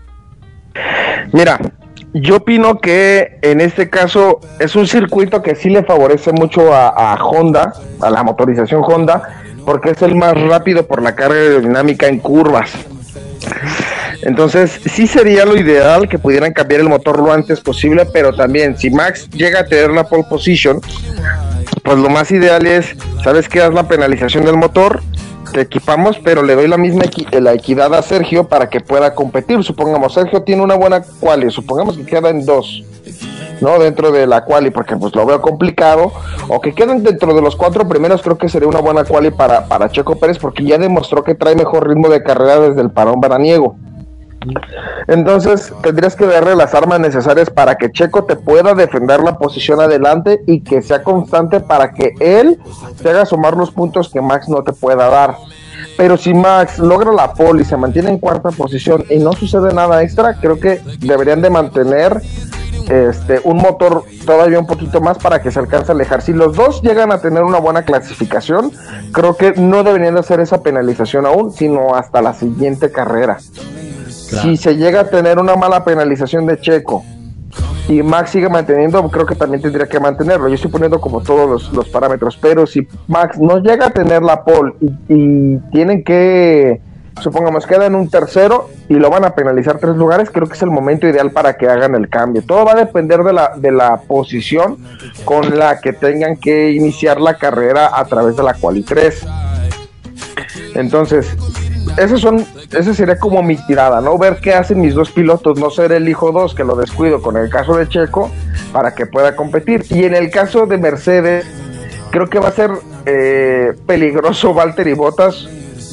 Mira, 1.33 1.59
yo 2.13 2.37
opino 2.37 2.79
que 2.79 3.39
en 3.43 3.61
este 3.61 3.89
caso 3.89 4.41
es 4.59 4.75
un 4.75 4.87
circuito 4.87 5.43
que 5.43 5.55
sí 5.55 5.71
le 5.71 5.85
favorece 5.85 6.33
mucho 6.33 6.75
a, 6.75 7.15
Honda, 7.23 7.73
a 8.01 8.11
la 8.11 8.23
motorización 8.23 8.83
Honda, 8.85 9.43
porque 9.65 9.91
es 9.91 10.03
el 10.03 10.17
más 10.17 10.41
rápido 10.41 10.87
por 10.87 11.03
la 11.03 11.15
carga 11.15 11.37
aerodinámica 11.37 12.09
en 12.09 12.19
curvas. 12.19 12.73
Entonces, 14.23 14.81
sí 14.85 15.07
sería 15.07 15.47
lo 15.47 15.57
ideal 15.57 16.09
que 16.09 16.19
pudieran 16.19 16.53
cambiar 16.53 16.81
el 16.81 16.89
motor 16.89 17.21
lo 17.21 17.33
antes 17.33 17.61
posible, 17.61 18.07
pero 18.13 18.35
también 18.35 18.77
si 18.77 18.91
Max 18.91 19.31
llega 19.31 19.61
a 19.61 19.65
tener 19.65 19.91
la 19.91 20.05
pole 20.05 20.25
position, 20.29 20.81
pues 21.91 22.03
lo 22.05 22.09
más 22.09 22.31
ideal 22.31 22.69
es, 22.69 22.95
¿sabes 23.25 23.49
qué? 23.49 23.61
Haz 23.61 23.75
la 23.75 23.89
penalización 23.89 24.45
del 24.45 24.57
motor, 24.57 25.03
te 25.53 25.63
equipamos, 25.63 26.21
pero 26.23 26.45
le 26.45 26.55
doy 26.55 26.69
la 26.69 26.77
misma 26.77 27.03
la 27.33 27.53
equidad 27.53 27.93
a 27.95 28.03
Sergio 28.03 28.47
para 28.47 28.69
que 28.69 28.79
pueda 28.79 29.13
competir. 29.13 29.65
Supongamos, 29.65 30.15
Sergio 30.15 30.45
tiene 30.45 30.63
una 30.63 30.77
buena 30.77 31.03
quali, 31.19 31.51
supongamos 31.51 31.97
que 31.97 32.07
queda 32.07 32.29
en 32.29 32.47
dos, 32.47 32.85
¿no? 33.61 33.81
Dentro 33.81 34.13
de 34.13 34.29
la 34.29 34.45
quali, 34.45 34.71
porque 34.71 34.97
pues 34.97 35.17
lo 35.17 35.27
veo 35.27 35.43
complicado, 35.43 36.13
o 36.47 36.61
que 36.61 36.75
queden 36.75 37.03
dentro 37.03 37.35
de 37.35 37.43
los 37.43 37.57
cuatro 37.57 37.89
primeros, 37.89 38.23
creo 38.23 38.39
que 38.39 38.49
sería 38.49 38.69
una 38.69 38.79
buena 38.79 39.03
quali 39.03 39.33
para, 39.33 39.67
para 39.67 39.91
Checo 39.91 40.15
Pérez, 40.15 40.39
porque 40.39 40.63
ya 40.63 40.79
demostró 40.79 41.25
que 41.25 41.35
trae 41.35 41.57
mejor 41.57 41.89
ritmo 41.89 42.09
de 42.09 42.23
carrera 42.23 42.61
desde 42.61 42.83
el 42.83 42.93
parón 42.93 43.21
veraniego. 43.21 43.75
Entonces 45.07 45.73
tendrías 45.83 46.17
que 46.17 46.27
darle 46.27 46.57
las 46.57 46.75
armas 46.75 47.01
necesarias 47.01 47.51
para 47.51 47.77
que 47.77 47.93
Checo 47.93 48.25
te 48.25 48.37
pueda 48.37 48.75
defender 48.75 49.21
la 49.21 49.39
posición 49.39 49.81
adelante 49.81 50.43
y 50.47 50.61
que 50.61 50.83
sea 50.83 51.03
constante 51.03 51.61
para 51.61 51.93
que 51.93 52.15
él 52.21 52.59
te 53.03 53.11
haga 53.11 53.27
sumar 53.27 53.57
los 53.57 53.71
puntos 53.71 54.09
que 54.09 54.21
Max 54.21 54.49
no 54.49 54.63
te 54.63 54.73
pueda 54.73 55.09
dar. 55.09 55.37
Pero 55.97 56.17
si 56.17 56.33
Max 56.33 56.79
logra 56.79 57.13
la 57.13 57.35
pole 57.35 57.63
y 57.63 57.65
se 57.65 57.77
mantiene 57.77 58.11
en 58.11 58.19
cuarta 58.19 58.51
posición 58.51 59.05
y 59.11 59.19
no 59.19 59.33
sucede 59.33 59.75
nada 59.75 60.03
extra, 60.03 60.35
creo 60.35 60.59
que 60.59 60.81
deberían 61.01 61.43
de 61.43 61.51
mantener 61.51 62.23
este, 62.89 63.41
un 63.45 63.59
motor 63.59 64.05
todavía 64.25 64.59
un 64.59 64.67
poquito 64.67 65.01
más 65.01 65.19
para 65.19 65.43
que 65.43 65.51
se 65.51 65.59
alcance 65.59 65.93
a 65.93 65.95
alejar. 65.95 66.23
Si 66.23 66.33
los 66.33 66.57
dos 66.57 66.83
llegan 66.83 67.13
a 67.13 67.21
tener 67.21 67.45
una 67.45 67.59
buena 67.59 67.83
clasificación, 67.83 68.73
creo 69.13 69.37
que 69.37 69.53
no 69.53 69.85
deberían 69.85 70.15
de 70.15 70.21
hacer 70.21 70.41
esa 70.41 70.63
penalización 70.63 71.27
aún, 71.27 71.53
sino 71.53 71.95
hasta 71.95 72.23
la 72.23 72.33
siguiente 72.33 72.91
carrera. 72.91 73.39
Si 74.31 74.57
se 74.57 74.77
llega 74.77 75.01
a 75.01 75.05
tener 75.05 75.39
una 75.39 75.57
mala 75.57 75.85
penalización 75.85 76.47
de 76.47 76.59
Checo 76.61 77.05
y 77.89 78.03
Max 78.03 78.31
sigue 78.31 78.49
manteniendo, 78.49 79.09
creo 79.11 79.27
que 79.27 79.35
también 79.35 79.61
tendría 79.61 79.87
que 79.87 79.99
mantenerlo. 79.99 80.49
Yo 80.49 80.55
estoy 80.55 80.71
poniendo 80.71 81.01
como 81.01 81.21
todos 81.21 81.73
los, 81.73 81.89
parámetros, 81.89 82.39
pero 82.41 82.67
si 82.67 82.87
Max 83.09 83.39
no 83.39 83.59
llega 83.59 83.87
a 83.87 83.91
tener 83.91 84.23
la 84.23 84.45
pole 84.45 84.75
y, 85.09 85.57
tienen 85.73 86.05
que, 86.05 86.81
supongamos, 87.21 87.67
queda 87.67 87.87
en 87.87 87.97
un 87.97 88.09
tercero 88.09 88.69
y 88.89 88.95
lo 88.95 89.11
van 89.11 89.25
a 89.25 89.35
penalizar 89.35 89.79
tres 89.79 89.97
lugares, 89.97 90.31
creo 90.31 90.47
que 90.47 90.55
es 90.55 90.63
el 90.63 90.71
momento 90.71 91.09
ideal 91.09 91.33
para 91.33 91.57
que 91.57 91.67
hagan 91.67 91.97
el 91.97 92.09
cambio. 92.09 92.45
Todo 92.47 92.65
va 92.65 92.73
a 92.73 92.77
depender 92.77 93.25
de 93.25 93.33
la, 93.33 93.55
de 93.57 93.73
la 93.73 93.97
posición 94.03 94.79
con 95.25 95.59
la 95.59 95.81
que 95.81 95.93
tengan 95.93 96.37
que 96.37 96.71
iniciar 96.71 97.21
la 97.21 97.39
carrera 97.39 97.91
a 97.93 98.05
través 98.05 98.37
de 98.37 98.45
la 98.45 98.55
quali 98.55 98.83
3. 98.85 99.27
Entonces, 100.77 101.37
esos 101.97 102.21
son, 102.21 102.45
esa 102.73 102.95
sería 102.95 103.19
como 103.19 103.43
mi 103.43 103.57
tirada, 103.67 104.01
¿no? 104.01 104.17
Ver 104.19 104.39
qué 104.41 104.55
hacen 104.55 104.81
mis 104.81 104.95
dos 104.95 105.11
pilotos, 105.11 105.59
no 105.59 105.71
ser 105.71 105.93
el 105.93 106.09
hijo 106.09 106.33
dos 106.33 106.55
que 106.55 106.65
lo 106.65 106.77
descuido 106.77 107.21
con 107.21 107.37
el 107.37 107.51
caso 107.51 107.77
de 107.77 107.89
Checo 107.89 108.31
para 108.73 108.95
que 108.95 109.07
pueda 109.07 109.37
competir. 109.37 109.85
Y 109.91 110.05
en 110.05 110.15
el 110.15 110.31
caso 110.31 110.67
de 110.67 110.79
Mercedes, 110.79 111.47
creo 112.11 112.29
que 112.29 112.39
va 112.39 112.49
a 112.49 112.53
ser 112.53 112.71
eh, 113.07 113.73
peligroso 113.87 114.55
Valtteri 114.55 114.95
Bottas 114.95 115.49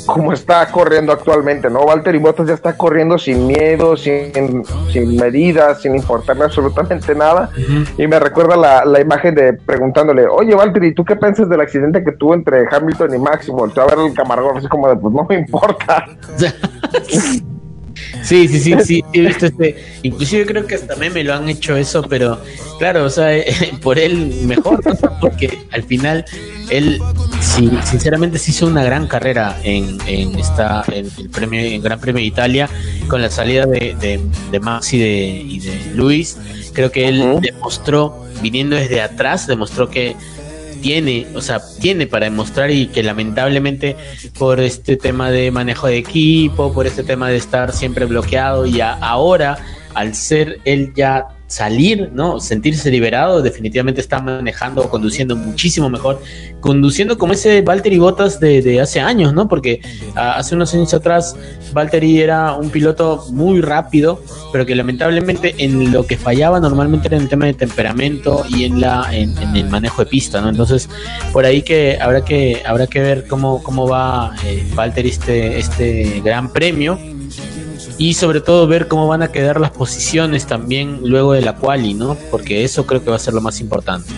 como 0.07 0.33
está 0.33 0.65
corriendo 0.71 1.11
actualmente, 1.11 1.69
¿no? 1.69 1.85
Valtteri 1.85 2.17
Bottas 2.17 2.47
ya 2.47 2.53
está 2.53 2.75
corriendo 2.75 3.17
sin 3.17 3.45
miedo, 3.45 3.95
sin, 3.95 4.63
sin 4.91 5.15
medidas, 5.17 5.81
sin 5.81 5.95
importarle 5.95 6.45
absolutamente 6.45 7.13
nada. 7.13 7.49
Y 7.97 8.07
me 8.07 8.19
recuerda 8.19 8.55
la, 8.55 8.85
la, 8.85 8.99
imagen 8.99 9.35
de 9.35 9.53
preguntándole, 9.53 10.27
oye 10.27 10.55
Valtteri, 10.55 10.93
¿tú 10.93 11.05
qué 11.05 11.15
piensas 11.15 11.49
del 11.49 11.61
accidente 11.61 12.03
que 12.03 12.13
tuvo 12.13 12.33
entre 12.33 12.65
Hamilton 12.71 13.13
y 13.13 13.19
Max? 13.19 13.47
Y 13.47 13.51
volteó 13.51 13.83
a 13.83 13.87
ver 13.87 13.99
el 14.07 14.13
camarógrafo 14.13 14.57
así 14.59 14.67
como 14.67 14.89
de, 14.89 14.95
pues 14.95 15.13
no 15.13 15.25
me 15.25 15.35
importa. 15.35 16.05
Sí, 18.23 18.47
sí, 18.47 18.59
sí, 18.59 18.75
sí, 18.83 19.03
he 19.13 19.21
visto 19.21 19.45
este. 19.45 19.99
Inclusive 20.03 20.45
creo 20.45 20.67
que 20.67 20.75
hasta 20.75 20.95
me 20.95 21.23
lo 21.23 21.33
han 21.33 21.47
hecho 21.49 21.75
eso, 21.75 22.01
pero 22.03 22.41
claro, 22.77 23.05
o 23.05 23.09
sea, 23.09 23.29
por 23.81 23.97
él 23.99 24.33
mejor, 24.43 24.81
porque 25.21 25.59
al 25.71 25.83
final 25.83 26.25
él, 26.69 26.99
sí, 27.41 27.69
sinceramente, 27.85 28.37
se 28.37 28.51
hizo 28.51 28.67
una 28.67 28.83
gran 28.83 29.07
carrera 29.07 29.57
en, 29.63 29.97
en 30.07 30.37
esta, 30.37 30.83
en 30.91 31.09
el 31.17 31.29
premio, 31.29 31.59
en 31.61 31.81
Gran 31.81 31.99
Premio 31.99 32.21
de 32.21 32.27
Italia, 32.27 32.69
con 33.07 33.21
la 33.21 33.29
salida 33.29 33.65
de, 33.65 33.95
de, 33.99 34.19
de 34.51 34.59
Max 34.59 34.93
y 34.93 34.99
de, 34.99 35.43
y 35.47 35.59
de 35.59 35.91
Luis. 35.95 36.37
Creo 36.73 36.91
que 36.91 37.07
él 37.07 37.39
demostró, 37.41 38.25
viniendo 38.41 38.75
desde 38.75 39.01
atrás, 39.01 39.47
demostró 39.47 39.89
que 39.89 40.15
tiene, 40.81 41.27
o 41.35 41.41
sea, 41.41 41.61
tiene 41.79 42.07
para 42.07 42.25
demostrar 42.25 42.71
y 42.71 42.87
que 42.87 43.03
lamentablemente 43.03 43.95
por 44.37 44.59
este 44.59 44.97
tema 44.97 45.31
de 45.31 45.51
manejo 45.51 45.87
de 45.87 45.97
equipo, 45.97 46.73
por 46.73 46.87
este 46.87 47.03
tema 47.03 47.29
de 47.29 47.37
estar 47.37 47.71
siempre 47.73 48.05
bloqueado 48.05 48.65
y 48.65 48.81
ahora 48.81 49.57
al 49.97 50.13
ser 50.13 50.59
él 50.63 50.93
ya 50.95 51.27
salir, 51.47 52.11
¿no? 52.13 52.39
Sentirse 52.39 52.91
liberado, 52.91 53.41
definitivamente 53.41 53.99
está 53.99 54.19
manejando 54.19 54.83
o 54.83 54.89
conduciendo 54.89 55.35
muchísimo 55.35 55.89
mejor, 55.89 56.21
conduciendo 56.59 57.17
como 57.17 57.33
ese 57.33 57.61
Valtteri 57.61 57.97
Bottas 57.97 58.39
de, 58.39 58.61
de 58.61 58.79
hace 58.79 58.99
años, 58.99 59.33
¿no? 59.33 59.47
Porque 59.47 59.81
hace 60.13 60.53
unos 60.53 60.71
años 60.75 60.93
atrás 60.93 61.35
Valtteri 61.73 62.21
era 62.21 62.53
un 62.53 62.69
piloto 62.69 63.25
muy 63.31 63.61
rápido, 63.61 64.21
pero 64.51 64.67
que 64.67 64.75
lamentablemente 64.75 65.55
en 65.57 65.91
lo 65.91 66.05
que 66.05 66.17
fallaba 66.17 66.59
normalmente 66.59 67.07
era 67.07 67.17
en 67.17 67.23
el 67.23 67.29
tema 67.29 67.45
de 67.45 67.55
temperamento 67.55 68.45
y 68.49 68.65
en 68.65 68.79
la 68.79 69.07
en, 69.11 69.35
el 69.55 69.69
manejo 69.69 70.03
de 70.03 70.11
pista, 70.11 70.41
¿no? 70.41 70.49
Entonces, 70.49 70.89
por 71.33 71.45
ahí 71.45 71.63
que 71.63 71.97
habrá 71.99 72.23
que 72.23 72.61
habrá 72.65 72.85
que 72.85 72.99
ver 72.99 73.25
cómo 73.25 73.63
cómo 73.63 73.87
va 73.87 74.35
eh, 74.45 74.63
Valtteri 74.75 75.09
este 75.09 75.57
este 75.57 76.21
gran 76.23 76.51
premio 76.51 76.99
y 77.97 78.13
sobre 78.13 78.41
todo 78.41 78.67
ver 78.67 78.87
cómo 78.87 79.07
van 79.07 79.23
a 79.23 79.31
quedar 79.31 79.59
las 79.59 79.71
posiciones 79.71 80.45
también 80.45 80.99
luego 81.03 81.33
de 81.33 81.41
la 81.41 81.55
quali, 81.55 81.93
¿no? 81.93 82.15
Porque 82.31 82.63
eso 82.63 82.85
creo 82.85 83.03
que 83.03 83.09
va 83.09 83.15
a 83.15 83.19
ser 83.19 83.33
lo 83.33 83.41
más 83.41 83.59
importante. 83.59 84.09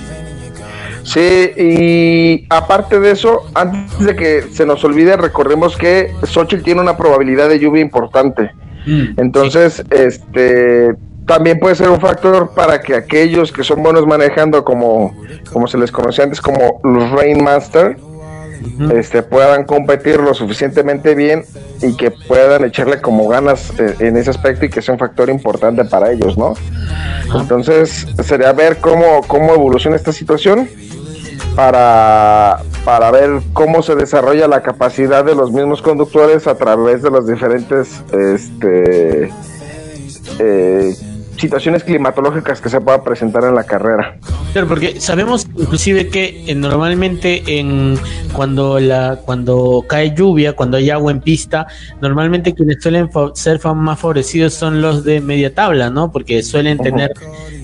Sí, 1.04 1.52
y 1.58 2.46
aparte 2.50 3.00
de 3.00 3.12
eso, 3.12 3.44
antes 3.56 4.06
de 4.06 4.16
que 4.16 4.44
se 4.52 4.66
nos 4.66 4.84
olvide, 4.84 5.18
recordemos 5.18 5.76
que 5.76 6.14
Xochitl 6.24 6.64
tiene 6.64 6.82
una 6.82 6.98
probabilidad 6.98 7.50
de 7.50 7.60
lluvia 7.60 7.82
importante. 7.82 8.52
Mm, 8.86 9.20
Entonces, 9.20 9.84
este 9.90 10.96
también 11.26 11.60
puede 11.60 11.76
ser 11.76 11.90
un 11.90 12.02
factor 12.02 12.52
para 12.56 12.82
que 12.82 12.96
aquellos 12.96 13.52
que 13.52 13.64
son 13.64 13.84
buenos 13.84 14.08
manejando 14.08 14.66
como, 14.66 15.16
como 15.54 15.68
se 15.68 15.78
les 15.78 15.92
conocía 15.92 16.24
antes 16.24 16.42
como 16.42 16.82
los 16.84 17.12
Rainmaster, 17.12 17.98
este, 18.94 19.24
puedan 19.24 19.66
competir 19.66 20.20
lo 20.20 20.34
suficientemente 20.34 21.16
bien 21.16 21.44
y 21.82 21.96
que 21.96 22.12
puedan 22.12 22.66
echarle 22.66 23.02
como 23.02 23.28
ganas 23.28 23.72
eh, 23.80 23.96
en 24.00 24.18
ese 24.18 24.30
aspecto 24.30 24.66
y 24.66 24.70
que 24.70 24.82
sea 24.82 24.94
un 24.94 25.00
factor 25.00 25.30
importante 25.30 25.86
para 25.86 26.12
ellos, 26.12 26.38
¿no? 26.38 26.54
Entonces 27.36 28.08
sería 28.24 28.52
ver 28.54 28.78
cómo, 28.78 29.22
cómo 29.28 29.54
evoluciona 29.54 29.96
esta 29.96 30.12
situación 30.12 30.68
para, 31.56 32.62
para 32.86 33.12
ver 33.12 33.42
cómo 33.54 33.82
se 33.82 33.96
desarrolla 33.96 34.48
la 34.48 34.62
capacidad 34.62 35.24
de 35.24 35.36
los 35.36 35.52
mismos 35.52 35.82
conductores 35.82 36.48
a 36.48 36.56
través 36.56 37.02
de 37.02 37.12
los 37.12 37.28
diferentes 37.28 38.02
este, 38.12 39.30
eh, 40.40 40.96
situaciones 41.40 41.84
climatológicas 41.84 42.62
que 42.62 42.70
se 42.70 42.82
pueda 42.82 43.04
presentar 43.04 43.44
en 43.44 43.56
la 43.56 43.64
carrera. 43.64 44.18
Claro, 44.52 44.68
porque 44.68 45.00
sabemos 45.00 45.48
inclusive 45.58 46.10
que 46.10 46.44
eh, 46.48 46.56
normalmente 46.56 47.60
en 47.60 47.98
cuando 48.34 48.80
la 48.80 49.20
cuando 49.26 49.86
cae 49.88 50.14
lluvia, 50.16 50.54
cuando 50.54 50.78
hay 50.78 50.90
agua 50.90 51.12
en 51.12 51.22
pista, 51.22 51.68
normalmente 52.02 52.54
quienes 52.54 52.82
suelen 52.82 53.10
ser 53.34 53.60
más 53.76 54.00
favorecidos 54.00 54.54
son 54.54 54.82
los 54.82 55.04
de 55.04 55.22
media 55.22 55.54
tabla, 55.54 55.90
¿no? 55.90 56.12
Porque 56.12 56.44
suelen 56.44 56.78
tener 56.78 57.12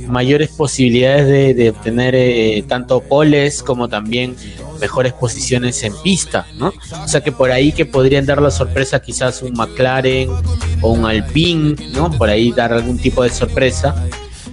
mayores 0.08 0.50
posibilidades 0.50 1.56
de, 1.56 1.70
obtener 1.70 2.16
eh, 2.16 2.64
tanto 2.68 3.02
poles 3.02 3.64
como 3.64 3.88
también 3.88 4.36
mejores 4.80 5.14
posiciones 5.14 5.84
en 5.84 5.94
pista, 6.04 6.48
¿no? 6.56 6.74
O 7.04 7.08
sea 7.08 7.22
que 7.22 7.32
por 7.32 7.52
ahí 7.52 7.72
que 7.72 7.86
podrían 7.86 8.26
dar 8.26 8.42
la 8.42 8.52
sorpresa 8.52 9.02
quizás 9.02 9.42
un 9.42 9.54
McLaren 9.54 10.30
o 10.82 10.92
un 10.92 11.06
Alpine, 11.06 11.76
¿no? 11.94 12.12
Por 12.12 12.30
ahí 12.30 12.52
dar 12.52 12.74
algún 12.74 12.98
tipo 12.98 13.24
de 13.24 13.30
sorpresa. 13.30 13.96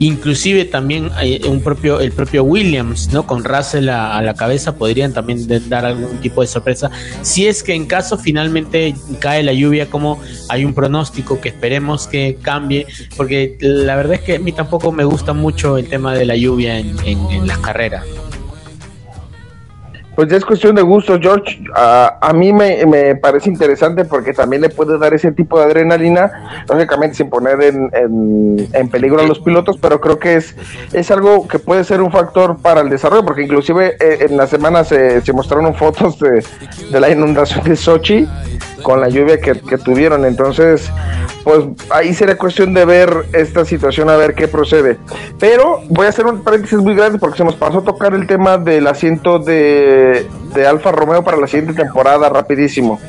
Inclusive 0.03 0.65
también 0.65 1.11
un 1.49 1.61
propio, 1.61 2.01
el 2.01 2.11
propio 2.11 2.43
Williams, 2.43 3.13
¿no? 3.13 3.25
Con 3.25 3.45
Russell 3.45 3.89
a, 3.89 4.21
la 4.21 4.35
cabeza 4.35 4.75
podrían 4.75 5.13
también 5.13 5.47
dar 5.69 5.87
algún 5.87 6.19
tipo 6.19 6.41
de 6.41 6.49
sorpresa. 6.49 6.91
Si 7.23 7.47
es 7.47 7.63
que 7.63 7.73
en 7.73 7.87
caso 7.87 8.19
finalmente 8.19 8.97
cae 9.21 9.45
la 9.45 9.53
lluvia, 9.53 9.89
como 9.89 10.21
hay 10.49 10.65
un 10.65 10.75
pronóstico 10.75 11.41
que 11.41 11.51
esperemos 11.51 12.09
que 12.09 12.37
cambie, 12.43 12.85
porque 13.17 13.57
la 13.61 13.95
verdad 13.95 14.15
es 14.15 14.23
que 14.23 14.37
a 14.37 14.39
mí 14.41 14.51
tampoco 14.51 14.91
me 14.91 15.05
gusta 15.05 15.35
mucho 15.35 15.79
el 15.79 15.87
tema 15.89 16.15
de 16.15 16.25
la 16.25 16.35
lluvia 16.35 16.81
en, 16.81 16.99
en 17.05 17.47
las 17.47 17.59
carreras. 17.59 18.05
Pues 20.15 20.29
ya 20.29 20.37
es 20.37 20.45
cuestión 20.45 20.75
de 20.75 20.83
gusto, 20.83 21.19
George. 21.21 21.63
a 21.75 22.33
mí 22.35 22.53
me, 22.53 23.15
parece 23.17 23.49
interesante 23.49 24.05
porque 24.05 24.35
también 24.35 24.63
le 24.63 24.69
puede 24.69 24.99
dar 24.99 25.15
ese 25.15 25.33
tipo 25.33 25.59
de 25.59 25.65
adrenalina, 25.65 26.65
lógicamente 26.69 27.17
sin 27.17 27.31
poner 27.31 27.63
en, 27.63 28.69
en, 28.73 28.89
peligro 28.91 29.21
a 29.21 29.27
los 29.27 29.41
pilotos, 29.41 29.79
pero 29.81 30.01
creo 30.01 30.19
que 30.19 30.37
es, 30.37 30.55
es 30.93 31.11
algo 31.11 31.49
que 31.49 31.59
puede 31.59 31.85
ser 31.85 32.03
un 32.03 32.13
factor 32.13 32.59
para 32.59 32.83
el 32.83 32.91
desarrollo, 32.91 33.25
porque 33.25 33.43
inclusive 33.43 33.97
eh, 34.01 34.27
en 34.29 34.37
la 34.37 34.47
semana 34.47 34.85
se, 34.85 35.23
se 35.23 35.33
mostraron 35.33 35.75
fotos 35.75 36.19
de, 36.19 36.45
de, 36.91 37.01
la 37.01 37.11
inundación 37.11 37.65
de 37.65 37.77
Sochi 37.77 38.29
con 38.83 39.01
la 39.01 39.09
lluvia 39.09 39.41
que, 39.41 39.53
que 39.61 39.79
tuvieron. 39.79 40.25
Entonces, 40.25 40.91
pues 41.45 41.65
ahí 41.91 42.15
sería 42.15 42.37
cuestión 42.37 42.75
de 42.75 42.85
ver 42.85 43.27
esta 43.33 43.65
situación, 43.65 44.09
a 44.11 44.17
ver 44.17 44.35
qué 44.35 44.49
procede. 44.49 44.99
Pero 45.39 45.83
voy 45.89 46.07
a 46.07 46.09
hacer 46.11 46.27
un 46.27 46.43
paréntesis 46.43 46.79
muy 46.79 46.95
grande 46.95 47.19
porque 47.19 47.39
se 47.39 47.45
nos 47.45 47.57
pasó 47.57 47.79
a 47.79 47.85
tocar 47.85 48.15
el 48.15 48.27
tema 48.27 48.59
del 48.59 48.87
asiento 48.87 49.39
de, 49.39 50.27
de 50.55 50.67
Alfa 50.67 50.93
Romeo 50.93 51.25
para 51.25 51.37
la 51.37 51.47
siguiente 51.47 51.83
temporada, 51.83 52.29
rapidísimo. 52.29 53.01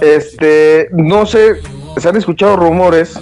Este, 0.00 0.88
no 0.92 1.26
sé, 1.26 1.56
se 1.96 2.08
han 2.08 2.16
escuchado 2.16 2.56
rumores 2.56 3.18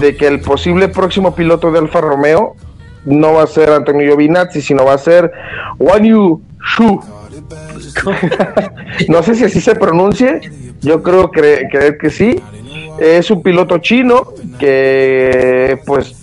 de 0.00 0.16
que 0.16 0.26
el 0.26 0.40
posible 0.40 0.88
próximo 0.88 1.34
piloto 1.34 1.70
de 1.70 1.78
Alfa 1.78 2.00
Romeo 2.00 2.56
no 3.04 3.34
va 3.34 3.42
a 3.42 3.46
ser 3.46 3.70
Antonio 3.70 4.06
Giovinazzi, 4.06 4.60
sino 4.60 4.84
va 4.84 4.94
a 4.94 4.98
ser 4.98 5.32
Wang 5.78 6.04
Yu 6.04 6.42
Shu. 6.76 7.00
no 9.08 9.22
sé 9.22 9.34
si 9.34 9.44
así 9.44 9.60
se 9.60 9.74
pronuncie, 9.74 10.40
yo 10.80 11.02
creo 11.02 11.30
creer 11.30 11.98
que 11.98 12.10
sí. 12.10 12.40
Es 12.98 13.30
un 13.30 13.42
piloto 13.42 13.78
chino 13.78 14.32
que, 14.58 15.78
pues, 15.86 16.16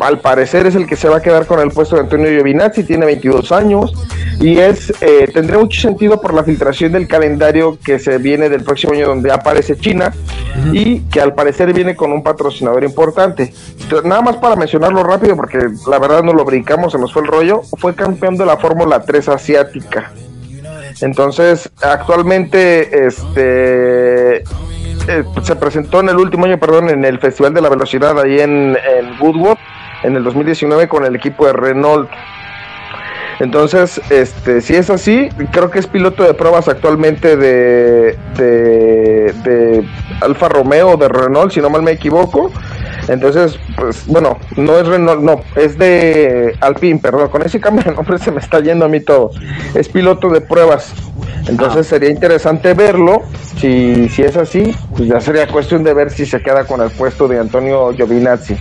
al 0.00 0.20
parecer 0.20 0.66
es 0.66 0.74
el 0.74 0.86
que 0.86 0.96
se 0.96 1.08
va 1.08 1.18
a 1.18 1.22
quedar 1.22 1.46
con 1.46 1.60
el 1.60 1.70
puesto 1.70 1.96
de 1.96 2.02
Antonio 2.02 2.28
Giovinazzi, 2.28 2.84
tiene 2.84 3.06
22 3.06 3.52
años 3.52 3.92
y 4.40 4.58
es 4.58 4.92
eh, 5.00 5.28
tendría 5.32 5.58
mucho 5.58 5.80
sentido 5.80 6.20
por 6.20 6.34
la 6.34 6.42
filtración 6.42 6.92
del 6.92 7.06
calendario 7.06 7.78
que 7.84 7.98
se 7.98 8.18
viene 8.18 8.48
del 8.48 8.64
próximo 8.64 8.92
año 8.92 9.06
donde 9.06 9.30
aparece 9.30 9.76
China 9.76 10.12
y 10.72 11.00
que 11.02 11.20
al 11.20 11.34
parecer 11.34 11.72
viene 11.72 11.94
con 11.94 12.12
un 12.12 12.22
patrocinador 12.22 12.84
importante. 12.84 13.52
nada 14.04 14.22
más 14.22 14.36
para 14.36 14.56
mencionarlo 14.56 15.02
rápido 15.02 15.36
porque 15.36 15.58
la 15.88 15.98
verdad 15.98 16.22
no 16.22 16.32
lo 16.32 16.44
brincamos, 16.44 16.92
se 16.92 16.98
nos 16.98 17.12
fue 17.12 17.22
el 17.22 17.28
rollo, 17.28 17.62
fue 17.78 17.94
campeón 17.94 18.36
de 18.36 18.46
la 18.46 18.56
Fórmula 18.56 19.00
3 19.00 19.28
asiática. 19.28 20.12
Entonces, 21.04 21.70
actualmente 21.82 23.06
este 23.06 24.38
eh, 24.38 25.24
se 25.42 25.54
presentó 25.54 26.00
en 26.00 26.08
el 26.08 26.16
último 26.16 26.46
año, 26.46 26.58
perdón, 26.58 26.88
en 26.88 27.04
el 27.04 27.18
Festival 27.18 27.52
de 27.52 27.60
la 27.60 27.68
Velocidad 27.68 28.18
ahí 28.18 28.40
en, 28.40 28.74
en 28.74 29.20
Woodward, 29.20 29.58
en 30.02 30.16
el 30.16 30.24
2019 30.24 30.88
con 30.88 31.04
el 31.04 31.14
equipo 31.14 31.46
de 31.46 31.52
Renault. 31.52 32.08
Entonces, 33.38 34.00
este, 34.08 34.62
si 34.62 34.76
es 34.76 34.88
así, 34.88 35.28
creo 35.52 35.70
que 35.70 35.80
es 35.80 35.86
piloto 35.86 36.22
de 36.22 36.32
pruebas 36.32 36.68
actualmente 36.68 37.36
de, 37.36 38.16
de, 38.38 39.34
de 39.44 39.84
Alfa 40.22 40.48
Romeo 40.48 40.96
de 40.96 41.08
Renault, 41.08 41.52
si 41.52 41.60
no 41.60 41.68
mal 41.68 41.82
me 41.82 41.90
equivoco. 41.90 42.50
Entonces, 43.08 43.58
pues 43.76 44.06
bueno, 44.06 44.38
no 44.56 44.78
es 44.78 44.86
Renault, 44.86 45.22
no, 45.22 45.40
es 45.56 45.76
de 45.78 46.56
Alpine, 46.60 46.98
perdón, 46.98 47.28
con 47.28 47.42
ese 47.42 47.60
cambio 47.60 47.84
de 47.84 47.94
nombre 47.94 48.18
se 48.18 48.30
me 48.30 48.40
está 48.40 48.60
yendo 48.60 48.84
a 48.84 48.88
mí 48.88 49.00
todo. 49.00 49.30
Es 49.74 49.88
piloto 49.88 50.28
de 50.30 50.40
pruebas. 50.40 50.92
Entonces 51.46 51.86
ah. 51.86 51.90
sería 51.90 52.10
interesante 52.10 52.74
verlo. 52.74 53.22
Si, 53.58 54.08
si 54.08 54.22
es 54.22 54.36
así, 54.36 54.74
pues 54.96 55.08
ya 55.08 55.20
sería 55.20 55.46
cuestión 55.46 55.84
de 55.84 55.94
ver 55.94 56.10
si 56.10 56.26
se 56.26 56.42
queda 56.42 56.64
con 56.64 56.80
el 56.80 56.90
puesto 56.90 57.28
de 57.28 57.38
Antonio 57.38 57.92
Giovinazzi. 57.92 58.56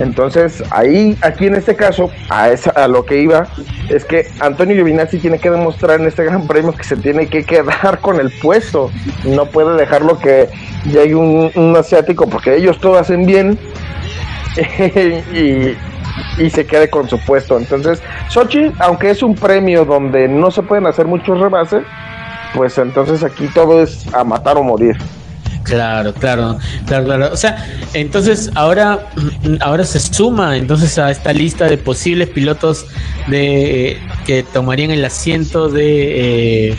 Entonces, 0.00 0.62
ahí, 0.70 1.18
aquí 1.20 1.46
en 1.46 1.56
este 1.56 1.74
caso, 1.74 2.10
a, 2.28 2.50
esa, 2.50 2.70
a 2.70 2.86
lo 2.86 3.04
que 3.04 3.20
iba, 3.20 3.48
es 3.88 4.04
que 4.04 4.28
Antonio 4.38 4.76
Giovinazzi 4.76 5.18
tiene 5.18 5.38
que 5.38 5.50
demostrar 5.50 6.00
en 6.00 6.06
este 6.06 6.24
gran 6.24 6.46
premio 6.46 6.72
que 6.72 6.84
se 6.84 6.96
tiene 6.96 7.26
que 7.26 7.44
quedar 7.44 7.98
con 8.00 8.20
el 8.20 8.30
puesto. 8.40 8.90
No 9.24 9.46
puede 9.46 9.76
dejarlo 9.76 10.18
que 10.18 10.48
llegue 10.84 11.16
un, 11.16 11.50
un 11.54 11.76
asiático, 11.76 12.28
porque 12.28 12.56
ellos 12.56 12.78
todo 12.80 12.98
hacen 12.98 13.26
bien 13.26 13.58
y, 16.38 16.50
se 16.50 16.66
quede 16.66 16.90
con 16.90 17.08
su 17.08 17.18
puesto. 17.24 17.58
Entonces, 17.58 18.02
Sochi, 18.28 18.72
aunque 18.78 19.10
es 19.10 19.22
un 19.22 19.34
premio 19.34 19.84
donde 19.84 20.28
no 20.28 20.50
se 20.50 20.62
pueden 20.62 20.86
hacer 20.86 21.06
muchos 21.06 21.38
rebases, 21.38 21.82
pues 22.54 22.76
entonces 22.78 23.22
aquí 23.22 23.46
todo 23.54 23.82
es 23.82 24.12
a 24.12 24.24
matar 24.24 24.56
o 24.56 24.62
morir. 24.62 24.96
Claro, 25.62 26.12
claro, 26.14 26.58
claro, 26.86 27.04
claro. 27.04 27.32
O 27.32 27.36
sea, 27.36 27.64
entonces 27.94 28.50
ahora, 28.54 29.06
ahora 29.60 29.84
se 29.84 30.00
suma 30.00 30.56
entonces 30.56 30.98
a 30.98 31.10
esta 31.10 31.32
lista 31.32 31.66
de 31.66 31.78
posibles 31.78 32.28
pilotos 32.30 32.86
de 33.28 33.98
que 34.26 34.42
tomarían 34.42 34.90
el 34.90 35.04
asiento 35.04 35.68
de, 35.68 36.70
eh, 36.70 36.76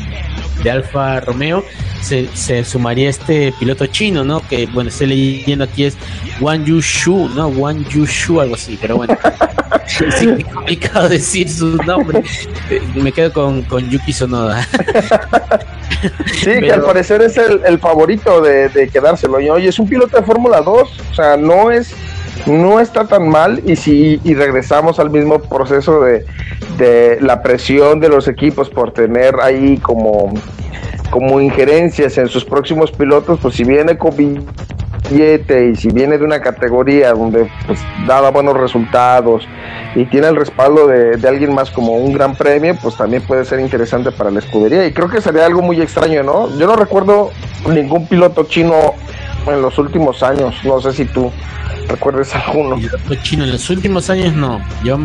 de 0.64 0.72
Alfa 0.72 1.20
Romeo 1.22 1.64
se, 2.02 2.64
sumaría 2.64 3.10
este 3.10 3.54
piloto 3.60 3.86
chino, 3.88 4.24
¿no? 4.24 4.42
Que, 4.48 4.66
bueno, 4.68 4.90
estoy 4.90 5.08
leyendo 5.08 5.64
aquí 5.64 5.86
es 5.86 5.98
Wang 6.40 6.66
Yushu, 6.66 7.30
¿no? 7.30 7.48
Wang 7.48 7.88
Yushu, 7.88 8.42
algo 8.42 8.56
así, 8.56 8.78
pero 8.82 8.98
bueno. 8.98 9.18
es 9.88 10.46
complicado 10.46 11.10
decir 11.10 11.50
su 11.50 11.78
nombre. 11.78 12.24
Me 12.96 13.12
quedo 13.12 13.32
con, 13.32 13.62
con 13.64 13.90
Yuki 13.90 14.14
Sonoda. 14.14 14.68
sí, 16.34 16.52
que 16.60 16.72
al 16.72 16.82
parecer 16.82 17.22
es 17.22 17.38
el, 17.38 17.80
favorito 17.80 18.42
de, 18.42 18.70
de, 18.70 18.90
quedárselo. 18.90 19.40
Y 19.40 19.50
oye, 19.50 19.70
es 19.70 19.80
un 19.80 19.88
piloto 19.88 20.18
de 20.18 20.24
Fórmula 20.24 20.62
2, 20.62 21.00
o 21.12 21.14
sea, 21.14 21.38
no 21.38 21.72
es 21.72 21.94
no 22.48 22.80
está 22.80 23.06
tan 23.06 23.28
mal 23.28 23.62
y 23.66 23.76
si 23.76 24.20
y 24.24 24.34
regresamos 24.34 25.00
al 25.00 25.10
mismo 25.10 25.40
proceso 25.40 26.02
de, 26.02 26.26
de 26.78 27.20
la 27.22 27.42
presión 27.42 28.00
de 28.00 28.10
los 28.10 28.28
equipos 28.28 28.70
por 28.70 28.92
tener 28.92 29.36
ahí 29.42 29.78
como 29.78 30.34
como 31.12 31.42
injerencias 31.42 32.18
en 32.18 32.28
sus 32.30 32.44
próximos 32.44 32.92
pilotos, 32.92 33.38
pues 33.42 33.56
si 33.56 33.64
viene 33.64 33.98
con 33.98 34.16
billete 34.16 35.70
y 35.70 35.76
si 35.76 35.90
viene 35.90 36.18
de 36.18 36.24
una 36.24 36.40
categoría 36.42 37.12
donde 37.12 37.52
pues 37.68 37.80
daba 38.08 38.32
buenos 38.32 38.58
resultados 38.58 39.46
y 39.94 40.06
tiene 40.06 40.28
el 40.28 40.38
respaldo 40.38 40.88
de, 40.88 41.28
alguien 41.28 41.54
más 41.54 41.70
como 41.70 41.94
un 41.94 42.14
gran 42.14 42.34
premio, 42.36 42.76
pues 42.82 42.96
también 42.96 43.22
puede 43.24 43.44
ser 43.44 43.60
interesante 43.60 44.12
para 44.12 44.32
la 44.32 44.40
escudería. 44.40 44.88
Y 44.88 44.94
creo 44.94 45.10
que 45.10 45.20
sería 45.20 45.46
algo 45.46 45.62
muy 45.62 45.82
extraño, 45.82 46.24
¿no? 46.24 46.58
Yo 46.58 46.66
no 46.66 46.78
recuerdo 46.78 47.32
ningún 47.70 48.08
piloto 48.08 48.46
chino 48.46 48.94
en 49.48 49.62
los 49.62 49.78
últimos 49.78 50.24
años, 50.24 50.56
no 50.64 50.80
sé 50.80 50.94
si 50.94 51.06
tú 51.06 51.30
recuerdes 51.90 52.34
alguno. 52.34 52.78
Piloto 52.78 53.16
chino 53.22 53.44
en 53.44 53.52
los 53.52 53.70
últimos 53.70 54.10
años 54.10 54.34
no. 54.34 54.62
Yo 54.84 54.98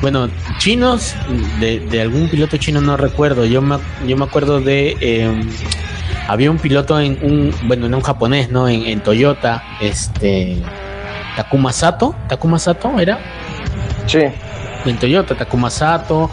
bueno, 0.00 0.28
chinos, 0.58 1.14
de, 1.60 2.00
algún 2.00 2.28
piloto 2.28 2.56
chino 2.56 2.80
no 2.80 2.96
recuerdo. 2.96 3.44
Yo 3.44 3.60
me, 3.60 3.78
yo 4.06 4.16
me 4.16 4.24
acuerdo 4.24 4.60
de. 4.60 4.96
Em, 5.00 5.48
había 6.28 6.50
un 6.50 6.58
piloto 6.58 6.98
en 7.00 7.18
un. 7.22 7.54
Bueno, 7.64 7.86
en 7.86 7.94
un 7.94 8.00
japonés, 8.00 8.50
¿no? 8.50 8.68
En, 8.68 9.00
Toyota. 9.00 9.62
Este. 9.80 10.56
Takuma 11.36 11.72
Sato. 11.72 12.14
¿Takuma 12.28 12.58
Sato 12.58 12.98
era? 12.98 13.18
Sí. 14.06 14.20
En 14.84 14.98
Toyota, 14.98 15.34
Takuma 15.34 15.70
Sato. 15.70 16.30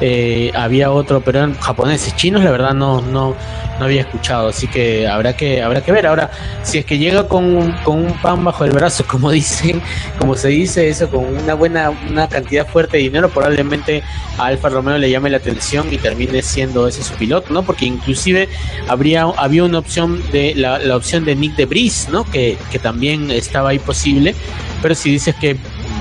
Eh, 0.00 0.50
había 0.54 0.90
otro, 0.90 1.20
pero 1.20 1.40
eran 1.40 1.54
japoneses. 1.58 2.16
Chinos, 2.16 2.42
la 2.42 2.50
verdad, 2.50 2.72
no, 2.72 3.02
no, 3.02 3.36
no 3.78 3.84
había 3.84 4.02
escuchado, 4.02 4.48
así 4.48 4.66
que 4.66 5.06
habrá 5.06 5.34
que 5.36 5.62
habrá 5.62 5.82
que 5.82 5.92
ver. 5.92 6.06
Ahora, 6.06 6.30
si 6.62 6.78
es 6.78 6.84
que 6.84 6.98
llega 6.98 7.28
con, 7.28 7.72
con 7.82 8.04
un 8.04 8.12
pan 8.20 8.44
bajo 8.44 8.64
el 8.64 8.72
brazo, 8.72 9.04
como 9.08 9.30
dicen, 9.30 9.82
como 10.18 10.34
se 10.36 10.48
dice 10.48 10.88
eso, 10.88 11.10
con 11.10 11.24
una 11.24 11.54
buena 11.54 11.90
una 11.90 12.28
cantidad 12.28 12.66
fuerte 12.66 12.96
de 12.96 13.04
dinero, 13.04 13.28
probablemente 13.28 14.02
a 14.38 14.46
Alfa 14.46 14.68
Romeo 14.70 14.98
le 14.98 15.10
llame 15.10 15.28
la 15.30 15.38
atención 15.38 15.92
y 15.92 15.98
termine 15.98 16.42
siendo 16.42 16.88
ese 16.88 17.02
su 17.02 17.14
piloto, 17.14 17.52
¿no? 17.52 17.62
Porque 17.62 17.84
inclusive 17.84 18.48
habría 18.88 19.22
había 19.22 19.64
una 19.64 19.78
opción 19.78 20.22
de 20.30 20.54
la, 20.54 20.78
la 20.78 20.96
opción 20.96 21.24
de 21.24 21.34
Nick 21.36 21.56
de 21.56 21.66
Bris, 21.66 22.08
¿no? 22.10 22.24
Que, 22.24 22.56
que 22.70 22.78
también 22.78 23.30
estaba 23.30 23.70
ahí 23.70 23.78
posible, 23.78 24.34
pero 24.82 24.94
si 24.94 25.10
dices 25.10 25.34
que 25.34 25.58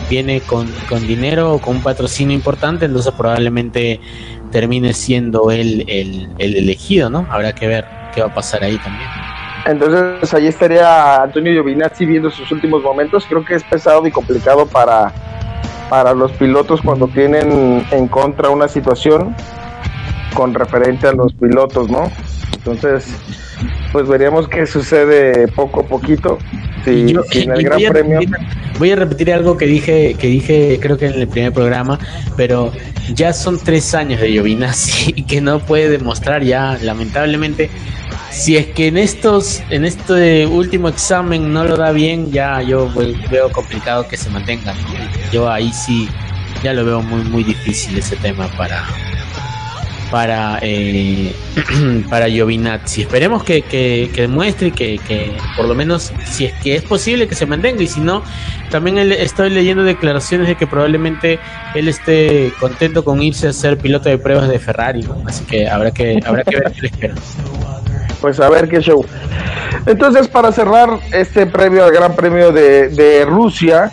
viene 0.09 0.41
con, 0.41 0.67
con 0.87 1.05
dinero 1.05 1.53
o 1.53 1.59
con 1.59 1.77
un 1.77 1.83
patrocinio 1.83 2.35
importante, 2.35 2.85
entonces 2.85 3.13
probablemente 3.13 3.99
termine 4.51 4.93
siendo 4.93 5.51
él 5.51 5.85
el, 5.87 6.29
elegido, 6.39 7.09
¿no? 7.09 7.27
Habrá 7.29 7.53
que 7.53 7.67
ver 7.67 7.85
qué 8.13 8.21
va 8.21 8.27
a 8.27 8.33
pasar 8.33 8.63
ahí 8.63 8.77
también. 8.77 9.09
Entonces 9.65 10.33
ahí 10.33 10.47
estaría 10.47 11.21
Antonio 11.21 11.51
Giovinazzi 11.53 12.05
viendo 12.05 12.31
sus 12.31 12.51
últimos 12.51 12.81
momentos. 12.81 13.25
Creo 13.27 13.43
que 13.43 13.55
es 13.55 13.63
pesado 13.63 14.05
y 14.07 14.11
complicado 14.11 14.65
para, 14.65 15.11
para 15.89 16.13
los 16.13 16.31
pilotos 16.33 16.81
cuando 16.81 17.07
tienen 17.07 17.85
en 17.91 18.07
contra 18.07 18.49
una 18.49 18.67
situación 18.67 19.35
con 20.33 20.53
referente 20.53 21.07
a 21.07 21.11
los 21.11 21.33
pilotos, 21.33 21.89
¿no? 21.89 22.09
Entonces, 22.53 23.13
pues 23.91 24.07
veríamos 24.07 24.47
qué 24.47 24.65
sucede 24.65 25.47
poco 25.49 25.81
a 25.81 25.83
poquito. 25.83 26.37
Si, 26.83 27.41
en 27.41 27.51
el 27.51 27.63
Gran 27.63 27.81
Premio 27.89 28.19
voy 28.77 28.91
a 28.91 28.95
repetir 28.95 29.31
algo 29.33 29.57
que 29.57 29.65
dije, 29.65 30.15
que 30.17 30.27
dije 30.27 30.79
creo 30.81 30.97
que 30.97 31.07
en 31.07 31.19
el 31.19 31.27
primer 31.27 31.51
programa, 31.51 31.99
pero 32.37 32.71
ya 33.13 33.33
son 33.33 33.59
tres 33.59 33.93
años 33.93 34.21
de 34.21 34.29
Giovinazzi 34.29 35.13
y 35.15 35.23
que 35.23 35.41
no 35.41 35.59
puede 35.59 35.89
demostrar 35.89 36.43
ya, 36.43 36.77
lamentablemente, 36.81 37.69
si 38.31 38.55
es 38.57 38.67
que 38.67 38.87
en 38.87 38.97
estos, 38.97 39.61
en 39.69 39.85
este 39.85 40.47
último 40.47 40.87
examen 40.87 41.51
no 41.51 41.65
lo 41.65 41.75
da 41.75 41.91
bien, 41.91 42.31
ya 42.31 42.61
yo 42.61 42.89
veo 43.29 43.51
complicado 43.51 44.07
que 44.07 44.17
se 44.17 44.29
mantenga. 44.29 44.73
Yo 45.31 45.51
ahí 45.51 45.71
sí 45.73 46.07
ya 46.63 46.73
lo 46.73 46.85
veo 46.85 47.01
muy 47.01 47.23
muy 47.23 47.43
difícil 47.43 47.97
ese 47.97 48.15
tema 48.17 48.47
para 48.57 48.85
para 50.11 50.59
eh, 50.61 51.33
para 52.09 52.27
Giovinazzi. 52.27 53.01
Esperemos 53.01 53.43
que, 53.43 53.61
que, 53.61 54.09
que 54.13 54.21
demuestre 54.21 54.71
que, 54.71 54.97
que, 54.99 55.35
por 55.55 55.65
lo 55.65 55.75
menos 55.75 56.11
si 56.25 56.45
es 56.45 56.53
que 56.61 56.75
es 56.75 56.83
posible 56.83 57.27
que 57.27 57.35
se 57.35 57.45
mantenga 57.45 57.81
y 57.81 57.87
si 57.87 57.99
no, 57.99 58.23
también 58.69 58.97
estoy 58.97 59.49
leyendo 59.49 59.83
declaraciones 59.83 60.47
de 60.47 60.55
que 60.55 60.67
probablemente 60.67 61.39
él 61.75 61.87
esté 61.87 62.51
contento 62.59 63.03
con 63.03 63.21
irse 63.21 63.47
a 63.47 63.53
ser 63.53 63.77
piloto 63.77 64.09
de 64.09 64.17
pruebas 64.17 64.49
de 64.49 64.59
Ferrari, 64.59 65.07
así 65.25 65.45
que 65.45 65.67
habrá 65.67 65.91
que 65.91 66.19
habrá 66.25 66.43
que 66.43 66.57
ver 66.57 66.71
qué 66.71 66.81
le 66.81 66.87
espera. 66.87 67.15
Pues 68.21 68.39
a 68.39 68.49
ver 68.49 68.67
qué 68.67 68.81
show. 68.81 69.05
Entonces, 69.85 70.27
para 70.27 70.51
cerrar 70.51 70.99
este 71.13 71.45
premio 71.45 71.85
al 71.85 71.91
Gran 71.91 72.15
Premio 72.15 72.51
de, 72.51 72.89
de 72.89 73.23
Rusia, 73.25 73.91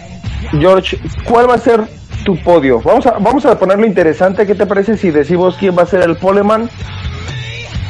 George, 0.51 0.98
¿cuál 1.24 1.48
va 1.48 1.55
a 1.55 1.59
ser 1.59 1.84
tu 2.27 2.36
podio. 2.36 2.82
Vamos 2.82 3.07
a, 3.07 3.12
vamos 3.12 3.47
a 3.47 3.59
ponerlo 3.59 3.86
interesante. 3.86 4.47
¿Qué 4.47 4.55
te 4.55 4.66
parece 4.66 4.98
si 4.98 5.11
decimos 5.11 5.57
quién 5.57 5.78
va 5.78 5.82
a 5.82 5.86
ser 5.86 6.03
el 6.03 6.16
poleman? 6.16 6.69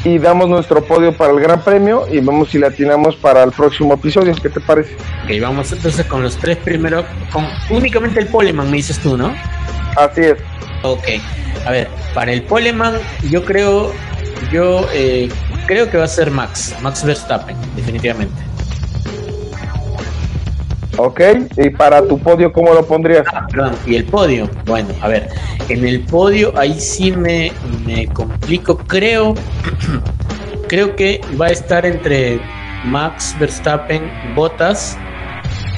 Y 0.05 0.19
damos 0.19 0.47
nuestro 0.47 0.85
podio 0.85 1.11
para 1.17 1.33
el 1.33 1.39
Gran 1.39 1.61
Premio 1.61 2.07
y 2.07 2.19
vemos 2.19 2.49
si 2.49 2.59
la 2.59 2.67
atinamos 2.67 3.15
para 3.15 3.43
el 3.43 3.51
próximo 3.51 3.95
episodio. 3.95 4.33
¿Qué 4.35 4.49
te 4.49 4.61
parece? 4.61 4.95
Ok, 5.25 5.41
vamos 5.41 5.71
entonces 5.71 6.05
con 6.05 6.21
los 6.21 6.37
tres 6.37 6.55
primeros. 6.57 7.03
Con 7.33 7.45
únicamente 7.71 8.19
el 8.19 8.27
poleman, 8.27 8.69
me 8.69 8.77
dices 8.77 8.99
tú, 8.99 9.17
¿no? 9.17 9.33
Así 9.97 10.21
es. 10.21 10.37
Ok, 10.83 11.03
a 11.65 11.71
ver, 11.71 11.89
para 12.13 12.31
el 12.31 12.43
poleman, 12.43 12.93
yo 13.29 13.43
creo, 13.43 13.91
yo 14.51 14.87
eh, 14.93 15.29
creo 15.65 15.89
que 15.89 15.97
va 15.97 16.03
a 16.03 16.07
ser 16.07 16.29
Max, 16.29 16.75
Max 16.81 17.03
Verstappen, 17.03 17.57
definitivamente. 17.75 18.46
Ok, 20.97 21.21
y 21.57 21.69
para 21.69 22.05
tu 22.07 22.17
podio, 22.17 22.51
¿cómo 22.51 22.73
lo 22.73 22.83
pondrías? 22.83 23.23
Ah, 23.31 23.45
perdón, 23.51 23.75
y 23.85 23.95
el 23.95 24.05
podio, 24.05 24.49
bueno, 24.65 24.89
a 25.01 25.07
ver, 25.07 25.29
en 25.69 25.85
el 25.85 26.01
podio 26.01 26.57
ahí 26.57 26.79
sí 26.79 27.11
me, 27.11 27.51
me 27.85 28.07
complico, 28.07 28.79
creo, 28.79 29.35
creo 30.67 30.95
que 30.95 31.21
va 31.39 31.47
a 31.47 31.51
estar 31.51 31.85
entre 31.85 32.39
Max 32.83 33.35
Verstappen, 33.39 34.11
Bottas 34.33 34.97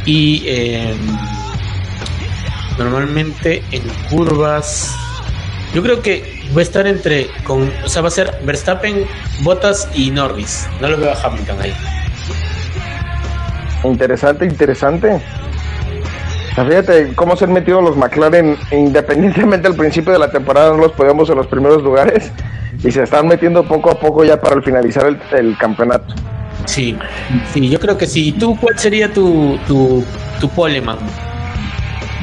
y 0.05 0.43
em, 0.47 0.97
normalmente 2.77 3.61
en 3.71 3.83
curvas, 4.09 4.95
yo 5.73 5.83
creo 5.83 6.01
que 6.01 6.23
va 6.55 6.59
a 6.59 6.63
estar 6.63 6.87
entre, 6.87 7.27
con, 7.43 7.69
o 7.83 7.89
sea, 7.89 8.01
va 8.01 8.07
a 8.07 8.11
ser 8.11 8.39
Verstappen, 8.45 9.05
Bottas 9.41 9.89
y 9.93 10.11
Norris, 10.11 10.65
no 10.79 10.87
lo 10.87 10.97
veo 10.97 11.11
a 11.11 11.21
Hamilton 11.21 11.61
ahí. 11.61 11.73
Interesante, 13.83 14.45
interesante. 14.45 15.21
Fíjate 16.55 17.13
cómo 17.15 17.37
se 17.37 17.45
han 17.45 17.53
metido 17.53 17.81
los 17.81 17.95
McLaren, 17.95 18.57
independientemente 18.71 19.67
al 19.67 19.75
principio 19.75 20.11
de 20.11 20.19
la 20.19 20.29
temporada, 20.29 20.71
no 20.71 20.77
los 20.77 20.91
podíamos 20.91 21.29
en 21.29 21.37
los 21.37 21.47
primeros 21.47 21.81
lugares 21.83 22.31
y 22.83 22.91
se 22.91 23.03
están 23.03 23.27
metiendo 23.27 23.63
poco 23.63 23.91
a 23.91 23.99
poco 23.99 24.23
ya 24.25 24.39
para 24.41 24.61
finalizar 24.61 25.05
el, 25.31 25.57
campeonato. 25.57 26.13
Sí, 26.65 26.97
sí, 27.53 27.69
yo 27.69 27.79
creo 27.79 27.97
que 27.97 28.05
sí. 28.05 28.33
¿Tú 28.33 28.57
cuál 28.59 28.77
sería 28.77 29.11
tu, 29.11 29.57
tu, 29.67 30.03
tu 30.39 30.49
poleman? 30.49 30.97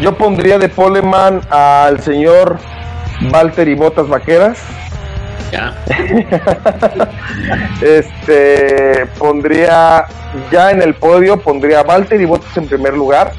Yo 0.00 0.16
pondría 0.16 0.58
de 0.58 0.68
poleman 0.68 1.40
al 1.50 2.00
señor 2.00 2.58
Walter 3.32 3.66
y 3.68 3.74
Botas 3.74 4.08
Vaqueras. 4.08 4.58
Ya. 5.56 5.74
este 7.80 9.06
pondría 9.18 10.04
ya 10.52 10.70
en 10.70 10.82
el 10.82 10.94
podio 10.94 11.40
pondría 11.40 11.80
a 11.80 12.14
y 12.14 12.24
Bottas 12.26 12.54
en 12.58 12.66
primer 12.66 12.92
lugar, 12.94 13.32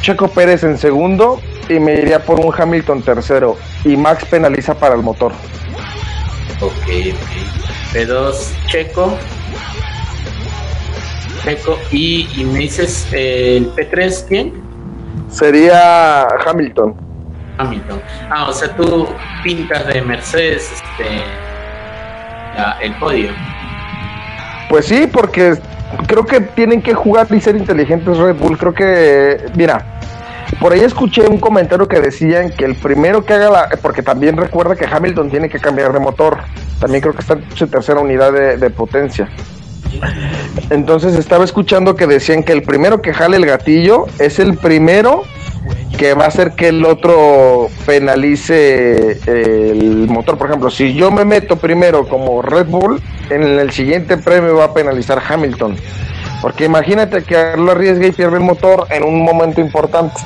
Checo 0.00 0.26
Pérez 0.28 0.64
en 0.64 0.76
segundo 0.76 1.40
y 1.68 1.78
me 1.78 1.94
iría 1.94 2.24
por 2.24 2.40
un 2.40 2.52
Hamilton 2.56 3.02
tercero 3.02 3.56
y 3.84 3.96
Max 3.96 4.24
penaliza 4.24 4.74
para 4.74 4.96
el 4.96 5.02
motor. 5.02 5.32
Ok, 6.60 6.72
ok. 6.72 7.94
P2 7.94 8.34
Checo. 8.66 9.16
Checo 11.44 11.78
y, 11.92 12.28
y 12.36 12.44
me 12.44 12.58
dices 12.60 13.06
eh, 13.12 13.58
el 13.58 13.72
P3 13.72 14.24
quién? 14.26 14.52
Sería 15.30 16.26
Hamilton. 16.44 17.05
Hamilton. 17.58 18.00
Ah, 18.30 18.48
o 18.48 18.52
sea, 18.52 18.74
tú 18.76 19.08
pintas 19.42 19.86
de 19.86 20.02
Mercedes 20.02 20.70
este, 20.72 21.22
el 22.82 22.94
podio. 22.94 23.30
Pues 24.68 24.86
sí, 24.86 25.08
porque 25.10 25.54
creo 26.06 26.24
que 26.24 26.40
tienen 26.40 26.82
que 26.82 26.94
jugar 26.94 27.26
y 27.30 27.40
ser 27.40 27.56
inteligentes 27.56 28.18
Red 28.18 28.36
Bull. 28.36 28.58
Creo 28.58 28.74
que, 28.74 29.46
mira, 29.54 29.84
por 30.60 30.72
ahí 30.72 30.80
escuché 30.80 31.26
un 31.28 31.38
comentario 31.38 31.88
que 31.88 32.00
decían 32.00 32.50
que 32.50 32.64
el 32.64 32.74
primero 32.76 33.24
que 33.24 33.34
haga 33.34 33.50
la. 33.50 33.68
Porque 33.82 34.02
también 34.02 34.36
recuerda 34.36 34.76
que 34.76 34.86
Hamilton 34.86 35.30
tiene 35.30 35.48
que 35.48 35.58
cambiar 35.58 35.92
de 35.92 36.00
motor. 36.00 36.38
También 36.80 37.00
creo 37.00 37.14
que 37.14 37.20
está 37.20 37.34
en 37.34 37.44
su 37.54 37.66
tercera 37.66 38.00
unidad 38.00 38.32
de, 38.32 38.70
potencia. 38.70 39.28
Entonces 40.70 41.14
estaba 41.14 41.44
escuchando 41.44 41.96
que 41.96 42.06
decían 42.06 42.42
que 42.42 42.52
el 42.52 42.62
primero 42.62 43.00
que 43.00 43.14
jale 43.14 43.36
el 43.38 43.46
gatillo 43.46 44.06
es 44.18 44.38
el 44.38 44.56
primero 44.58 45.22
que 45.98 46.14
va 46.14 46.24
a 46.24 46.28
hacer 46.28 46.52
que 46.52 46.68
el 46.68 46.84
otro 46.84 47.68
penalice 47.86 49.18
el 49.26 50.08
motor. 50.08 50.36
Por 50.36 50.48
ejemplo, 50.48 50.70
si 50.70 50.94
yo 50.94 51.10
me 51.10 51.24
meto 51.24 51.56
primero 51.56 52.06
como 52.08 52.42
Red 52.42 52.66
Bull, 52.66 53.00
en 53.30 53.42
el 53.42 53.70
siguiente 53.70 54.16
premio 54.18 54.56
va 54.56 54.64
a 54.64 54.74
penalizar 54.74 55.22
Hamilton. 55.26 55.76
Porque 56.42 56.64
imagínate 56.66 57.22
que 57.22 57.56
lo 57.56 57.72
arriesga 57.72 58.06
y 58.06 58.12
pierde 58.12 58.36
el 58.36 58.42
motor 58.42 58.86
en 58.90 59.04
un 59.04 59.24
momento 59.24 59.60
importante. 59.60 60.20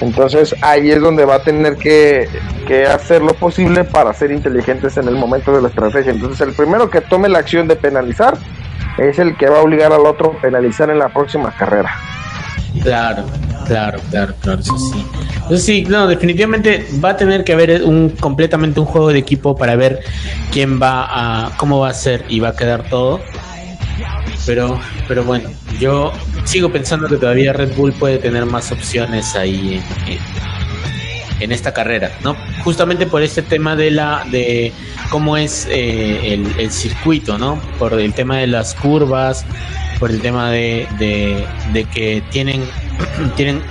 Entonces 0.00 0.54
ahí 0.62 0.90
es 0.90 1.00
donde 1.00 1.24
va 1.24 1.36
a 1.36 1.42
tener 1.42 1.76
que, 1.76 2.28
que, 2.66 2.84
hacer 2.84 3.22
lo 3.22 3.32
posible 3.34 3.84
para 3.84 4.12
ser 4.12 4.30
inteligentes 4.30 4.96
en 4.96 5.08
el 5.08 5.14
momento 5.14 5.54
de 5.54 5.62
la 5.62 5.68
estrategia. 5.68 6.12
Entonces 6.12 6.40
el 6.46 6.54
primero 6.54 6.90
que 6.90 7.00
tome 7.00 7.28
la 7.28 7.38
acción 7.38 7.66
de 7.68 7.76
penalizar 7.76 8.36
es 8.98 9.18
el 9.18 9.36
que 9.36 9.48
va 9.48 9.58
a 9.58 9.62
obligar 9.62 9.92
al 9.92 10.06
otro 10.06 10.34
a 10.36 10.40
penalizar 10.40 10.90
en 10.90 10.98
la 10.98 11.08
próxima 11.08 11.54
carrera. 11.56 11.94
Claro, 12.82 13.24
claro, 13.66 14.00
claro, 14.10 14.34
claro, 14.40 14.60
eso 14.60 14.78
sí. 14.78 15.04
Eso 15.50 15.58
sí, 15.58 15.84
no, 15.88 16.06
definitivamente 16.06 16.86
va 17.04 17.10
a 17.10 17.16
tener 17.16 17.44
que 17.44 17.52
haber 17.52 17.82
un 17.84 18.10
completamente 18.10 18.80
un 18.80 18.86
juego 18.86 19.08
de 19.12 19.18
equipo 19.18 19.56
para 19.56 19.76
ver 19.76 20.00
quién 20.52 20.80
va 20.80 21.06
a, 21.46 21.56
cómo 21.56 21.80
va 21.80 21.90
a 21.90 21.94
ser 21.94 22.24
y 22.28 22.40
va 22.40 22.48
a 22.48 22.56
quedar 22.56 22.88
todo. 22.88 23.20
Pero, 24.44 24.80
pero 25.08 25.24
bueno, 25.24 25.48
yo 25.80 26.12
sigo 26.44 26.70
pensando 26.70 27.08
que 27.08 27.16
todavía 27.16 27.52
Red 27.52 27.74
Bull 27.74 27.92
puede 27.92 28.18
tener 28.18 28.46
más 28.46 28.70
opciones 28.70 29.34
ahí 29.34 29.82
en, 31.40 31.52
esta 31.52 31.72
carrera, 31.72 32.12
¿no? 32.22 32.36
Justamente 32.62 33.06
por 33.06 33.22
este 33.22 33.42
tema 33.42 33.76
de 33.76 33.90
la, 33.90 34.24
de 34.30 34.72
cómo 35.10 35.36
es 35.36 35.66
eh, 35.70 36.40
el 36.58 36.70
circuito, 36.70 37.38
¿no? 37.38 37.60
Por 37.78 37.94
el 37.94 38.14
tema 38.14 38.38
de 38.38 38.46
las 38.46 38.74
curvas, 38.74 39.44
por 39.98 40.10
el 40.10 40.20
tema 40.20 40.50
de, 40.50 40.86
de, 40.98 41.84
que 41.92 42.22
tienen, 42.30 42.64
tienen, 43.36 43.62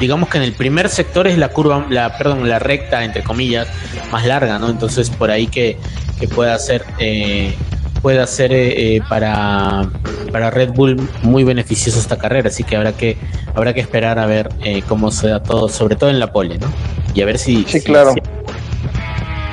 digamos 0.00 0.28
que 0.28 0.38
en 0.38 0.44
el 0.44 0.52
primer 0.52 0.88
sector 0.88 1.26
es 1.26 1.38
la 1.38 1.48
curva, 1.48 1.86
la, 1.90 2.16
perdón, 2.16 2.48
la 2.48 2.58
recta, 2.58 3.04
entre 3.04 3.22
comillas, 3.22 3.68
más 4.10 4.26
larga, 4.26 4.58
¿no? 4.58 4.68
Entonces 4.70 5.10
por 5.10 5.30
ahí 5.30 5.46
que, 5.46 5.76
que 6.18 6.28
pueda 6.28 6.58
ser, 6.58 6.84
eh, 6.98 7.54
pueda 8.02 8.26
ser 8.26 8.50
eh, 8.52 9.00
para, 9.08 9.88
para 10.32 10.50
Red 10.50 10.70
Bull 10.70 10.96
muy 11.22 11.44
beneficioso 11.44 11.98
esta 11.98 12.16
carrera, 12.16 12.48
así 12.48 12.64
que 12.64 12.76
habrá 12.76 12.92
que, 12.92 13.16
habrá 13.54 13.74
que 13.74 13.80
esperar 13.80 14.18
a 14.18 14.26
ver 14.26 14.48
eh, 14.64 14.82
cómo 14.88 15.10
se 15.10 15.28
da 15.28 15.42
todo, 15.42 15.68
sobre 15.68 15.96
todo 15.96 16.10
en 16.10 16.20
la 16.20 16.32
pole, 16.32 16.58
¿no? 16.58 16.66
Y 17.14 17.22
a 17.22 17.26
ver 17.26 17.38
si... 17.38 17.64
Sí, 17.64 17.80
claro. 17.80 18.14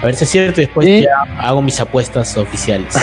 A 0.04 0.08
ver 0.08 0.16
si 0.16 0.26
es 0.26 0.30
cierto 0.32 0.60
y 0.60 0.66
después 0.66 0.86
ya 0.86 1.22
hago 1.40 1.62
mis 1.62 1.80
apuestas 1.80 2.36
oficiales. 2.36 2.94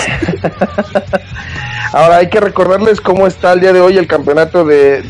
Ahora 1.93 2.19
hay 2.19 2.29
que 2.29 2.41
recordarles 2.41 3.01
cómo 3.01 3.27
está 3.27 3.55
el 3.55 3.61
día 3.61 3.73
de 3.73 3.81
hoy 3.81 3.97
el 3.97 4.07
campeonato 4.07 4.67
de, 4.67 5.01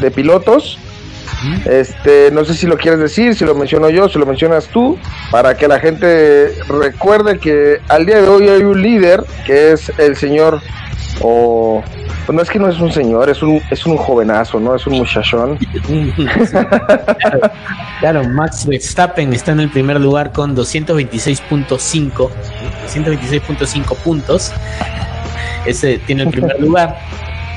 de, 0.00 0.10
pilotos. 0.12 0.78
Este, 1.64 2.30
no 2.30 2.44
sé 2.44 2.54
si 2.54 2.68
lo 2.68 2.78
quieres 2.78 3.00
decir, 3.00 3.34
si 3.34 3.44
lo 3.44 3.56
menciono 3.56 3.90
yo, 3.90 4.08
si 4.08 4.18
lo 4.18 4.26
mencionas 4.26 4.68
tú, 4.68 4.96
para 5.32 5.56
que 5.56 5.66
la 5.66 5.80
gente 5.80 6.54
recuerde 6.68 7.38
que 7.38 7.80
al 7.88 8.06
día 8.06 8.22
de 8.22 8.28
hoy 8.28 8.48
hay 8.48 8.62
un 8.62 8.80
líder 8.80 9.24
que 9.46 9.72
es 9.72 9.90
el 9.98 10.16
señor, 10.16 10.62
o 11.20 11.82
pues 12.26 12.36
no 12.36 12.42
es 12.42 12.50
que 12.50 12.58
no 12.58 12.68
es 12.68 12.78
un 12.78 12.92
señor, 12.92 13.28
es 13.28 13.42
un, 13.42 13.60
es 13.70 13.86
un 13.86 13.96
jovenazo, 13.96 14.60
¿no? 14.60 14.76
Es 14.76 14.86
un 14.86 14.98
muchachón. 14.98 15.58
claro, 16.50 17.50
claro, 18.00 18.24
Max 18.24 18.66
Verstappen 18.66 19.32
está 19.32 19.52
en 19.52 19.60
el 19.60 19.70
primer 19.70 20.00
lugar 20.00 20.32
con 20.32 20.56
226.5, 20.56 22.30
226.5 22.86 23.96
puntos 23.96 24.52
ese 25.66 25.98
tiene 25.98 26.22
el 26.24 26.30
primer 26.30 26.60
lugar. 26.60 26.98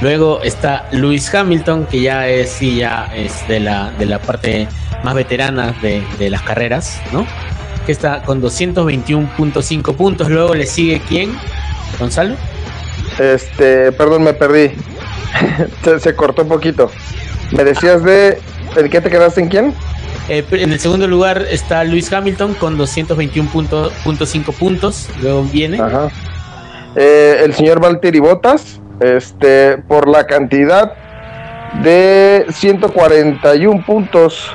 Luego 0.01 0.41
está 0.43 0.87
Lewis 0.91 1.33
Hamilton, 1.33 1.85
que 1.85 2.01
ya 2.01 2.27
es, 2.27 2.49
sí, 2.49 2.77
ya 2.77 3.09
es 3.15 3.47
de 3.47 3.59
la, 3.59 3.91
de 3.91 4.05
la 4.05 4.19
parte 4.19 4.67
más 5.03 5.15
veterana 5.15 5.73
de, 5.81 6.03
de 6.19 6.29
las 6.29 6.41
carreras, 6.41 7.01
¿no? 7.11 7.25
Que 7.85 7.91
está 7.91 8.21
con 8.23 8.41
221.5 8.41 9.95
puntos. 9.95 10.29
Luego 10.29 10.55
le 10.55 10.65
sigue 10.65 11.01
quién? 11.07 11.37
Gonzalo. 11.99 12.35
Este, 13.19 13.91
perdón, 13.91 14.23
me 14.23 14.33
perdí. 14.33 14.71
se, 15.99 16.15
cortó 16.15 16.43
un 16.43 16.49
poquito. 16.49 16.91
¿Me 17.51 17.63
decías 17.63 18.03
de. 18.03 18.39
¿En 18.75 18.89
qué 18.89 19.01
te 19.01 19.09
quedaste 19.09 19.41
en 19.41 19.49
quién? 19.49 19.73
Eh, 20.29 20.43
en 20.51 20.71
el 20.71 20.79
segundo 20.79 21.07
lugar 21.07 21.45
está 21.49 21.83
Luis 21.83 22.11
Hamilton 22.11 22.53
con 22.55 22.77
221.5 22.77 24.53
puntos. 24.53 25.09
Luego 25.21 25.43
viene. 25.43 25.79
Eh, 26.95 27.41
el 27.43 27.53
señor 27.53 27.79
Valtteri 27.79 28.19
Bottas, 28.19 28.79
este, 28.99 29.77
por 29.77 30.07
la 30.07 30.25
cantidad 30.25 30.93
de 31.81 32.45
141 32.51 33.85
puntos, 33.85 34.51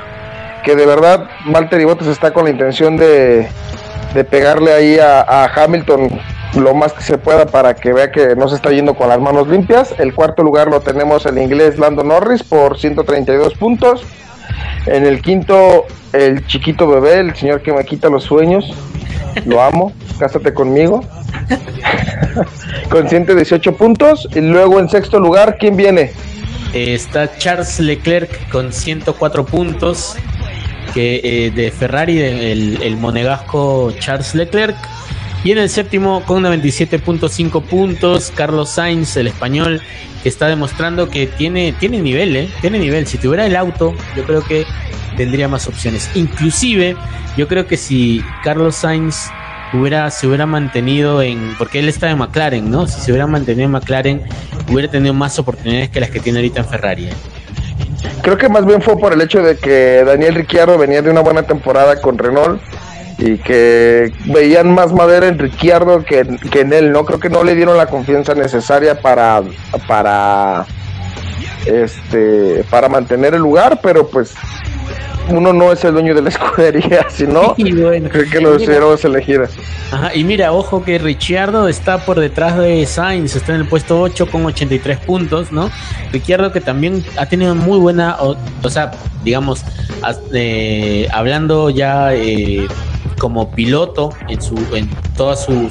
que 0.63 0.75
de 0.75 0.85
verdad 0.85 1.29
Valtteri 1.45 1.83
Bottas 1.83 2.07
está 2.07 2.31
con 2.31 2.45
la 2.45 2.51
intención 2.51 2.97
de, 2.97 3.49
de 4.13 4.23
pegarle 4.23 4.73
ahí 4.73 4.97
a, 4.99 5.45
Hamilton 5.55 6.09
lo 6.55 6.73
más 6.73 6.93
que 6.93 7.03
se 7.03 7.17
pueda 7.17 7.45
para 7.45 7.75
que 7.75 7.93
vea 7.93 8.11
que 8.11 8.35
no 8.35 8.47
se 8.47 8.55
está 8.55 8.71
yendo 8.71 8.95
con 8.95 9.09
las 9.09 9.19
manos 9.19 9.47
limpias. 9.47 9.93
El 9.97 10.13
cuarto 10.13 10.43
lugar 10.43 10.67
lo 10.67 10.81
tenemos 10.81 11.25
el 11.25 11.37
inglés 11.37 11.77
Lando 11.77 12.03
Norris 12.03 12.43
por 12.43 12.79
132 12.79 13.53
puntos. 13.55 14.03
En 14.85 15.05
el 15.05 15.21
quinto, 15.21 15.85
el 16.13 16.45
chiquito 16.47 16.87
bebé, 16.87 17.19
el 17.19 17.35
señor 17.35 17.61
que 17.61 17.71
me 17.71 17.85
quita 17.85 18.09
los 18.09 18.23
sueños. 18.23 18.73
Lo 19.45 19.61
amo, 19.61 19.93
cásate 20.19 20.53
conmigo. 20.53 21.03
Con 22.89 23.07
118 23.07 23.75
puntos. 23.75 24.27
Y 24.33 24.41
luego 24.41 24.79
en 24.79 24.89
sexto 24.89 25.19
lugar, 25.19 25.57
¿quién 25.59 25.75
viene? 25.75 26.11
está 26.71 27.35
Charles 27.39 27.79
Leclerc 27.79 28.47
con 28.51 28.71
104 28.71 29.43
puntos. 29.45 30.15
Que, 30.93 31.21
eh, 31.23 31.51
de 31.51 31.71
Ferrari, 31.71 32.19
el, 32.19 32.81
el 32.81 32.97
monegasco 32.97 33.91
Charles 33.99 34.35
Leclerc. 34.35 34.75
Y 35.43 35.51
en 35.51 35.57
el 35.57 35.69
séptimo, 35.69 36.23
con 36.25 36.43
97.5 36.43 37.63
puntos, 37.63 38.31
Carlos 38.35 38.71
Sainz, 38.71 39.15
el 39.15 39.27
español, 39.27 39.81
que 40.21 40.27
está 40.27 40.47
demostrando 40.47 41.09
que 41.09 41.27
tiene, 41.27 41.73
tiene 41.79 42.01
nivel, 42.01 42.35
¿eh? 42.35 42.49
Tiene 42.59 42.77
nivel. 42.77 43.07
Si 43.07 43.17
tuviera 43.17 43.45
el 43.45 43.55
auto, 43.55 43.95
yo 44.17 44.23
creo 44.25 44.43
que 44.43 44.65
tendría 45.15 45.47
más 45.47 45.67
opciones. 45.67 46.09
Inclusive, 46.15 46.97
yo 47.37 47.47
creo 47.47 47.67
que 47.67 47.77
si 47.77 48.21
Carlos 48.43 48.75
Sainz 48.75 49.29
hubiera, 49.73 50.09
se 50.11 50.27
hubiera 50.27 50.45
mantenido 50.45 51.21
en, 51.21 51.55
porque 51.57 51.79
él 51.79 51.87
está 51.87 52.09
en 52.09 52.17
McLaren, 52.17 52.69
¿no? 52.69 52.87
Si 52.87 52.99
se 52.99 53.11
hubiera 53.11 53.27
mantenido 53.27 53.65
en 53.65 53.71
McLaren, 53.71 54.21
hubiera 54.69 54.91
tenido 54.91 55.13
más 55.13 55.39
oportunidades 55.39 55.89
que 55.89 56.01
las 56.01 56.09
que 56.09 56.19
tiene 56.19 56.39
ahorita 56.39 56.61
en 56.61 56.67
Ferrari. 56.67 57.05
¿eh? 57.05 57.13
Creo 58.21 58.37
que 58.37 58.49
más 58.49 58.65
bien 58.65 58.81
fue 58.81 58.97
por 58.97 59.13
el 59.13 59.21
hecho 59.21 59.41
de 59.41 59.57
que 59.57 60.03
Daniel 60.05 60.35
Ricciardo 60.35 60.77
venía 60.77 61.01
de 61.01 61.09
una 61.09 61.21
buena 61.21 61.43
temporada 61.43 62.01
con 62.01 62.17
Renault 62.17 62.61
y 63.19 63.37
que 63.37 64.13
veían 64.27 64.73
más 64.73 64.93
madera 64.93 65.27
en 65.27 65.37
Ricciardo 65.37 66.03
que, 66.03 66.19
en 66.19 66.73
él, 66.73 66.91
¿no? 66.91 67.05
Creo 67.05 67.19
que 67.19 67.29
no 67.29 67.43
le 67.43 67.53
dieron 67.53 67.75
la 67.75 67.87
confianza 67.87 68.33
necesaria 68.33 69.01
para, 69.01 69.41
para, 69.87 70.65
este, 71.65 72.63
para 72.69 72.87
mantener 72.87 73.33
el 73.33 73.41
lugar, 73.41 73.79
pero 73.83 74.07
pues 74.07 74.35
uno 75.29 75.53
no 75.53 75.71
es 75.71 75.83
el 75.83 75.93
dueño 75.93 76.15
de 76.15 76.21
la 76.21 76.29
escudería, 76.29 77.05
sino 77.09 77.55
creo 77.55 78.29
que 78.29 78.39
lo 78.39 78.53
decidieron 78.53 78.97
elegir. 79.03 79.41
Ajá, 79.91 80.15
y 80.15 80.23
mira, 80.23 80.53
ojo 80.53 80.83
que 80.83 80.97
Ricciardo 80.97 81.67
está 81.67 82.05
por 82.05 82.19
detrás 82.19 82.57
de 82.57 82.85
Sainz, 82.85 83.35
está 83.35 83.53
en 83.53 83.61
el 83.61 83.67
puesto 83.67 83.99
8 83.99 84.27
con 84.31 84.45
83 84.45 84.97
puntos, 84.99 85.51
¿no? 85.51 85.69
Ricciardo 86.13 86.53
que 86.53 86.61
también 86.61 87.03
ha 87.17 87.25
tenido 87.25 87.53
muy 87.53 87.79
buena, 87.79 88.17
o, 88.19 88.69
sea, 88.69 88.91
digamos, 89.23 89.65
eh, 90.33 91.07
hablando 91.11 91.69
ya 91.69 92.13
eh, 92.13 92.67
como 93.19 93.51
piloto, 93.51 94.09
en, 94.27 94.41
su, 94.41 94.55
en 94.73 94.89
toda 95.15 95.35
su, 95.35 95.69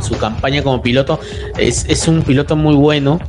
su, 0.00 0.18
campaña 0.18 0.62
como 0.62 0.82
piloto, 0.82 1.20
es, 1.56 1.84
es, 1.88 2.08
un 2.08 2.22
piloto 2.22 2.56
muy 2.56 2.74
bueno 2.74 3.20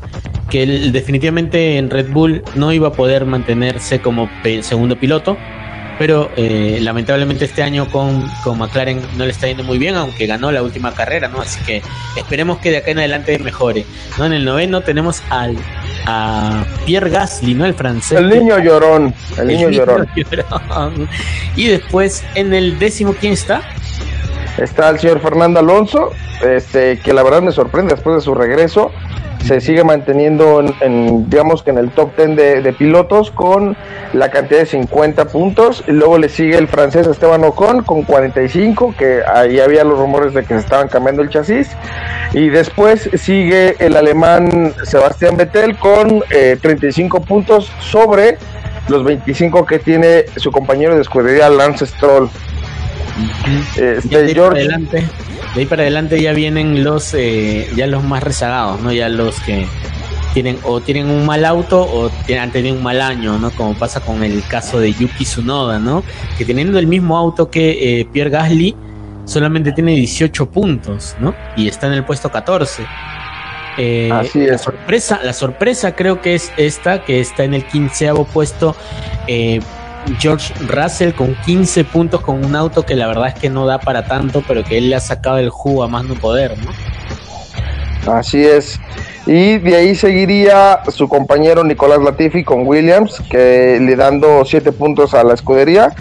que 0.49 0.63
él, 0.63 0.91
definitivamente 0.91 1.77
en 1.77 1.91
Red 1.91 2.11
Bull 2.11 2.43
no 2.55 2.73
iba 2.73 2.87
a 2.87 2.91
poder 2.93 3.25
mantenerse 3.25 4.01
como 4.01 4.27
segundo 4.61 4.95
piloto, 4.95 5.37
pero 5.99 6.31
eh, 6.37 6.79
lamentablemente 6.81 7.45
este 7.45 7.61
año 7.61 7.91
con, 7.91 8.27
con, 8.43 8.57
McLaren 8.57 9.01
no 9.17 9.25
le 9.25 9.31
está 9.31 9.47
yendo 9.47 9.63
muy 9.63 9.77
bien, 9.77 9.95
aunque 9.95 10.25
ganó 10.25 10.51
la 10.51 10.63
última 10.63 10.93
carrera, 10.93 11.27
¿no? 11.27 11.41
Así 11.41 11.59
que 11.65 11.81
esperemos 12.15 12.59
que 12.59 12.71
de 12.71 12.77
acá 12.77 12.91
en 12.91 12.99
adelante 12.99 13.37
mejore, 13.37 13.85
¿no? 14.17 14.25
En 14.25 14.33
el 14.33 14.45
noveno 14.45 14.81
tenemos 14.81 15.21
al 15.29 15.57
a 16.05 16.65
Pierre 16.85 17.09
Gasly, 17.09 17.53
¿no? 17.53 17.65
El 17.65 17.73
francés. 17.73 18.19
El 18.19 18.29
niño 18.29 18.59
llorón, 18.59 19.13
el, 19.37 19.47
niño, 19.47 19.69
llorón. 19.69 20.07
Y 21.55 21.67
después 21.67 22.23
en 22.35 22.53
el 22.53 22.79
décimo, 22.79 23.13
¿quién 23.19 23.33
está? 23.33 23.61
Está 24.57 24.89
el 24.89 24.99
señor 24.99 25.21
Fernando 25.21 25.59
Alonso, 25.59 26.11
este, 26.41 26.99
que 26.99 27.13
la 27.13 27.23
verdad 27.23 27.41
me 27.41 27.51
sorprende 27.51 27.93
después 27.95 28.17
de 28.17 28.21
su 28.21 28.33
regreso 28.33 28.91
se 29.45 29.61
sigue 29.61 29.83
manteniendo 29.83 30.63
en, 30.81 31.29
digamos 31.29 31.63
que 31.63 31.71
en 31.71 31.77
el 31.77 31.91
top 31.91 32.15
10 32.15 32.63
de, 32.63 32.73
pilotos 32.73 33.31
con 33.31 33.75
la 34.13 34.29
cantidad 34.29 34.59
de 34.59 34.65
50 34.65 35.25
puntos. 35.25 35.83
Y 35.87 35.91
luego 35.91 36.17
le 36.17 36.29
sigue 36.29 36.57
el 36.57 36.67
francés 36.67 37.07
Esteban 37.07 37.43
Ocon 37.43 37.83
con 37.83 38.03
45 38.03 38.95
que 38.97 39.21
ahí 39.25 39.59
había 39.59 39.83
los 39.83 39.97
rumores 39.97 40.33
de 40.33 40.41
que 40.43 40.55
se 40.55 40.59
estaban 40.59 40.87
cambiando 40.87 41.21
el 41.21 41.29
chasis. 41.29 41.69
Y 42.33 42.49
después 42.49 43.09
sigue 43.15 43.75
el 43.79 43.95
alemán 43.95 44.73
Sebastián 44.83 45.37
Vettel 45.37 45.77
con 45.77 46.21
35 46.29 47.17
eh, 47.17 47.21
puntos 47.27 47.71
sobre 47.79 48.37
los 48.87 49.03
25 49.03 49.65
que 49.65 49.79
tiene 49.79 50.25
su 50.35 50.51
compañero 50.51 50.95
de 50.95 51.01
escudería 51.01 51.49
Lance 51.49 51.85
Stroll 51.85 52.29
este, 53.75 54.33
George, 54.33 54.67
de 54.67 55.07
ahí 55.55 55.65
para 55.65 55.83
adelante 55.83 56.21
ya 56.21 56.33
vienen 56.33 56.83
los 56.83 57.13
eh, 57.13 57.67
ya 57.75 57.87
los 57.87 58.03
más 58.03 58.23
rezagados, 58.23 58.81
¿no? 58.81 58.91
Ya 58.91 59.09
los 59.09 59.39
que 59.41 59.65
tienen 60.33 60.59
o 60.63 60.79
tienen 60.79 61.09
un 61.09 61.25
mal 61.25 61.43
auto 61.45 61.81
o 61.81 62.11
han 62.39 62.51
tenido 62.51 62.75
un 62.75 62.83
mal 62.83 63.01
año, 63.01 63.39
¿no? 63.39 63.51
Como 63.51 63.73
pasa 63.73 63.99
con 63.99 64.23
el 64.23 64.43
caso 64.47 64.79
de 64.79 64.93
Yuki 64.93 65.23
Tsunoda, 65.23 65.79
¿no? 65.79 66.03
Que 66.37 66.45
teniendo 66.45 66.77
el 66.79 66.87
mismo 66.87 67.17
auto 67.17 67.49
que 67.49 67.99
eh, 68.01 68.05
Pierre 68.11 68.29
Gasly, 68.29 68.75
solamente 69.25 69.71
tiene 69.71 69.93
18 69.95 70.49
puntos, 70.49 71.15
¿no? 71.19 71.33
Y 71.55 71.67
está 71.67 71.87
en 71.87 71.93
el 71.93 72.05
puesto 72.05 72.31
14. 72.31 72.85
Eh, 73.77 74.09
Así 74.11 74.41
es. 74.41 74.51
La 74.51 74.57
sorpresa, 74.57 75.19
la 75.23 75.33
sorpresa 75.33 75.95
creo 75.95 76.21
que 76.21 76.35
es 76.35 76.51
esta, 76.57 77.03
que 77.03 77.21
está 77.21 77.43
en 77.43 77.53
el 77.53 77.65
quinceavo 77.65 78.25
puesto. 78.25 78.75
Eh, 79.27 79.61
George 80.19 80.53
Russell 80.67 81.11
con 81.13 81.35
15 81.45 81.83
puntos 81.85 82.21
con 82.21 82.43
un 82.43 82.55
auto 82.55 82.83
que 82.83 82.95
la 82.95 83.07
verdad 83.07 83.29
es 83.29 83.33
que 83.35 83.49
no 83.49 83.65
da 83.65 83.79
para 83.79 84.05
tanto, 84.05 84.43
pero 84.47 84.63
que 84.63 84.77
él 84.77 84.89
le 84.89 84.95
ha 84.95 84.99
sacado 84.99 85.37
el 85.37 85.49
jugo 85.49 85.83
a 85.83 85.87
más 85.87 86.05
no 86.05 86.15
poder, 86.15 86.55
¿no? 86.57 86.71
Así 88.11 88.43
es. 88.43 88.79
Y 89.25 89.59
de 89.59 89.75
ahí 89.75 89.95
seguiría 89.95 90.79
su 90.87 91.07
compañero 91.07 91.63
Nicolás 91.63 91.99
Latifi 91.99 92.43
con 92.43 92.65
Williams, 92.65 93.21
que 93.29 93.77
le 93.79 93.95
dando 93.95 94.43
7 94.43 94.71
puntos 94.71 95.13
a 95.13 95.23
la 95.23 95.35
escudería. 95.35 95.93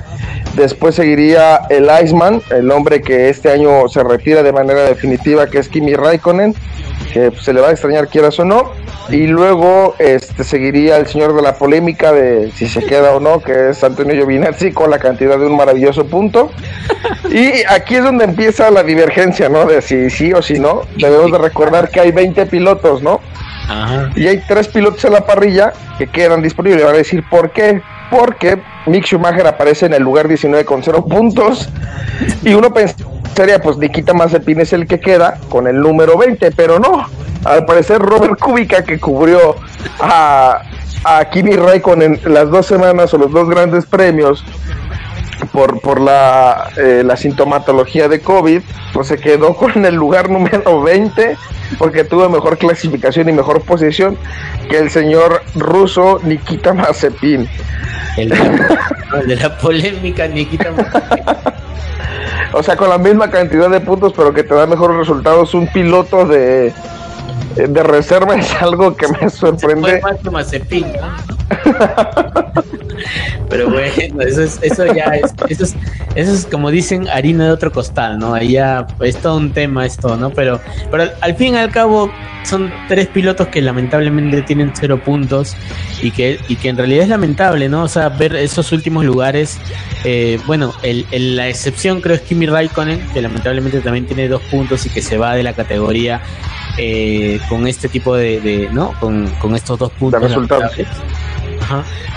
Después 0.54 0.94
seguiría 0.94 1.60
el 1.68 1.90
Iceman, 2.02 2.40
el 2.50 2.70
hombre 2.70 3.02
que 3.02 3.28
este 3.28 3.50
año 3.50 3.88
se 3.88 4.02
retira 4.02 4.42
de 4.42 4.52
manera 4.52 4.80
definitiva, 4.82 5.48
que 5.48 5.58
es 5.58 5.68
Kimi 5.68 5.94
Raikkonen, 5.94 6.54
que 7.12 7.32
se 7.40 7.52
le 7.52 7.60
va 7.60 7.68
a 7.68 7.70
extrañar 7.72 8.08
quieras 8.08 8.38
o 8.38 8.44
no. 8.44 8.72
Y 9.08 9.26
luego 9.26 9.94
este 9.98 10.44
seguiría 10.44 10.98
el 10.98 11.06
señor 11.06 11.34
de 11.34 11.42
la 11.42 11.54
polémica 11.54 12.12
de 12.12 12.52
si 12.52 12.68
se 12.68 12.84
queda 12.84 13.12
o 13.14 13.20
no, 13.20 13.40
que 13.40 13.70
es 13.70 13.82
Antonio 13.82 14.14
Giovinazzi 14.14 14.72
con 14.72 14.90
la 14.90 14.98
cantidad 14.98 15.38
de 15.38 15.46
un 15.46 15.56
maravilloso 15.56 16.06
punto. 16.06 16.50
Y 17.30 17.64
aquí 17.68 17.96
es 17.96 18.04
donde 18.04 18.24
empieza 18.24 18.70
la 18.70 18.82
divergencia, 18.82 19.48
¿no? 19.48 19.64
De 19.64 19.80
si 19.80 20.10
sí 20.10 20.32
o 20.32 20.42
si 20.42 20.58
no. 20.58 20.82
Debemos 20.96 21.32
de 21.32 21.38
recordar 21.38 21.88
que 21.88 22.00
hay 22.00 22.12
20 22.12 22.46
pilotos, 22.46 23.02
¿no? 23.02 23.20
Y 24.16 24.26
hay 24.26 24.42
tres 24.46 24.68
pilotos 24.68 25.04
en 25.04 25.12
la 25.12 25.26
parrilla 25.26 25.72
que 25.98 26.06
quedan 26.06 26.42
disponibles. 26.42 26.84
Van 26.84 26.94
a 26.94 26.98
decir 26.98 27.24
por 27.30 27.50
qué. 27.50 27.80
Porque 28.10 28.58
Mick 28.86 29.04
Schumacher 29.04 29.46
aparece 29.46 29.84
en 29.84 29.92
el 29.92 30.02
lugar 30.02 30.28
19 30.28 30.64
con 30.64 30.82
0 30.82 31.04
puntos. 31.04 31.68
Y 32.42 32.54
uno 32.54 32.72
pensaría, 33.38 33.62
pues 33.62 33.76
Nikita 33.76 34.14
Mazepin 34.14 34.60
es 34.60 34.72
el 34.72 34.88
que 34.88 34.98
queda 34.98 35.38
con 35.48 35.68
el 35.68 35.80
número 35.80 36.18
20, 36.18 36.50
pero 36.56 36.80
no 36.80 37.06
al 37.44 37.64
parecer 37.66 38.00
Robert 38.00 38.36
Kubica 38.36 38.82
que 38.82 38.98
cubrió 38.98 39.54
a, 40.00 40.62
a 41.04 41.24
Kimi 41.26 41.54
Raikkonen 41.54 42.20
en 42.24 42.34
las 42.34 42.50
dos 42.50 42.66
semanas 42.66 43.14
o 43.14 43.18
los 43.18 43.30
dos 43.30 43.48
grandes 43.48 43.86
premios 43.86 44.44
por, 45.52 45.80
por 45.80 46.00
la, 46.00 46.68
eh, 46.78 47.04
la 47.06 47.16
sintomatología 47.16 48.08
de 48.08 48.18
COVID, 48.18 48.60
pues 48.92 49.06
se 49.06 49.18
quedó 49.18 49.54
con 49.54 49.84
el 49.84 49.94
lugar 49.94 50.30
número 50.30 50.82
20 50.82 51.36
porque 51.78 52.02
tuvo 52.02 52.28
mejor 52.28 52.58
clasificación 52.58 53.28
y 53.28 53.32
mejor 53.34 53.62
posición 53.62 54.18
que 54.68 54.78
el 54.78 54.90
señor 54.90 55.42
ruso 55.54 56.18
Nikita 56.24 56.74
Mazepin. 56.74 57.48
El, 58.16 58.30
de 58.30 59.36
la 59.36 59.56
polémica 59.58 60.26
Nikita 60.26 60.72
Mazepin. 60.72 61.24
o 62.52 62.62
sea, 62.62 62.76
con 62.76 62.88
la 62.88 62.98
misma 62.98 63.30
cantidad 63.30 63.68
de 63.68 63.80
puntos, 63.80 64.12
pero 64.16 64.32
que 64.32 64.42
te 64.42 64.54
da 64.54 64.66
mejores 64.66 64.96
resultados, 64.96 65.54
un 65.54 65.66
piloto 65.72 66.26
de, 66.26 66.72
de 67.66 67.82
reserva 67.82 68.36
es 68.36 68.52
algo 68.60 68.96
que 68.96 69.06
me 69.08 69.30
sorprende. 69.30 70.00
Pero 73.48 73.70
bueno, 73.70 74.22
eso, 74.22 74.42
es, 74.42 74.58
eso 74.62 74.92
ya 74.92 75.04
es 75.04 75.32
eso, 75.48 75.64
es, 75.64 75.76
eso 76.14 76.32
es 76.32 76.46
como 76.46 76.70
dicen, 76.70 77.08
harina 77.08 77.46
de 77.46 77.52
otro 77.52 77.72
costal, 77.72 78.18
¿no? 78.18 78.34
Ahí 78.34 78.52
ya 78.52 78.86
es 79.00 79.16
todo 79.16 79.36
un 79.36 79.52
tema 79.52 79.86
esto, 79.86 80.16
¿no? 80.16 80.30
Pero, 80.30 80.60
pero 80.90 81.04
al, 81.20 81.36
fin 81.36 81.54
y 81.54 81.58
al 81.58 81.70
cabo 81.70 82.10
son 82.44 82.72
tres 82.88 83.08
pilotos 83.08 83.48
que 83.48 83.62
lamentablemente 83.62 84.42
tienen 84.42 84.72
cero 84.78 85.00
puntos 85.02 85.56
y 86.02 86.10
que, 86.10 86.38
y 86.48 86.56
que 86.56 86.68
en 86.68 86.76
realidad 86.76 87.04
es 87.04 87.08
lamentable, 87.08 87.68
¿no? 87.68 87.84
O 87.84 87.88
sea, 87.88 88.08
ver 88.08 88.36
esos 88.36 88.72
últimos 88.72 89.04
lugares, 89.04 89.58
eh, 90.04 90.38
bueno, 90.46 90.74
el, 90.82 91.06
la 91.36 91.48
excepción 91.48 92.00
creo 92.00 92.16
es 92.16 92.22
Kimi 92.22 92.46
Raikkonen, 92.46 93.00
que 93.12 93.22
lamentablemente 93.22 93.80
también 93.80 94.06
tiene 94.06 94.28
dos 94.28 94.42
puntos 94.42 94.84
y 94.86 94.90
que 94.90 95.02
se 95.02 95.16
va 95.16 95.34
de 95.34 95.42
la 95.42 95.54
categoría 95.54 96.20
eh, 96.76 97.40
con 97.48 97.66
este 97.66 97.88
tipo 97.88 98.14
de, 98.16 98.68
¿no? 98.72 98.92
Con, 99.00 99.28
con, 99.40 99.54
estos 99.54 99.78
dos 99.78 99.92
puntos. 99.92 100.20
De 100.20 100.28
resultados. 100.28 100.72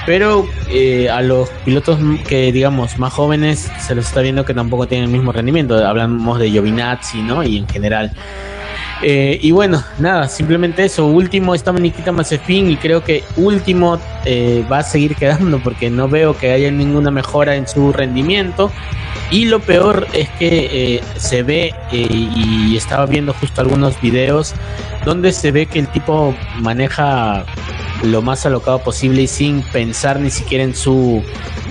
Pero 0.05 0.47
eh, 0.69 1.09
a 1.09 1.21
los 1.21 1.49
pilotos 1.65 1.99
que 2.27 2.51
digamos 2.51 2.97
más 2.97 3.13
jóvenes 3.13 3.71
se 3.79 3.93
los 3.93 4.07
está 4.07 4.21
viendo 4.21 4.45
que 4.45 4.53
tampoco 4.53 4.87
tienen 4.87 5.09
el 5.09 5.11
mismo 5.11 5.31
rendimiento. 5.31 5.75
Hablamos 5.85 6.39
de 6.39 6.49
Giovinazzi, 6.49 7.21
¿no? 7.21 7.43
Y 7.43 7.57
en 7.57 7.67
general. 7.67 8.11
Eh, 9.03 9.39
y 9.41 9.51
bueno, 9.51 9.83
nada, 9.99 10.27
simplemente 10.27 10.85
eso. 10.85 11.07
Último 11.07 11.55
está 11.55 11.71
Nikita 11.71 12.11
Mazepin 12.11 12.69
y 12.69 12.77
creo 12.77 13.03
que 13.03 13.23
último 13.35 13.99
eh, 14.25 14.63
va 14.71 14.79
a 14.79 14.83
seguir 14.83 15.15
quedando 15.15 15.59
porque 15.59 15.89
no 15.89 16.07
veo 16.07 16.37
que 16.37 16.51
haya 16.51 16.69
ninguna 16.71 17.11
mejora 17.11 17.55
en 17.55 17.67
su 17.67 17.91
rendimiento. 17.91 18.71
Y 19.31 19.45
lo 19.45 19.59
peor 19.59 20.07
es 20.13 20.29
que 20.31 21.01
se 21.15 21.41
ve, 21.41 21.73
y 21.91 22.75
estaba 22.75 23.05
viendo 23.05 23.33
justo 23.33 23.61
algunos 23.61 23.99
videos, 24.01 24.53
donde 25.05 25.31
se 25.31 25.51
ve 25.51 25.67
que 25.67 25.79
el 25.79 25.87
tipo 25.87 26.35
maneja 26.59 27.45
lo 28.03 28.21
más 28.21 28.45
alocado 28.45 28.79
posible 28.79 29.23
y 29.23 29.27
sin 29.27 29.61
pensar 29.61 30.19
ni 30.19 30.29
siquiera 30.29 30.63
en 30.63 30.75
su, 30.75 31.23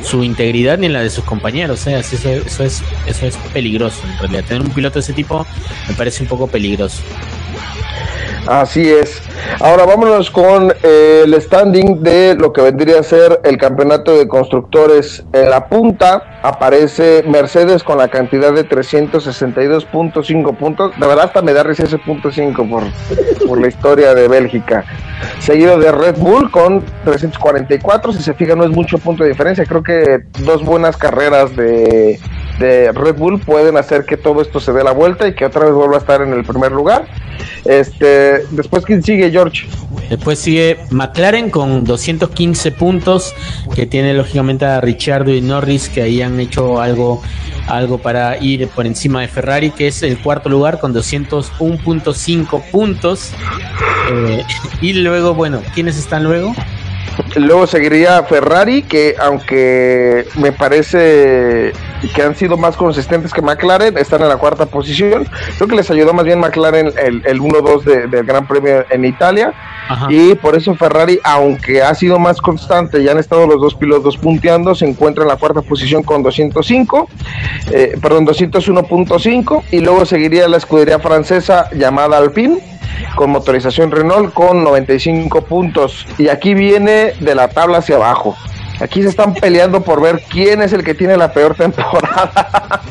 su 0.02 0.22
integridad 0.22 0.78
ni 0.78 0.86
en 0.86 0.92
la 0.92 1.02
de 1.02 1.10
sus 1.10 1.24
compañeros. 1.24 1.86
¿eh? 1.86 1.98
eso, 1.98 2.16
eso, 2.16 2.64
es, 2.64 2.82
eso 3.06 3.26
es 3.26 3.36
peligroso 3.52 4.00
en 4.04 4.18
realidad. 4.18 4.44
Tener 4.44 4.62
un 4.62 4.70
piloto 4.70 4.94
de 4.94 5.00
ese 5.00 5.12
tipo 5.12 5.46
me 5.88 5.94
parece 5.94 6.22
un 6.22 6.28
poco 6.28 6.46
peligroso. 6.46 7.02
Así 8.46 8.88
es. 8.90 9.22
Ahora 9.60 9.84
vámonos 9.84 10.30
con 10.30 10.72
eh, 10.82 11.22
el 11.24 11.40
standing 11.40 12.02
de 12.02 12.34
lo 12.34 12.52
que 12.52 12.62
vendría 12.62 13.00
a 13.00 13.02
ser 13.02 13.40
el 13.44 13.58
campeonato 13.58 14.16
de 14.16 14.26
constructores. 14.28 15.24
En 15.32 15.50
la 15.50 15.68
punta 15.68 16.40
aparece 16.42 17.22
Mercedes 17.26 17.82
con 17.82 17.98
la 17.98 18.08
cantidad 18.08 18.52
de 18.52 18.66
362.5 18.68 20.56
puntos. 20.56 20.92
De 20.98 21.06
verdad 21.06 21.26
hasta 21.26 21.42
me 21.42 21.52
da 21.52 21.62
risa 21.62 21.84
ese 21.84 21.98
punto 21.98 22.32
5 22.32 22.66
por, 22.68 22.84
por 23.46 23.60
la 23.60 23.68
historia 23.68 24.14
de 24.14 24.26
Bélgica. 24.28 24.84
Seguido 25.38 25.78
de 25.78 25.92
Red 25.92 26.16
Bull 26.16 26.50
con 26.50 26.82
344. 27.04 28.12
Si 28.12 28.22
se 28.22 28.34
fija 28.34 28.56
no 28.56 28.64
es 28.64 28.70
mucho 28.70 28.98
punto 28.98 29.22
de 29.22 29.30
diferencia. 29.30 29.64
Creo 29.66 29.82
que 29.82 30.24
dos 30.38 30.64
buenas 30.64 30.96
carreras 30.96 31.54
de, 31.54 32.18
de 32.60 32.92
Red 32.92 33.16
Bull 33.16 33.40
pueden 33.40 33.76
hacer 33.76 34.04
que 34.04 34.16
todo 34.16 34.42
esto 34.42 34.60
se 34.60 34.72
dé 34.72 34.84
la 34.84 34.92
vuelta 34.92 35.26
y 35.26 35.34
que 35.34 35.46
otra 35.46 35.64
vez 35.64 35.72
vuelva 35.72 35.96
a 35.96 35.98
estar 35.98 36.22
en 36.22 36.32
el 36.32 36.44
primer 36.44 36.70
lugar. 36.70 37.08
Este, 37.64 38.44
después, 38.50 38.84
¿quién 38.84 39.02
sigue, 39.02 39.30
George? 39.30 39.66
Después 40.10 40.38
sigue 40.38 40.78
McLaren 40.90 41.50
con 41.50 41.84
215 41.84 42.72
puntos, 42.72 43.34
que 43.74 43.86
tiene 43.86 44.12
lógicamente 44.12 44.66
a 44.66 44.80
Richardo 44.80 45.32
y 45.32 45.40
Norris, 45.40 45.88
que 45.88 46.02
ahí 46.02 46.20
han 46.20 46.38
hecho 46.38 46.80
algo, 46.80 47.22
algo 47.66 47.98
para 47.98 48.36
ir 48.38 48.68
por 48.68 48.86
encima 48.86 49.22
de 49.22 49.28
Ferrari, 49.28 49.70
que 49.70 49.88
es 49.88 50.02
el 50.02 50.18
cuarto 50.18 50.48
lugar 50.48 50.80
con 50.80 50.94
201.5 50.94 52.70
puntos. 52.70 53.32
Eh, 54.12 54.44
y 54.82 54.92
luego, 54.94 55.34
bueno, 55.34 55.62
¿quiénes 55.74 55.96
están 55.96 56.24
luego? 56.24 56.54
Luego 57.36 57.66
seguiría 57.66 58.22
Ferrari, 58.24 58.82
que 58.82 59.14
aunque 59.20 60.26
me 60.36 60.52
parece 60.52 61.72
que 62.14 62.22
han 62.22 62.34
sido 62.34 62.56
más 62.56 62.76
consistentes 62.76 63.32
que 63.32 63.42
McLaren, 63.42 63.96
están 63.98 64.22
en 64.22 64.28
la 64.28 64.36
cuarta 64.36 64.66
posición. 64.66 65.26
Creo 65.56 65.68
que 65.68 65.76
les 65.76 65.90
ayudó 65.90 66.12
más 66.12 66.24
bien 66.24 66.40
McLaren 66.40 66.92
el, 66.98 67.22
el 67.24 67.40
1-2 67.40 68.08
del 68.10 68.24
Gran 68.24 68.46
Premio 68.46 68.84
en 68.90 69.04
Italia. 69.04 69.52
Y 70.08 70.34
por 70.36 70.56
eso 70.56 70.74
Ferrari, 70.74 71.18
aunque 71.24 71.82
ha 71.82 71.94
sido 71.94 72.18
más 72.18 72.40
constante 72.40 73.00
y 73.00 73.08
han 73.08 73.18
estado 73.18 73.46
los 73.46 73.60
dos 73.60 73.74
pilotos 73.74 74.16
punteando, 74.16 74.74
se 74.74 74.86
encuentra 74.86 75.24
en 75.24 75.28
la 75.28 75.36
cuarta 75.36 75.62
posición 75.62 76.04
con 76.04 76.22
205, 76.22 77.08
eh, 77.72 77.98
perdón, 78.00 78.26
201.5. 78.26 79.64
Y 79.72 79.80
luego 79.80 80.04
seguiría 80.06 80.48
la 80.48 80.58
escudería 80.58 81.00
francesa 81.00 81.68
llamada 81.72 82.18
Alpine 82.18 82.69
con 83.14 83.30
motorización 83.30 83.90
Renault 83.90 84.32
con 84.32 84.64
95 84.64 85.42
puntos. 85.42 86.06
Y 86.18 86.28
aquí 86.28 86.54
viene 86.54 87.14
de 87.20 87.34
la 87.34 87.48
tabla 87.48 87.78
hacia 87.78 87.96
abajo. 87.96 88.36
Aquí 88.80 89.02
se 89.02 89.10
están 89.10 89.34
peleando 89.34 89.82
por 89.82 90.00
ver 90.00 90.22
quién 90.28 90.62
es 90.62 90.72
el 90.72 90.82
que 90.82 90.94
tiene 90.94 91.16
la 91.16 91.32
peor 91.32 91.54
temporada. 91.54 92.82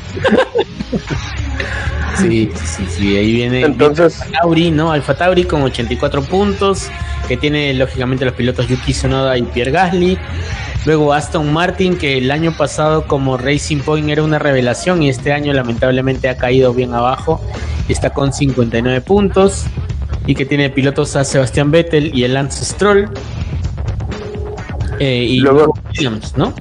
Sí, 2.18 2.52
sí, 2.54 2.86
sí, 2.90 3.18
ahí 3.18 3.34
viene, 3.34 3.62
Entonces, 3.62 4.22
Alfa 4.22 4.40
Tauri, 4.42 4.72
¿no? 4.72 4.92
Alfa 4.92 5.16
Tauri 5.16 5.46
con 5.46 5.62
84 5.62 6.24
puntos, 6.24 6.90
que 7.28 7.38
tiene 7.38 7.74
lógicamente 7.74 8.26
los 8.26 8.34
pilotos 8.34 8.68
Yuki 8.68 8.94
Sonoda 8.94 9.38
y 9.38 9.44
Pierre 9.44 9.72
Gasly. 9.72 10.18
Luego 10.86 11.14
Aston 11.14 11.52
Martin, 11.52 11.98
que 11.98 12.18
el 12.18 12.32
año 12.32 12.52
pasado 12.52 13.06
como 13.08 13.38
Racing 13.38 13.80
Point 13.80 14.10
era 14.10 14.24
una 14.24 14.40
revelación 14.40 15.04
y 15.04 15.10
este 15.10 15.32
año 15.32 15.54
lamentablemente 15.54 16.30
ha 16.30 16.38
caído 16.38 16.74
bien 16.74 16.94
abajo. 16.94 17.42
Está 17.88 18.12
con 18.12 18.34
59 18.34 19.02
puntos 19.02 19.66
y 20.26 20.36
que 20.36 20.46
tiene 20.46 20.70
pilotos 20.70 21.16
a 21.16 21.24
Sebastián 21.24 21.72
Vettel 21.72 22.12
y 22.14 22.24
el 22.24 22.34
Lance 22.34 22.66
Stroll. 22.66 23.10
Eh, 25.00 25.26
y 25.30 25.40
luego 25.40 25.74
Williams, 25.90 26.38
¿no? 26.38 26.54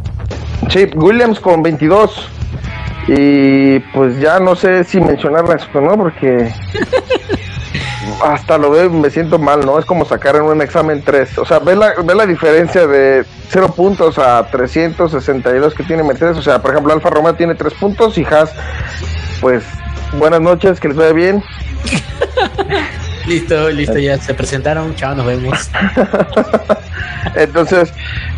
Sí, 0.70 0.86
Williams 0.94 1.40
con 1.40 1.62
22. 1.62 2.28
Y 3.08 3.78
pues 3.94 4.20
ya 4.20 4.38
no 4.38 4.54
sé 4.54 4.84
si 4.84 5.00
mencionar 5.00 5.44
esto, 5.56 5.80
¿no? 5.80 5.96
Porque 5.96 6.52
hasta 8.22 8.58
lo 8.58 8.70
veo 8.70 8.90
me 8.90 9.10
siento 9.10 9.38
mal, 9.38 9.64
¿no? 9.64 9.78
Es 9.78 9.84
como 9.84 10.04
sacar 10.04 10.36
en 10.36 10.42
un 10.42 10.60
examen 10.60 11.02
3. 11.04 11.38
O 11.38 11.44
sea, 11.44 11.58
ve 11.58 11.74
la, 11.74 11.94
ve 11.94 12.14
la 12.14 12.26
diferencia 12.26 12.86
de 12.86 13.24
0 13.48 13.72
puntos 13.74 14.18
a 14.18 14.46
362 14.50 15.74
que 15.74 15.84
tiene 15.84 16.02
Mercedes. 16.02 16.36
O 16.36 16.42
sea, 16.42 16.60
por 16.60 16.72
ejemplo, 16.72 16.92
Alfa 16.92 17.10
Romeo 17.10 17.34
tiene 17.34 17.54
3 17.54 17.74
puntos 17.74 18.18
y 18.18 18.24
Haas, 18.24 18.52
pues 19.40 19.64
buenas 20.18 20.40
noches, 20.40 20.78
que 20.78 20.88
les 20.88 20.96
vaya 20.96 21.12
bien. 21.12 21.42
Listo, 23.28 23.68
listo, 23.68 23.98
ya 23.98 24.16
se 24.16 24.32
presentaron, 24.32 24.94
chao, 24.94 25.14
nos 25.14 25.26
vemos. 25.26 25.70
Entonces, 27.34 27.92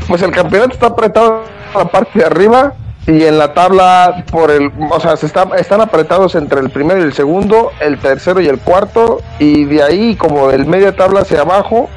pues 0.08 0.20
el 0.22 0.32
campeonato 0.32 0.72
está 0.72 0.86
apretado 0.86 1.44
en 1.72 1.78
la 1.78 1.84
parte 1.84 2.18
de 2.18 2.24
arriba 2.24 2.74
y 3.06 3.22
en 3.22 3.38
la 3.38 3.54
tabla 3.54 4.24
por 4.32 4.50
el, 4.50 4.72
o 4.90 4.98
sea, 4.98 5.16
se 5.16 5.26
está, 5.26 5.48
están 5.56 5.80
apretados 5.80 6.34
entre 6.34 6.58
el 6.58 6.70
primero 6.70 6.98
y 6.98 7.04
el 7.04 7.12
segundo, 7.12 7.70
el 7.78 7.98
tercero 7.98 8.40
y 8.40 8.48
el 8.48 8.58
cuarto 8.58 9.20
y 9.38 9.64
de 9.64 9.80
ahí 9.80 10.16
como 10.16 10.48
del 10.48 10.66
medio 10.66 10.92
tabla 10.92 11.20
hacia 11.20 11.42
abajo, 11.42 11.88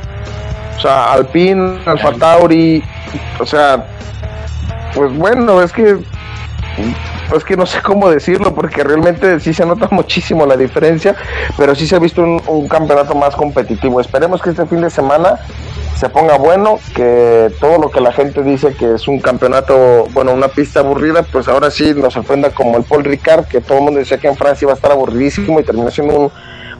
o 0.77 0.79
sea, 0.79 1.13
Alpine, 1.13 1.79
Alfa 1.87 2.11
Tauri, 2.13 2.83
o 3.39 3.45
sea, 3.47 3.87
pues 4.93 5.11
bueno, 5.17 5.63
es 5.63 5.73
que 5.73 5.97
es 7.35 7.43
que 7.43 7.57
no 7.57 7.65
sé 7.65 7.81
cómo 7.81 8.09
decirlo 8.09 8.53
porque 8.53 8.83
realmente 8.83 9.39
sí 9.39 9.53
se 9.53 9.65
nota 9.65 9.87
muchísimo 9.91 10.45
la 10.45 10.57
diferencia, 10.57 11.15
pero 11.57 11.75
sí 11.75 11.87
se 11.87 11.95
ha 11.95 11.99
visto 11.99 12.21
un, 12.21 12.67
campeonato 12.67 13.13
más 13.13 13.35
competitivo. 13.35 13.99
Esperemos 13.99 14.41
que 14.41 14.49
este 14.49 14.65
fin 14.65 14.81
de 14.81 14.89
semana 14.89 15.37
se 15.95 16.09
ponga 16.09 16.37
bueno, 16.37 16.79
que 16.95 17.51
todo 17.59 17.77
lo 17.77 17.91
que 17.91 18.01
la 18.01 18.11
gente 18.11 18.41
dice 18.41 18.73
que 18.73 18.95
es 18.95 19.07
un 19.07 19.19
campeonato, 19.19 20.05
bueno, 20.11 20.33
una 20.33 20.47
pista 20.47 20.79
aburrida, 20.79 21.23
pues 21.23 21.47
ahora 21.47 21.69
sí 21.69 21.93
nos 21.93 22.13
sorprenda 22.13 22.49
como 22.49 22.77
el 22.77 22.83
Paul 22.83 23.03
Ricard, 23.03 23.45
que 23.45 23.61
todo 23.61 23.77
el 23.77 23.83
mundo 23.83 23.99
decía 23.99 24.17
que 24.17 24.27
en 24.27 24.35
Francia 24.35 24.65
iba 24.65 24.71
a 24.71 24.75
estar 24.75 24.91
aburridísimo 24.91 25.59
y 25.59 25.63
terminó 25.63 25.91
siendo 25.91 26.17
un, 26.17 26.31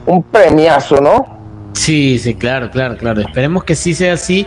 un 0.06 0.22
premiazo, 0.22 1.00
¿no? 1.00 1.43
Sí, 1.74 2.18
sí, 2.18 2.34
claro, 2.34 2.70
claro, 2.70 2.96
claro. 2.96 3.20
Esperemos 3.20 3.64
que 3.64 3.74
sí 3.74 3.94
sea 3.94 4.14
así 4.14 4.46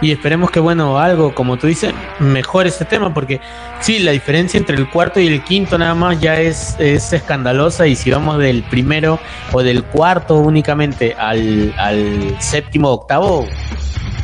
y 0.00 0.10
esperemos 0.10 0.50
que, 0.50 0.58
bueno, 0.58 0.98
algo, 0.98 1.34
como 1.34 1.56
tú 1.58 1.66
dices, 1.66 1.92
mejore 2.18 2.70
este 2.70 2.84
tema, 2.84 3.12
porque 3.12 3.40
sí, 3.80 3.98
la 3.98 4.10
diferencia 4.10 4.58
entre 4.58 4.76
el 4.76 4.88
cuarto 4.88 5.20
y 5.20 5.26
el 5.26 5.44
quinto 5.44 5.78
nada 5.78 5.94
más 5.94 6.20
ya 6.20 6.40
es, 6.40 6.74
es 6.78 7.12
escandalosa 7.12 7.86
y 7.86 7.94
si 7.94 8.10
vamos 8.10 8.38
del 8.38 8.62
primero 8.64 9.20
o 9.52 9.62
del 9.62 9.84
cuarto 9.84 10.36
únicamente 10.36 11.14
al, 11.18 11.74
al 11.78 12.36
séptimo 12.40 12.88
octavo, 12.88 13.46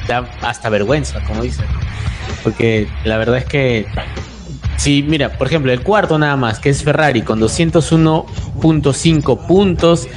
da 0.09 0.29
hasta 0.43 0.69
vergüenza, 0.71 1.21
como 1.27 1.43
dicen. 1.43 1.67
Porque 2.43 2.89
la 3.05 3.19
verdad 3.19 3.39
es 3.39 3.45
que 3.45 3.87
Sí, 4.79 5.05
mira, 5.07 5.33
por 5.33 5.49
ejemplo, 5.49 5.73
el 5.73 5.83
cuarto 5.83 6.19
nada 6.19 6.37
más, 6.37 6.61
que 6.61 6.71
es 6.71 6.85
Ferrari 6.85 7.23
con 7.23 7.41
201.5 7.41 9.47
puntos. 9.47 10.09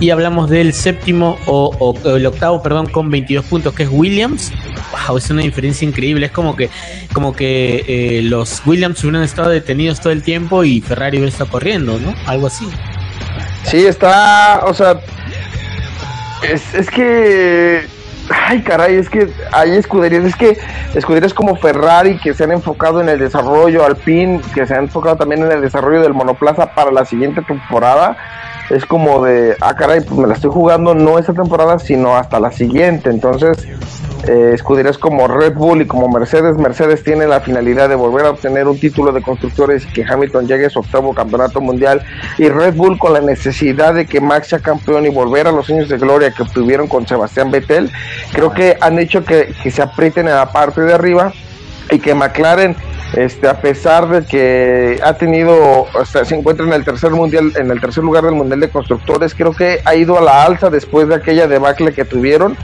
Y 0.00 0.10
hablamos 0.10 0.50
del 0.50 0.72
séptimo 0.72 1.36
o, 1.46 1.94
el 2.04 2.26
octavo, 2.26 2.62
perdón, 2.62 2.86
con 2.86 3.10
22 3.10 3.44
puntos, 3.44 3.74
que 3.74 3.82
es 3.82 3.88
Williams. 3.90 4.52
Wow, 5.08 5.18
es 5.18 5.28
una 5.30 5.42
diferencia 5.42 5.86
increíble. 5.86 6.26
Es 6.26 6.32
como 6.32 6.54
que, 6.54 6.70
como 7.12 7.32
que 7.32 7.84
eh, 7.88 8.22
los 8.22 8.62
Williams 8.64 9.02
hubieran 9.02 9.24
estado 9.24 9.50
detenidos 9.50 10.00
todo 10.00 10.12
el 10.12 10.22
tiempo 10.22 10.62
y 10.62 10.80
Ferrari 10.80 11.18
hubiera 11.18 11.30
estado 11.30 11.50
corriendo, 11.50 11.98
¿no? 11.98 12.14
Algo 12.26 12.46
así. 12.46 12.68
Sí, 13.64 13.84
está, 13.86 14.62
o 14.64 14.74
sea, 14.74 15.00
Es, 16.42 16.72
es 16.74 16.88
que 16.88 17.86
Ay, 18.30 18.62
caray, 18.62 18.96
es 18.96 19.10
que 19.10 19.28
hay 19.52 19.72
escuderías, 19.72 20.24
es 20.24 20.36
que 20.36 20.58
escuderías 20.94 21.34
como 21.34 21.56
Ferrari 21.56 22.18
que 22.18 22.32
se 22.32 22.44
han 22.44 22.52
enfocado 22.52 23.00
en 23.00 23.08
el 23.08 23.18
desarrollo, 23.18 23.84
Alpine 23.84 24.40
que 24.54 24.66
se 24.66 24.74
han 24.74 24.84
enfocado 24.84 25.16
también 25.16 25.42
en 25.42 25.52
el 25.52 25.60
desarrollo 25.60 26.00
del 26.00 26.14
monoplaza 26.14 26.74
para 26.74 26.90
la 26.90 27.04
siguiente 27.04 27.42
temporada. 27.42 28.16
Es 28.70 28.86
como 28.86 29.24
de, 29.24 29.56
ah, 29.60 29.74
caray, 29.74 30.00
pues 30.00 30.18
me 30.18 30.26
la 30.26 30.34
estoy 30.34 30.50
jugando 30.50 30.94
no 30.94 31.18
esta 31.18 31.34
temporada, 31.34 31.78
sino 31.78 32.16
hasta 32.16 32.40
la 32.40 32.50
siguiente. 32.50 33.10
Entonces, 33.10 33.66
eh, 34.26 34.56
como 35.00 35.28
Red 35.28 35.54
Bull 35.54 35.82
y 35.82 35.86
como 35.86 36.08
Mercedes. 36.08 36.56
Mercedes 36.56 37.02
tiene 37.02 37.26
la 37.26 37.40
finalidad 37.40 37.88
de 37.88 37.94
volver 37.94 38.26
a 38.26 38.30
obtener 38.30 38.66
un 38.66 38.78
título 38.78 39.12
de 39.12 39.22
constructores 39.22 39.84
y 39.84 39.92
que 39.92 40.04
Hamilton 40.04 40.46
llegue 40.46 40.66
a 40.66 40.70
su 40.70 40.78
octavo 40.78 41.14
campeonato 41.14 41.60
mundial. 41.60 42.02
Y 42.38 42.48
Red 42.48 42.74
Bull 42.74 42.98
con 42.98 43.12
la 43.12 43.20
necesidad 43.20 43.94
de 43.94 44.06
que 44.06 44.20
Max 44.20 44.48
sea 44.48 44.60
campeón 44.60 45.04
y 45.06 45.10
volver 45.10 45.46
a 45.46 45.52
los 45.52 45.68
años 45.68 45.88
de 45.88 45.98
gloria 45.98 46.30
que 46.30 46.42
obtuvieron 46.42 46.88
con 46.88 47.06
Sebastián 47.06 47.50
Vettel, 47.50 47.90
creo 48.32 48.52
que 48.52 48.76
han 48.80 48.98
hecho 48.98 49.24
que, 49.24 49.52
que 49.62 49.70
se 49.70 49.82
aprieten 49.82 50.28
en 50.28 50.34
la 50.34 50.50
parte 50.50 50.80
de 50.80 50.94
arriba 50.94 51.32
y 51.90 51.98
que 51.98 52.14
McLaren 52.14 52.76
este, 53.16 53.48
a 53.48 53.60
pesar 53.60 54.08
de 54.08 54.24
que 54.24 54.98
ha 55.02 55.14
tenido, 55.14 55.86
se 56.04 56.34
encuentra 56.34 56.66
en 56.66 56.72
el 56.72 56.84
tercer 56.84 57.12
mundial, 57.12 57.52
en 57.56 57.70
el 57.70 57.80
tercer 57.80 58.02
lugar 58.02 58.24
del 58.24 58.34
mundial 58.34 58.60
de 58.60 58.68
constructores, 58.68 59.34
creo 59.34 59.52
que 59.52 59.80
ha 59.84 59.94
ido 59.94 60.18
a 60.18 60.20
la 60.20 60.44
alza 60.44 60.70
después 60.70 61.08
de 61.08 61.14
aquella 61.14 61.46
debacle 61.46 61.92
que 61.92 62.04
tuvieron 62.04 62.56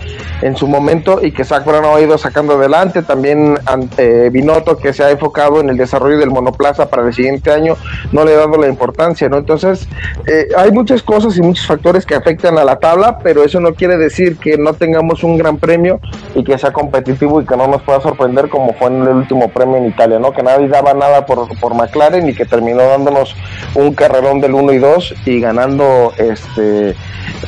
en 0.43 0.57
su 0.57 0.67
momento 0.67 1.21
y 1.23 1.33
que 1.33 1.45
Zach 1.45 1.65
Brown 1.65 1.85
ha 1.85 2.01
ido 2.01 2.19
sacando 2.19 2.55
adelante. 2.55 3.03
También 3.03 3.59
ante 3.67 4.31
Binotto, 4.31 4.77
que 4.79 4.93
se 4.93 5.05
ha 5.05 5.11
enfocado 5.11 5.61
en 5.61 5.71
el 5.71 5.77
desarrollo 5.77 6.19
del 6.19 6.31
monoplaza 6.31 6.89
para 6.89 7.07
el 7.07 7.15
siguiente 7.15 7.51
año, 7.53 7.77
no 8.13 8.25
le 8.25 8.35
ha 8.35 8.39
dado 8.39 8.57
la 8.57 8.69
importancia, 8.69 9.29
¿no? 9.29 9.37
Entonces, 9.37 9.89
eh, 10.27 10.49
hay 10.57 10.73
muchas 10.73 11.03
cosas 11.03 11.37
y 11.37 11.43
muchos 11.43 11.67
factores 11.67 12.05
que 12.05 12.15
afectan 12.15 12.59
a 12.59 12.65
la 12.65 12.79
tabla, 12.79 13.19
pero 13.19 13.45
eso 13.45 13.61
no 13.61 13.75
quiere 13.75 13.97
decir 13.97 14.37
que 14.39 14.57
no 14.59 14.75
tengamos 14.75 15.23
un 15.23 15.37
gran 15.37 15.59
premio 15.59 16.01
y 16.35 16.43
que 16.43 16.59
sea 16.59 16.73
competitivo 16.73 17.41
y 17.41 17.47
que 17.47 17.57
no 17.57 17.67
nos 17.67 17.83
pueda 17.83 18.01
sorprender 18.01 18.49
como 18.49 18.73
fue 18.75 18.89
en 18.89 19.03
el 19.03 19.09
último 19.09 19.49
premio 19.49 19.77
en 19.77 19.87
Italia, 19.87 20.19
¿no? 20.19 20.33
Que 20.41 20.45
nadie 20.45 20.69
daba 20.69 20.95
nada 20.95 21.27
por, 21.27 21.55
por 21.59 21.75
McLaren 21.75 22.27
y 22.27 22.35
que 22.35 22.47
terminó 22.47 22.83
dándonos 22.83 23.37
un 23.75 23.93
carrerón 23.93 24.41
del 24.41 24.55
1 24.55 24.73
y 24.73 24.79
2 24.79 25.15
y 25.27 25.39
ganando 25.39 26.15
este 26.17 26.97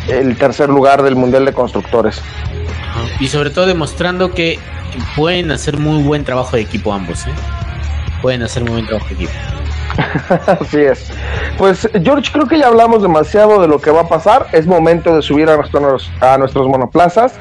el 0.09 0.37
tercer 0.37 0.69
lugar 0.69 1.03
del 1.03 1.17
Mundial 1.17 1.47
de 1.47 1.55
Constructores. 1.55 2.21
Y 3.19 3.29
sobre 3.29 3.49
todo 3.49 3.65
demostrando 3.65 4.33
que 4.35 4.59
pueden 5.17 5.51
hacer 5.53 5.79
muy 5.79 6.03
buen 6.03 6.23
trabajo 6.25 6.57
de 6.57 6.63
equipo 6.63 6.93
ambos, 6.93 7.27
¿eh? 7.27 7.31
Pueden 8.21 8.43
hacer 8.43 8.63
muy 8.63 8.73
buen 8.73 8.87
trabajo 8.87 9.09
de 9.09 9.15
equipo. 9.15 9.33
Así 10.47 10.81
es. 10.81 11.11
Pues 11.59 11.89
George, 12.03 12.31
creo 12.33 12.47
que 12.47 12.59
ya 12.59 12.69
hablamos 12.69 13.03
demasiado 13.03 13.61
de 13.61 13.69
lo 13.69 13.81
que 13.81 13.91
va 13.91 14.03
a 14.03 14.09
pasar. 14.09 14.47
Es 14.53 14.67
momento 14.67 15.15
de 15.15 15.23
subir 15.23 15.49
a, 15.49 15.57
nuestros, 15.57 16.11
a 16.21 16.39
nuestros 16.39 16.67
monoplazas 16.69 17.35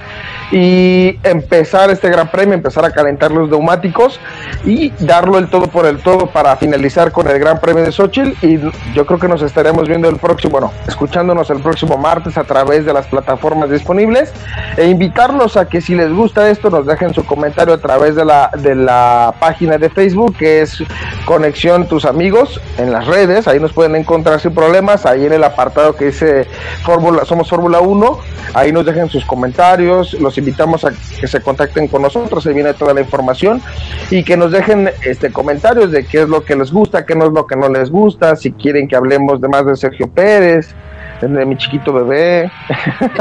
y 0.51 1.17
empezar 1.23 1.89
este 1.89 2.09
gran 2.09 2.29
premio, 2.29 2.53
empezar 2.53 2.83
a 2.83 2.91
calentar 2.91 3.31
los 3.31 3.49
neumáticos 3.49 4.19
y 4.65 4.89
darlo 4.99 5.37
el 5.37 5.49
todo 5.49 5.67
por 5.67 5.85
el 5.85 5.99
todo 5.99 6.27
para 6.27 6.55
finalizar 6.57 7.11
con 7.11 7.27
el 7.27 7.39
gran 7.39 7.59
premio 7.59 7.83
de 7.83 7.91
Sochil. 7.91 8.35
Y 8.41 8.59
yo 8.93 9.05
creo 9.05 9.19
que 9.19 9.27
nos 9.27 9.41
estaremos 9.41 9.87
viendo 9.87 10.09
el 10.09 10.17
próximo, 10.17 10.51
bueno, 10.51 10.73
escuchándonos 10.87 11.49
el 11.49 11.61
próximo 11.61 11.97
martes 11.97 12.37
a 12.37 12.43
través 12.43 12.85
de 12.85 12.93
las 12.93 13.07
plataformas 13.07 13.69
disponibles 13.69 14.33
e 14.77 14.87
invitarlos 14.87 15.57
a 15.57 15.67
que 15.67 15.81
si 15.81 15.95
les 15.95 16.11
gusta 16.11 16.49
esto 16.49 16.69
nos 16.69 16.85
dejen 16.85 17.13
su 17.13 17.25
comentario 17.25 17.73
a 17.73 17.77
través 17.77 18.15
de 18.15 18.25
la, 18.25 18.49
de 18.57 18.75
la 18.75 19.33
página 19.39 19.77
de 19.77 19.89
Facebook 19.89 20.35
que 20.37 20.61
es 20.61 20.83
Conexión 21.25 21.87
Tus 21.87 22.05
Amigos 22.05 22.40
en 22.77 22.91
las 22.91 23.07
redes, 23.07 23.47
ahí 23.47 23.59
nos 23.59 23.73
pueden 23.73 23.95
encontrar 23.95 24.39
sin 24.39 24.53
problemas, 24.53 25.05
ahí 25.05 25.25
en 25.25 25.33
el 25.33 25.43
apartado 25.43 25.95
que 25.95 26.05
dice 26.05 26.47
Fórmula, 26.83 27.25
somos 27.25 27.49
Fórmula 27.49 27.79
1, 27.79 28.19
ahí 28.53 28.71
nos 28.71 28.85
dejen 28.85 29.09
sus 29.09 29.25
comentarios, 29.25 30.13
los 30.13 30.37
invitamos 30.37 30.85
a 30.85 30.91
que 31.19 31.27
se 31.27 31.41
contacten 31.41 31.87
con 31.87 32.01
nosotros, 32.01 32.45
ahí 32.45 32.53
viene 32.53 32.73
toda 32.73 32.93
la 32.93 33.01
información 33.01 33.61
y 34.09 34.23
que 34.23 34.37
nos 34.37 34.51
dejen 34.51 34.89
este 35.05 35.31
comentarios 35.31 35.91
de 35.91 36.05
qué 36.05 36.23
es 36.23 36.29
lo 36.29 36.43
que 36.43 36.55
les 36.55 36.71
gusta, 36.71 37.05
qué 37.05 37.15
no 37.15 37.25
es 37.25 37.31
lo 37.31 37.45
que 37.45 37.55
no 37.55 37.69
les 37.69 37.89
gusta, 37.89 38.35
si 38.35 38.51
quieren 38.51 38.87
que 38.87 38.95
hablemos 38.95 39.41
de 39.41 39.47
más 39.47 39.65
de 39.65 39.75
Sergio 39.75 40.09
Pérez, 40.09 40.73
de 41.21 41.45
mi 41.45 41.55
chiquito 41.55 41.93
bebé, 41.93 42.51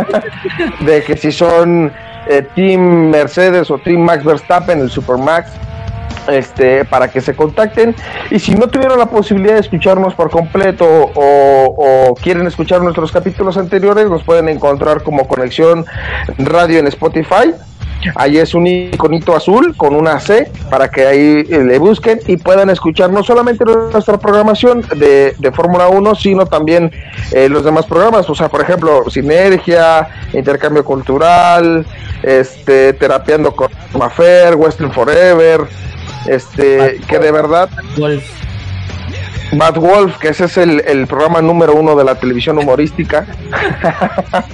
de 0.81 1.03
que 1.03 1.17
si 1.17 1.31
son 1.31 1.93
eh, 2.29 2.47
Team 2.55 3.11
Mercedes 3.11 3.71
o 3.71 3.79
Team 3.79 4.01
Max 4.01 4.25
Verstappen, 4.25 4.81
el 4.81 4.91
Super 4.91 5.19
Max 5.19 5.53
este, 6.31 6.85
para 6.85 7.09
que 7.09 7.21
se 7.21 7.35
contacten. 7.35 7.95
Y 8.31 8.39
si 8.39 8.55
no 8.55 8.69
tuvieron 8.69 8.99
la 8.99 9.07
posibilidad 9.07 9.55
de 9.55 9.61
escucharnos 9.61 10.15
por 10.15 10.31
completo 10.31 10.87
o, 11.15 12.15
quieren 12.23 12.47
escuchar 12.47 12.83
nuestros 12.83 13.13
capítulos 13.13 13.57
anteriores, 13.57 14.09
nos 14.09 14.23
pueden 14.23 14.49
encontrar 14.49 15.03
como 15.03 15.27
Conexión 15.27 15.85
Radio 16.39 16.79
en 16.79 16.87
Spotify. 16.89 17.55
Ahí 18.15 18.39
es 18.39 18.55
un 18.55 18.67
iconito 18.67 19.37
azul 19.37 19.77
con 19.77 19.95
una 19.95 20.19
C 20.21 20.51
para 20.71 20.89
que 20.89 21.07
ahí 21.07 21.45
eh, 21.51 21.65
le 21.65 21.79
busquen 21.79 22.19
y 22.27 22.39
puedan 22.39 22.71
escuchar 22.71 23.11
no 23.11 23.23
solamente 23.23 23.65
nuestra 23.65 24.19
programación 24.19 24.83
de, 24.97 25.35
de 25.39 25.53
Fórmula 25.53 25.89
1, 25.89 26.15
sino 26.15 26.47
también 26.47 26.91
eh, 27.33 27.49
los 27.49 27.63
demás 27.63 27.85
programas. 27.87 28.29
O 28.31 28.35
sea, 28.35 28.49
por 28.49 28.63
ejemplo, 28.63 29.05
Sinergia, 29.11 30.09
Intercambio 30.33 30.83
Cultural, 30.83 31.85
este, 32.23 32.95
Terapiando 32.95 33.55
con 33.55 33.71
Mafer, 33.99 34.55
Western 34.55 34.93
Forever, 34.93 35.67
este, 36.27 37.01
que 37.09 37.19
de 37.19 37.33
verdad. 37.33 37.71
Wolf. 37.97 38.25
Bad 39.53 39.77
Wolf, 39.77 40.17
que 40.19 40.29
ese 40.29 40.45
es 40.45 40.57
el, 40.57 41.07
programa 41.09 41.43
número 41.43 41.75
uno 41.75 41.97
de 41.97 42.05
la 42.05 42.15
televisión 42.15 42.59
humorística. 42.59 43.27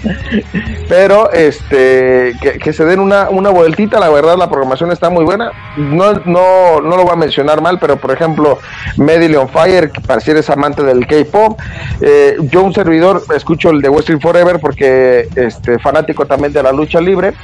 Pero 0.89 1.31
este 1.33 2.35
que, 2.41 2.73
se 2.73 2.85
den 2.85 3.01
una, 3.01 3.29
una 3.29 3.51
vueltita, 3.51 3.99
la 3.99 4.09
verdad 4.09 4.37
la 4.39 4.49
programación 4.49 4.93
está 4.93 5.11
muy 5.11 5.25
buena. 5.25 5.53
No, 5.77 6.15
no, 6.25 6.81
no 6.81 6.97
lo 6.97 7.03
voy 7.03 7.13
a 7.13 7.17
mencionar 7.17 7.61
mal, 7.61 7.79
pero 7.79 7.97
por 7.97 8.13
ejemplo, 8.13 8.59
Medley 8.97 9.35
on 9.35 9.49
Fire, 9.49 9.91
que 9.91 10.01
para 10.01 10.21
si 10.21 10.31
eres 10.31 10.49
amante 10.49 10.83
del 10.83 11.07
K-pop. 11.07 11.61
Eh, 12.01 12.37
yo 12.41 12.63
un 12.63 12.73
servidor 12.73 13.23
escucho 13.35 13.71
el 13.71 13.83
de 13.83 13.89
Wrestling 13.89 14.21
Forever 14.21 14.59
porque 14.61 15.29
este 15.35 15.79
fanático 15.79 16.27
también 16.27 16.53
de 16.53 16.63
la 16.63 16.73
lucha 16.73 17.01
libre. 17.01 17.35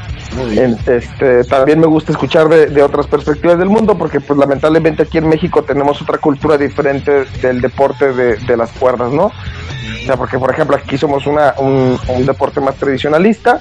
Este, 0.86 1.44
también 1.44 1.78
me 1.78 1.86
gusta 1.86 2.12
escuchar 2.12 2.48
de, 2.48 2.82
otras 2.82 3.06
perspectivas 3.06 3.58
del 3.58 3.68
mundo 3.68 3.96
porque 3.98 4.20
pues 4.20 4.38
lamentablemente 4.38 5.02
aquí 5.02 5.18
en 5.18 5.28
México 5.28 5.62
tenemos 5.62 6.00
otra 6.00 6.18
cultura 6.18 6.56
diferente 6.56 7.24
del 7.42 7.60
deporte 7.60 8.12
de, 8.12 8.56
las 8.56 8.72
cuerdas, 8.72 9.12
¿no? 9.12 9.26
O 9.26 10.06
sea, 10.06 10.16
porque 10.16 10.38
por 10.38 10.50
ejemplo 10.50 10.76
aquí 10.76 10.96
somos 10.96 11.26
una, 11.26 11.54
un, 11.58 11.98
deporte 12.26 12.60
más 12.60 12.76
tradicionalista 12.76 13.60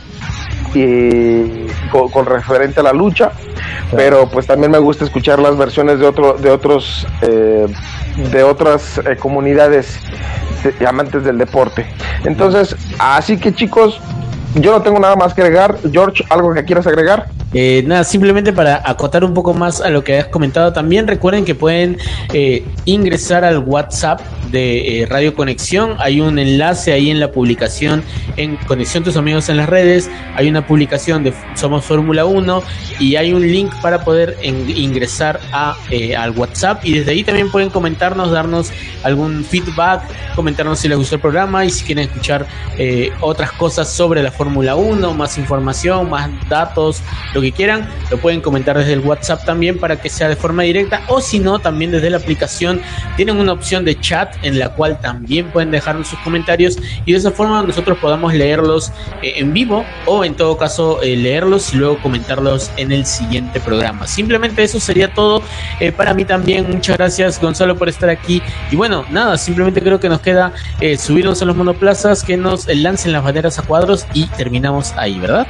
y 0.73 1.67
con, 1.91 2.25
referente 2.25 2.79
a 2.79 2.83
la 2.83 2.93
lucha, 2.93 3.31
pero 3.95 4.29
pues 4.29 4.47
también 4.47 4.71
me 4.71 4.79
gusta 4.79 5.03
escuchar 5.03 5.39
las 5.39 5.57
versiones 5.57 5.99
de 5.99 6.05
otro, 6.05 6.33
de 6.33 6.49
otros, 6.49 7.05
eh, 7.21 7.67
de 8.31 8.43
otras 8.43 8.97
eh, 8.99 9.17
comunidades 9.17 9.99
amantes 10.87 11.23
del 11.23 11.37
deporte. 11.37 11.85
Entonces, 12.23 12.75
así 12.99 13.37
que 13.37 13.53
chicos, 13.53 13.99
yo 14.55 14.71
no 14.71 14.81
tengo 14.81 14.99
nada 14.99 15.15
más 15.15 15.33
que 15.33 15.41
agregar. 15.41 15.77
George, 15.91 16.23
¿algo 16.29 16.53
que 16.53 16.65
quieras 16.65 16.87
agregar? 16.87 17.27
Eh, 17.53 17.83
nada, 17.85 18.05
simplemente 18.05 18.53
para 18.53 18.81
acotar 18.89 19.25
un 19.25 19.33
poco 19.33 19.53
más 19.53 19.81
a 19.81 19.89
lo 19.89 20.03
que 20.03 20.19
has 20.19 20.27
comentado, 20.27 20.71
también 20.71 21.05
recuerden 21.07 21.43
que 21.43 21.53
pueden 21.53 21.97
eh, 22.33 22.63
ingresar 22.85 23.43
al 23.43 23.59
WhatsApp 23.59 24.21
de 24.51 25.01
eh, 25.01 25.05
Radio 25.05 25.35
Conexión. 25.35 25.95
Hay 25.99 26.21
un 26.21 26.39
enlace 26.39 26.93
ahí 26.93 27.09
en 27.09 27.19
la 27.19 27.31
publicación 27.31 28.03
en 28.37 28.55
Conexión 28.55 29.03
Tus 29.03 29.17
Amigos 29.17 29.49
en 29.49 29.57
las 29.57 29.67
redes. 29.67 30.09
Hay 30.35 30.49
una 30.49 30.65
publicación 30.65 31.23
de 31.23 31.33
Somos 31.55 31.83
Fórmula 31.83 32.25
1 32.25 32.63
y 32.99 33.17
hay 33.17 33.33
un 33.33 33.41
link 33.41 33.73
para 33.81 34.03
poder 34.03 34.37
ingresar 34.43 35.39
a, 35.51 35.75
al 36.17 36.31
WhatsApp. 36.31 36.85
Y 36.85 36.99
desde 36.99 37.11
ahí 37.11 37.23
también 37.23 37.51
pueden 37.51 37.69
comentarnos, 37.69 38.31
darnos 38.31 38.71
algún 39.03 39.43
feedback, 39.43 40.03
comentarnos 40.35 40.79
si 40.79 40.87
les 40.87 40.97
gustó 40.97 41.15
el 41.15 41.21
programa 41.21 41.65
y 41.65 41.69
si 41.69 41.83
quieren 41.83 42.05
escuchar 42.05 42.45
otras 43.21 43.51
cosas 43.53 43.89
sobre 43.89 44.21
la 44.23 44.31
Fórmula 44.31 44.75
1, 44.75 45.13
más 45.13 45.37
información, 45.37 46.09
más 46.09 46.29
datos, 46.49 47.01
lo 47.41 47.47
que 47.47 47.51
quieran, 47.51 47.89
lo 48.09 48.17
pueden 48.17 48.41
comentar 48.41 48.77
desde 48.77 48.93
el 48.93 48.99
WhatsApp 48.99 49.43
también 49.45 49.79
para 49.79 49.99
que 49.99 50.09
sea 50.09 50.29
de 50.29 50.35
forma 50.35 50.63
directa 50.63 51.01
o 51.07 51.21
si 51.21 51.39
no, 51.39 51.59
también 51.59 51.91
desde 51.91 52.09
la 52.09 52.17
aplicación 52.17 52.81
tienen 53.17 53.37
una 53.37 53.53
opción 53.53 53.83
de 53.83 53.99
chat 53.99 54.35
en 54.43 54.59
la 54.59 54.69
cual 54.69 54.99
también 55.01 55.47
pueden 55.47 55.71
dejarnos 55.71 56.07
sus 56.07 56.19
comentarios 56.19 56.77
y 57.05 57.11
de 57.11 57.17
esa 57.17 57.31
forma 57.31 57.63
nosotros 57.63 57.97
podamos 57.97 58.33
leerlos 58.33 58.91
eh, 59.21 59.33
en 59.37 59.53
vivo 59.53 59.85
o 60.05 60.23
en 60.23 60.35
todo 60.35 60.57
caso 60.57 61.01
eh, 61.01 61.15
leerlos 61.15 61.73
y 61.73 61.77
luego 61.77 61.97
comentarlos 61.99 62.71
en 62.77 62.91
el 62.91 63.05
siguiente 63.05 63.59
programa. 63.59 64.07
Simplemente 64.07 64.63
eso 64.63 64.79
sería 64.79 65.13
todo 65.13 65.41
eh, 65.79 65.91
para 65.91 66.13
mí 66.13 66.25
también. 66.25 66.69
Muchas 66.69 66.97
gracias 66.97 67.41
Gonzalo 67.41 67.77
por 67.77 67.89
estar 67.89 68.09
aquí 68.09 68.41
y 68.69 68.75
bueno, 68.75 69.05
nada, 69.09 69.37
simplemente 69.37 69.81
creo 69.81 69.99
que 69.99 70.09
nos 70.09 70.21
queda 70.21 70.53
subirnos 70.97 71.41
a 71.41 71.45
los 71.45 71.55
monoplazas, 71.55 72.23
que 72.23 72.37
nos 72.37 72.67
lancen 72.67 73.11
las 73.11 73.23
banderas 73.23 73.57
a 73.59 73.63
cuadros 73.63 74.05
y 74.13 74.25
terminamos 74.27 74.93
ahí, 74.97 75.19
¿verdad? 75.19 75.47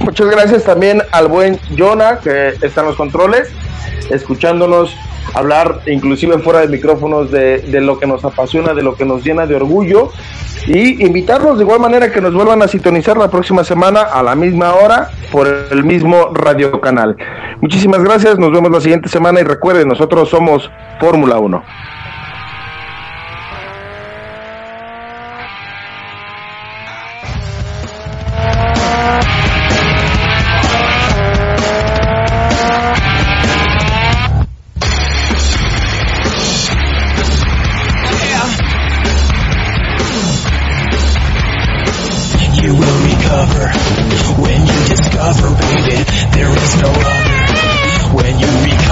Muchas 0.00 0.30
gracias 0.30 0.64
también 0.64 1.02
al 1.12 1.28
buen 1.28 1.58
Jonah, 1.76 2.18
que 2.20 2.54
está 2.62 2.80
en 2.80 2.86
los 2.88 2.96
controles, 2.96 3.50
escuchándonos 4.10 4.96
hablar 5.34 5.82
inclusive 5.86 6.38
fuera 6.38 6.60
de 6.60 6.68
micrófonos 6.68 7.30
de, 7.30 7.58
de, 7.58 7.80
lo 7.80 7.98
que 7.98 8.06
nos 8.06 8.24
apasiona, 8.24 8.74
de 8.74 8.82
lo 8.82 8.94
que 8.94 9.04
nos 9.04 9.22
llena 9.22 9.46
de 9.46 9.54
orgullo 9.54 10.10
y 10.66 11.04
invitarlos 11.04 11.58
de 11.58 11.64
igual 11.64 11.80
manera 11.80 12.10
que 12.10 12.20
nos 12.20 12.34
vuelvan 12.34 12.62
a 12.62 12.68
sintonizar 12.68 13.16
la 13.16 13.30
próxima 13.30 13.62
semana 13.62 14.00
a 14.00 14.22
la 14.22 14.34
misma 14.34 14.74
hora 14.74 15.10
por 15.30 15.46
el 15.46 15.84
mismo 15.84 16.30
radio 16.32 16.80
canal. 16.80 17.16
Muchísimas 17.60 18.02
gracias, 18.02 18.38
nos 18.38 18.52
vemos 18.52 18.70
la 18.70 18.80
siguiente 18.80 19.08
semana 19.08 19.40
y 19.40 19.44
recuerden, 19.44 19.88
nosotros 19.88 20.28
somos 20.28 20.70
Fórmula 20.98 21.38
1. 21.38 21.62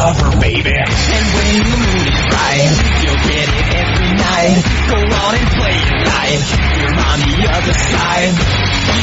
lover, 0.09 0.41
baby. 0.41 0.73
And 0.73 1.27
when 1.37 1.55
the 1.59 1.69
moon 1.69 2.07
is 2.09 2.21
bright, 2.33 2.73
you'll 3.05 3.23
get 3.29 3.49
it 3.49 3.67
every 3.77 4.13
night. 4.17 4.57
Go 4.89 4.97
on 5.05 5.33
and 5.37 5.49
play 5.53 5.77
your 5.85 6.01
life. 6.09 6.49
You're 6.79 6.97
on 6.97 7.19
the 7.29 7.37
other 7.53 7.77
side. 7.77 8.35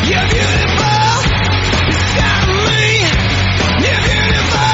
You're 0.10 0.30
beautiful. 0.34 1.06
Me. 2.65 2.86
You're 3.86 4.03
beautiful. 4.10 4.73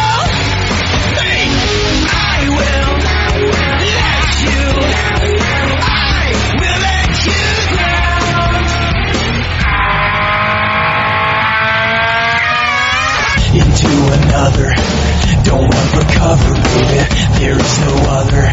I 2.11 2.39
will 2.57 2.93
let 3.83 4.25
you. 4.47 4.63
I 5.83 6.29
will 6.61 6.79
let 6.87 7.11
you 7.27 7.45
down. 7.77 8.61
Into 13.61 13.91
another 14.13 14.80
cover, 16.21 16.53
baby. 16.53 17.01
There 17.41 17.57
is 17.57 17.73
no 17.81 17.93
other. 18.13 18.45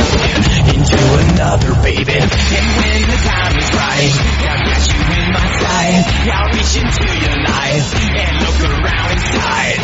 Into 0.72 1.00
another, 1.28 1.72
baby. 1.84 2.16
And 2.16 2.66
when 2.80 3.00
the 3.12 3.20
time 3.28 3.54
is 3.60 3.70
right, 3.76 4.14
I'll 4.48 4.64
get 4.64 4.82
you 4.88 5.00
in 5.04 5.26
my 5.36 5.46
sight. 5.60 6.04
I'll 6.32 6.50
reach 6.56 6.74
into 6.80 7.04
your 7.04 7.36
life 7.44 7.88
and 8.24 8.32
look 8.40 8.58
around 8.72 9.10
inside. 9.12 9.80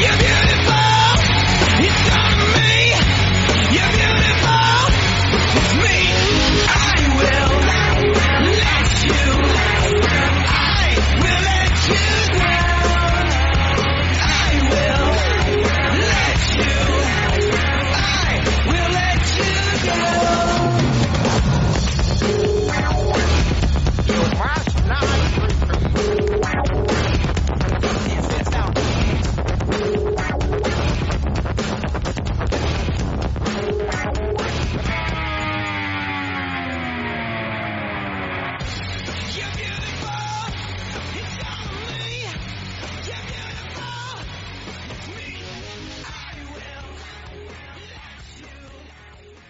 You're 0.00 0.18
beautiful. 0.24 1.02
It's 1.84 2.21